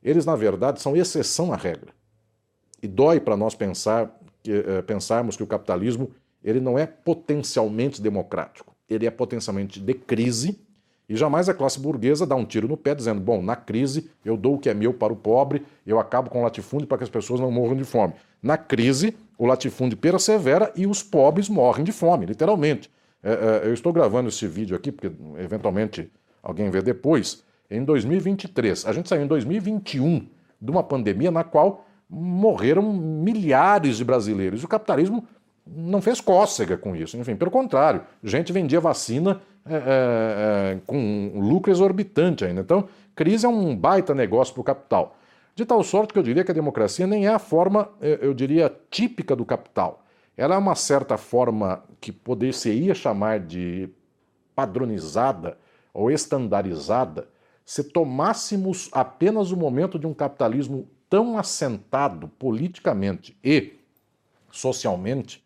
eles, 0.03 0.25
na 0.25 0.35
verdade, 0.35 0.81
são 0.81 0.95
exceção 0.95 1.51
à 1.51 1.55
regra. 1.55 1.93
E 2.81 2.87
dói 2.87 3.19
para 3.19 3.35
nós 3.35 3.55
pensar 3.55 4.15
que, 4.43 4.51
eh, 4.51 4.81
pensarmos 4.83 5.35
que 5.35 5.41
o 5.41 5.47
capitalismo 5.47 6.11
ele 6.45 6.61
não 6.61 6.77
é 6.77 6.85
potencialmente 6.85 8.01
democrático. 8.01 8.75
Ele 8.87 9.07
é 9.07 9.11
potencialmente 9.11 9.79
de 9.79 9.93
crise 9.95 10.59
e 11.09 11.15
jamais 11.15 11.49
a 11.49 11.53
classe 11.53 11.79
burguesa 11.79 12.25
dá 12.25 12.35
um 12.35 12.45
tiro 12.45 12.67
no 12.67 12.77
pé 12.77 12.93
dizendo: 12.93 13.19
bom, 13.19 13.41
na 13.41 13.55
crise 13.55 14.09
eu 14.23 14.37
dou 14.37 14.55
o 14.55 14.59
que 14.59 14.69
é 14.69 14.73
meu 14.73 14.93
para 14.93 15.11
o 15.11 15.15
pobre, 15.15 15.63
eu 15.85 15.99
acabo 15.99 16.29
com 16.29 16.39
o 16.39 16.43
latifúndio 16.43 16.87
para 16.87 16.99
que 16.99 17.03
as 17.03 17.09
pessoas 17.09 17.39
não 17.39 17.51
morram 17.51 17.75
de 17.75 17.83
fome. 17.83 18.13
Na 18.41 18.57
crise, 18.57 19.17
o 19.37 19.45
latifúndio 19.45 19.97
persevera 19.97 20.71
e 20.75 20.85
os 20.85 21.01
pobres 21.01 21.49
morrem 21.49 21.83
de 21.83 21.91
fome, 21.91 22.27
literalmente. 22.27 22.91
É, 23.23 23.31
é, 23.63 23.67
eu 23.67 23.73
estou 23.73 23.91
gravando 23.91 24.29
esse 24.29 24.47
vídeo 24.47 24.75
aqui, 24.75 24.91
porque 24.91 25.11
eventualmente 25.39 26.11
alguém 26.43 26.69
vê 26.69 26.81
depois, 26.81 27.43
em 27.71 27.83
2023. 27.83 28.85
A 28.85 28.93
gente 28.93 29.09
saiu 29.09 29.23
em 29.23 29.27
2021 29.27 30.27
de 30.61 30.71
uma 30.71 30.83
pandemia 30.83 31.31
na 31.31 31.43
qual 31.43 31.85
morreram 32.07 32.93
milhares 32.93 33.97
de 33.97 34.05
brasileiros. 34.05 34.63
O 34.63 34.67
capitalismo 34.67 35.27
não 35.65 36.01
fez 36.01 36.21
cócega 36.21 36.77
com 36.77 36.95
isso. 36.95 37.17
Enfim, 37.17 37.35
pelo 37.35 37.51
contrário, 37.51 38.03
gente 38.23 38.53
vendia 38.53 38.79
vacina 38.79 39.41
é, 39.67 39.75
é, 39.75 39.77
é, 39.77 40.79
com 40.85 40.97
um 40.97 41.39
lucro 41.39 41.71
exorbitante 41.71 42.45
ainda. 42.45 42.61
Então, 42.61 42.87
crise 43.15 43.45
é 43.45 43.49
um 43.49 43.75
baita 43.75 44.13
negócio 44.13 44.53
para 44.53 44.61
o 44.61 44.63
capital. 44.63 45.17
De 45.55 45.65
tal 45.65 45.83
sorte 45.83 46.13
que 46.13 46.19
eu 46.19 46.23
diria 46.23 46.43
que 46.43 46.51
a 46.51 46.53
democracia 46.53 47.07
nem 47.07 47.25
é 47.25 47.33
a 47.33 47.39
forma, 47.39 47.89
é, 48.01 48.19
eu 48.21 48.33
diria, 48.33 48.71
típica 48.91 49.35
do 49.35 49.45
capital. 49.45 50.03
Ela 50.37 50.55
é 50.55 50.57
uma 50.57 50.75
certa 50.75 51.17
forma 51.17 51.83
que 52.01 52.11
poder-se-ia 52.11 52.93
chamar 52.93 53.39
de 53.39 53.89
padronizada 54.53 55.57
ou 55.93 56.11
estandarizada 56.11 57.27
se 57.65 57.83
tomássemos 57.83 58.89
apenas 58.91 59.51
o 59.51 59.57
momento 59.57 59.97
de 59.97 60.05
um 60.05 60.13
capitalismo 60.13 60.87
tão 61.09 61.37
assentado 61.37 62.27
politicamente 62.27 63.35
e 63.43 63.73
socialmente 64.51 65.44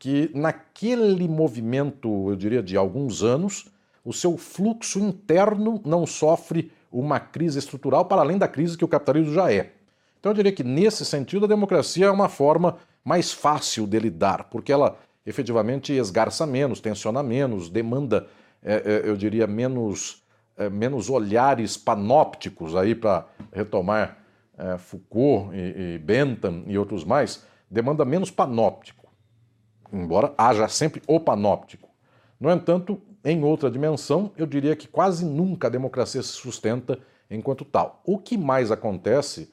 que 0.00 0.30
naquele 0.34 1.28
movimento, 1.28 2.30
eu 2.30 2.34
diria, 2.34 2.62
de 2.62 2.74
alguns 2.74 3.22
anos, 3.22 3.66
o 4.02 4.14
seu 4.14 4.38
fluxo 4.38 4.98
interno 4.98 5.78
não 5.84 6.06
sofre 6.06 6.72
uma 6.90 7.20
crise 7.20 7.58
estrutural 7.58 8.06
para 8.06 8.22
além 8.22 8.38
da 8.38 8.48
crise 8.48 8.78
que 8.78 8.84
o 8.84 8.88
capitalismo 8.88 9.34
já 9.34 9.52
é. 9.52 9.72
Então 10.18 10.32
eu 10.32 10.36
diria 10.36 10.52
que 10.52 10.64
nesse 10.64 11.04
sentido 11.04 11.44
a 11.44 11.48
democracia 11.48 12.06
é 12.06 12.10
uma 12.10 12.30
forma 12.30 12.78
mais 13.04 13.30
fácil 13.30 13.86
de 13.86 13.98
lidar, 13.98 14.44
porque 14.44 14.72
ela 14.72 14.98
efetivamente 15.26 15.92
esgarça 15.92 16.46
menos, 16.46 16.80
tensiona 16.80 17.22
menos, 17.22 17.68
demanda, 17.68 18.26
é, 18.62 18.76
é, 18.76 19.02
eu 19.04 19.18
diria, 19.18 19.46
menos, 19.46 20.22
é, 20.56 20.70
menos 20.70 21.10
olhares 21.10 21.76
panópticos 21.76 22.74
aí 22.74 22.94
para 22.94 23.26
retomar 23.52 24.16
Foucault 24.78 25.54
e, 25.54 25.94
e 25.94 25.98
Bentham 25.98 26.64
e 26.66 26.76
outros 26.76 27.02
mais, 27.02 27.44
demanda 27.70 28.04
menos 28.04 28.30
panóptico 28.30 28.99
embora 29.92 30.34
haja 30.36 30.68
sempre 30.68 31.02
o 31.06 31.18
panóptico. 31.20 31.88
No 32.38 32.50
entanto, 32.50 33.00
em 33.24 33.44
outra 33.44 33.70
dimensão, 33.70 34.32
eu 34.36 34.46
diria 34.46 34.74
que 34.74 34.88
quase 34.88 35.24
nunca 35.24 35.66
a 35.66 35.70
democracia 35.70 36.22
se 36.22 36.30
sustenta 36.30 36.98
enquanto 37.30 37.64
tal. 37.64 38.00
O 38.04 38.18
que 38.18 38.36
mais 38.36 38.70
acontece 38.70 39.52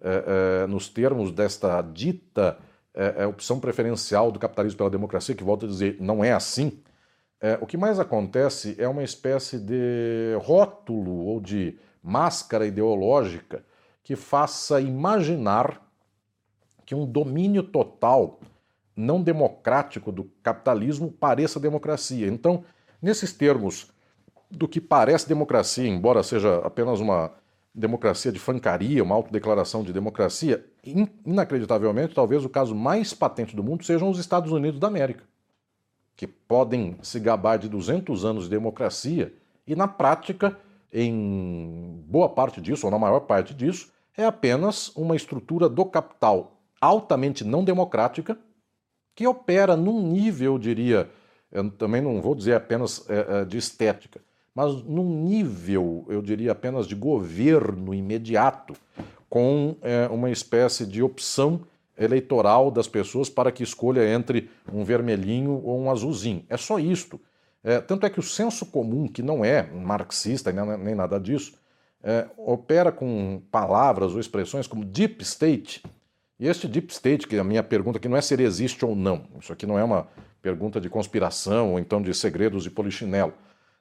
é, 0.00 0.62
é, 0.62 0.66
nos 0.68 0.88
termos 0.88 1.32
desta 1.32 1.82
dita 1.82 2.56
é, 2.94 3.26
opção 3.26 3.58
preferencial 3.58 4.30
do 4.30 4.38
capitalismo 4.38 4.78
pela 4.78 4.90
democracia, 4.90 5.34
que 5.34 5.42
volto 5.42 5.66
a 5.66 5.68
dizer, 5.68 5.96
não 6.00 6.24
é 6.24 6.32
assim, 6.32 6.80
o 7.60 7.66
que 7.66 7.76
mais 7.76 8.00
acontece 8.00 8.74
é 8.78 8.88
uma 8.88 9.04
espécie 9.04 9.60
de 9.60 10.36
rótulo 10.40 11.24
ou 11.24 11.40
de 11.40 11.78
máscara 12.02 12.66
ideológica 12.66 13.64
que 14.02 14.16
faça 14.16 14.80
imaginar 14.80 15.80
que 16.84 16.96
um 16.96 17.06
domínio 17.06 17.62
total 17.62 18.40
não 18.98 19.22
democrático 19.22 20.10
do 20.10 20.24
capitalismo 20.42 21.12
pareça 21.12 21.60
democracia. 21.60 22.26
Então, 22.26 22.64
nesses 23.00 23.32
termos 23.32 23.92
do 24.50 24.66
que 24.66 24.80
parece 24.80 25.28
democracia, 25.28 25.88
embora 25.88 26.22
seja 26.24 26.56
apenas 26.64 26.98
uma 26.98 27.30
democracia 27.72 28.32
de 28.32 28.40
fancaria, 28.40 29.04
uma 29.04 29.14
autodeclaração 29.14 29.84
de 29.84 29.92
democracia, 29.92 30.66
inacreditavelmente, 31.24 32.12
talvez 32.12 32.44
o 32.44 32.48
caso 32.48 32.74
mais 32.74 33.14
patente 33.14 33.54
do 33.54 33.62
mundo 33.62 33.84
sejam 33.84 34.10
os 34.10 34.18
Estados 34.18 34.50
Unidos 34.50 34.80
da 34.80 34.88
América, 34.88 35.22
que 36.16 36.26
podem 36.26 36.96
se 37.00 37.20
gabar 37.20 37.56
de 37.56 37.68
200 37.68 38.24
anos 38.24 38.44
de 38.44 38.50
democracia 38.50 39.32
e, 39.64 39.76
na 39.76 39.86
prática, 39.86 40.58
em 40.92 42.02
boa 42.08 42.28
parte 42.28 42.60
disso, 42.60 42.86
ou 42.86 42.90
na 42.90 42.98
maior 42.98 43.20
parte 43.20 43.54
disso, 43.54 43.92
é 44.16 44.24
apenas 44.24 44.88
uma 44.96 45.14
estrutura 45.14 45.68
do 45.68 45.84
capital 45.84 46.58
altamente 46.80 47.44
não 47.44 47.62
democrática 47.62 48.36
que 49.18 49.26
opera 49.26 49.76
num 49.76 50.00
nível, 50.00 50.52
eu 50.52 50.58
diria, 50.60 51.10
eu 51.50 51.68
também 51.72 52.00
não 52.00 52.22
vou 52.22 52.36
dizer 52.36 52.54
apenas 52.54 53.04
é, 53.10 53.40
é, 53.40 53.44
de 53.44 53.58
estética, 53.58 54.20
mas 54.54 54.80
num 54.84 55.24
nível, 55.24 56.06
eu 56.08 56.22
diria 56.22 56.52
apenas 56.52 56.86
de 56.86 56.94
governo 56.94 57.92
imediato, 57.92 58.74
com 59.28 59.74
é, 59.82 60.06
uma 60.06 60.30
espécie 60.30 60.86
de 60.86 61.02
opção 61.02 61.62
eleitoral 61.98 62.70
das 62.70 62.86
pessoas 62.86 63.28
para 63.28 63.50
que 63.50 63.64
escolha 63.64 64.08
entre 64.08 64.48
um 64.72 64.84
vermelhinho 64.84 65.62
ou 65.64 65.80
um 65.80 65.90
azulzinho. 65.90 66.44
É 66.48 66.56
só 66.56 66.78
isto. 66.78 67.20
É, 67.64 67.80
tanto 67.80 68.06
é 68.06 68.10
que 68.10 68.20
o 68.20 68.22
senso 68.22 68.66
comum, 68.66 69.08
que 69.08 69.20
não 69.20 69.44
é 69.44 69.68
marxista 69.68 70.52
nem, 70.52 70.78
nem 70.78 70.94
nada 70.94 71.18
disso, 71.18 71.58
é, 72.04 72.28
opera 72.36 72.92
com 72.92 73.42
palavras 73.50 74.12
ou 74.12 74.20
expressões 74.20 74.68
como 74.68 74.84
deep 74.84 75.24
state, 75.24 75.82
e 76.38 76.46
este 76.46 76.68
deep 76.68 76.92
state, 76.92 77.26
que 77.26 77.38
a 77.38 77.44
minha 77.44 77.62
pergunta 77.62 77.98
aqui 77.98 78.08
não 78.08 78.16
é 78.16 78.20
se 78.20 78.34
ele 78.34 78.44
existe 78.44 78.84
ou 78.84 78.94
não, 78.94 79.24
isso 79.40 79.52
aqui 79.52 79.66
não 79.66 79.78
é 79.78 79.84
uma 79.84 80.08
pergunta 80.40 80.80
de 80.80 80.88
conspiração 80.88 81.72
ou 81.72 81.78
então 81.78 82.00
de 82.00 82.14
segredos 82.14 82.62
de 82.62 82.70
polichinelo, 82.70 83.32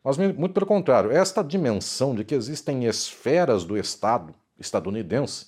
mas 0.04 0.18
muito 0.18 0.54
pelo 0.54 0.66
contrário, 0.66 1.12
esta 1.12 1.44
dimensão 1.44 2.16
de 2.16 2.24
que 2.24 2.34
existem 2.34 2.86
esferas 2.86 3.64
do 3.64 3.78
Estado 3.78 4.34
estadunidense 4.60 5.48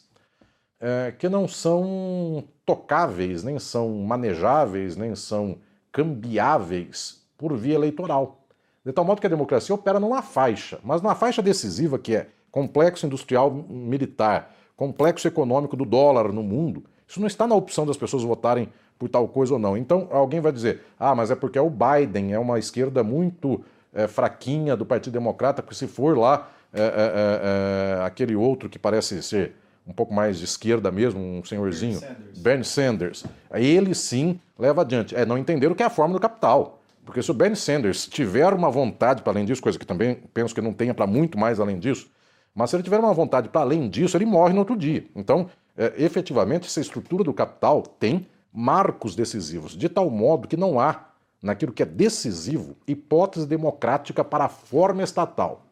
é, 0.79 1.13
que 1.17 1.27
não 1.27 1.47
são 1.47 2.43
tocáveis, 2.65 3.43
nem 3.43 3.59
são 3.59 3.89
manejáveis, 3.99 4.95
nem 4.95 5.15
são 5.15 5.57
cambiáveis 5.91 7.21
por 7.37 7.55
via 7.57 7.75
eleitoral. 7.75 8.45
De 8.85 8.93
tal 8.93 9.03
modo 9.03 9.19
que 9.19 9.27
a 9.27 9.29
democracia 9.29 9.75
opera 9.75 9.99
numa 9.99 10.21
faixa, 10.21 10.79
mas 10.83 11.01
numa 11.01 11.15
faixa 11.15 11.41
decisiva 11.41 11.99
que 11.99 12.15
é 12.15 12.27
complexo 12.51 13.05
industrial 13.05 13.51
militar, 13.51 14.55
complexo 14.75 15.27
econômico 15.27 15.75
do 15.75 15.85
dólar 15.85 16.31
no 16.31 16.41
mundo, 16.41 16.85
isso 17.09 17.19
não 17.19 17.27
está 17.27 17.47
na 17.47 17.55
opção 17.55 17.87
das 17.87 17.97
pessoas 17.97 18.21
votarem 18.21 18.69
por 18.99 19.09
tal 19.09 19.27
coisa 19.27 19.53
ou 19.53 19.59
não. 19.59 19.75
Então 19.75 20.07
alguém 20.11 20.39
vai 20.39 20.51
dizer: 20.51 20.83
ah, 20.99 21.15
mas 21.15 21.31
é 21.31 21.35
porque 21.35 21.57
é 21.57 21.61
o 21.61 21.69
Biden, 21.69 22.33
é 22.33 22.37
uma 22.39 22.59
esquerda 22.59 23.03
muito 23.03 23.63
é, 23.91 24.07
fraquinha 24.07 24.77
do 24.77 24.85
Partido 24.85 25.13
Democrata, 25.13 25.63
porque 25.63 25.75
se 25.75 25.87
for 25.87 26.15
lá 26.15 26.51
é, 26.71 27.99
é, 27.99 28.05
aquele 28.05 28.35
outro 28.35 28.69
que 28.69 28.77
parece 28.77 29.23
ser 29.23 29.55
um 29.87 29.91
pouco 29.91 30.13
mais 30.13 30.37
de 30.37 30.45
esquerda 30.45 30.91
mesmo, 30.91 31.19
um 31.19 31.43
senhorzinho, 31.43 31.99
Bernie 31.99 32.63
Sanders, 32.63 33.23
Bernie 33.23 33.23
Sanders 33.23 33.25
ele 33.55 33.95
sim 33.95 34.39
leva 34.57 34.81
adiante. 34.81 35.15
É 35.15 35.25
não 35.25 35.35
entender 35.35 35.71
o 35.71 35.73
que 35.73 35.81
é 35.81 35.87
a 35.87 35.89
forma 35.89 36.13
do 36.13 36.19
capital. 36.19 36.79
Porque 37.03 37.23
se 37.23 37.31
o 37.31 37.33
Bernie 37.33 37.55
Sanders 37.55 38.05
tiver 38.05 38.53
uma 38.53 38.69
vontade 38.69 39.23
para 39.23 39.33
além 39.33 39.45
disso, 39.45 39.63
coisa 39.63 39.79
que 39.79 39.85
também 39.85 40.19
penso 40.31 40.53
que 40.53 40.61
não 40.61 40.71
tenha 40.71 40.93
para 40.93 41.07
muito 41.07 41.39
mais 41.39 41.59
além 41.59 41.79
disso, 41.79 42.07
Mas 42.53 42.69
se 42.69 42.75
ele 42.75 42.83
tiver 42.83 42.99
uma 42.99 43.13
vontade 43.13 43.49
para 43.49 43.61
além 43.61 43.89
disso, 43.89 44.15
ele 44.15 44.25
morre 44.25 44.53
no 44.53 44.59
outro 44.59 44.77
dia. 44.77 45.05
Então, 45.15 45.49
é, 45.79 45.93
efetivamente, 45.97 46.67
essa 46.67 46.81
estrutura 46.81 47.23
do 47.23 47.33
capital 47.33 47.81
tem 47.81 48.27
marcos 48.51 49.15
decisivos, 49.15 49.77
de 49.77 49.87
tal 49.87 50.09
modo 50.09 50.45
que 50.45 50.57
não 50.57 50.77
há, 50.77 51.05
naquilo 51.41 51.71
que 51.71 51.81
é 51.81 51.85
decisivo, 51.85 52.75
hipótese 52.85 53.47
democrática 53.47 54.21
para 54.21 54.43
a 54.43 54.49
forma 54.49 55.01
estatal. 55.01 55.65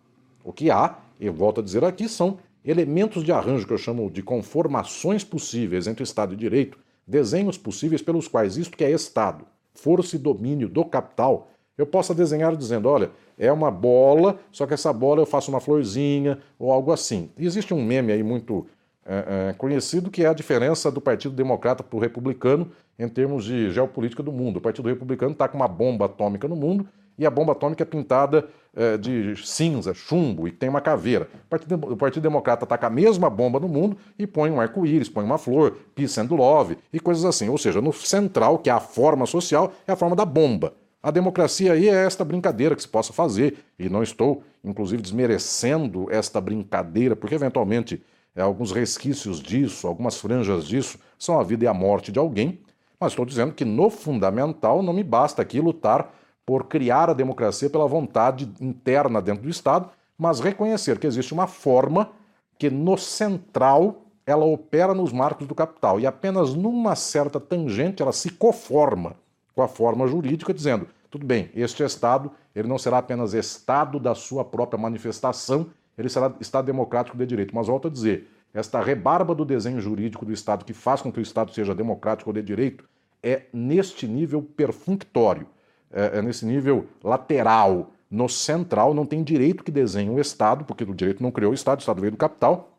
O 0.46 0.54
que 0.54 0.72
há, 0.72 0.98
e 1.20 1.30
volto 1.30 1.60
a 1.60 1.64
dizer 1.64 1.84
aqui, 1.84 2.08
são 2.08 2.38
elementos 2.64 3.22
de 3.22 3.34
arranjo 3.34 3.68
que 3.68 3.74
eu 3.74 3.78
chamo 3.78 4.10
de 4.10 4.24
conformações 4.24 5.26
possíveis 5.26 5.88
entre 5.88 6.06
Estado 6.06 6.34
e 6.34 6.38
direito, 6.38 6.80
desenhos 7.06 7.58
possíveis 7.58 8.02
pelos 8.02 8.30
quais 8.30 8.56
isto 8.56 8.78
que 8.78 8.86
é 8.86 8.92
Estado, 8.92 9.46
força 9.74 10.16
e 10.16 10.20
domínio 10.20 10.70
do 10.70 10.86
capital, 10.86 11.50
eu 11.78 11.86
possa 11.86 12.16
desenhar 12.16 12.56
dizendo, 12.56 12.88
olha, 12.88 13.12
é 13.38 13.52
uma 13.52 13.70
bola, 13.70 14.40
só 14.54 14.66
que 14.66 14.74
essa 14.74 14.94
bola 14.94 15.22
eu 15.22 15.26
faço 15.26 15.52
uma 15.52 15.60
florzinha 15.60 16.40
ou 16.58 16.72
algo 16.72 16.94
assim. 16.94 17.30
Existe 17.38 17.74
um 17.74 17.84
meme 17.84 18.14
aí 18.14 18.24
muito 18.24 18.66
é, 19.08 19.50
é, 19.50 19.54
conhecido 19.54 20.12
que 20.12 20.24
é 20.24 20.28
a 20.28 20.34
diferença 20.34 20.92
do 20.92 21.00
Partido 21.00 21.34
Democrata 21.34 21.82
para 21.82 21.96
o 21.96 22.00
Republicano 22.00 22.70
em 23.00 23.08
termos 23.08 23.46
de 23.46 23.72
geopolítica 23.72 24.22
do 24.22 24.32
mundo. 24.32 24.58
O 24.58 24.62
Partido 24.62 24.90
Republicano 24.90 25.32
está 25.32 25.48
com 25.48 25.58
uma 25.58 25.68
bomba 25.68 26.06
atômica 26.06 26.48
no 26.48 26.56
mundo 26.56 26.86
e 27.18 27.26
a 27.26 27.32
bomba 27.32 27.54
atômica 27.54 27.84
é 27.84 27.86
pintada 27.86 28.48
é, 28.76 28.98
de 28.98 29.36
cinza, 29.44 29.94
chumbo 29.94 30.48
e 30.48 30.52
tem 30.52 30.68
uma 30.70 30.82
caveira. 30.82 31.30
O 31.46 31.50
Partido, 31.50 31.94
o 31.94 31.98
Partido 31.98 32.24
Democrata 32.24 32.66
está 32.66 32.78
com 32.78 32.86
a 32.86 32.90
mesma 32.90 33.30
bomba 33.30 33.60
no 33.60 33.68
mundo 33.68 33.98
e 34.20 34.28
põe 34.28 34.52
um 34.52 34.60
arco-íris, 34.60 35.10
põe 35.10 35.24
uma 35.24 35.38
flor, 35.38 35.78
peace 35.96 36.20
and 36.20 36.28
love 36.30 36.78
e 36.92 37.00
coisas 37.00 37.24
assim. 37.24 37.50
Ou 37.50 37.58
seja, 37.58 37.82
no 37.82 37.94
central, 37.94 38.60
que 38.60 38.70
é 38.70 38.74
a 38.74 38.80
forma 38.80 39.26
social, 39.26 39.74
é 39.88 39.94
a 39.94 39.96
forma 39.96 40.16
da 40.16 40.26
bomba. 40.26 40.74
A 41.02 41.12
democracia 41.12 41.74
aí 41.74 41.88
é 41.88 42.06
esta 42.06 42.26
brincadeira 42.26 42.76
que 42.76 42.82
se 42.82 42.88
possa 42.88 43.14
fazer, 43.14 43.58
e 43.80 43.88
não 43.88 44.04
estou, 44.04 44.44
inclusive, 44.64 45.02
desmerecendo 45.02 46.08
esta 46.12 46.42
brincadeira, 46.42 47.16
porque 47.16 47.36
eventualmente 47.36 48.04
alguns 48.42 48.72
resquícios 48.72 49.42
disso, 49.42 49.88
algumas 49.88 50.18
franjas 50.18 50.66
disso, 50.66 51.00
são 51.18 51.40
a 51.40 51.44
vida 51.44 51.66
e 51.66 51.68
a 51.68 51.74
morte 51.74 52.12
de 52.12 52.20
alguém, 52.20 52.60
mas 53.00 53.12
estou 53.12 53.26
dizendo 53.26 53.54
que 53.54 53.66
no 53.66 53.90
fundamental 53.90 54.82
não 54.82 54.94
me 54.94 55.04
basta 55.04 55.42
aqui 55.42 55.60
lutar 55.60 56.14
por 56.46 56.66
criar 56.66 57.10
a 57.10 57.14
democracia 57.14 57.70
pela 57.70 57.88
vontade 57.88 58.50
interna 58.62 59.22
dentro 59.22 59.44
do 59.44 59.50
Estado, 59.50 59.90
mas 60.18 60.40
reconhecer 60.40 60.98
que 60.98 61.06
existe 61.06 61.34
uma 61.34 61.48
forma 61.48 62.12
que 62.58 62.70
no 62.70 62.98
central 62.98 64.04
ela 64.26 64.46
opera 64.46 64.94
nos 64.94 65.14
marcos 65.14 65.48
do 65.48 65.56
capital 65.56 66.00
e 66.00 66.08
apenas 66.08 66.54
numa 66.54 66.96
certa 66.96 67.40
tangente 67.40 68.02
ela 68.02 68.12
se 68.12 68.32
conforma 68.32 69.16
com 69.56 69.62
a 69.62 69.68
forma 69.68 70.08
jurídica, 70.08 70.54
dizendo: 70.54 70.88
tudo 71.10 71.26
bem, 71.26 71.50
este 71.56 71.84
Estado 71.84 72.32
ele 72.56 72.68
não 72.68 72.78
será 72.78 72.98
apenas 72.98 73.34
Estado 73.34 74.00
da 74.00 74.14
sua 74.14 74.44
própria 74.44 74.80
manifestação, 74.80 75.68
ele 75.98 76.10
será 76.10 76.34
Estado 76.40 76.66
democrático 76.66 77.18
de 77.18 77.26
direito. 77.26 77.56
Mas 77.56 77.68
volto 77.68 77.88
a 77.88 77.92
dizer, 77.92 78.30
esta 78.54 78.82
rebarba 78.82 79.34
do 79.34 79.44
desenho 79.44 79.82
jurídico 79.82 80.26
do 80.26 80.32
Estado 80.32 80.64
que 80.64 80.74
faz 80.74 81.02
com 81.02 81.12
que 81.12 81.20
o 81.20 81.22
Estado 81.22 81.52
seja 81.52 81.74
democrático 81.74 82.30
ou 82.30 82.34
de 82.34 82.42
direito 82.42 82.88
é 83.22 83.44
neste 83.52 84.08
nível 84.08 84.42
perfunctório, 84.42 85.48
é, 85.92 86.20
é 86.20 86.22
nesse 86.22 86.46
nível 86.46 86.88
lateral. 87.04 87.92
No 88.10 88.30
central 88.30 88.94
não 88.94 89.06
tem 89.06 89.24
direito 89.24 89.64
que 89.64 89.72
desenhe 89.72 90.10
o 90.10 90.20
Estado, 90.20 90.64
porque 90.64 90.84
o 90.84 90.94
direito 90.94 91.22
não 91.22 91.32
criou 91.32 91.52
o 91.52 91.56
Estado, 91.56 91.80
o 91.80 91.82
Estado 91.82 92.00
veio 92.00 92.12
do 92.12 92.18
capital, 92.18 92.78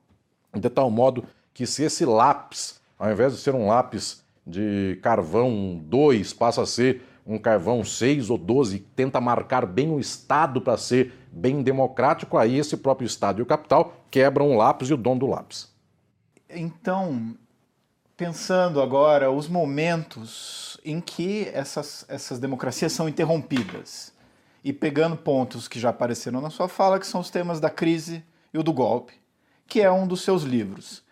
de 0.55 0.71
tal 0.71 0.91
modo 0.91 1.25
que 1.53 1.67
se 1.67 1.83
esse 1.83 2.05
lápis, 2.05 2.81
ao 2.99 3.11
invés 3.11 3.33
de 3.33 3.41
ser 3.41 3.55
um 3.55 3.67
lápis 3.67 4.25
de 4.47 4.99
carvão 5.03 5.79
2, 5.85 6.33
passa 6.33 6.63
a 6.63 6.67
ser 6.67 7.03
um 7.27 7.37
carvão 7.37 7.85
6 7.85 8.31
ou 8.31 8.39
12, 8.39 8.79
tenta 8.97 9.21
marcar 9.21 9.67
bem 9.67 9.91
o 9.91 10.01
Estado 10.01 10.63
para 10.63 10.79
ser 10.79 11.13
bem 11.39 11.63
democrático, 11.63 12.37
aí 12.37 12.59
esse 12.59 12.77
próprio 12.77 13.07
Estado 13.07 13.39
e 13.39 13.43
o 13.43 13.47
capital 13.47 13.95
quebram 14.11 14.51
o 14.51 14.57
lápis 14.57 14.91
e 14.91 14.95
o 14.95 14.97
dono 14.97 15.21
do 15.21 15.27
lápis. 15.27 15.73
Então, 16.51 17.37
pensando 18.17 18.81
agora 18.83 19.31
os 19.31 19.49
momentos 19.49 20.79
em 20.85 21.01
que 21.01 21.49
essas, 21.53 22.05
essas 22.09 22.39
democracias 22.39 22.93
são 22.93 23.09
interrompidas 23.09 24.13
e 24.65 24.73
pegando 24.73 25.17
pontos 25.17 25.69
que 25.69 25.79
já 25.79 25.91
apareceram 25.91 26.41
na 26.41 26.51
sua 26.51 26.69
fala, 26.69 26.99
que 26.99 27.07
são 27.07 27.21
os 27.21 27.31
temas 27.31 27.61
da 27.61 27.71
crise 27.71 28.25
e 28.53 28.59
o 28.59 28.63
do 28.63 28.73
golpe, 28.73 29.13
que 29.67 29.81
é 29.81 29.91
um 29.91 30.07
dos 30.07 30.23
seus 30.23 30.43
livros. 30.43 31.03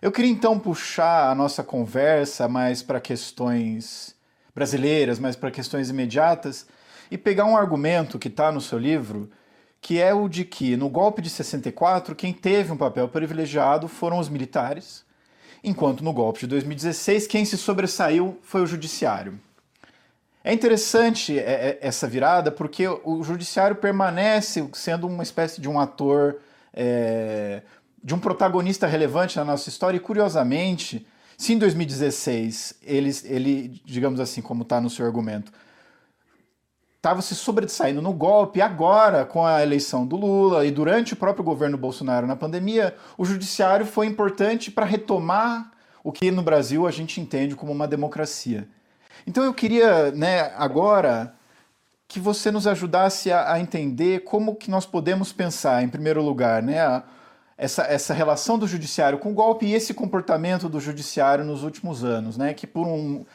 Eu 0.00 0.10
queria 0.10 0.30
então 0.30 0.58
puxar 0.58 1.30
a 1.30 1.34
nossa 1.34 1.62
conversa 1.62 2.48
mais 2.48 2.82
para 2.82 3.00
questões 3.00 4.14
brasileiras, 4.54 5.18
mais 5.18 5.36
para 5.36 5.50
questões 5.50 5.90
imediatas 5.90 6.66
e 7.10 7.18
pegar 7.18 7.44
um 7.44 7.56
argumento 7.56 8.18
que 8.18 8.28
está 8.28 8.50
no 8.50 8.60
seu 8.60 8.78
livro 8.78 9.30
que 9.84 10.00
é 10.00 10.14
o 10.14 10.30
de 10.30 10.46
que 10.46 10.78
no 10.78 10.88
golpe 10.88 11.20
de 11.20 11.28
64 11.28 12.14
quem 12.14 12.32
teve 12.32 12.72
um 12.72 12.76
papel 12.76 13.06
privilegiado 13.06 13.86
foram 13.86 14.18
os 14.18 14.30
militares, 14.30 15.04
enquanto 15.62 16.02
no 16.02 16.10
golpe 16.10 16.40
de 16.40 16.46
2016 16.46 17.26
quem 17.26 17.44
se 17.44 17.58
sobressaiu 17.58 18.38
foi 18.40 18.62
o 18.62 18.66
judiciário. 18.66 19.38
É 20.42 20.54
interessante 20.54 21.38
é, 21.38 21.42
é, 21.42 21.78
essa 21.82 22.08
virada 22.08 22.50
porque 22.50 22.88
o 22.88 23.22
judiciário 23.22 23.76
permanece 23.76 24.66
sendo 24.72 25.06
uma 25.06 25.22
espécie 25.22 25.60
de 25.60 25.68
um 25.68 25.78
ator, 25.78 26.36
é, 26.72 27.60
de 28.02 28.14
um 28.14 28.18
protagonista 28.18 28.86
relevante 28.86 29.36
na 29.36 29.44
nossa 29.44 29.68
história 29.68 29.98
e 29.98 30.00
curiosamente, 30.00 31.06
se 31.36 31.52
em 31.52 31.58
2016 31.58 32.76
ele, 32.82 33.10
ele 33.24 33.82
digamos 33.84 34.18
assim, 34.18 34.40
como 34.40 34.62
está 34.62 34.80
no 34.80 34.88
seu 34.88 35.04
argumento, 35.04 35.52
estava 37.04 37.20
se 37.20 37.34
sobressaindo 37.34 38.00
no 38.00 38.14
golpe, 38.14 38.62
agora, 38.62 39.26
com 39.26 39.44
a 39.44 39.62
eleição 39.62 40.06
do 40.06 40.16
Lula 40.16 40.64
e 40.64 40.70
durante 40.70 41.12
o 41.12 41.16
próprio 41.16 41.44
governo 41.44 41.76
Bolsonaro 41.76 42.26
na 42.26 42.34
pandemia, 42.34 42.96
o 43.18 43.26
judiciário 43.26 43.84
foi 43.84 44.06
importante 44.06 44.70
para 44.70 44.86
retomar 44.86 45.70
o 46.02 46.10
que 46.10 46.30
no 46.30 46.42
Brasil 46.42 46.86
a 46.86 46.90
gente 46.90 47.20
entende 47.20 47.54
como 47.54 47.72
uma 47.72 47.86
democracia. 47.86 48.66
Então 49.26 49.44
eu 49.44 49.52
queria, 49.52 50.12
né, 50.12 50.50
agora 50.56 51.34
que 52.08 52.18
você 52.18 52.50
nos 52.50 52.66
ajudasse 52.66 53.30
a, 53.30 53.52
a 53.52 53.60
entender 53.60 54.20
como 54.20 54.56
que 54.56 54.70
nós 54.70 54.86
podemos 54.86 55.30
pensar, 55.30 55.84
em 55.84 55.88
primeiro 55.90 56.22
lugar, 56.22 56.62
né, 56.62 56.80
a, 56.80 57.02
essa, 57.58 57.82
essa 57.82 58.14
relação 58.14 58.58
do 58.58 58.66
judiciário 58.66 59.18
com 59.18 59.30
o 59.30 59.34
golpe 59.34 59.66
e 59.66 59.74
esse 59.74 59.92
comportamento 59.92 60.70
do 60.70 60.80
judiciário 60.80 61.44
nos 61.44 61.64
últimos 61.64 62.02
anos, 62.02 62.38
né, 62.38 62.54
que 62.54 62.66
por 62.66 62.86
um, 62.86 63.26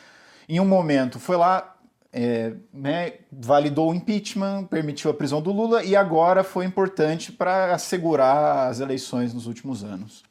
em 0.47 0.59
um 0.59 0.65
momento 0.65 1.19
foi 1.19 1.37
lá 1.37 1.75
é, 2.11 2.55
né, 2.73 3.19
validou 3.31 3.91
o 3.91 3.93
impeachment, 3.93 4.65
permitiu 4.65 5.11
a 5.11 5.13
prisão 5.13 5.41
do 5.41 5.51
Lula 5.51 5.83
e 5.83 5.95
agora 5.95 6.43
foi 6.43 6.65
importante 6.65 7.31
para 7.31 7.73
assegurar 7.73 8.69
as 8.69 8.79
eleições 8.79 9.33
nos 9.33 9.45
últimos 9.45 9.83
anos. 9.83 10.23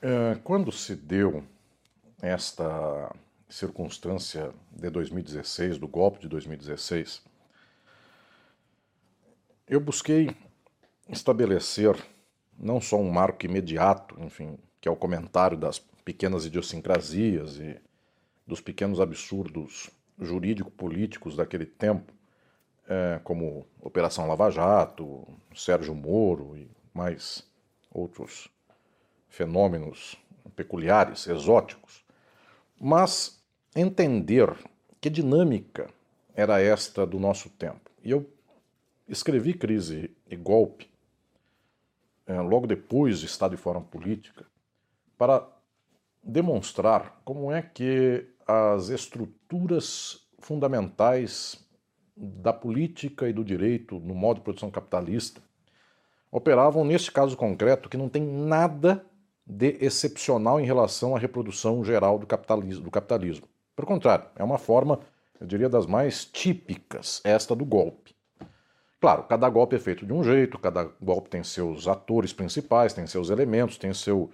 É, 0.00 0.38
quando 0.44 0.70
se 0.70 0.94
deu 0.94 1.44
esta 2.22 3.14
circunstância 3.48 4.52
de 4.70 4.88
2016, 4.88 5.76
do 5.78 5.88
golpe 5.88 6.20
de 6.20 6.28
2016, 6.28 7.20
eu 9.68 9.80
busquei 9.80 10.30
estabelecer 11.08 11.96
não 12.56 12.80
só 12.80 12.96
um 12.96 13.10
marco 13.10 13.44
imediato, 13.44 14.16
enfim, 14.20 14.56
que 14.80 14.88
é 14.88 14.90
o 14.90 14.96
comentário 14.96 15.56
das 15.56 15.78
pequenas 16.04 16.46
idiosincrasias 16.46 17.58
e 17.58 17.80
dos 18.46 18.60
pequenos 18.60 19.00
absurdos 19.00 19.90
jurídico-políticos 20.20 21.36
daquele 21.36 21.66
tempo, 21.66 22.12
é, 22.88 23.20
como 23.24 23.66
Operação 23.80 24.26
Lava 24.28 24.50
Jato, 24.50 25.26
Sérgio 25.54 25.94
Moro 25.94 26.56
e 26.56 26.70
mais 26.92 27.48
outros 27.90 28.48
fenômenos 29.28 30.16
peculiares, 30.54 31.26
exóticos, 31.26 32.04
mas 32.78 33.40
entender 33.74 34.52
que 35.00 35.08
dinâmica 35.08 35.88
era 36.34 36.60
esta 36.60 37.06
do 37.06 37.18
nosso 37.18 37.48
tempo. 37.50 37.90
E 38.02 38.10
eu 38.10 38.28
escrevi 39.08 39.54
Crise 39.54 40.10
e 40.28 40.36
Golpe 40.36 40.90
é, 42.26 42.40
logo 42.40 42.66
depois 42.66 43.20
de 43.20 43.26
Estado 43.26 43.54
e 43.54 43.58
Forma 43.58 43.82
Política 43.82 44.46
para 45.16 45.46
demonstrar 46.22 47.20
como 47.24 47.50
é 47.50 47.62
que 47.62 48.26
as 48.46 48.88
estruturas 48.88 49.39
fundamentais 50.40 51.58
da 52.16 52.52
política 52.52 53.28
e 53.28 53.32
do 53.32 53.44
direito 53.44 53.98
no 54.00 54.14
modo 54.14 54.36
de 54.36 54.42
produção 54.42 54.70
capitalista 54.70 55.40
operavam 56.30 56.84
neste 56.84 57.10
caso 57.10 57.36
concreto 57.36 57.88
que 57.88 57.96
não 57.96 58.08
tem 58.08 58.22
nada 58.22 59.04
de 59.46 59.76
excepcional 59.80 60.60
em 60.60 60.64
relação 60.64 61.16
à 61.16 61.18
reprodução 61.18 61.84
geral 61.84 62.18
do 62.18 62.26
capitalismo. 62.26 62.84
Do 62.84 62.90
capitalismo. 62.90 63.48
Pelo 63.74 63.88
contrário, 63.88 64.26
é 64.36 64.44
uma 64.44 64.58
forma, 64.58 65.00
eu 65.40 65.46
diria, 65.46 65.68
das 65.68 65.86
mais 65.86 66.24
típicas, 66.24 67.20
esta 67.24 67.56
do 67.56 67.64
golpe. 67.64 68.14
Claro, 69.00 69.24
cada 69.24 69.48
golpe 69.48 69.74
é 69.74 69.78
feito 69.78 70.04
de 70.06 70.12
um 70.12 70.22
jeito, 70.22 70.58
cada 70.58 70.84
golpe 71.00 71.30
tem 71.30 71.42
seus 71.42 71.88
atores 71.88 72.32
principais, 72.32 72.92
tem 72.92 73.06
seus 73.06 73.30
elementos, 73.30 73.78
tem 73.78 73.94
seu, 73.94 74.30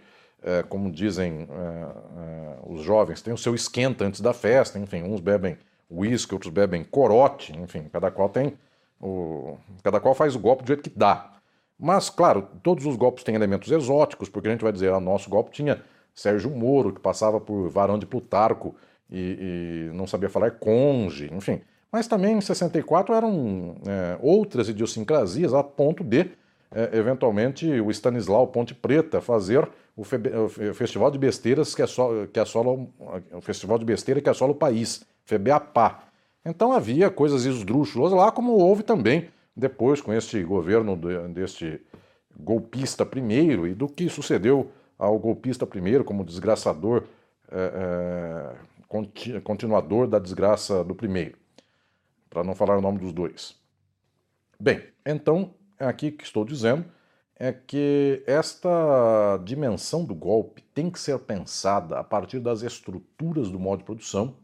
é, 0.47 0.63
como 0.63 0.91
dizem 0.91 1.49
é, 1.51 1.55
é, 1.55 2.57
os 2.67 2.83
jovens, 2.83 3.21
tem 3.21 3.35
o 3.35 3.39
seu 3.39 3.55
esquenta 3.55 4.05
antes 4.05 4.21
da 4.21 4.33
festa, 4.33 4.79
enfim, 4.79 5.03
uns 5.03 5.21
bebem 5.21 5.59
uísque, 5.91 6.33
outros 6.33 6.53
bebem 6.53 6.85
corote, 6.85 7.53
enfim, 7.59 7.89
cada 7.93 8.11
qual 8.13 8.29
tem 8.29 8.57
o, 9.01 9.59
cada 9.83 9.99
qual 9.99 10.15
faz 10.15 10.37
o 10.37 10.39
golpe 10.39 10.63
do 10.63 10.69
jeito 10.69 10.83
que 10.83 10.97
dá. 10.97 11.33
Mas, 11.79 12.09
claro, 12.09 12.49
todos 12.63 12.87
os 12.87 12.97
golpes 12.97 13.25
têm 13.25 13.35
elementos 13.35 13.71
exóticos, 13.71 14.29
porque 14.29 14.49
a 14.49 14.53
gente 14.53 14.63
vai 14.63 14.73
dizer, 14.73 14.93
ah, 14.93 15.01
nosso 15.01 15.29
golpe 15.29 15.51
tinha 15.51 15.83
Sérgio 16.15 16.51
Moro, 16.51 16.93
que 16.93 17.01
passava 17.01 17.39
por 17.39 17.69
varão 17.69 17.99
de 17.99 18.07
Plutarco 18.07 18.75
e, 19.11 19.89
e 19.91 19.97
não 19.97 20.07
sabia 20.07 20.31
falar 20.31 20.53
conge, 20.53 21.29
enfim. 21.35 21.61
Mas 21.93 22.07
também 22.07 22.37
em 22.37 22.41
64 22.41 23.15
eram 23.15 23.77
é, 23.87 24.17
outras 24.23 24.69
idiosincrasias, 24.69 25.53
a 25.53 25.63
ponto 25.63 26.03
de, 26.03 26.31
é, 26.71 26.97
eventualmente, 26.97 27.69
o 27.81 27.91
Stanislau 27.91 28.47
Ponte 28.47 28.75
Preta 28.75 29.21
fazer 29.21 29.69
o, 29.97 30.03
o, 30.03 30.75
Festival 30.75 31.11
de 31.11 31.19
Besteiras 31.19 31.75
que, 31.75 31.83
assola, 31.83 32.27
que 32.27 32.39
assola 32.39 32.87
o 33.33 33.41
Festival 33.41 33.79
de 33.79 33.85
Besteira 33.85 34.21
que 34.21 34.29
assola 34.29 34.53
o 34.53 34.57
país, 34.57 35.05
FEBEAPA. 35.25 36.01
Então 36.45 36.73
havia 36.73 37.11
coisas 37.11 37.47
esdrúxulas 37.47 38.13
lá, 38.13 38.31
como 38.31 38.53
houve 38.53 38.83
também 38.83 39.29
depois 39.57 40.03
com 40.03 40.13
este 40.13 40.43
governo 40.43 40.95
deste 41.33 41.81
golpista 42.39 43.07
primeiro 43.07 43.67
e 43.67 43.75
do 43.75 43.89
que 43.89 44.09
sucedeu 44.11 44.71
ao 44.99 45.19
golpista 45.19 45.67
primeiro 45.67 46.05
como 46.05 46.25
desgraçador, 46.25 47.05
é, 47.51 48.55
é, 49.35 49.41
continuador 49.41 50.07
da 50.07 50.19
desgraça 50.19 50.85
do 50.85 50.95
primeiro, 50.95 51.37
para 52.29 52.45
não 52.45 52.55
falar 52.55 52.77
o 52.77 52.83
nome 52.83 52.99
dos 52.99 53.13
dois. 53.13 53.57
Bem, 54.61 54.83
então, 55.05 55.55
aqui 55.79 56.11
que 56.11 56.25
estou 56.25 56.45
dizendo 56.45 56.85
é 57.39 57.53
que 57.53 58.23
esta 58.27 59.39
dimensão 59.45 60.05
do 60.05 60.15
golpe 60.15 60.63
tem 60.75 60.91
que 60.91 60.99
ser 60.99 61.19
pensada 61.19 61.99
a 61.99 62.05
partir 62.05 62.41
das 62.41 62.63
estruturas 62.63 63.51
do 63.51 63.59
modo 63.59 63.81
de 63.81 63.85
produção 63.85 64.35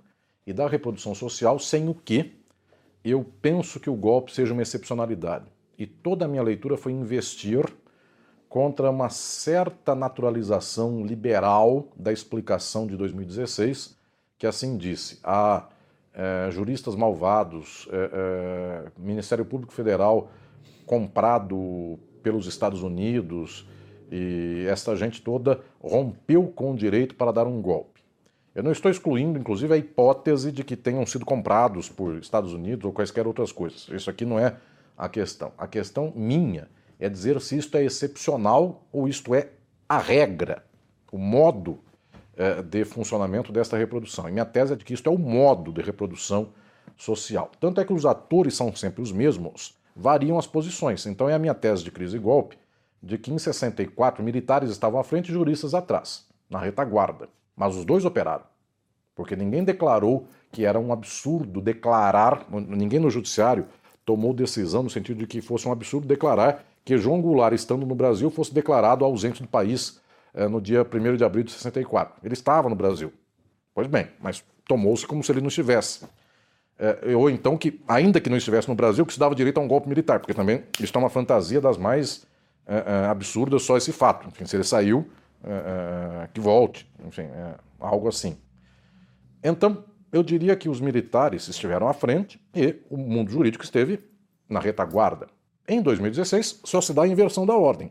e 0.46 0.52
da 0.52 0.68
reprodução 0.68 1.14
social, 1.14 1.58
sem 1.58 1.88
o 1.88 1.94
que 1.94 2.36
eu 3.04 3.24
penso 3.40 3.80
que 3.80 3.90
o 3.90 3.96
golpe 3.96 4.32
seja 4.32 4.52
uma 4.52 4.62
excepcionalidade. 4.62 5.46
E 5.78 5.86
toda 5.86 6.26
a 6.26 6.28
minha 6.28 6.42
leitura 6.42 6.76
foi 6.76 6.92
investir 6.92 7.64
contra 8.48 8.90
uma 8.90 9.08
certa 9.08 9.94
naturalização 9.94 11.04
liberal 11.04 11.88
da 11.96 12.12
explicação 12.12 12.86
de 12.86 12.96
2016, 12.96 13.96
que 14.38 14.46
assim 14.46 14.76
disse: 14.76 15.18
há 15.24 15.68
é, 16.12 16.50
juristas 16.50 16.94
malvados, 16.94 17.88
é, 17.90 18.10
é, 18.12 18.84
Ministério 18.98 19.44
Público 19.44 19.72
Federal 19.72 20.30
comprado 20.84 21.98
pelos 22.22 22.46
Estados 22.46 22.82
Unidos, 22.82 23.66
e 24.10 24.66
esta 24.68 24.94
gente 24.94 25.22
toda 25.22 25.60
rompeu 25.82 26.46
com 26.46 26.72
o 26.72 26.76
direito 26.76 27.14
para 27.14 27.32
dar 27.32 27.46
um 27.46 27.60
golpe. 27.60 28.02
Eu 28.54 28.62
não 28.62 28.70
estou 28.70 28.90
excluindo, 28.90 29.38
inclusive, 29.38 29.72
a 29.72 29.76
hipótese 29.78 30.52
de 30.52 30.62
que 30.62 30.76
tenham 30.76 31.06
sido 31.06 31.24
comprados 31.24 31.88
por 31.88 32.18
Estados 32.18 32.52
Unidos 32.52 32.84
ou 32.84 32.92
quaisquer 32.92 33.26
outras 33.26 33.50
coisas. 33.50 33.88
Isso 33.88 34.10
aqui 34.10 34.26
não 34.26 34.38
é 34.38 34.56
a 34.96 35.08
questão. 35.08 35.52
A 35.56 35.66
questão 35.66 36.12
minha 36.14 36.68
é 37.00 37.08
dizer 37.08 37.40
se 37.40 37.56
isto 37.56 37.76
é 37.78 37.84
excepcional 37.84 38.86
ou 38.92 39.08
isto 39.08 39.34
é 39.34 39.48
a 39.88 39.98
regra, 39.98 40.64
o 41.10 41.16
modo 41.16 41.78
é, 42.36 42.62
de 42.62 42.84
funcionamento 42.84 43.50
desta 43.50 43.76
reprodução. 43.76 44.28
E 44.28 44.32
minha 44.32 44.44
tese 44.44 44.74
é 44.74 44.76
de 44.76 44.84
que 44.84 44.92
isto 44.92 45.08
é 45.08 45.12
o 45.12 45.18
modo 45.18 45.72
de 45.72 45.80
reprodução 45.80 46.50
social. 46.96 47.50
Tanto 47.58 47.80
é 47.80 47.84
que 47.84 47.92
os 47.92 48.04
atores 48.04 48.54
são 48.54 48.74
sempre 48.76 49.02
os 49.02 49.12
mesmos, 49.12 49.78
variam 49.94 50.38
as 50.38 50.46
posições. 50.46 51.06
Então 51.06 51.28
é 51.28 51.34
a 51.34 51.38
minha 51.38 51.54
tese 51.54 51.84
de 51.84 51.90
crise 51.90 52.16
e 52.16 52.20
golpe 52.20 52.56
de 53.02 53.18
que 53.18 53.32
em 53.32 53.38
64 53.38 54.22
militares 54.22 54.70
estavam 54.70 55.00
à 55.00 55.04
frente 55.04 55.28
e 55.28 55.32
juristas 55.32 55.74
atrás, 55.74 56.26
na 56.48 56.58
retaguarda. 56.58 57.28
Mas 57.56 57.76
os 57.76 57.84
dois 57.84 58.04
operaram. 58.04 58.44
Porque 59.14 59.36
ninguém 59.36 59.64
declarou 59.64 60.26
que 60.50 60.64
era 60.64 60.78
um 60.78 60.92
absurdo 60.92 61.60
declarar, 61.60 62.46
ninguém 62.50 63.00
no 63.00 63.10
judiciário 63.10 63.66
tomou 64.04 64.32
decisão 64.32 64.82
no 64.82 64.90
sentido 64.90 65.18
de 65.18 65.26
que 65.26 65.40
fosse 65.40 65.68
um 65.68 65.72
absurdo 65.72 66.06
declarar 66.06 66.64
que 66.84 66.98
João 66.98 67.20
Goulart, 67.20 67.54
estando 67.54 67.86
no 67.86 67.94
Brasil, 67.94 68.30
fosse 68.30 68.52
declarado 68.52 69.04
ausente 69.04 69.42
do 69.42 69.48
país 69.48 70.00
eh, 70.34 70.48
no 70.48 70.60
dia 70.60 70.82
1 70.82 71.16
de 71.16 71.24
abril 71.24 71.44
de 71.44 71.52
64. 71.52 72.14
Ele 72.24 72.34
estava 72.34 72.68
no 72.68 72.74
Brasil. 72.74 73.12
Pois 73.74 73.86
bem, 73.86 74.08
mas 74.20 74.44
tomou-se 74.66 75.06
como 75.06 75.22
se 75.22 75.30
ele 75.30 75.40
não 75.40 75.48
estivesse. 75.48 76.04
Eh, 76.82 77.14
ou 77.14 77.30
então 77.30 77.56
que, 77.56 77.80
ainda 77.86 78.20
que 78.20 78.28
não 78.28 78.36
estivesse 78.36 78.68
no 78.68 78.74
Brasil, 78.74 79.06
que 79.06 79.12
se 79.12 79.18
dava 79.18 79.34
direito 79.34 79.58
a 79.58 79.60
um 79.62 79.68
golpe 79.68 79.88
militar, 79.88 80.18
porque 80.18 80.34
também 80.34 80.64
isso 80.80 80.92
é 80.94 80.98
uma 80.98 81.08
fantasia 81.08 81.60
das 81.60 81.78
mais 81.78 82.26
eh, 82.66 83.06
absurdas 83.08 83.62
só 83.62 83.76
esse 83.76 83.92
fato. 83.92 84.26
Enfim, 84.28 84.44
se 84.44 84.56
ele 84.56 84.64
saiu, 84.64 85.08
é, 85.44 86.22
é, 86.24 86.28
que 86.32 86.40
volte, 86.40 86.88
enfim, 87.04 87.22
é, 87.22 87.54
algo 87.80 88.08
assim. 88.08 88.36
Então, 89.42 89.84
eu 90.12 90.22
diria 90.22 90.54
que 90.54 90.68
os 90.68 90.80
militares 90.80 91.48
estiveram 91.48 91.88
à 91.88 91.92
frente 91.92 92.40
e 92.54 92.76
o 92.88 92.96
mundo 92.96 93.32
jurídico 93.32 93.64
esteve 93.64 93.98
na 94.48 94.60
retaguarda. 94.60 95.26
Em 95.66 95.82
2016, 95.82 96.60
só 96.64 96.80
se 96.80 96.92
dá 96.92 97.02
a 97.02 97.08
inversão 97.08 97.44
da 97.44 97.56
ordem. 97.56 97.90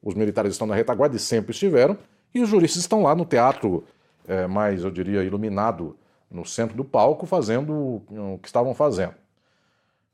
Os 0.00 0.14
militares 0.14 0.52
estão 0.52 0.66
na 0.66 0.76
retaguarda 0.76 1.16
e 1.16 1.18
sempre 1.18 1.50
estiveram, 1.50 1.98
e 2.32 2.40
os 2.40 2.48
juristas 2.48 2.82
estão 2.82 3.02
lá 3.02 3.16
no 3.16 3.24
teatro 3.24 3.84
é, 4.28 4.46
mais, 4.46 4.84
eu 4.84 4.90
diria, 4.90 5.24
iluminado, 5.24 5.96
no 6.32 6.44
centro 6.44 6.76
do 6.76 6.84
palco, 6.84 7.26
fazendo 7.26 8.02
o 8.10 8.38
que 8.40 8.48
estavam 8.48 8.74
fazendo. 8.74 9.14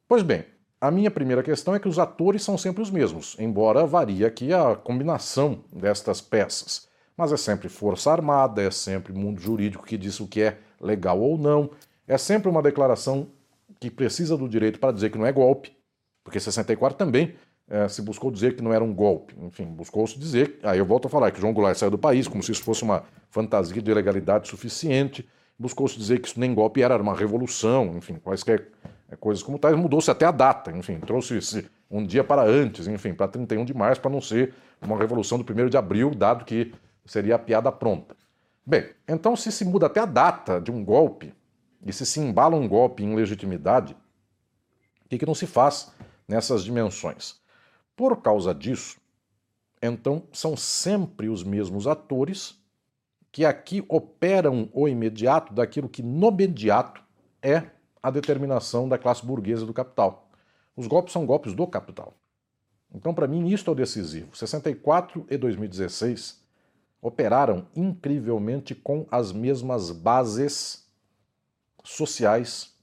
Pois 0.06 0.22
bem, 0.22 0.44
a 0.80 0.90
minha 0.90 1.10
primeira 1.10 1.42
questão 1.42 1.74
é 1.74 1.78
que 1.78 1.88
os 1.88 1.98
atores 1.98 2.42
são 2.42 2.58
sempre 2.58 2.82
os 2.82 2.90
mesmos, 2.90 3.36
embora 3.38 3.86
varie 3.86 4.24
aqui 4.24 4.52
a 4.52 4.76
combinação 4.76 5.64
destas 5.72 6.20
peças. 6.20 6.88
Mas 7.16 7.32
é 7.32 7.36
sempre 7.36 7.68
força 7.68 8.12
armada, 8.12 8.62
é 8.62 8.70
sempre 8.70 9.12
mundo 9.12 9.40
jurídico 9.40 9.84
que 9.84 9.96
diz 9.96 10.20
o 10.20 10.26
que 10.26 10.42
é 10.42 10.58
legal 10.80 11.20
ou 11.20 11.36
não, 11.36 11.70
é 12.06 12.16
sempre 12.16 12.48
uma 12.48 12.62
declaração 12.62 13.28
que 13.80 13.90
precisa 13.90 14.36
do 14.36 14.48
direito 14.48 14.78
para 14.78 14.92
dizer 14.92 15.10
que 15.10 15.18
não 15.18 15.26
é 15.26 15.32
golpe, 15.32 15.76
porque 16.22 16.38
64 16.38 16.96
também 16.96 17.34
é, 17.68 17.88
se 17.88 18.00
buscou 18.00 18.30
dizer 18.30 18.56
que 18.56 18.62
não 18.62 18.72
era 18.72 18.82
um 18.82 18.94
golpe. 18.94 19.34
Enfim, 19.42 19.66
buscou-se 19.66 20.18
dizer, 20.18 20.58
aí 20.62 20.78
eu 20.78 20.86
volto 20.86 21.06
a 21.06 21.10
falar, 21.10 21.30
que 21.30 21.40
João 21.40 21.52
Goulart 21.52 21.76
saiu 21.76 21.90
do 21.90 21.98
país 21.98 22.26
como 22.26 22.42
se 22.42 22.52
isso 22.52 22.62
fosse 22.62 22.82
uma 22.82 23.04
fantasia 23.30 23.82
de 23.82 23.92
legalidade 23.92 24.48
suficiente, 24.48 25.28
buscou-se 25.58 25.98
dizer 25.98 26.20
que 26.20 26.28
isso 26.28 26.38
nem 26.38 26.54
golpe 26.54 26.82
era, 26.82 26.94
era 26.94 27.02
uma 27.02 27.14
revolução, 27.14 27.96
enfim, 27.96 28.14
quaisquer 28.14 28.68
é, 29.10 29.16
coisas 29.16 29.42
como 29.42 29.58
tais, 29.58 29.76
mudou-se 29.76 30.10
até 30.10 30.24
a 30.24 30.30
data, 30.30 30.70
enfim, 30.70 31.00
trouxe-se 31.00 31.68
um 31.90 32.04
dia 32.04 32.22
para 32.22 32.42
antes, 32.42 32.86
enfim, 32.86 33.14
para 33.14 33.26
31 33.26 33.64
de 33.64 33.74
março, 33.74 34.00
para 34.00 34.10
não 34.10 34.20
ser 34.20 34.54
uma 34.80 34.96
revolução 34.96 35.38
do 35.38 35.52
1 35.52 35.68
de 35.68 35.76
abril, 35.76 36.14
dado 36.14 36.44
que 36.44 36.72
seria 37.04 37.34
a 37.34 37.38
piada 37.38 37.72
pronta. 37.72 38.14
Bem, 38.64 38.90
então 39.08 39.34
se 39.34 39.50
se 39.50 39.64
muda 39.64 39.86
até 39.86 40.00
a 40.00 40.06
data 40.06 40.60
de 40.60 40.70
um 40.70 40.84
golpe, 40.84 41.34
e 41.84 41.92
se 41.92 42.04
se 42.04 42.20
embala 42.20 42.56
um 42.56 42.68
golpe 42.68 43.02
em 43.02 43.14
legitimidade, 43.14 43.96
o 45.04 45.08
que, 45.08 45.18
que 45.18 45.26
não 45.26 45.34
se 45.34 45.46
faz 45.46 45.90
nessas 46.26 46.62
dimensões? 46.62 47.40
Por 47.96 48.20
causa 48.20 48.54
disso, 48.54 48.98
então 49.82 50.24
são 50.32 50.56
sempre 50.56 51.28
os 51.28 51.42
mesmos 51.42 51.86
atores 51.86 52.57
que 53.30 53.44
aqui 53.44 53.84
operam 53.88 54.68
o 54.72 54.88
imediato 54.88 55.52
daquilo 55.52 55.88
que 55.88 56.02
no 56.02 56.28
imediato 56.28 57.02
é 57.42 57.70
a 58.02 58.10
determinação 58.10 58.88
da 58.88 58.98
classe 58.98 59.24
burguesa 59.24 59.66
do 59.66 59.74
capital. 59.74 60.28
Os 60.76 60.86
golpes 60.86 61.12
são 61.12 61.26
golpes 61.26 61.54
do 61.54 61.66
capital. 61.66 62.14
Então, 62.94 63.12
para 63.12 63.26
mim, 63.26 63.48
isto 63.48 63.70
é 63.70 63.72
o 63.72 63.76
decisivo. 63.76 64.34
64 64.34 65.26
e 65.28 65.36
2016 65.36 66.40
operaram 67.02 67.66
incrivelmente 67.76 68.74
com 68.74 69.06
as 69.10 69.32
mesmas 69.32 69.90
bases 69.90 70.86
sociais 71.84 72.74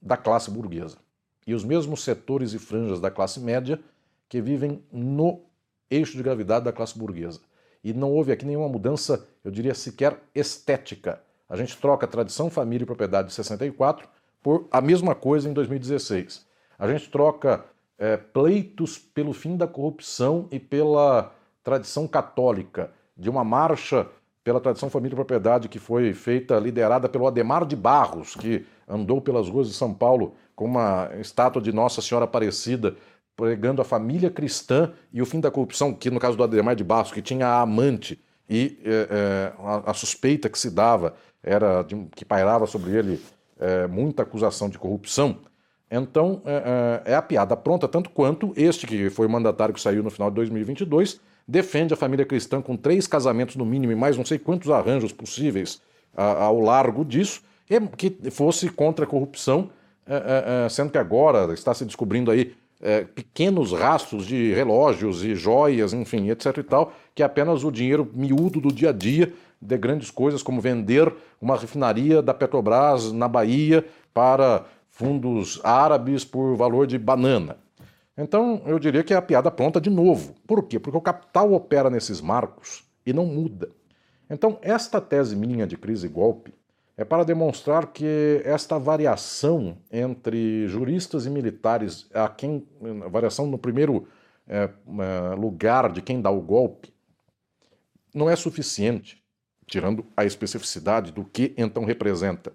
da 0.00 0.16
classe 0.16 0.50
burguesa 0.50 0.98
e 1.46 1.54
os 1.54 1.64
mesmos 1.64 2.02
setores 2.02 2.52
e 2.52 2.58
franjas 2.58 3.00
da 3.00 3.10
classe 3.10 3.40
média 3.40 3.82
que 4.28 4.40
vivem 4.40 4.84
no 4.92 5.44
eixo 5.90 6.16
de 6.16 6.22
gravidade 6.22 6.64
da 6.64 6.72
classe 6.72 6.98
burguesa. 6.98 7.40
E 7.82 7.92
não 7.92 8.12
houve 8.12 8.32
aqui 8.32 8.44
nenhuma 8.44 8.68
mudança, 8.68 9.26
eu 9.44 9.50
diria 9.50 9.74
sequer 9.74 10.18
estética. 10.34 11.20
A 11.48 11.56
gente 11.56 11.76
troca 11.76 12.06
tradição, 12.06 12.48
família 12.48 12.84
e 12.84 12.86
propriedade 12.86 13.28
de 13.28 13.34
64 13.34 14.08
por 14.42 14.66
a 14.70 14.80
mesma 14.80 15.14
coisa 15.14 15.48
em 15.48 15.52
2016. 15.52 16.46
A 16.78 16.88
gente 16.88 17.10
troca 17.10 17.64
é, 17.98 18.16
pleitos 18.16 18.98
pelo 18.98 19.32
fim 19.32 19.56
da 19.56 19.66
corrupção 19.66 20.48
e 20.50 20.58
pela 20.58 21.32
tradição 21.62 22.08
católica, 22.08 22.90
de 23.16 23.30
uma 23.30 23.44
marcha 23.44 24.08
pela 24.42 24.60
tradição 24.60 24.90
família 24.90 25.14
e 25.14 25.16
propriedade 25.16 25.68
que 25.68 25.78
foi 25.78 26.12
feita, 26.12 26.58
liderada 26.58 27.08
pelo 27.08 27.26
Ademar 27.26 27.64
de 27.64 27.76
Barros, 27.76 28.34
que 28.34 28.66
andou 28.88 29.20
pelas 29.20 29.48
ruas 29.48 29.68
de 29.68 29.74
São 29.74 29.94
Paulo 29.94 30.34
com 30.56 30.64
uma 30.64 31.10
estátua 31.20 31.62
de 31.62 31.72
Nossa 31.72 32.02
Senhora 32.02 32.24
Aparecida, 32.24 32.96
pregando 33.36 33.80
a 33.80 33.84
família 33.84 34.30
cristã 34.30 34.92
e 35.12 35.22
o 35.22 35.26
fim 35.26 35.40
da 35.40 35.50
corrupção, 35.50 35.94
que 35.94 36.10
no 36.10 36.20
caso 36.20 36.36
do 36.36 36.44
Ademar 36.44 36.76
de 36.76 36.84
Barros, 36.84 37.12
que 37.12 37.22
tinha 37.22 37.46
a 37.46 37.60
amante 37.60 38.20
e 38.48 38.78
é, 38.84 39.08
é, 39.10 39.52
a, 39.86 39.94
suspeita 39.94 40.48
que 40.48 40.58
se 40.58 40.70
dava 40.70 41.14
era 41.42 41.82
de, 41.82 41.96
que 42.14 42.24
pairava 42.24 42.66
sobre 42.66 42.92
ele 42.92 43.20
é, 43.58 43.86
muita 43.86 44.22
acusação 44.22 44.68
de 44.68 44.78
corrupção. 44.78 45.38
Então 45.90 46.42
é, 46.44 47.02
é, 47.06 47.12
é, 47.12 47.14
a 47.14 47.22
piada 47.22 47.56
pronta, 47.56 47.88
tanto 47.88 48.10
quanto 48.10 48.52
este 48.56 48.86
que 48.86 49.10
foi 49.10 49.26
o 49.26 49.30
mandatário 49.30 49.74
que 49.74 49.80
saiu 49.80 50.02
no 50.02 50.10
final 50.10 50.30
de 50.30 50.36
2022 50.36 51.20
defende 51.46 51.92
a 51.92 51.96
família 51.96 52.24
cristã 52.24 52.62
com 52.62 52.76
três 52.76 53.06
casamentos 53.06 53.56
no 53.56 53.66
mínimo 53.66 53.92
e 53.92 53.96
mais 53.96 54.16
não 54.16 54.24
sei 54.24 54.38
quantos 54.38 54.70
arranjos 54.70 55.12
possíveis 55.12 55.82
a, 56.16 56.44
ao 56.44 56.60
largo 56.60 57.04
disso, 57.04 57.42
que 57.96 58.30
fosse 58.30 58.68
contra 58.68 59.04
a 59.04 59.08
corrupção, 59.08 59.70
é, 60.06 60.68
sendo 60.68 60.90
que 60.90 60.98
agora 60.98 61.52
está 61.54 61.72
se 61.72 61.84
descobrindo 61.84 62.30
aí 62.30 62.54
é, 62.82 63.04
pequenos 63.04 63.72
rastros 63.72 64.26
de 64.26 64.52
relógios 64.52 65.24
e 65.24 65.34
joias, 65.36 65.92
enfim, 65.92 66.28
etc 66.28 66.58
e 66.58 66.62
tal, 66.64 66.92
que 67.14 67.22
é 67.22 67.26
apenas 67.26 67.62
o 67.62 67.70
dinheiro 67.70 68.10
miúdo 68.12 68.60
do 68.60 68.72
dia 68.72 68.90
a 68.90 68.92
dia 68.92 69.32
de 69.60 69.78
grandes 69.78 70.10
coisas, 70.10 70.42
como 70.42 70.60
vender 70.60 71.14
uma 71.40 71.56
refinaria 71.56 72.20
da 72.20 72.34
Petrobras 72.34 73.12
na 73.12 73.28
Bahia 73.28 73.86
para 74.12 74.64
fundos 74.90 75.60
árabes 75.62 76.24
por 76.24 76.56
valor 76.56 76.86
de 76.86 76.98
banana. 76.98 77.56
Então, 78.18 78.60
eu 78.66 78.78
diria 78.78 79.02
que 79.02 79.14
é 79.14 79.16
a 79.16 79.22
piada 79.22 79.50
pronta 79.50 79.80
de 79.80 79.88
novo. 79.88 80.34
Por 80.46 80.64
quê? 80.64 80.78
Porque 80.78 80.98
o 80.98 81.00
capital 81.00 81.52
opera 81.52 81.88
nesses 81.88 82.20
marcos 82.20 82.84
e 83.06 83.12
não 83.12 83.24
muda. 83.24 83.70
Então, 84.28 84.58
esta 84.60 85.00
tese 85.00 85.36
minha 85.36 85.66
de 85.66 85.76
crise 85.76 86.06
e 86.06 86.10
golpe 86.10 86.52
é 87.02 87.04
para 87.04 87.24
demonstrar 87.24 87.88
que 87.88 88.40
esta 88.44 88.78
variação 88.78 89.76
entre 89.90 90.68
juristas 90.68 91.26
e 91.26 91.30
militares, 91.30 92.08
a 92.14 92.28
quem, 92.28 92.64
a 93.04 93.08
variação 93.08 93.44
no 93.44 93.58
primeiro 93.58 94.06
é, 94.46 94.70
é, 94.70 95.34
lugar 95.34 95.92
de 95.92 96.00
quem 96.00 96.20
dá 96.20 96.30
o 96.30 96.40
golpe, 96.40 96.94
não 98.14 98.30
é 98.30 98.36
suficiente, 98.36 99.20
tirando 99.66 100.06
a 100.16 100.24
especificidade 100.24 101.10
do 101.10 101.24
que 101.24 101.52
então 101.56 101.84
representa 101.84 102.52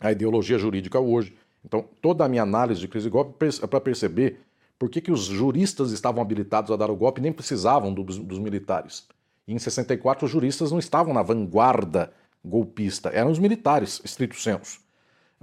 a 0.00 0.10
ideologia 0.10 0.58
jurídica 0.58 0.98
hoje. 0.98 1.36
Então, 1.64 1.84
toda 2.00 2.24
a 2.24 2.28
minha 2.28 2.42
análise 2.42 2.80
de 2.80 2.88
crise 2.88 3.06
e 3.06 3.10
golpe 3.10 3.46
é 3.62 3.66
para 3.68 3.80
perceber 3.80 4.40
por 4.76 4.90
que, 4.90 5.00
que 5.00 5.12
os 5.12 5.26
juristas 5.26 5.92
estavam 5.92 6.20
habilitados 6.20 6.72
a 6.72 6.76
dar 6.76 6.90
o 6.90 6.96
golpe 6.96 7.20
e 7.20 7.22
nem 7.22 7.32
precisavam 7.32 7.94
dos, 7.94 8.18
dos 8.18 8.40
militares. 8.40 9.06
E 9.46 9.54
em 9.54 9.58
64, 9.58 10.24
os 10.24 10.32
juristas 10.32 10.72
não 10.72 10.80
estavam 10.80 11.14
na 11.14 11.22
vanguarda 11.22 12.12
golpista, 12.44 13.08
eram 13.10 13.30
os 13.30 13.38
militares, 13.38 14.00
estrito 14.04 14.36
senso. 14.36 14.80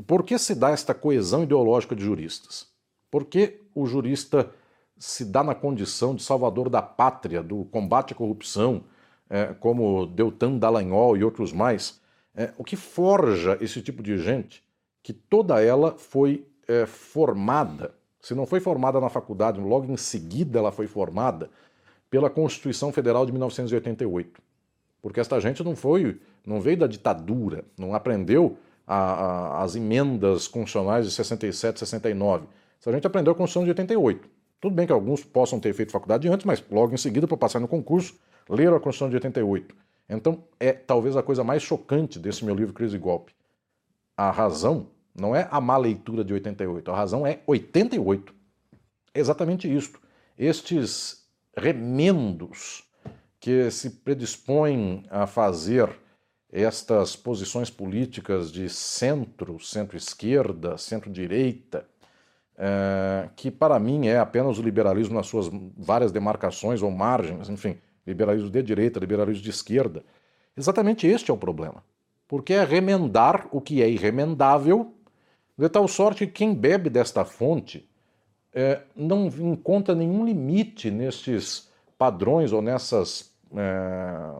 Por 0.05 0.23
que 0.23 0.37
se 0.37 0.55
dá 0.55 0.69
esta 0.71 0.93
coesão 0.93 1.43
ideológica 1.43 1.95
de 1.95 2.03
juristas? 2.03 2.67
Por 3.11 3.25
que 3.25 3.61
o 3.73 3.85
jurista 3.85 4.49
se 4.97 5.25
dá 5.25 5.43
na 5.43 5.55
condição 5.55 6.13
de 6.13 6.23
salvador 6.23 6.69
da 6.69 6.81
pátria, 6.81 7.41
do 7.41 7.65
combate 7.65 8.13
à 8.13 8.15
corrupção, 8.15 8.83
é, 9.29 9.47
como 9.47 10.05
Deltan 10.05 10.57
Dallagnol 10.57 11.17
e 11.17 11.23
outros 11.23 11.51
mais? 11.51 11.99
É, 12.35 12.53
o 12.57 12.63
que 12.63 12.75
forja 12.75 13.57
esse 13.61 13.81
tipo 13.81 14.03
de 14.03 14.17
gente, 14.17 14.63
que 15.01 15.13
toda 15.13 15.61
ela 15.61 15.97
foi 15.97 16.45
é, 16.67 16.85
formada, 16.85 17.95
se 18.21 18.35
não 18.35 18.45
foi 18.45 18.59
formada 18.59 18.99
na 18.99 19.09
faculdade, 19.09 19.59
logo 19.59 19.91
em 19.91 19.97
seguida 19.97 20.59
ela 20.59 20.71
foi 20.71 20.87
formada 20.87 21.49
pela 22.09 22.29
Constituição 22.29 22.91
Federal 22.91 23.25
de 23.25 23.31
1988. 23.31 24.41
Porque 25.01 25.19
esta 25.19 25.39
gente 25.39 25.63
não 25.63 25.75
foi 25.75 26.19
não 26.45 26.59
veio 26.59 26.77
da 26.77 26.87
ditadura, 26.87 27.63
não 27.77 27.93
aprendeu 27.93 28.57
a, 28.87 28.95
a, 28.95 29.63
as 29.63 29.75
emendas 29.75 30.47
constitucionais 30.47 31.05
de 31.05 31.11
67, 31.11 31.79
69. 31.79 32.47
Essa 32.79 32.91
gente 32.91 33.05
aprendeu 33.05 33.33
a 33.33 33.35
Constituição 33.35 33.63
de 33.63 33.69
88. 33.69 34.27
Tudo 34.59 34.75
bem 34.75 34.87
que 34.87 34.91
alguns 34.91 35.23
possam 35.23 35.59
ter 35.59 35.73
feito 35.73 35.91
faculdade 35.91 36.27
antes, 36.27 36.45
mas 36.45 36.63
logo 36.71 36.93
em 36.93 36.97
seguida, 36.97 37.27
para 37.27 37.37
passar 37.37 37.59
no 37.59 37.67
concurso, 37.67 38.15
leram 38.49 38.75
a 38.75 38.79
Constituição 38.79 39.09
de 39.09 39.15
88. 39.15 39.75
Então, 40.09 40.43
é 40.59 40.73
talvez 40.73 41.15
a 41.15 41.21
coisa 41.21 41.43
mais 41.43 41.61
chocante 41.61 42.17
desse 42.17 42.43
meu 42.43 42.55
livro 42.55 42.73
Crise 42.73 42.95
e 42.95 42.99
Golpe. 42.99 43.31
A 44.17 44.31
razão 44.31 44.87
não 45.13 45.35
é 45.35 45.47
a 45.51 45.61
má 45.61 45.77
leitura 45.77 46.23
de 46.23 46.33
88, 46.33 46.91
a 46.91 46.95
razão 46.95 47.27
é 47.27 47.41
88. 47.45 48.33
É 49.13 49.19
exatamente 49.19 49.71
isto. 49.73 49.99
Estes 50.37 51.27
remendos 51.55 52.88
que 53.39 53.71
se 53.71 53.89
predispõem 53.89 55.03
a 55.09 55.25
fazer 55.25 55.89
estas 56.51 57.15
posições 57.15 57.69
políticas 57.69 58.51
de 58.51 58.67
centro, 58.69 59.59
centro-esquerda, 59.59 60.77
centro-direita, 60.77 61.85
é, 62.57 63.29
que 63.35 63.49
para 63.49 63.79
mim 63.79 64.07
é 64.07 64.17
apenas 64.17 64.57
o 64.57 64.61
liberalismo 64.61 65.15
nas 65.15 65.27
suas 65.27 65.49
várias 65.77 66.11
demarcações 66.11 66.81
ou 66.81 66.91
margens, 66.91 67.49
enfim, 67.49 67.77
liberalismo 68.05 68.49
de 68.49 68.61
direita, 68.61 68.99
liberalismo 68.99 69.43
de 69.43 69.49
esquerda. 69.49 70.03
Exatamente 70.57 71.07
este 71.07 71.31
é 71.31 71.33
o 71.33 71.37
problema. 71.37 71.83
Porque 72.27 72.53
é 72.53 72.63
remendar 72.63 73.47
o 73.51 73.61
que 73.61 73.81
é 73.81 73.89
irremendável, 73.89 74.93
de 75.57 75.69
tal 75.69 75.87
sorte 75.87 76.25
que 76.25 76.33
quem 76.33 76.53
bebe 76.53 76.89
desta 76.89 77.23
fonte 77.23 77.87
é, 78.53 78.81
não 78.95 79.27
encontra 79.27 79.95
nenhum 79.95 80.25
limite 80.25 80.89
nestes 80.89 81.68
padrões 81.99 82.53
ou 82.53 82.61
nessas 82.61 83.31
é, 83.55 84.31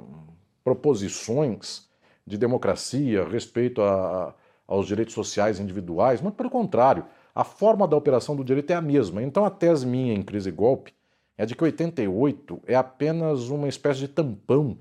proposições 0.64 1.90
de 2.26 2.38
democracia, 2.38 3.28
respeito 3.28 3.82
a, 3.82 4.34
aos 4.66 4.88
direitos 4.88 5.14
sociais 5.14 5.60
individuais, 5.60 6.22
muito 6.22 6.36
pelo 6.36 6.50
contrário, 6.50 7.06
a 7.36 7.44
forma 7.44 7.86
da 7.86 7.98
operação 7.98 8.36
do 8.36 8.46
direito 8.46 8.72
é 8.72 8.76
a 8.76 8.82
mesma. 8.82 9.22
Então 9.22 9.44
a 9.44 9.50
tese 9.50 9.86
minha 9.86 10.14
em 10.14 10.24
crise 10.24 10.50
e 10.50 10.54
golpe 10.54 10.94
é 11.38 11.46
de 11.46 11.54
que 11.54 11.64
88 11.64 12.62
é 12.66 12.76
apenas 12.76 13.50
uma 13.50 13.68
espécie 13.68 14.00
de 14.00 14.08
tampão 14.08 14.78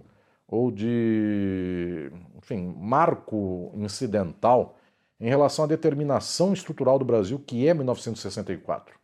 ou 0.47 0.71
de, 0.71 2.11
enfim, 2.37 2.75
marco 2.79 3.73
incidental 3.75 4.77
em 5.21 5.29
relação 5.29 5.65
à 5.65 5.69
determinação 5.69 6.53
estrutural 6.53 6.99
do 6.99 7.05
Brasil, 7.05 7.39
que 7.45 7.67
é 7.67 7.75
1964. 7.75 8.99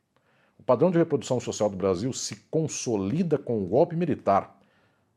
O 0.64 0.66
padrão 0.66 0.90
de 0.90 0.96
reprodução 0.96 1.38
social 1.38 1.68
do 1.68 1.76
Brasil 1.76 2.10
se 2.14 2.36
consolida 2.50 3.36
com 3.36 3.62
o 3.62 3.66
golpe 3.66 3.94
militar 3.94 4.58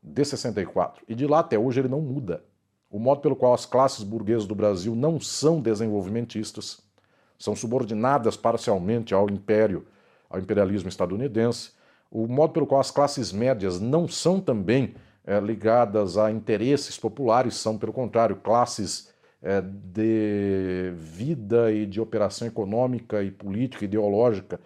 de 0.03 0.25
64 0.25 1.05
e 1.07 1.15
de 1.15 1.25
lá 1.25 1.39
até 1.39 1.57
hoje 1.57 1.79
ele 1.79 1.87
não 1.87 2.01
muda. 2.01 2.43
O 2.91 2.99
modo 2.99 3.21
pelo 3.21 3.33
qual 3.33 3.53
as 3.53 3.65
classes 3.65 4.03
burguesas 4.03 4.45
do 4.45 4.53
Brasil 4.53 4.93
não 4.93 5.21
são 5.21 5.61
desenvolvimentistas, 5.61 6.81
são 7.39 7.55
subordinadas 7.55 8.35
parcialmente 8.35 9.13
ao 9.13 9.29
império, 9.29 9.87
ao 10.29 10.37
imperialismo 10.37 10.89
estadunidense, 10.89 11.71
o 12.11 12.27
modo 12.27 12.51
pelo 12.51 12.67
qual 12.67 12.81
as 12.81 12.91
classes 12.91 13.31
médias 13.31 13.79
não 13.79 14.05
são 14.05 14.41
também 14.41 14.95
é, 15.25 15.39
ligadas 15.39 16.17
a 16.17 16.29
interesses 16.29 16.99
populares, 16.99 17.55
são, 17.55 17.77
pelo 17.77 17.93
contrário, 17.93 18.35
classes 18.35 19.13
é, 19.41 19.61
de 19.61 20.91
vida 20.93 21.71
e 21.71 21.85
de 21.85 22.01
operação 22.01 22.45
econômica 22.45 23.23
e 23.23 23.31
política, 23.31 23.85
ideológica, 23.85 24.59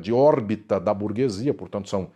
de 0.00 0.12
órbita 0.12 0.78
da 0.78 0.92
burguesia, 0.92 1.54
portanto, 1.54 1.88
são 1.88 2.10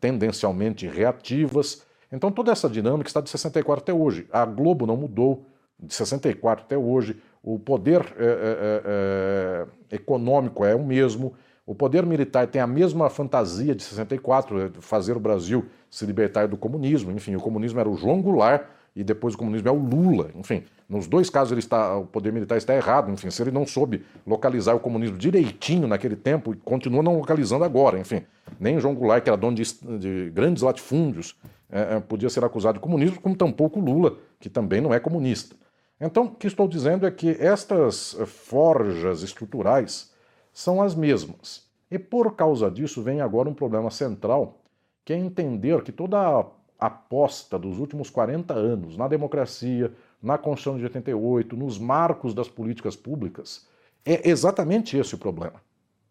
tendencialmente 0.00 0.86
reativas 0.86 1.84
então 2.14 2.30
toda 2.30 2.52
essa 2.52 2.70
dinâmica 2.70 3.08
está 3.08 3.20
de 3.20 3.28
64 3.28 3.82
até 3.82 3.92
hoje. 3.92 4.28
A 4.32 4.44
Globo 4.44 4.86
não 4.86 4.96
mudou 4.96 5.46
de 5.80 5.92
64 5.92 6.64
até 6.64 6.78
hoje. 6.78 7.20
O 7.42 7.58
poder 7.58 8.02
é, 8.16 8.24
é, 8.24 9.66
é, 9.90 9.96
econômico 9.96 10.64
é 10.64 10.76
o 10.76 10.84
mesmo. 10.84 11.34
O 11.66 11.74
poder 11.74 12.06
militar 12.06 12.46
tem 12.46 12.62
a 12.62 12.68
mesma 12.68 13.10
fantasia 13.10 13.74
de 13.74 13.82
64, 13.82 14.74
fazer 14.80 15.16
o 15.16 15.20
Brasil 15.20 15.66
se 15.90 16.06
libertar 16.06 16.46
do 16.46 16.56
comunismo. 16.56 17.10
Enfim, 17.10 17.34
o 17.34 17.40
comunismo 17.40 17.80
era 17.80 17.88
o 17.88 17.96
João 17.96 18.22
Goulart 18.22 18.62
e 18.96 19.02
depois 19.02 19.34
o 19.34 19.38
comunismo 19.38 19.68
é 19.68 19.72
o 19.72 19.74
Lula. 19.74 20.30
Enfim, 20.36 20.62
nos 20.88 21.06
dois 21.06 21.28
casos 21.28 21.52
ele 21.52 21.60
está, 21.60 21.96
o 21.96 22.06
poder 22.06 22.32
militar 22.32 22.56
está 22.56 22.74
errado. 22.74 23.10
Enfim, 23.10 23.30
se 23.30 23.42
ele 23.42 23.50
não 23.50 23.66
soube 23.66 24.04
localizar 24.26 24.74
o 24.74 24.80
comunismo 24.80 25.18
direitinho 25.18 25.88
naquele 25.88 26.14
tempo 26.14 26.52
e 26.52 26.56
continua 26.56 27.02
não 27.02 27.16
localizando 27.16 27.64
agora. 27.64 27.98
Enfim, 27.98 28.22
nem 28.60 28.78
João 28.78 28.94
Goulart, 28.94 29.24
que 29.24 29.30
era 29.30 29.36
dono 29.36 29.56
de, 29.56 29.64
de 29.98 30.30
grandes 30.30 30.62
latifúndios, 30.62 31.36
é, 31.70 31.96
é, 31.96 32.00
podia 32.00 32.30
ser 32.30 32.44
acusado 32.44 32.74
de 32.74 32.80
comunismo, 32.80 33.20
como 33.20 33.34
tampouco 33.34 33.80
Lula, 33.80 34.16
que 34.38 34.48
também 34.48 34.80
não 34.80 34.94
é 34.94 35.00
comunista. 35.00 35.56
Então, 36.00 36.24
o 36.24 36.30
que 36.30 36.46
estou 36.46 36.68
dizendo 36.68 37.06
é 37.06 37.10
que 37.10 37.30
estas 37.40 38.16
forjas 38.26 39.22
estruturais 39.22 40.12
são 40.52 40.80
as 40.80 40.94
mesmas. 40.94 41.64
E 41.90 41.98
por 41.98 42.34
causa 42.36 42.70
disso 42.70 43.02
vem 43.02 43.20
agora 43.20 43.48
um 43.48 43.54
problema 43.54 43.90
central, 43.90 44.60
que 45.04 45.12
é 45.12 45.16
entender 45.16 45.82
que 45.82 45.92
toda 45.92 46.18
a 46.18 46.46
aposta 46.86 47.58
dos 47.58 47.78
últimos 47.78 48.10
40 48.10 48.54
anos 48.54 48.96
na 48.96 49.08
democracia, 49.08 49.92
na 50.22 50.38
Constituição 50.38 50.78
de 50.78 50.84
88, 50.84 51.56
nos 51.56 51.78
marcos 51.78 52.34
das 52.34 52.48
políticas 52.48 52.96
públicas, 52.96 53.66
é 54.04 54.28
exatamente 54.28 54.96
esse 54.96 55.14
o 55.14 55.18
problema. 55.18 55.62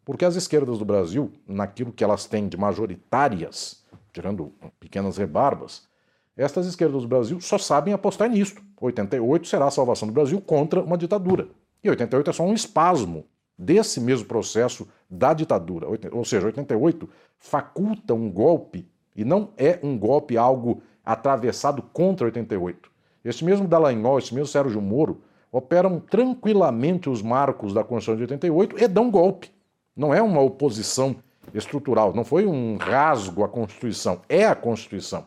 Porque 0.05 0.25
as 0.25 0.35
esquerdas 0.35 0.77
do 0.79 0.85
Brasil, 0.85 1.31
naquilo 1.47 1.91
que 1.91 2.03
elas 2.03 2.25
têm 2.25 2.47
de 2.47 2.57
majoritárias, 2.57 3.83
tirando 4.11 4.51
pequenas 4.79 5.17
rebarbas, 5.17 5.87
estas 6.35 6.65
esquerdas 6.65 7.03
do 7.03 7.07
Brasil 7.07 7.39
só 7.39 7.57
sabem 7.57 7.93
apostar 7.93 8.29
nisto. 8.29 8.61
88 8.81 9.47
será 9.47 9.67
a 9.67 9.71
salvação 9.71 10.07
do 10.07 10.13
Brasil 10.13 10.41
contra 10.41 10.81
uma 10.81 10.97
ditadura. 10.97 11.47
E 11.83 11.89
88 11.89 12.29
é 12.29 12.33
só 12.33 12.43
um 12.43 12.53
espasmo 12.53 13.25
desse 13.57 14.01
mesmo 14.01 14.27
processo 14.27 14.87
da 15.09 15.33
ditadura. 15.33 15.87
Ou 16.11 16.25
seja, 16.25 16.47
88 16.47 17.07
faculta 17.37 18.13
um 18.13 18.31
golpe 18.31 18.87
e 19.15 19.23
não 19.23 19.49
é 19.57 19.80
um 19.84 19.98
golpe 19.98 20.38
algo 20.38 20.81
atravessado 21.03 21.81
contra 21.81 22.26
88. 22.26 22.90
Este 23.23 23.45
mesmo 23.45 23.68
Dallagnol, 23.68 24.19
esse 24.19 24.34
mesmo 24.34 24.48
Sérgio 24.48 24.81
Moro 24.81 25.22
operam 25.52 25.99
tranquilamente 25.99 27.10
os 27.10 27.22
marcos 27.22 27.73
da 27.73 27.84
Constituição 27.84 28.15
de 28.15 28.23
88 28.23 28.84
e 28.84 28.88
dão 28.88 29.11
golpe. 29.11 29.52
Não 29.95 30.14
é 30.14 30.22
uma 30.22 30.41
oposição 30.41 31.15
estrutural, 31.53 32.14
não 32.14 32.23
foi 32.23 32.45
um 32.45 32.77
rasgo 32.77 33.44
à 33.44 33.49
Constituição, 33.49 34.22
é 34.27 34.45
a 34.45 34.56
Constituição. 34.56 35.26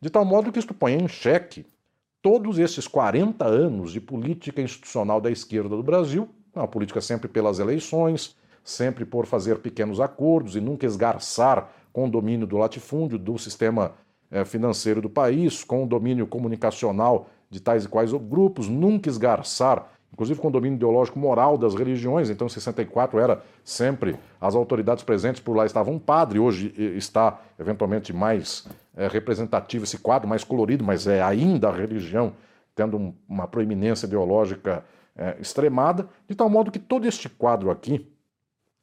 De 0.00 0.10
tal 0.10 0.24
modo 0.24 0.52
que 0.52 0.58
isto 0.58 0.74
põe 0.74 0.92
em 0.92 1.08
xeque 1.08 1.64
todos 2.20 2.58
esses 2.58 2.86
40 2.86 3.44
anos 3.44 3.92
de 3.92 4.00
política 4.00 4.60
institucional 4.60 5.20
da 5.20 5.30
esquerda 5.30 5.70
do 5.70 5.82
Brasil, 5.82 6.28
uma 6.54 6.68
política 6.68 7.00
sempre 7.00 7.28
pelas 7.28 7.58
eleições, 7.58 8.36
sempre 8.62 9.04
por 9.04 9.26
fazer 9.26 9.58
pequenos 9.58 10.00
acordos 10.00 10.56
e 10.56 10.60
nunca 10.60 10.86
esgarçar 10.86 11.70
com 11.94 12.10
domínio 12.10 12.44
do 12.44 12.58
latifúndio, 12.58 13.16
do 13.16 13.38
sistema 13.38 13.92
eh, 14.28 14.44
financeiro 14.44 15.00
do 15.00 15.08
país, 15.08 15.62
com 15.62 15.84
o 15.84 15.86
domínio 15.86 16.26
comunicacional 16.26 17.28
de 17.48 17.60
tais 17.60 17.84
e 17.84 17.88
quais 17.88 18.12
grupos, 18.12 18.68
nunca 18.68 19.08
esgarçar, 19.08 19.86
inclusive 20.12 20.40
com 20.40 20.48
o 20.48 20.50
domínio 20.50 20.74
ideológico 20.74 21.20
moral 21.20 21.56
das 21.56 21.72
religiões. 21.76 22.30
Então, 22.30 22.48
em 22.48 22.50
64 22.50 23.20
era 23.20 23.40
sempre 23.62 24.16
as 24.40 24.56
autoridades 24.56 25.04
presentes 25.04 25.40
por 25.40 25.56
lá 25.56 25.64
estavam 25.64 25.94
um 25.94 25.98
padre, 26.00 26.40
hoje 26.40 26.74
eh, 26.76 26.96
está 26.96 27.40
eventualmente 27.60 28.12
mais 28.12 28.66
é, 28.96 29.06
representativo 29.06 29.84
esse 29.84 29.98
quadro, 29.98 30.28
mais 30.28 30.42
colorido, 30.42 30.82
mas 30.82 31.06
é 31.06 31.22
ainda 31.22 31.68
a 31.68 31.72
religião 31.72 32.32
tendo 32.74 32.96
um, 32.96 33.14
uma 33.28 33.46
proeminência 33.46 34.06
ideológica 34.06 34.84
é, 35.14 35.36
extremada, 35.40 36.08
de 36.28 36.34
tal 36.34 36.50
modo 36.50 36.72
que 36.72 36.80
todo 36.80 37.06
este 37.06 37.28
quadro 37.28 37.70
aqui 37.70 38.04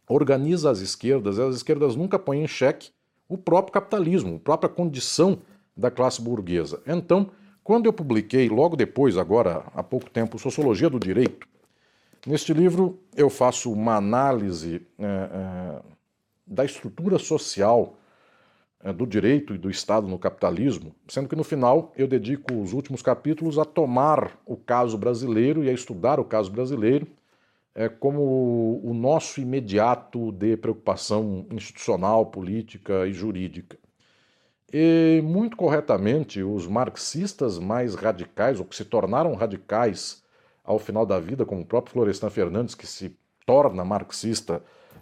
organiza 0.08 0.72
as 0.72 0.80
esquerdas, 0.80 1.38
e 1.38 1.42
as 1.42 1.56
esquerdas 1.58 1.94
nunca 1.94 2.18
põem 2.18 2.44
em 2.44 2.48
xeque 2.48 2.90
o 3.32 3.38
próprio 3.38 3.72
capitalismo, 3.72 4.36
a 4.36 4.40
própria 4.40 4.70
condição 4.70 5.40
da 5.76 5.90
classe 5.90 6.22
burguesa. 6.22 6.84
Então, 6.86 7.32
quando 7.64 7.86
eu 7.86 7.94
publiquei, 7.94 8.50
logo 8.50 8.76
depois, 8.76 9.18
agora 9.18 9.64
há 9.74 9.82
pouco 9.82 10.10
tempo, 10.10 10.38
Sociologia 10.38 10.90
do 10.90 11.00
Direito, 11.00 11.48
neste 12.28 12.54
livro 12.54 13.00
eu 13.16 13.30
faço 13.30 13.72
uma 13.72 13.96
análise 13.96 14.86
é, 15.00 15.06
é, 15.06 15.82
da 16.46 16.66
estrutura 16.66 17.18
social 17.18 17.96
é, 18.84 18.92
do 18.92 19.08
direito 19.08 19.56
e 19.56 19.58
do 19.58 19.70
Estado 19.70 20.10
no 20.10 20.20
capitalismo, 20.20 20.94
sendo 21.08 21.30
que 21.30 21.36
no 21.36 21.44
final 21.46 21.94
eu 21.96 22.10
dedico 22.10 22.54
os 22.54 22.74
últimos 22.74 23.02
capítulos 23.02 23.58
a 23.58 23.64
tomar 23.64 24.38
o 24.46 24.58
caso 24.58 24.98
brasileiro 24.98 25.64
e 25.64 25.70
a 25.70 25.74
estudar 25.74 26.20
o 26.20 26.26
caso 26.26 26.52
brasileiro 26.52 27.08
é, 27.74 27.88
como 27.88 28.82
o 28.84 28.94
nosso 28.94 29.40
imediato 29.40 30.32
de 30.32 30.58
preocupação 30.58 31.46
institucional, 31.52 32.26
política 32.26 33.08
e 33.08 33.14
jurídica. 33.14 33.78
E, 34.74 35.22
muito 35.24 35.58
corretamente, 35.58 36.42
os 36.42 36.68
marxistas 36.68 37.60
mais 37.60 37.96
radicais, 37.96 38.60
ou 38.60 38.66
que 38.66 38.76
se 38.76 38.86
tornaram 38.86 39.34
radicais 39.36 40.24
ao 40.64 40.80
final 40.80 41.06
da 41.06 41.20
vida, 41.20 41.46
como 41.46 41.62
o 41.62 41.66
próprio 41.66 41.94
Florestan 41.94 42.30
Fernandes, 42.30 42.76
que 42.76 42.88
se 42.88 43.16
torna 43.46 43.84
marxista 43.84 44.62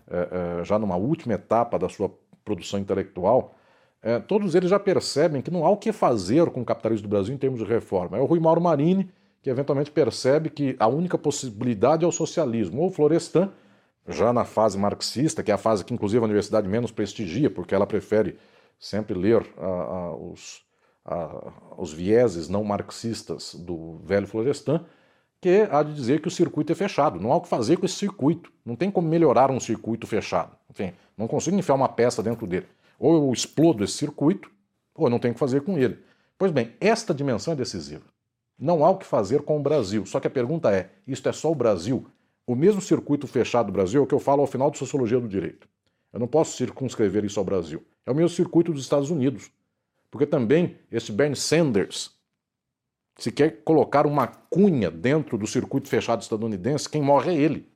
é, 0.10 0.60
é, 0.62 0.64
já 0.64 0.80
numa 0.80 0.96
última 0.96 1.34
etapa 1.36 1.78
da 1.78 1.88
sua 1.88 2.12
produção 2.44 2.80
intelectual, 2.80 3.56
é, 4.02 4.18
todos 4.18 4.56
eles 4.56 4.70
já 4.70 4.80
percebem 4.80 5.42
que 5.42 5.52
não 5.52 5.66
há 5.66 5.70
o 5.70 5.78
que 5.78 5.92
fazer 5.92 6.50
com 6.50 6.62
o 6.62 6.66
capitalismo 6.66 7.08
do 7.08 7.12
Brasil 7.12 7.36
em 7.36 7.38
termos 7.38 7.60
de 7.60 7.66
reforma. 7.66 8.18
É 8.18 8.22
o 8.22 8.26
Rui 8.26 8.40
Mauro 8.40 8.62
Marini 8.62 9.12
que 9.42 9.50
eventualmente 9.50 9.92
percebe 9.92 10.50
que 10.50 10.76
a 10.80 10.88
única 10.88 11.18
possibilidade 11.18 12.04
é 12.04 12.08
o 12.08 12.12
socialismo. 12.12 12.82
Ou 12.82 12.92
Florestan, 12.92 13.52
já 14.08 14.34
na 14.34 14.46
fase 14.46 14.78
marxista, 14.78 15.44
que 15.44 15.52
é 15.52 15.54
a 15.54 15.58
fase 15.58 15.86
que 15.86 15.94
inclusive 15.94 16.22
a 16.22 16.26
universidade 16.26 16.68
menos 16.68 16.92
prestigia, 16.92 17.50
porque 17.50 17.74
ela 17.74 17.88
prefere 17.88 18.38
sempre 18.80 19.14
ler 19.14 19.46
a, 19.58 19.66
a, 19.66 20.16
os, 20.16 20.62
a, 21.06 21.52
os 21.78 21.94
vieses 21.94 22.50
não 22.50 22.64
marxistas 22.64 23.56
do 23.56 24.00
velho 24.04 24.28
Florestan, 24.28 24.86
que 25.42 25.68
há 25.72 25.84
de 25.84 25.94
dizer 25.94 26.22
que 26.22 26.28
o 26.28 26.32
circuito 26.32 26.72
é 26.72 26.76
fechado. 26.76 27.20
Não 27.20 27.32
há 27.32 27.38
o 27.38 27.42
que 27.42 27.48
fazer 27.48 27.78
com 27.78 27.86
esse 27.86 27.96
circuito. 27.96 28.52
Não 28.66 28.76
tem 28.76 28.92
como 28.92 29.08
melhorar 29.08 29.50
um 29.52 29.60
circuito 29.60 30.06
fechado. 30.06 30.56
Enfim, 30.70 30.94
não 31.18 31.28
consigo 31.28 31.58
enfiar 31.58 31.76
uma 31.76 31.88
peça 31.88 32.22
dentro 32.22 32.46
dele. 32.46 32.68
Ou 32.98 33.16
eu 33.16 33.32
explodo 33.32 33.84
esse 33.84 33.94
circuito, 33.94 34.52
ou 34.94 35.08
eu 35.08 35.10
não 35.10 35.20
tenho 35.20 35.32
o 35.32 35.36
que 35.36 35.40
fazer 35.40 35.62
com 35.62 35.78
ele. 35.78 35.98
Pois 36.38 36.52
bem, 36.52 36.74
esta 36.82 37.14
dimensão 37.14 37.54
é 37.54 37.56
decisiva. 37.56 38.04
Não 38.60 38.84
há 38.84 38.90
o 38.90 38.98
que 38.98 39.06
fazer 39.06 39.42
com 39.44 39.58
o 39.58 39.62
Brasil. 39.62 40.06
Só 40.06 40.20
que 40.20 40.28
a 40.28 40.30
pergunta 40.30 40.72
é: 40.72 40.90
isto 41.08 41.30
é 41.30 41.32
só 41.32 41.52
o 41.52 41.56
Brasil? 41.56 42.06
O 42.46 42.56
mesmo 42.56 42.82
circuito 42.82 43.28
fechado 43.28 43.68
do 43.68 43.72
Brasil 43.72 44.02
é 44.02 44.04
o 44.04 44.08
que 44.08 44.14
eu 44.14 44.20
falo 44.20 44.42
ao 44.42 44.48
final 44.48 44.70
de 44.70 44.78
Sociologia 44.78 45.20
do 45.20 45.28
Direito. 45.28 45.68
Eu 46.12 46.20
não 46.20 46.28
posso 46.28 46.58
circunscrever 46.58 47.24
isso 47.24 47.40
ao 47.40 47.46
Brasil. 47.46 47.84
É 48.06 48.12
o 48.12 48.16
mesmo 48.16 48.30
circuito 48.30 48.74
dos 48.74 48.82
Estados 48.82 49.10
Unidos. 49.12 49.52
Porque 50.10 50.26
também 50.26 50.76
esse 50.92 51.12
Bernie 51.12 51.36
Sanders, 51.36 52.12
se 53.18 53.32
quer 53.32 53.64
colocar 53.64 54.08
uma 54.08 54.28
cunha 54.28 54.90
dentro 54.90 55.38
do 55.38 55.46
circuito 55.46 55.88
fechado 55.88 56.22
estadunidense, 56.22 56.90
quem 56.90 57.02
morre 57.02 57.32
é 57.32 57.36
ele. 57.36 57.70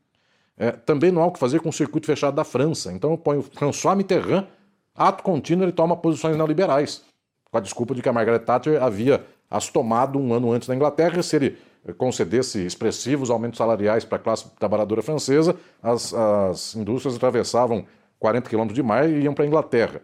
É, 0.57 0.71
também 0.71 1.11
não 1.11 1.21
há 1.21 1.27
o 1.27 1.31
que 1.31 1.39
fazer 1.39 1.61
com 1.61 1.69
o 1.69 1.73
circuito 1.73 2.07
fechado 2.07 2.35
da 2.35 2.43
França. 2.43 2.91
Então 2.91 3.11
eu 3.11 3.17
ponho 3.17 3.43
François 3.43 3.95
Mitterrand 3.95 4.47
ato 4.95 5.23
contínuo 5.23 5.65
ele 5.65 5.71
toma 5.71 5.97
posições 5.97 6.35
neoliberais, 6.35 7.03
com 7.51 7.57
a 7.57 7.61
desculpa 7.61 7.95
de 7.95 8.01
que 8.01 8.09
a 8.09 8.13
Margaret 8.13 8.39
Thatcher 8.39 8.81
havia 8.81 9.25
as 9.53 9.69
tomado 9.69 10.19
um 10.19 10.33
ano 10.33 10.51
antes 10.51 10.67
da 10.67 10.75
Inglaterra, 10.75 11.21
se 11.21 11.35
ele 11.35 11.57
concedesse 11.97 12.65
expressivos 12.65 13.29
aumentos 13.29 13.57
salariais 13.57 14.05
para 14.05 14.17
a 14.17 14.19
classe 14.19 14.49
trabalhadora 14.57 15.01
francesa, 15.01 15.55
as, 15.81 16.13
as 16.13 16.75
indústrias 16.75 17.15
atravessavam 17.15 17.85
40 18.19 18.49
quilômetros 18.49 18.75
de 18.75 18.83
mar 18.83 19.09
e 19.09 19.23
iam 19.23 19.33
para 19.33 19.43
a 19.43 19.47
Inglaterra. 19.47 20.01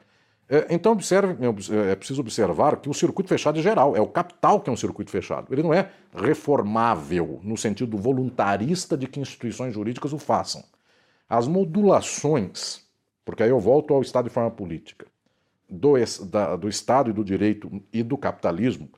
É, 0.50 0.68
então, 0.70 0.92
observe, 0.92 1.38
é 1.90 1.96
preciso 1.96 2.22
observar 2.22 2.78
que 2.78 2.90
o 2.90 2.94
circuito 2.94 3.30
fechado 3.30 3.60
é 3.60 3.62
geral, 3.62 3.96
é 3.96 4.02
o 4.02 4.08
capital 4.08 4.60
que 4.60 4.70
é 4.70 4.74
um 4.74 4.78
circuito 4.78 5.12
fechado. 5.12 5.54
Ele 5.54 5.64
não 5.64 5.74
é 5.74 5.90
reformável 6.14 7.40
no 7.44 7.56
sentido 7.56 7.98
voluntarista 7.98 8.98
de 8.98 9.08
que 9.08 9.20
instituições 9.20 9.74
jurídicas 9.74 10.12
o 10.12 10.18
façam. 10.18 10.64
As 11.30 11.48
modulações 11.48 12.90
porque 13.30 13.44
aí 13.44 13.50
eu 13.52 13.60
volto 13.60 13.94
ao 13.94 14.02
Estado 14.02 14.26
de 14.26 14.32
forma 14.32 14.50
política, 14.50 15.06
do, 15.70 15.94
da, 16.26 16.56
do 16.56 16.68
Estado 16.68 17.12
e 17.12 17.14
do 17.14 17.24
direito 17.24 17.70
e 17.94 18.02
do 18.02 18.18
capitalismo, 18.18 18.90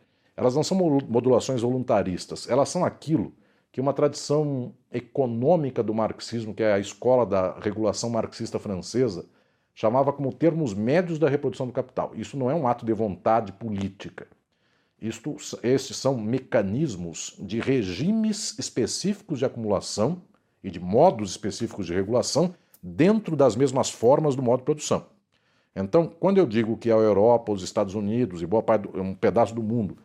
elas 0.41 0.55
não 0.55 0.63
são 0.63 0.75
modulações 1.07 1.61
voluntaristas, 1.61 2.49
elas 2.49 2.67
são 2.67 2.83
aquilo 2.83 3.31
que 3.71 3.79
uma 3.79 3.93
tradição 3.93 4.73
econômica 4.91 5.83
do 5.83 5.93
marxismo, 5.93 6.51
que 6.51 6.63
é 6.63 6.73
a 6.73 6.79
escola 6.79 7.27
da 7.27 7.59
regulação 7.59 8.09
marxista 8.09 8.57
francesa, 8.57 9.27
chamava 9.75 10.11
como 10.11 10.33
termos 10.33 10.73
médios 10.73 11.19
da 11.19 11.29
reprodução 11.29 11.67
do 11.67 11.71
capital. 11.71 12.13
Isso 12.15 12.35
não 12.35 12.49
é 12.49 12.55
um 12.55 12.67
ato 12.67 12.87
de 12.87 12.91
vontade 12.91 13.51
política. 13.53 14.25
Isto, 14.99 15.35
estes 15.61 15.97
são 15.97 16.17
mecanismos 16.17 17.35
de 17.37 17.59
regimes 17.59 18.57
específicos 18.57 19.37
de 19.37 19.45
acumulação 19.45 20.23
e 20.63 20.71
de 20.71 20.79
modos 20.79 21.29
específicos 21.29 21.85
de 21.85 21.93
regulação 21.93 22.55
dentro 22.81 23.35
das 23.35 23.55
mesmas 23.55 23.91
formas 23.91 24.35
do 24.35 24.41
modo 24.41 24.61
de 24.61 24.65
produção. 24.65 25.05
Então, 25.75 26.07
quando 26.07 26.39
eu 26.39 26.47
digo 26.47 26.77
que 26.77 26.89
a 26.89 26.95
Europa, 26.95 27.51
os 27.51 27.61
Estados 27.61 27.93
Unidos 27.93 28.41
e 28.41 28.47
boa 28.47 28.63
parte, 28.63 28.87
do, 28.87 28.99
um 28.99 29.13
pedaço 29.13 29.53
do 29.53 29.61
mundo 29.61 29.97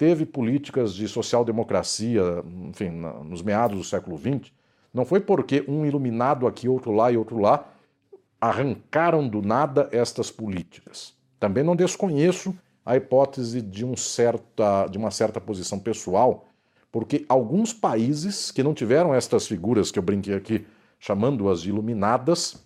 teve 0.00 0.24
políticas 0.24 0.94
de 0.94 1.06
social-democracia, 1.06 2.22
enfim, 2.70 2.88
nos 2.88 3.42
meados 3.42 3.76
do 3.76 3.84
século 3.84 4.16
XX, 4.16 4.50
não 4.94 5.04
foi 5.04 5.20
porque 5.20 5.62
um 5.68 5.84
iluminado 5.84 6.46
aqui, 6.46 6.66
outro 6.66 6.90
lá 6.90 7.12
e 7.12 7.18
outro 7.18 7.38
lá 7.38 7.68
arrancaram 8.40 9.28
do 9.28 9.42
nada 9.42 9.90
estas 9.92 10.30
políticas. 10.30 11.12
Também 11.38 11.62
não 11.62 11.76
desconheço 11.76 12.56
a 12.82 12.96
hipótese 12.96 13.60
de, 13.60 13.84
um 13.84 13.94
certa, 13.94 14.86
de 14.86 14.96
uma 14.96 15.10
certa 15.10 15.38
posição 15.38 15.78
pessoal, 15.78 16.46
porque 16.90 17.26
alguns 17.28 17.74
países 17.74 18.50
que 18.50 18.62
não 18.62 18.72
tiveram 18.72 19.14
estas 19.14 19.46
figuras 19.46 19.90
que 19.90 19.98
eu 19.98 20.02
brinquei 20.02 20.34
aqui 20.34 20.66
chamando-as 20.98 21.60
de 21.60 21.68
iluminadas, 21.68 22.56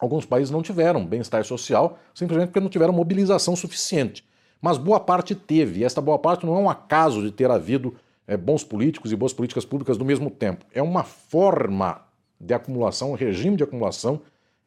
alguns 0.00 0.26
países 0.26 0.50
não 0.50 0.62
tiveram 0.62 1.06
bem-estar 1.06 1.44
social, 1.44 1.96
simplesmente 2.12 2.48
porque 2.48 2.58
não 2.58 2.68
tiveram 2.68 2.92
mobilização 2.92 3.54
suficiente. 3.54 4.25
Mas 4.60 4.78
boa 4.78 4.98
parte 4.98 5.34
teve, 5.34 5.80
e 5.80 5.84
esta 5.84 6.00
boa 6.00 6.18
parte 6.18 6.46
não 6.46 6.56
é 6.56 6.58
um 6.58 6.70
acaso 6.70 7.22
de 7.22 7.30
ter 7.30 7.50
havido 7.50 7.94
é, 8.26 8.36
bons 8.36 8.64
políticos 8.64 9.12
e 9.12 9.16
boas 9.16 9.32
políticas 9.32 9.64
públicas 9.64 9.98
no 9.98 10.04
mesmo 10.04 10.30
tempo. 10.30 10.64
É 10.72 10.82
uma 10.82 11.04
forma 11.04 12.02
de 12.40 12.54
acumulação, 12.54 13.12
um 13.12 13.14
regime 13.14 13.56
de 13.56 13.64
acumulação 13.64 14.20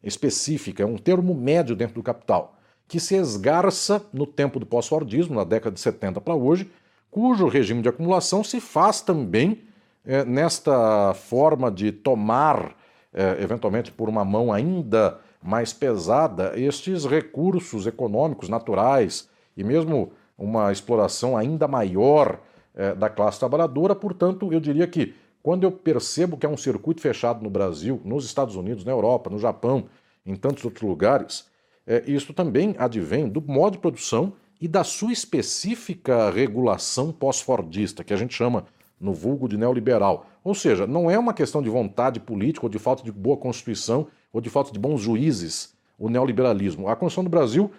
específica, 0.03 0.83
é 0.83 0.85
um 0.85 0.97
termo 0.97 1.33
médio 1.33 1.75
dentro 1.75 1.95
do 1.95 2.03
capital, 2.03 2.55
que 2.87 2.99
se 2.99 3.15
esgarça 3.15 4.01
no 4.13 4.25
tempo 4.25 4.59
do 4.59 4.65
pós-fordismo, 4.65 5.35
na 5.35 5.43
década 5.43 5.73
de 5.73 5.79
70 5.79 6.21
para 6.21 6.33
hoje, 6.33 6.69
cujo 7.11 7.47
regime 7.47 7.81
de 7.81 7.89
acumulação 7.89 8.43
se 8.43 8.59
faz 8.59 9.01
também 9.01 9.61
é, 10.05 10.23
nesta 10.23 11.13
forma 11.13 11.69
de 11.69 11.91
tomar 11.91 12.75
é, 13.13 13.41
eventualmente 13.41 13.91
por 13.91 14.07
uma 14.07 14.23
mão 14.23 14.51
ainda 14.53 15.19
mais 15.41 15.73
pesada, 15.73 16.53
estes 16.55 17.05
recursos 17.05 17.87
econômicos 17.87 18.49
naturais 18.49 19.28
e 19.59 19.63
mesmo 19.63 20.13
uma 20.37 20.71
exploração 20.71 21.35
ainda 21.35 21.67
maior 21.67 22.39
é, 22.73 22.95
da 22.95 23.09
classe 23.09 23.37
trabalhadora. 23.37 23.93
Portanto, 23.93 24.53
eu 24.53 24.59
diria 24.61 24.87
que 24.87 25.13
quando 25.43 25.65
eu 25.65 25.71
percebo 25.71 26.37
que 26.37 26.45
é 26.45 26.49
um 26.49 26.55
circuito 26.55 27.01
fechado 27.01 27.43
no 27.43 27.49
Brasil, 27.49 28.01
nos 28.05 28.23
Estados 28.23 28.55
Unidos, 28.55 28.85
na 28.85 28.91
Europa, 28.93 29.29
no 29.29 29.37
Japão, 29.37 29.85
em 30.25 30.33
tantos 30.35 30.63
outros 30.63 30.81
lugares, 30.81 31.45
é, 31.85 32.01
isso 32.07 32.33
também 32.33 32.73
advém 32.77 33.27
do 33.27 33.41
modo 33.41 33.73
de 33.73 33.79
produção 33.79 34.31
e 34.61 34.67
da 34.67 34.85
sua 34.85 35.11
específica 35.11 36.29
regulação 36.29 37.11
pós-fordista, 37.11 38.01
que 38.01 38.13
a 38.13 38.17
gente 38.17 38.33
chama 38.33 38.65
no 38.97 39.13
vulgo 39.13 39.49
de 39.49 39.57
neoliberal. 39.57 40.25
Ou 40.41 40.55
seja, 40.55 40.87
não 40.87 41.11
é 41.11 41.19
uma 41.19 41.33
questão 41.33 41.61
de 41.61 41.69
vontade 41.69 42.17
política 42.21 42.65
ou 42.65 42.69
de 42.69 42.79
falta 42.79 43.03
de 43.03 43.11
boa 43.11 43.35
constituição 43.35 44.07
ou 44.31 44.39
de 44.39 44.49
falta 44.49 44.71
de 44.71 44.79
bons 44.79 45.01
juízes 45.01 45.77
o 45.97 46.09
neoliberalismo. 46.09 46.87
A 46.87 46.95
Constituição 46.95 47.25
do 47.25 47.29
Brasil 47.29 47.69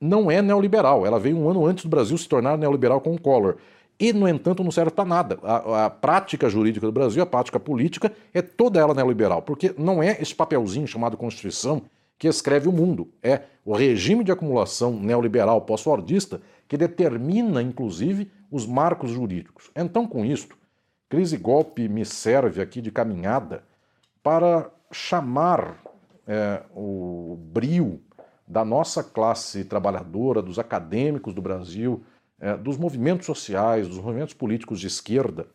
não 0.00 0.30
é 0.30 0.40
neoliberal, 0.40 1.04
ela 1.04 1.18
veio 1.18 1.36
um 1.36 1.48
ano 1.48 1.66
antes 1.66 1.84
do 1.84 1.90
Brasil 1.90 2.16
se 2.16 2.28
tornar 2.28 2.56
neoliberal 2.56 3.00
com 3.00 3.14
o 3.14 3.20
Collor. 3.20 3.56
e, 3.98 4.12
no 4.12 4.28
entanto, 4.28 4.62
não 4.62 4.70
serve 4.70 4.92
para 4.92 5.04
nada. 5.04 5.38
A, 5.42 5.86
a, 5.86 5.90
prática 5.90 6.48
jurídica 6.48 6.86
do 6.86 6.92
Brasil, 6.92 7.20
a 7.20 7.26
prática 7.26 7.58
política, 7.58 8.12
é 8.32 8.40
toda 8.40 8.78
ela 8.78 8.94
neoliberal, 8.94 9.42
porque 9.42 9.74
não 9.76 10.00
é 10.00 10.16
esse 10.20 10.34
papelzinho 10.34 10.86
chamado 10.86 11.16
Constituição 11.16 11.82
que 12.16 12.28
escreve 12.28 12.68
o 12.68 12.72
mundo, 12.72 13.08
é 13.22 13.42
o 13.64 13.74
regime 13.74 14.24
de 14.24 14.32
acumulação 14.32 14.92
neoliberal 14.98 15.60
pós-fordista 15.62 16.40
que 16.66 16.76
determina, 16.76 17.62
inclusive, 17.62 18.30
os 18.50 18.66
marcos 18.66 19.10
jurídicos. 19.10 19.70
Então, 19.74 20.06
com 20.06 20.24
isto, 20.24 20.56
crise 21.08 21.36
golpe 21.36 21.88
me 21.88 22.04
serve 22.04 22.60
aqui 22.60 22.80
de 22.80 22.90
caminhada 22.90 23.62
para 24.22 24.70
chamar 24.90 25.80
é, 26.26 26.62
o 26.74 27.38
brio 27.40 28.00
da 28.48 28.64
nossa 28.64 29.04
classe 29.04 29.64
trabalhadora, 29.64 30.40
dos 30.40 30.58
acadêmicos 30.58 31.34
do 31.34 31.42
Brasil, 31.42 32.02
é, 32.40 32.56
dos 32.56 32.78
movimentos 32.78 33.26
sociais, 33.26 33.86
dos 33.86 33.98
movimentos 33.98 34.32
políticos 34.32 34.80
de 34.80 34.86
esquerda, 34.86 35.46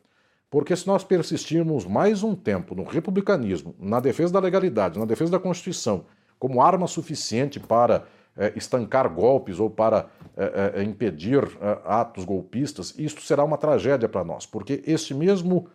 porque 0.49 0.75
se 0.75 0.85
nós 0.85 1.03
persistirmos 1.03 1.85
mais 1.85 2.21
um 2.21 2.35
tempo 2.35 2.75
no 2.75 2.83
republicanismo, 2.83 3.73
na 3.79 3.99
defesa 3.99 4.33
da 4.33 4.39
legalidade, 4.39 4.99
na 4.99 5.05
defesa 5.05 5.31
da 5.31 5.39
Constituição, 5.39 6.05
como 6.37 6.61
arma 6.61 6.85
suficiente 6.85 7.59
para 7.59 8.05
é, 8.37 8.53
estancar 8.55 9.09
golpes 9.09 9.59
ou 9.59 9.69
para 9.69 10.07
é, 10.37 10.73
é, 10.75 10.83
impedir 10.83 11.41
atos 11.85 12.25
golpistas, 12.25 12.93
isto 12.97 13.21
será 13.21 13.43
uma 13.43 13.57
tragédia 13.57 14.07
para 14.07 14.23
nós, 14.23 14.45
porque 14.45 14.83
este 14.85 15.13
mesmo 15.13 15.67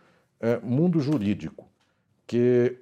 mundo 0.63 1.01
jurídico 1.01 1.67
que 2.25 2.77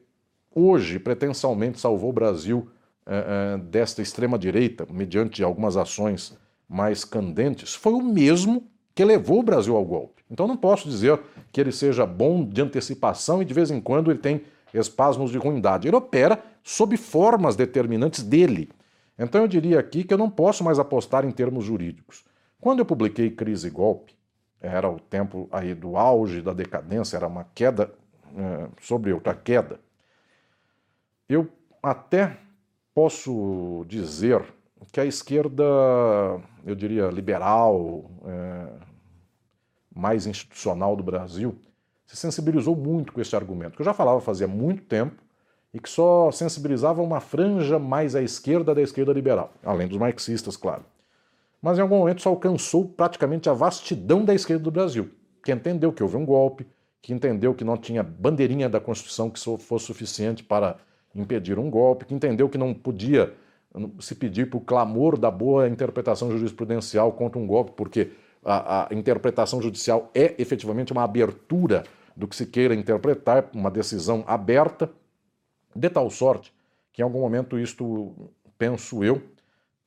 hoje 0.54 1.00
pretensialmente 1.00 1.80
salvou 1.80 2.12
o 2.12 2.14
Brasil 2.14 2.70
é, 3.08 3.58
desta 3.58 4.02
extrema-direita, 4.02 4.86
mediante 4.90 5.44
algumas 5.44 5.78
ações 5.78 6.38
mais 6.68 7.06
candentes, 7.06 7.74
foi 7.74 7.94
o 7.94 8.02
mesmo 8.02 8.68
que 8.94 9.06
levou 9.06 9.40
o 9.40 9.44
Brasil 9.44 9.76
ao 9.76 9.86
golpe. 9.86 10.24
Então 10.30 10.48
não 10.48 10.58
posso 10.58 10.90
dizer 10.90 11.20
que 11.52 11.62
ele 11.62 11.72
seja 11.72 12.06
bom 12.06 12.44
de 12.44 12.62
antecipação 12.62 13.42
e 13.42 13.46
de 13.46 13.54
vez 13.54 13.72
em 13.72 13.80
quando 13.80 14.12
ele 14.12 14.20
tem 14.20 14.42
espasmos 14.74 15.32
de 15.32 15.38
ruindade. 15.38 15.88
Ele 15.88 15.96
opera 15.96 16.44
sob 16.64 16.98
formas 16.98 17.56
determinantes 17.56 18.24
dele. 18.24 18.70
Então 19.18 19.42
eu 19.42 19.48
diria 19.48 19.80
aqui 19.80 20.04
que 20.04 20.14
eu 20.14 20.18
não 20.18 20.30
posso 20.30 20.64
mais 20.64 20.78
apostar 20.78 21.26
em 21.26 21.32
termos 21.32 21.64
jurídicos. 21.64 22.26
Quando 22.60 22.80
eu 22.80 22.86
publiquei 22.86 23.32
Crise 23.32 23.68
e 23.68 23.72
Golpe, 23.72 24.16
era 24.60 24.90
o 24.90 25.00
tempo 25.00 25.48
aí 25.52 25.74
do 25.74 25.96
auge 25.96 26.42
da 26.42 26.52
decadência, 26.52 27.16
era 27.16 27.28
uma 27.28 27.46
queda 27.56 27.94
é, 28.36 28.68
sobre 28.82 29.14
outra 29.14 29.34
queda. 29.34 29.80
Eu 31.30 31.48
até 31.82 32.38
posso 32.98 33.86
dizer 33.88 34.44
que 34.92 35.00
a 35.00 35.06
esquerda, 35.06 35.64
eu 36.66 36.74
diria, 36.74 37.10
liberal, 37.10 38.10
é, 38.26 38.70
mais 39.96 40.26
institucional 40.26 40.96
do 40.96 41.04
Brasil, 41.04 41.60
se 42.08 42.16
sensibilizou 42.16 42.76
muito 42.76 43.14
com 43.14 43.22
esse 43.22 43.36
argumento, 43.36 43.76
que 43.76 43.84
eu 43.84 43.86
já 43.86 43.94
falava 43.94 44.20
fazia 44.20 44.48
muito 44.48 44.82
tempo 44.82 45.22
e 45.72 45.80
que 45.80 45.88
só 45.88 46.32
sensibilizava 46.32 47.00
uma 47.04 47.20
franja 47.20 47.78
mais 47.78 48.16
à 48.16 48.22
esquerda 48.24 48.74
da 48.74 48.82
esquerda 48.82 49.14
liberal, 49.14 49.54
além 49.64 49.88
dos 49.88 50.00
marxistas, 50.00 50.58
claro. 50.58 50.84
Mas 51.62 51.78
em 51.78 51.82
algum 51.82 52.00
momento 52.00 52.24
só 52.24 52.30
alcançou 52.30 52.84
praticamente 52.84 53.48
a 53.48 53.54
vastidão 53.54 54.26
da 54.26 54.34
esquerda 54.34 54.64
do 54.64 54.72
Brasil, 54.72 55.12
que 55.44 55.52
entendeu 55.52 55.94
que 55.94 56.02
houve 56.02 56.18
um 56.18 56.26
golpe, 56.26 56.66
que 57.00 57.14
entendeu 57.14 57.54
que 57.54 57.64
não 57.64 57.78
tinha 57.78 58.02
bandeirinha 58.02 58.68
da 58.68 58.80
Constituição 58.80 59.30
que 59.30 59.40
fosse 59.40 59.86
suficiente 59.86 60.44
para 60.44 60.78
impedir 61.16 61.58
um 61.58 61.70
golpe, 61.70 62.06
que 62.06 62.14
entendeu 62.14 62.50
que 62.50 62.58
não 62.58 62.74
podia 62.74 63.34
se 64.00 64.16
pedir 64.16 64.50
por 64.50 64.62
clamor 64.62 65.18
da 65.18 65.30
boa 65.30 65.68
interpretação 65.68 66.32
jurisprudencial 66.32 67.12
contra 67.12 67.40
um 67.40 67.46
golpe, 67.46 67.72
porque 67.76 68.12
a, 68.44 68.88
a, 68.88 68.94
interpretação 68.94 69.62
judicial 69.62 70.10
é 70.16 70.36
efetivamente 70.40 70.92
uma 70.92 71.04
abertura 71.04 71.84
do 72.16 72.28
que 72.28 72.36
se 72.36 72.46
queira 72.46 72.74
interpretar, 72.74 73.50
uma 73.54 73.70
decisão 73.70 74.24
aberta, 74.26 74.90
de 75.76 75.90
tal 75.90 76.10
sorte 76.10 76.52
que 76.98 77.04
em 77.04 77.04
algum 77.04 77.20
momento 77.20 77.60
isto, 77.60 78.32
penso 78.58 79.04
eu, 79.04 79.22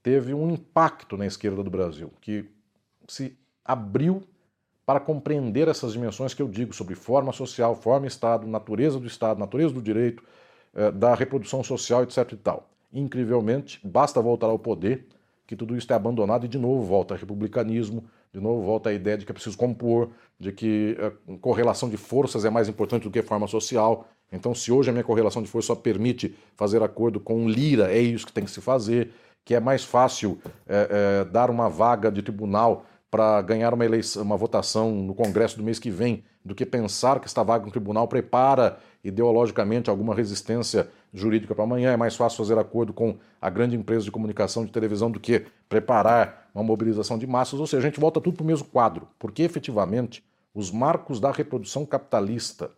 teve 0.00 0.32
um 0.32 0.48
impacto 0.48 1.16
na 1.16 1.26
esquerda 1.26 1.60
do 1.60 1.68
Brasil, 1.68 2.12
que 2.20 2.48
se 3.08 3.36
abriu 3.64 4.22
para 4.86 5.00
compreender 5.00 5.66
essas 5.66 5.92
dimensões 5.92 6.34
que 6.34 6.40
eu 6.40 6.46
digo 6.46 6.72
sobre 6.72 6.94
forma 6.94 7.32
social, 7.32 7.74
forma 7.74 8.06
Estado, 8.06 8.46
natureza 8.46 9.00
do 9.00 9.08
Estado, 9.08 9.40
natureza 9.40 9.74
do 9.74 9.82
direito, 9.82 10.22
da 10.94 11.14
reprodução 11.14 11.64
social, 11.64 12.02
etc. 12.02 12.32
e 12.32 12.36
tal 12.36 12.70
incrivelmente, 12.92 13.80
basta 13.84 14.20
voltar 14.20 14.48
ao 14.48 14.58
poder, 14.58 15.06
que 15.46 15.56
tudo 15.56 15.76
isso 15.76 15.90
é 15.92 15.96
abandonado 15.96 16.44
e 16.44 16.48
de 16.48 16.58
novo 16.58 16.82
volta 16.82 17.14
ao 17.14 17.20
republicanismo, 17.20 18.04
de 18.32 18.40
novo 18.40 18.62
volta 18.62 18.90
a 18.90 18.92
ideia 18.92 19.18
de 19.18 19.24
que 19.24 19.32
é 19.32 19.34
preciso 19.34 19.56
compor, 19.56 20.10
de 20.38 20.52
que 20.52 20.96
a 21.00 21.06
eh, 21.06 21.38
correlação 21.40 21.88
de 21.88 21.96
forças 21.96 22.44
é 22.44 22.50
mais 22.50 22.68
importante 22.68 23.02
do 23.02 23.10
que 23.10 23.22
forma 23.22 23.48
social. 23.48 24.06
Então, 24.30 24.54
se 24.54 24.70
hoje 24.70 24.90
a 24.90 24.92
minha 24.92 25.02
correlação 25.02 25.42
de 25.42 25.48
força 25.48 25.68
só 25.68 25.74
permite 25.74 26.36
fazer 26.54 26.80
acordo 26.82 27.18
com 27.18 27.48
lira, 27.48 27.92
é 27.92 27.98
isso 27.98 28.24
que 28.24 28.32
tem 28.32 28.44
que 28.44 28.50
se 28.50 28.60
fazer, 28.60 29.10
que 29.44 29.54
é 29.54 29.60
mais 29.60 29.82
fácil 29.82 30.38
é, 30.68 31.22
é, 31.22 31.24
dar 31.24 31.50
uma 31.50 31.68
vaga 31.68 32.12
de 32.12 32.22
tribunal 32.22 32.86
para 33.10 33.42
ganhar 33.42 33.74
uma, 33.74 33.84
eleição, 33.84 34.22
uma 34.22 34.36
votação 34.36 34.92
no 34.92 35.14
Congresso 35.14 35.56
do 35.56 35.64
mês 35.64 35.80
que 35.80 35.90
vem, 35.90 36.22
do 36.44 36.54
que 36.54 36.64
pensar 36.64 37.20
que 37.20 37.26
esta 37.26 37.42
vaga 37.42 37.64
no 37.64 37.70
tribunal 37.70 38.08
prepara 38.08 38.78
ideologicamente 39.04 39.90
alguma 39.90 40.14
resistência 40.14 40.88
jurídica 41.12 41.54
para 41.54 41.64
amanhã. 41.64 41.92
É 41.92 41.96
mais 41.96 42.16
fácil 42.16 42.38
fazer 42.38 42.58
acordo 42.58 42.92
com 42.92 43.16
a 43.40 43.50
grande 43.50 43.76
empresa 43.76 44.04
de 44.04 44.10
comunicação 44.10 44.64
de 44.64 44.72
televisão 44.72 45.10
do 45.10 45.20
que 45.20 45.46
preparar 45.68 46.50
uma 46.54 46.64
mobilização 46.64 47.18
de 47.18 47.26
massas. 47.26 47.60
Ou 47.60 47.66
seja, 47.66 47.86
a 47.86 47.90
gente 47.90 48.00
volta 48.00 48.20
tudo 48.20 48.36
para 48.36 48.44
o 48.44 48.46
mesmo 48.46 48.66
quadro, 48.68 49.08
porque 49.18 49.42
efetivamente 49.42 50.24
os 50.54 50.70
marcos 50.70 51.20
da 51.20 51.30
reprodução 51.30 51.84
capitalista 51.86 52.70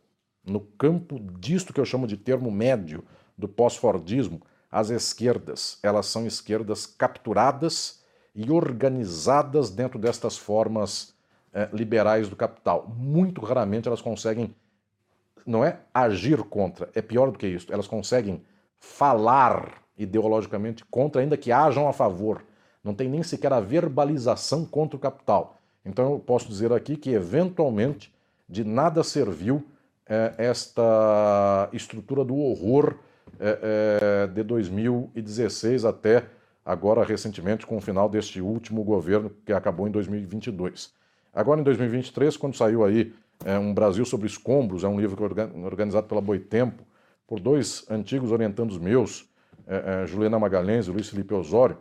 no 0.45 0.61
campo 0.61 1.21
disto 1.39 1.73
que 1.73 1.81
eu 1.81 1.85
chamo 1.85 2.07
de 2.07 2.17
termo 2.17 2.51
médio 2.51 3.05
do 3.39 3.49
pós-fordismo, 3.49 4.43
as 4.71 4.91
esquerdas, 4.91 5.79
elas 5.83 6.07
são 6.07 6.27
esquerdas 6.27 6.87
capturadas 6.87 8.01
e 8.35 8.51
organizadas 8.51 9.71
dentro 9.71 9.99
destas 9.99 10.37
formas 10.37 11.15
eh, 11.55 11.69
liberais 11.73 12.29
do 12.29 12.37
capital. 12.37 12.87
Muito 12.97 13.41
raramente 13.41 13.89
elas 13.89 14.01
conseguem, 14.01 14.55
não 15.47 15.65
é 15.65 15.81
agir 15.93 16.43
contra, 16.45 16.89
é 16.95 17.03
pior 17.03 17.31
do 17.31 17.39
que 17.39 17.47
isso, 17.47 17.73
elas 17.73 17.87
conseguem 17.87 18.43
falar 18.79 19.83
ideologicamente 19.97 20.85
contra, 20.87 21.20
ainda 21.20 21.37
que 21.37 21.53
hajam 21.53 21.89
a 21.89 21.93
favor. 21.93 22.43
Não 22.83 22.95
tem 22.95 23.09
nem 23.09 23.23
sequer 23.23 23.53
a 23.53 23.61
verbalização 23.61 24.65
contra 24.65 24.97
o 24.97 25.01
capital. 25.01 25.57
Então 25.85 26.12
eu 26.12 26.19
posso 26.19 26.49
dizer 26.49 26.73
aqui 26.73 26.97
que, 26.97 27.11
eventualmente, 27.11 28.12
de 28.49 28.65
nada 28.65 29.05
serviu 29.05 29.65
eh, 30.07 30.35
esta 30.39 31.69
estrutura 31.73 32.24
do 32.24 32.37
horror 32.37 32.97
eh, 33.39 34.27
de 34.27 34.43
2016 34.43 35.85
até 35.85 36.24
agora 36.65 37.05
recentemente 37.05 37.66
com 37.66 37.77
o 37.77 37.81
final 37.81 38.09
deste 38.09 38.41
último 38.41 38.85
governo 38.85 39.31
que 39.45 39.53
acabou 39.53 39.87
em 39.87 39.91
2022. 39.91 40.93
Agora 41.33 41.61
em 41.61 41.65
2023, 41.65 42.37
quando 42.37 42.57
saiu 42.57 42.85
aí 42.85 43.15
é, 43.45 43.59
Um 43.59 43.73
Brasil 43.73 44.05
sobre 44.05 44.27
Escombros, 44.27 44.85
é 44.85 44.89
um 44.89 45.01
livro 45.01 45.25
organizado 45.65 46.07
pela 46.07 46.21
Boitempo, 46.21 46.85
por 47.27 47.41
dois 47.41 47.87
antigos 47.91 48.31
orientandos 48.31 48.77
meus, 48.77 49.29
é, 49.67 50.03
é, 50.03 50.07
Juliana 50.07 50.39
Magalhães 50.39 50.87
e 50.87 50.91
Luiz 50.91 51.09
Felipe 51.09 51.33
Osório, 51.33 51.79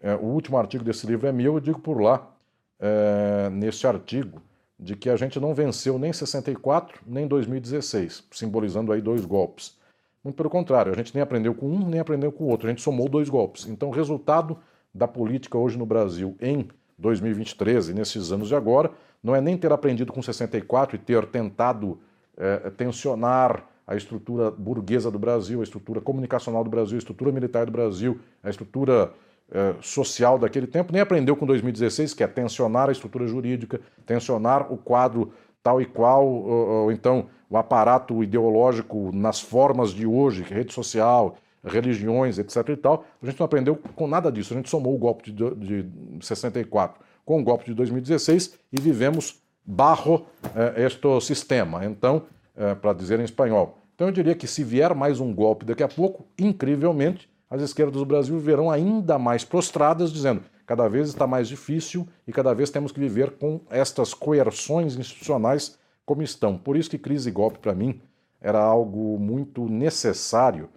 é, 0.00 0.14
o 0.14 0.24
último 0.24 0.56
artigo 0.58 0.82
desse 0.82 1.06
livro 1.06 1.28
é 1.28 1.32
meu, 1.32 1.54
eu 1.54 1.60
digo 1.60 1.78
por 1.78 2.00
lá, 2.00 2.34
é, 2.80 3.48
nesse 3.50 3.86
artigo, 3.86 4.42
de 4.78 4.96
que 4.96 5.10
a 5.10 5.16
gente 5.16 5.38
não 5.38 5.54
venceu 5.54 5.98
nem 5.98 6.12
64, 6.12 7.02
nem 7.06 7.28
2016, 7.28 8.24
simbolizando 8.32 8.92
aí 8.92 9.00
dois 9.00 9.24
golpes. 9.24 9.78
Muito 10.24 10.36
pelo 10.36 10.50
contrário, 10.50 10.92
a 10.92 10.96
gente 10.96 11.14
nem 11.14 11.22
aprendeu 11.22 11.54
com 11.54 11.66
um, 11.66 11.86
nem 11.86 12.00
aprendeu 12.00 12.32
com 12.32 12.44
o 12.44 12.48
outro, 12.48 12.66
a 12.66 12.70
gente 12.70 12.82
somou 12.82 13.08
dois 13.08 13.28
golpes. 13.28 13.66
Então, 13.66 13.90
o 13.90 13.92
resultado 13.92 14.58
da 14.92 15.06
política 15.06 15.56
hoje 15.56 15.78
no 15.78 15.86
Brasil 15.86 16.34
em 16.40 16.66
2023 17.00 17.88
e 17.88 17.94
nesses 17.94 18.30
anos 18.30 18.48
de 18.48 18.54
agora 18.54 18.90
não 19.22 19.34
é 19.34 19.40
nem 19.40 19.56
ter 19.56 19.72
aprendido 19.72 20.12
com 20.12 20.22
64 20.22 20.96
e 20.96 20.98
ter 20.98 21.26
tentado 21.26 21.98
é, 22.36 22.70
tensionar 22.70 23.64
a 23.86 23.96
estrutura 23.96 24.50
burguesa 24.50 25.10
do 25.10 25.18
Brasil, 25.18 25.60
a 25.60 25.64
estrutura 25.64 26.00
comunicacional 26.00 26.62
do 26.62 26.70
Brasil, 26.70 26.96
a 26.96 26.98
estrutura 26.98 27.32
militar 27.32 27.66
do 27.66 27.72
Brasil, 27.72 28.20
a 28.42 28.48
estrutura 28.48 29.12
é, 29.50 29.74
social 29.80 30.38
daquele 30.38 30.66
tempo, 30.66 30.92
nem 30.92 31.02
aprendeu 31.02 31.34
com 31.34 31.44
2016, 31.44 32.14
que 32.14 32.22
é 32.22 32.26
tensionar 32.26 32.88
a 32.88 32.92
estrutura 32.92 33.26
jurídica, 33.26 33.80
tensionar 34.06 34.72
o 34.72 34.76
quadro 34.76 35.32
tal 35.62 35.82
e 35.82 35.86
qual, 35.86 36.26
ou, 36.26 36.68
ou 36.84 36.92
então 36.92 37.26
o 37.50 37.56
aparato 37.56 38.22
ideológico 38.22 39.10
nas 39.12 39.40
formas 39.40 39.90
de 39.90 40.06
hoje, 40.06 40.42
rede 40.42 40.72
social, 40.72 41.36
religiões, 41.64 42.38
etc. 42.38 42.68
e 42.70 42.76
tal, 42.76 43.04
a 43.22 43.26
gente 43.26 43.38
não 43.38 43.44
aprendeu 43.44 43.76
com 43.94 44.06
nada 44.06 44.30
disso. 44.30 44.52
A 44.52 44.56
gente 44.56 44.70
somou 44.70 44.94
o 44.94 44.98
golpe 44.98 45.30
de, 45.30 45.54
de 45.54 45.86
64 46.20 47.00
com 47.24 47.40
o 47.40 47.44
golpe 47.44 47.66
de 47.66 47.74
2016 47.74 48.58
e 48.72 48.80
vivemos 48.80 49.40
barro 49.64 50.26
eh, 50.54 50.86
este 50.86 51.20
sistema. 51.20 51.84
Então, 51.84 52.24
eh, 52.56 52.74
para 52.74 52.92
dizer 52.92 53.20
em 53.20 53.24
espanhol. 53.24 53.78
Então 53.94 54.08
eu 54.08 54.12
diria 54.12 54.34
que 54.34 54.46
se 54.46 54.64
vier 54.64 54.94
mais 54.94 55.20
um 55.20 55.32
golpe 55.34 55.64
daqui 55.64 55.82
a 55.82 55.88
pouco, 55.88 56.26
incrivelmente, 56.38 57.28
as 57.48 57.62
esquerdas 57.62 57.96
do 57.96 58.04
Brasil 58.06 58.38
verão 58.38 58.70
ainda 58.70 59.18
mais 59.18 59.44
prostradas, 59.44 60.12
dizendo 60.12 60.42
cada 60.66 60.88
vez 60.88 61.08
está 61.08 61.26
mais 61.26 61.48
difícil 61.48 62.06
e 62.26 62.32
cada 62.32 62.54
vez 62.54 62.70
temos 62.70 62.92
que 62.92 63.00
viver 63.00 63.32
com 63.32 63.60
estas 63.70 64.14
coerções 64.14 64.96
institucionais 64.96 65.78
como 66.06 66.22
estão. 66.22 66.56
Por 66.56 66.76
isso 66.76 66.88
que 66.88 66.98
crise 66.98 67.28
e 67.28 67.32
golpe, 67.32 67.58
para 67.58 67.74
mim, 67.74 68.00
era 68.40 68.60
algo 68.60 69.18
muito 69.18 69.68
necessário, 69.68 70.68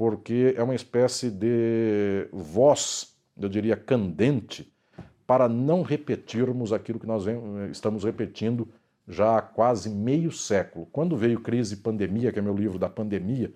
porque 0.00 0.54
é 0.56 0.62
uma 0.62 0.74
espécie 0.74 1.30
de 1.30 2.26
voz, 2.32 3.14
eu 3.38 3.50
diria, 3.50 3.76
candente, 3.76 4.72
para 5.26 5.46
não 5.46 5.82
repetirmos 5.82 6.72
aquilo 6.72 6.98
que 6.98 7.06
nós 7.06 7.24
estamos 7.70 8.02
repetindo 8.04 8.66
já 9.06 9.36
há 9.36 9.42
quase 9.42 9.90
meio 9.90 10.32
século. 10.32 10.88
Quando 10.90 11.18
veio 11.18 11.40
crise 11.40 11.74
e 11.74 11.76
pandemia, 11.76 12.32
que 12.32 12.38
é 12.38 12.42
meu 12.42 12.56
livro 12.56 12.78
da 12.78 12.88
pandemia, 12.88 13.52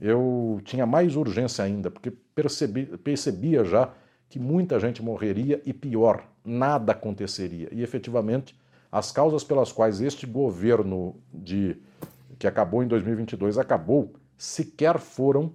eu 0.00 0.62
tinha 0.64 0.86
mais 0.86 1.14
urgência 1.14 1.62
ainda, 1.62 1.90
porque 1.90 2.10
percebi, 2.10 2.86
percebia 2.96 3.62
já 3.62 3.92
que 4.30 4.38
muita 4.38 4.80
gente 4.80 5.02
morreria 5.02 5.60
e 5.66 5.74
pior, 5.74 6.26
nada 6.42 6.92
aconteceria. 6.92 7.68
E 7.70 7.82
efetivamente, 7.82 8.58
as 8.90 9.12
causas 9.12 9.44
pelas 9.44 9.70
quais 9.70 10.00
este 10.00 10.24
governo 10.24 11.16
de 11.30 11.76
que 12.38 12.46
acabou 12.46 12.82
em 12.82 12.88
2022 12.88 13.58
acabou, 13.58 14.14
sequer 14.38 14.98
foram 14.98 15.52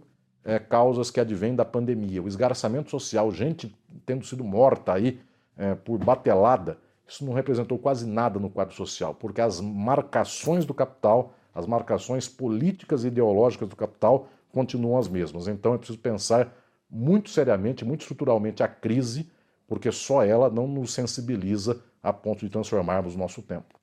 é, 0.47 0.57
causas 0.57 1.11
que 1.11 1.19
advêm 1.19 1.53
da 1.53 1.65
pandemia. 1.65 2.23
O 2.23 2.27
esgarçamento 2.27 2.89
social, 2.89 3.29
gente 3.33 3.75
tendo 4.05 4.25
sido 4.25 4.45
morta 4.45 4.93
aí 4.93 5.19
é, 5.57 5.75
por 5.75 5.99
batelada, 5.99 6.77
isso 7.05 7.25
não 7.25 7.33
representou 7.33 7.77
quase 7.77 8.07
nada 8.07 8.39
no 8.39 8.49
quadro 8.49 8.73
social, 8.73 9.13
porque 9.13 9.41
as 9.41 9.59
marcações 9.59 10.65
do 10.65 10.73
capital, 10.73 11.33
as 11.53 11.65
marcações 11.65 12.29
políticas 12.29 13.03
e 13.03 13.07
ideológicas 13.07 13.67
do 13.67 13.75
capital 13.75 14.29
continuam 14.49 14.97
as 14.97 15.09
mesmas. 15.09 15.49
Então 15.49 15.73
é 15.73 15.77
preciso 15.77 15.99
pensar 15.99 16.53
muito 16.89 17.29
seriamente, 17.29 17.83
muito 17.83 18.01
estruturalmente 18.01 18.63
a 18.63 18.69
crise, 18.69 19.29
porque 19.67 19.91
só 19.91 20.23
ela 20.23 20.49
não 20.49 20.65
nos 20.65 20.93
sensibiliza 20.93 21.81
a 22.01 22.13
ponto 22.13 22.45
de 22.45 22.49
transformarmos 22.49 23.15
o 23.15 23.17
nosso 23.17 23.41
tempo. 23.41 23.77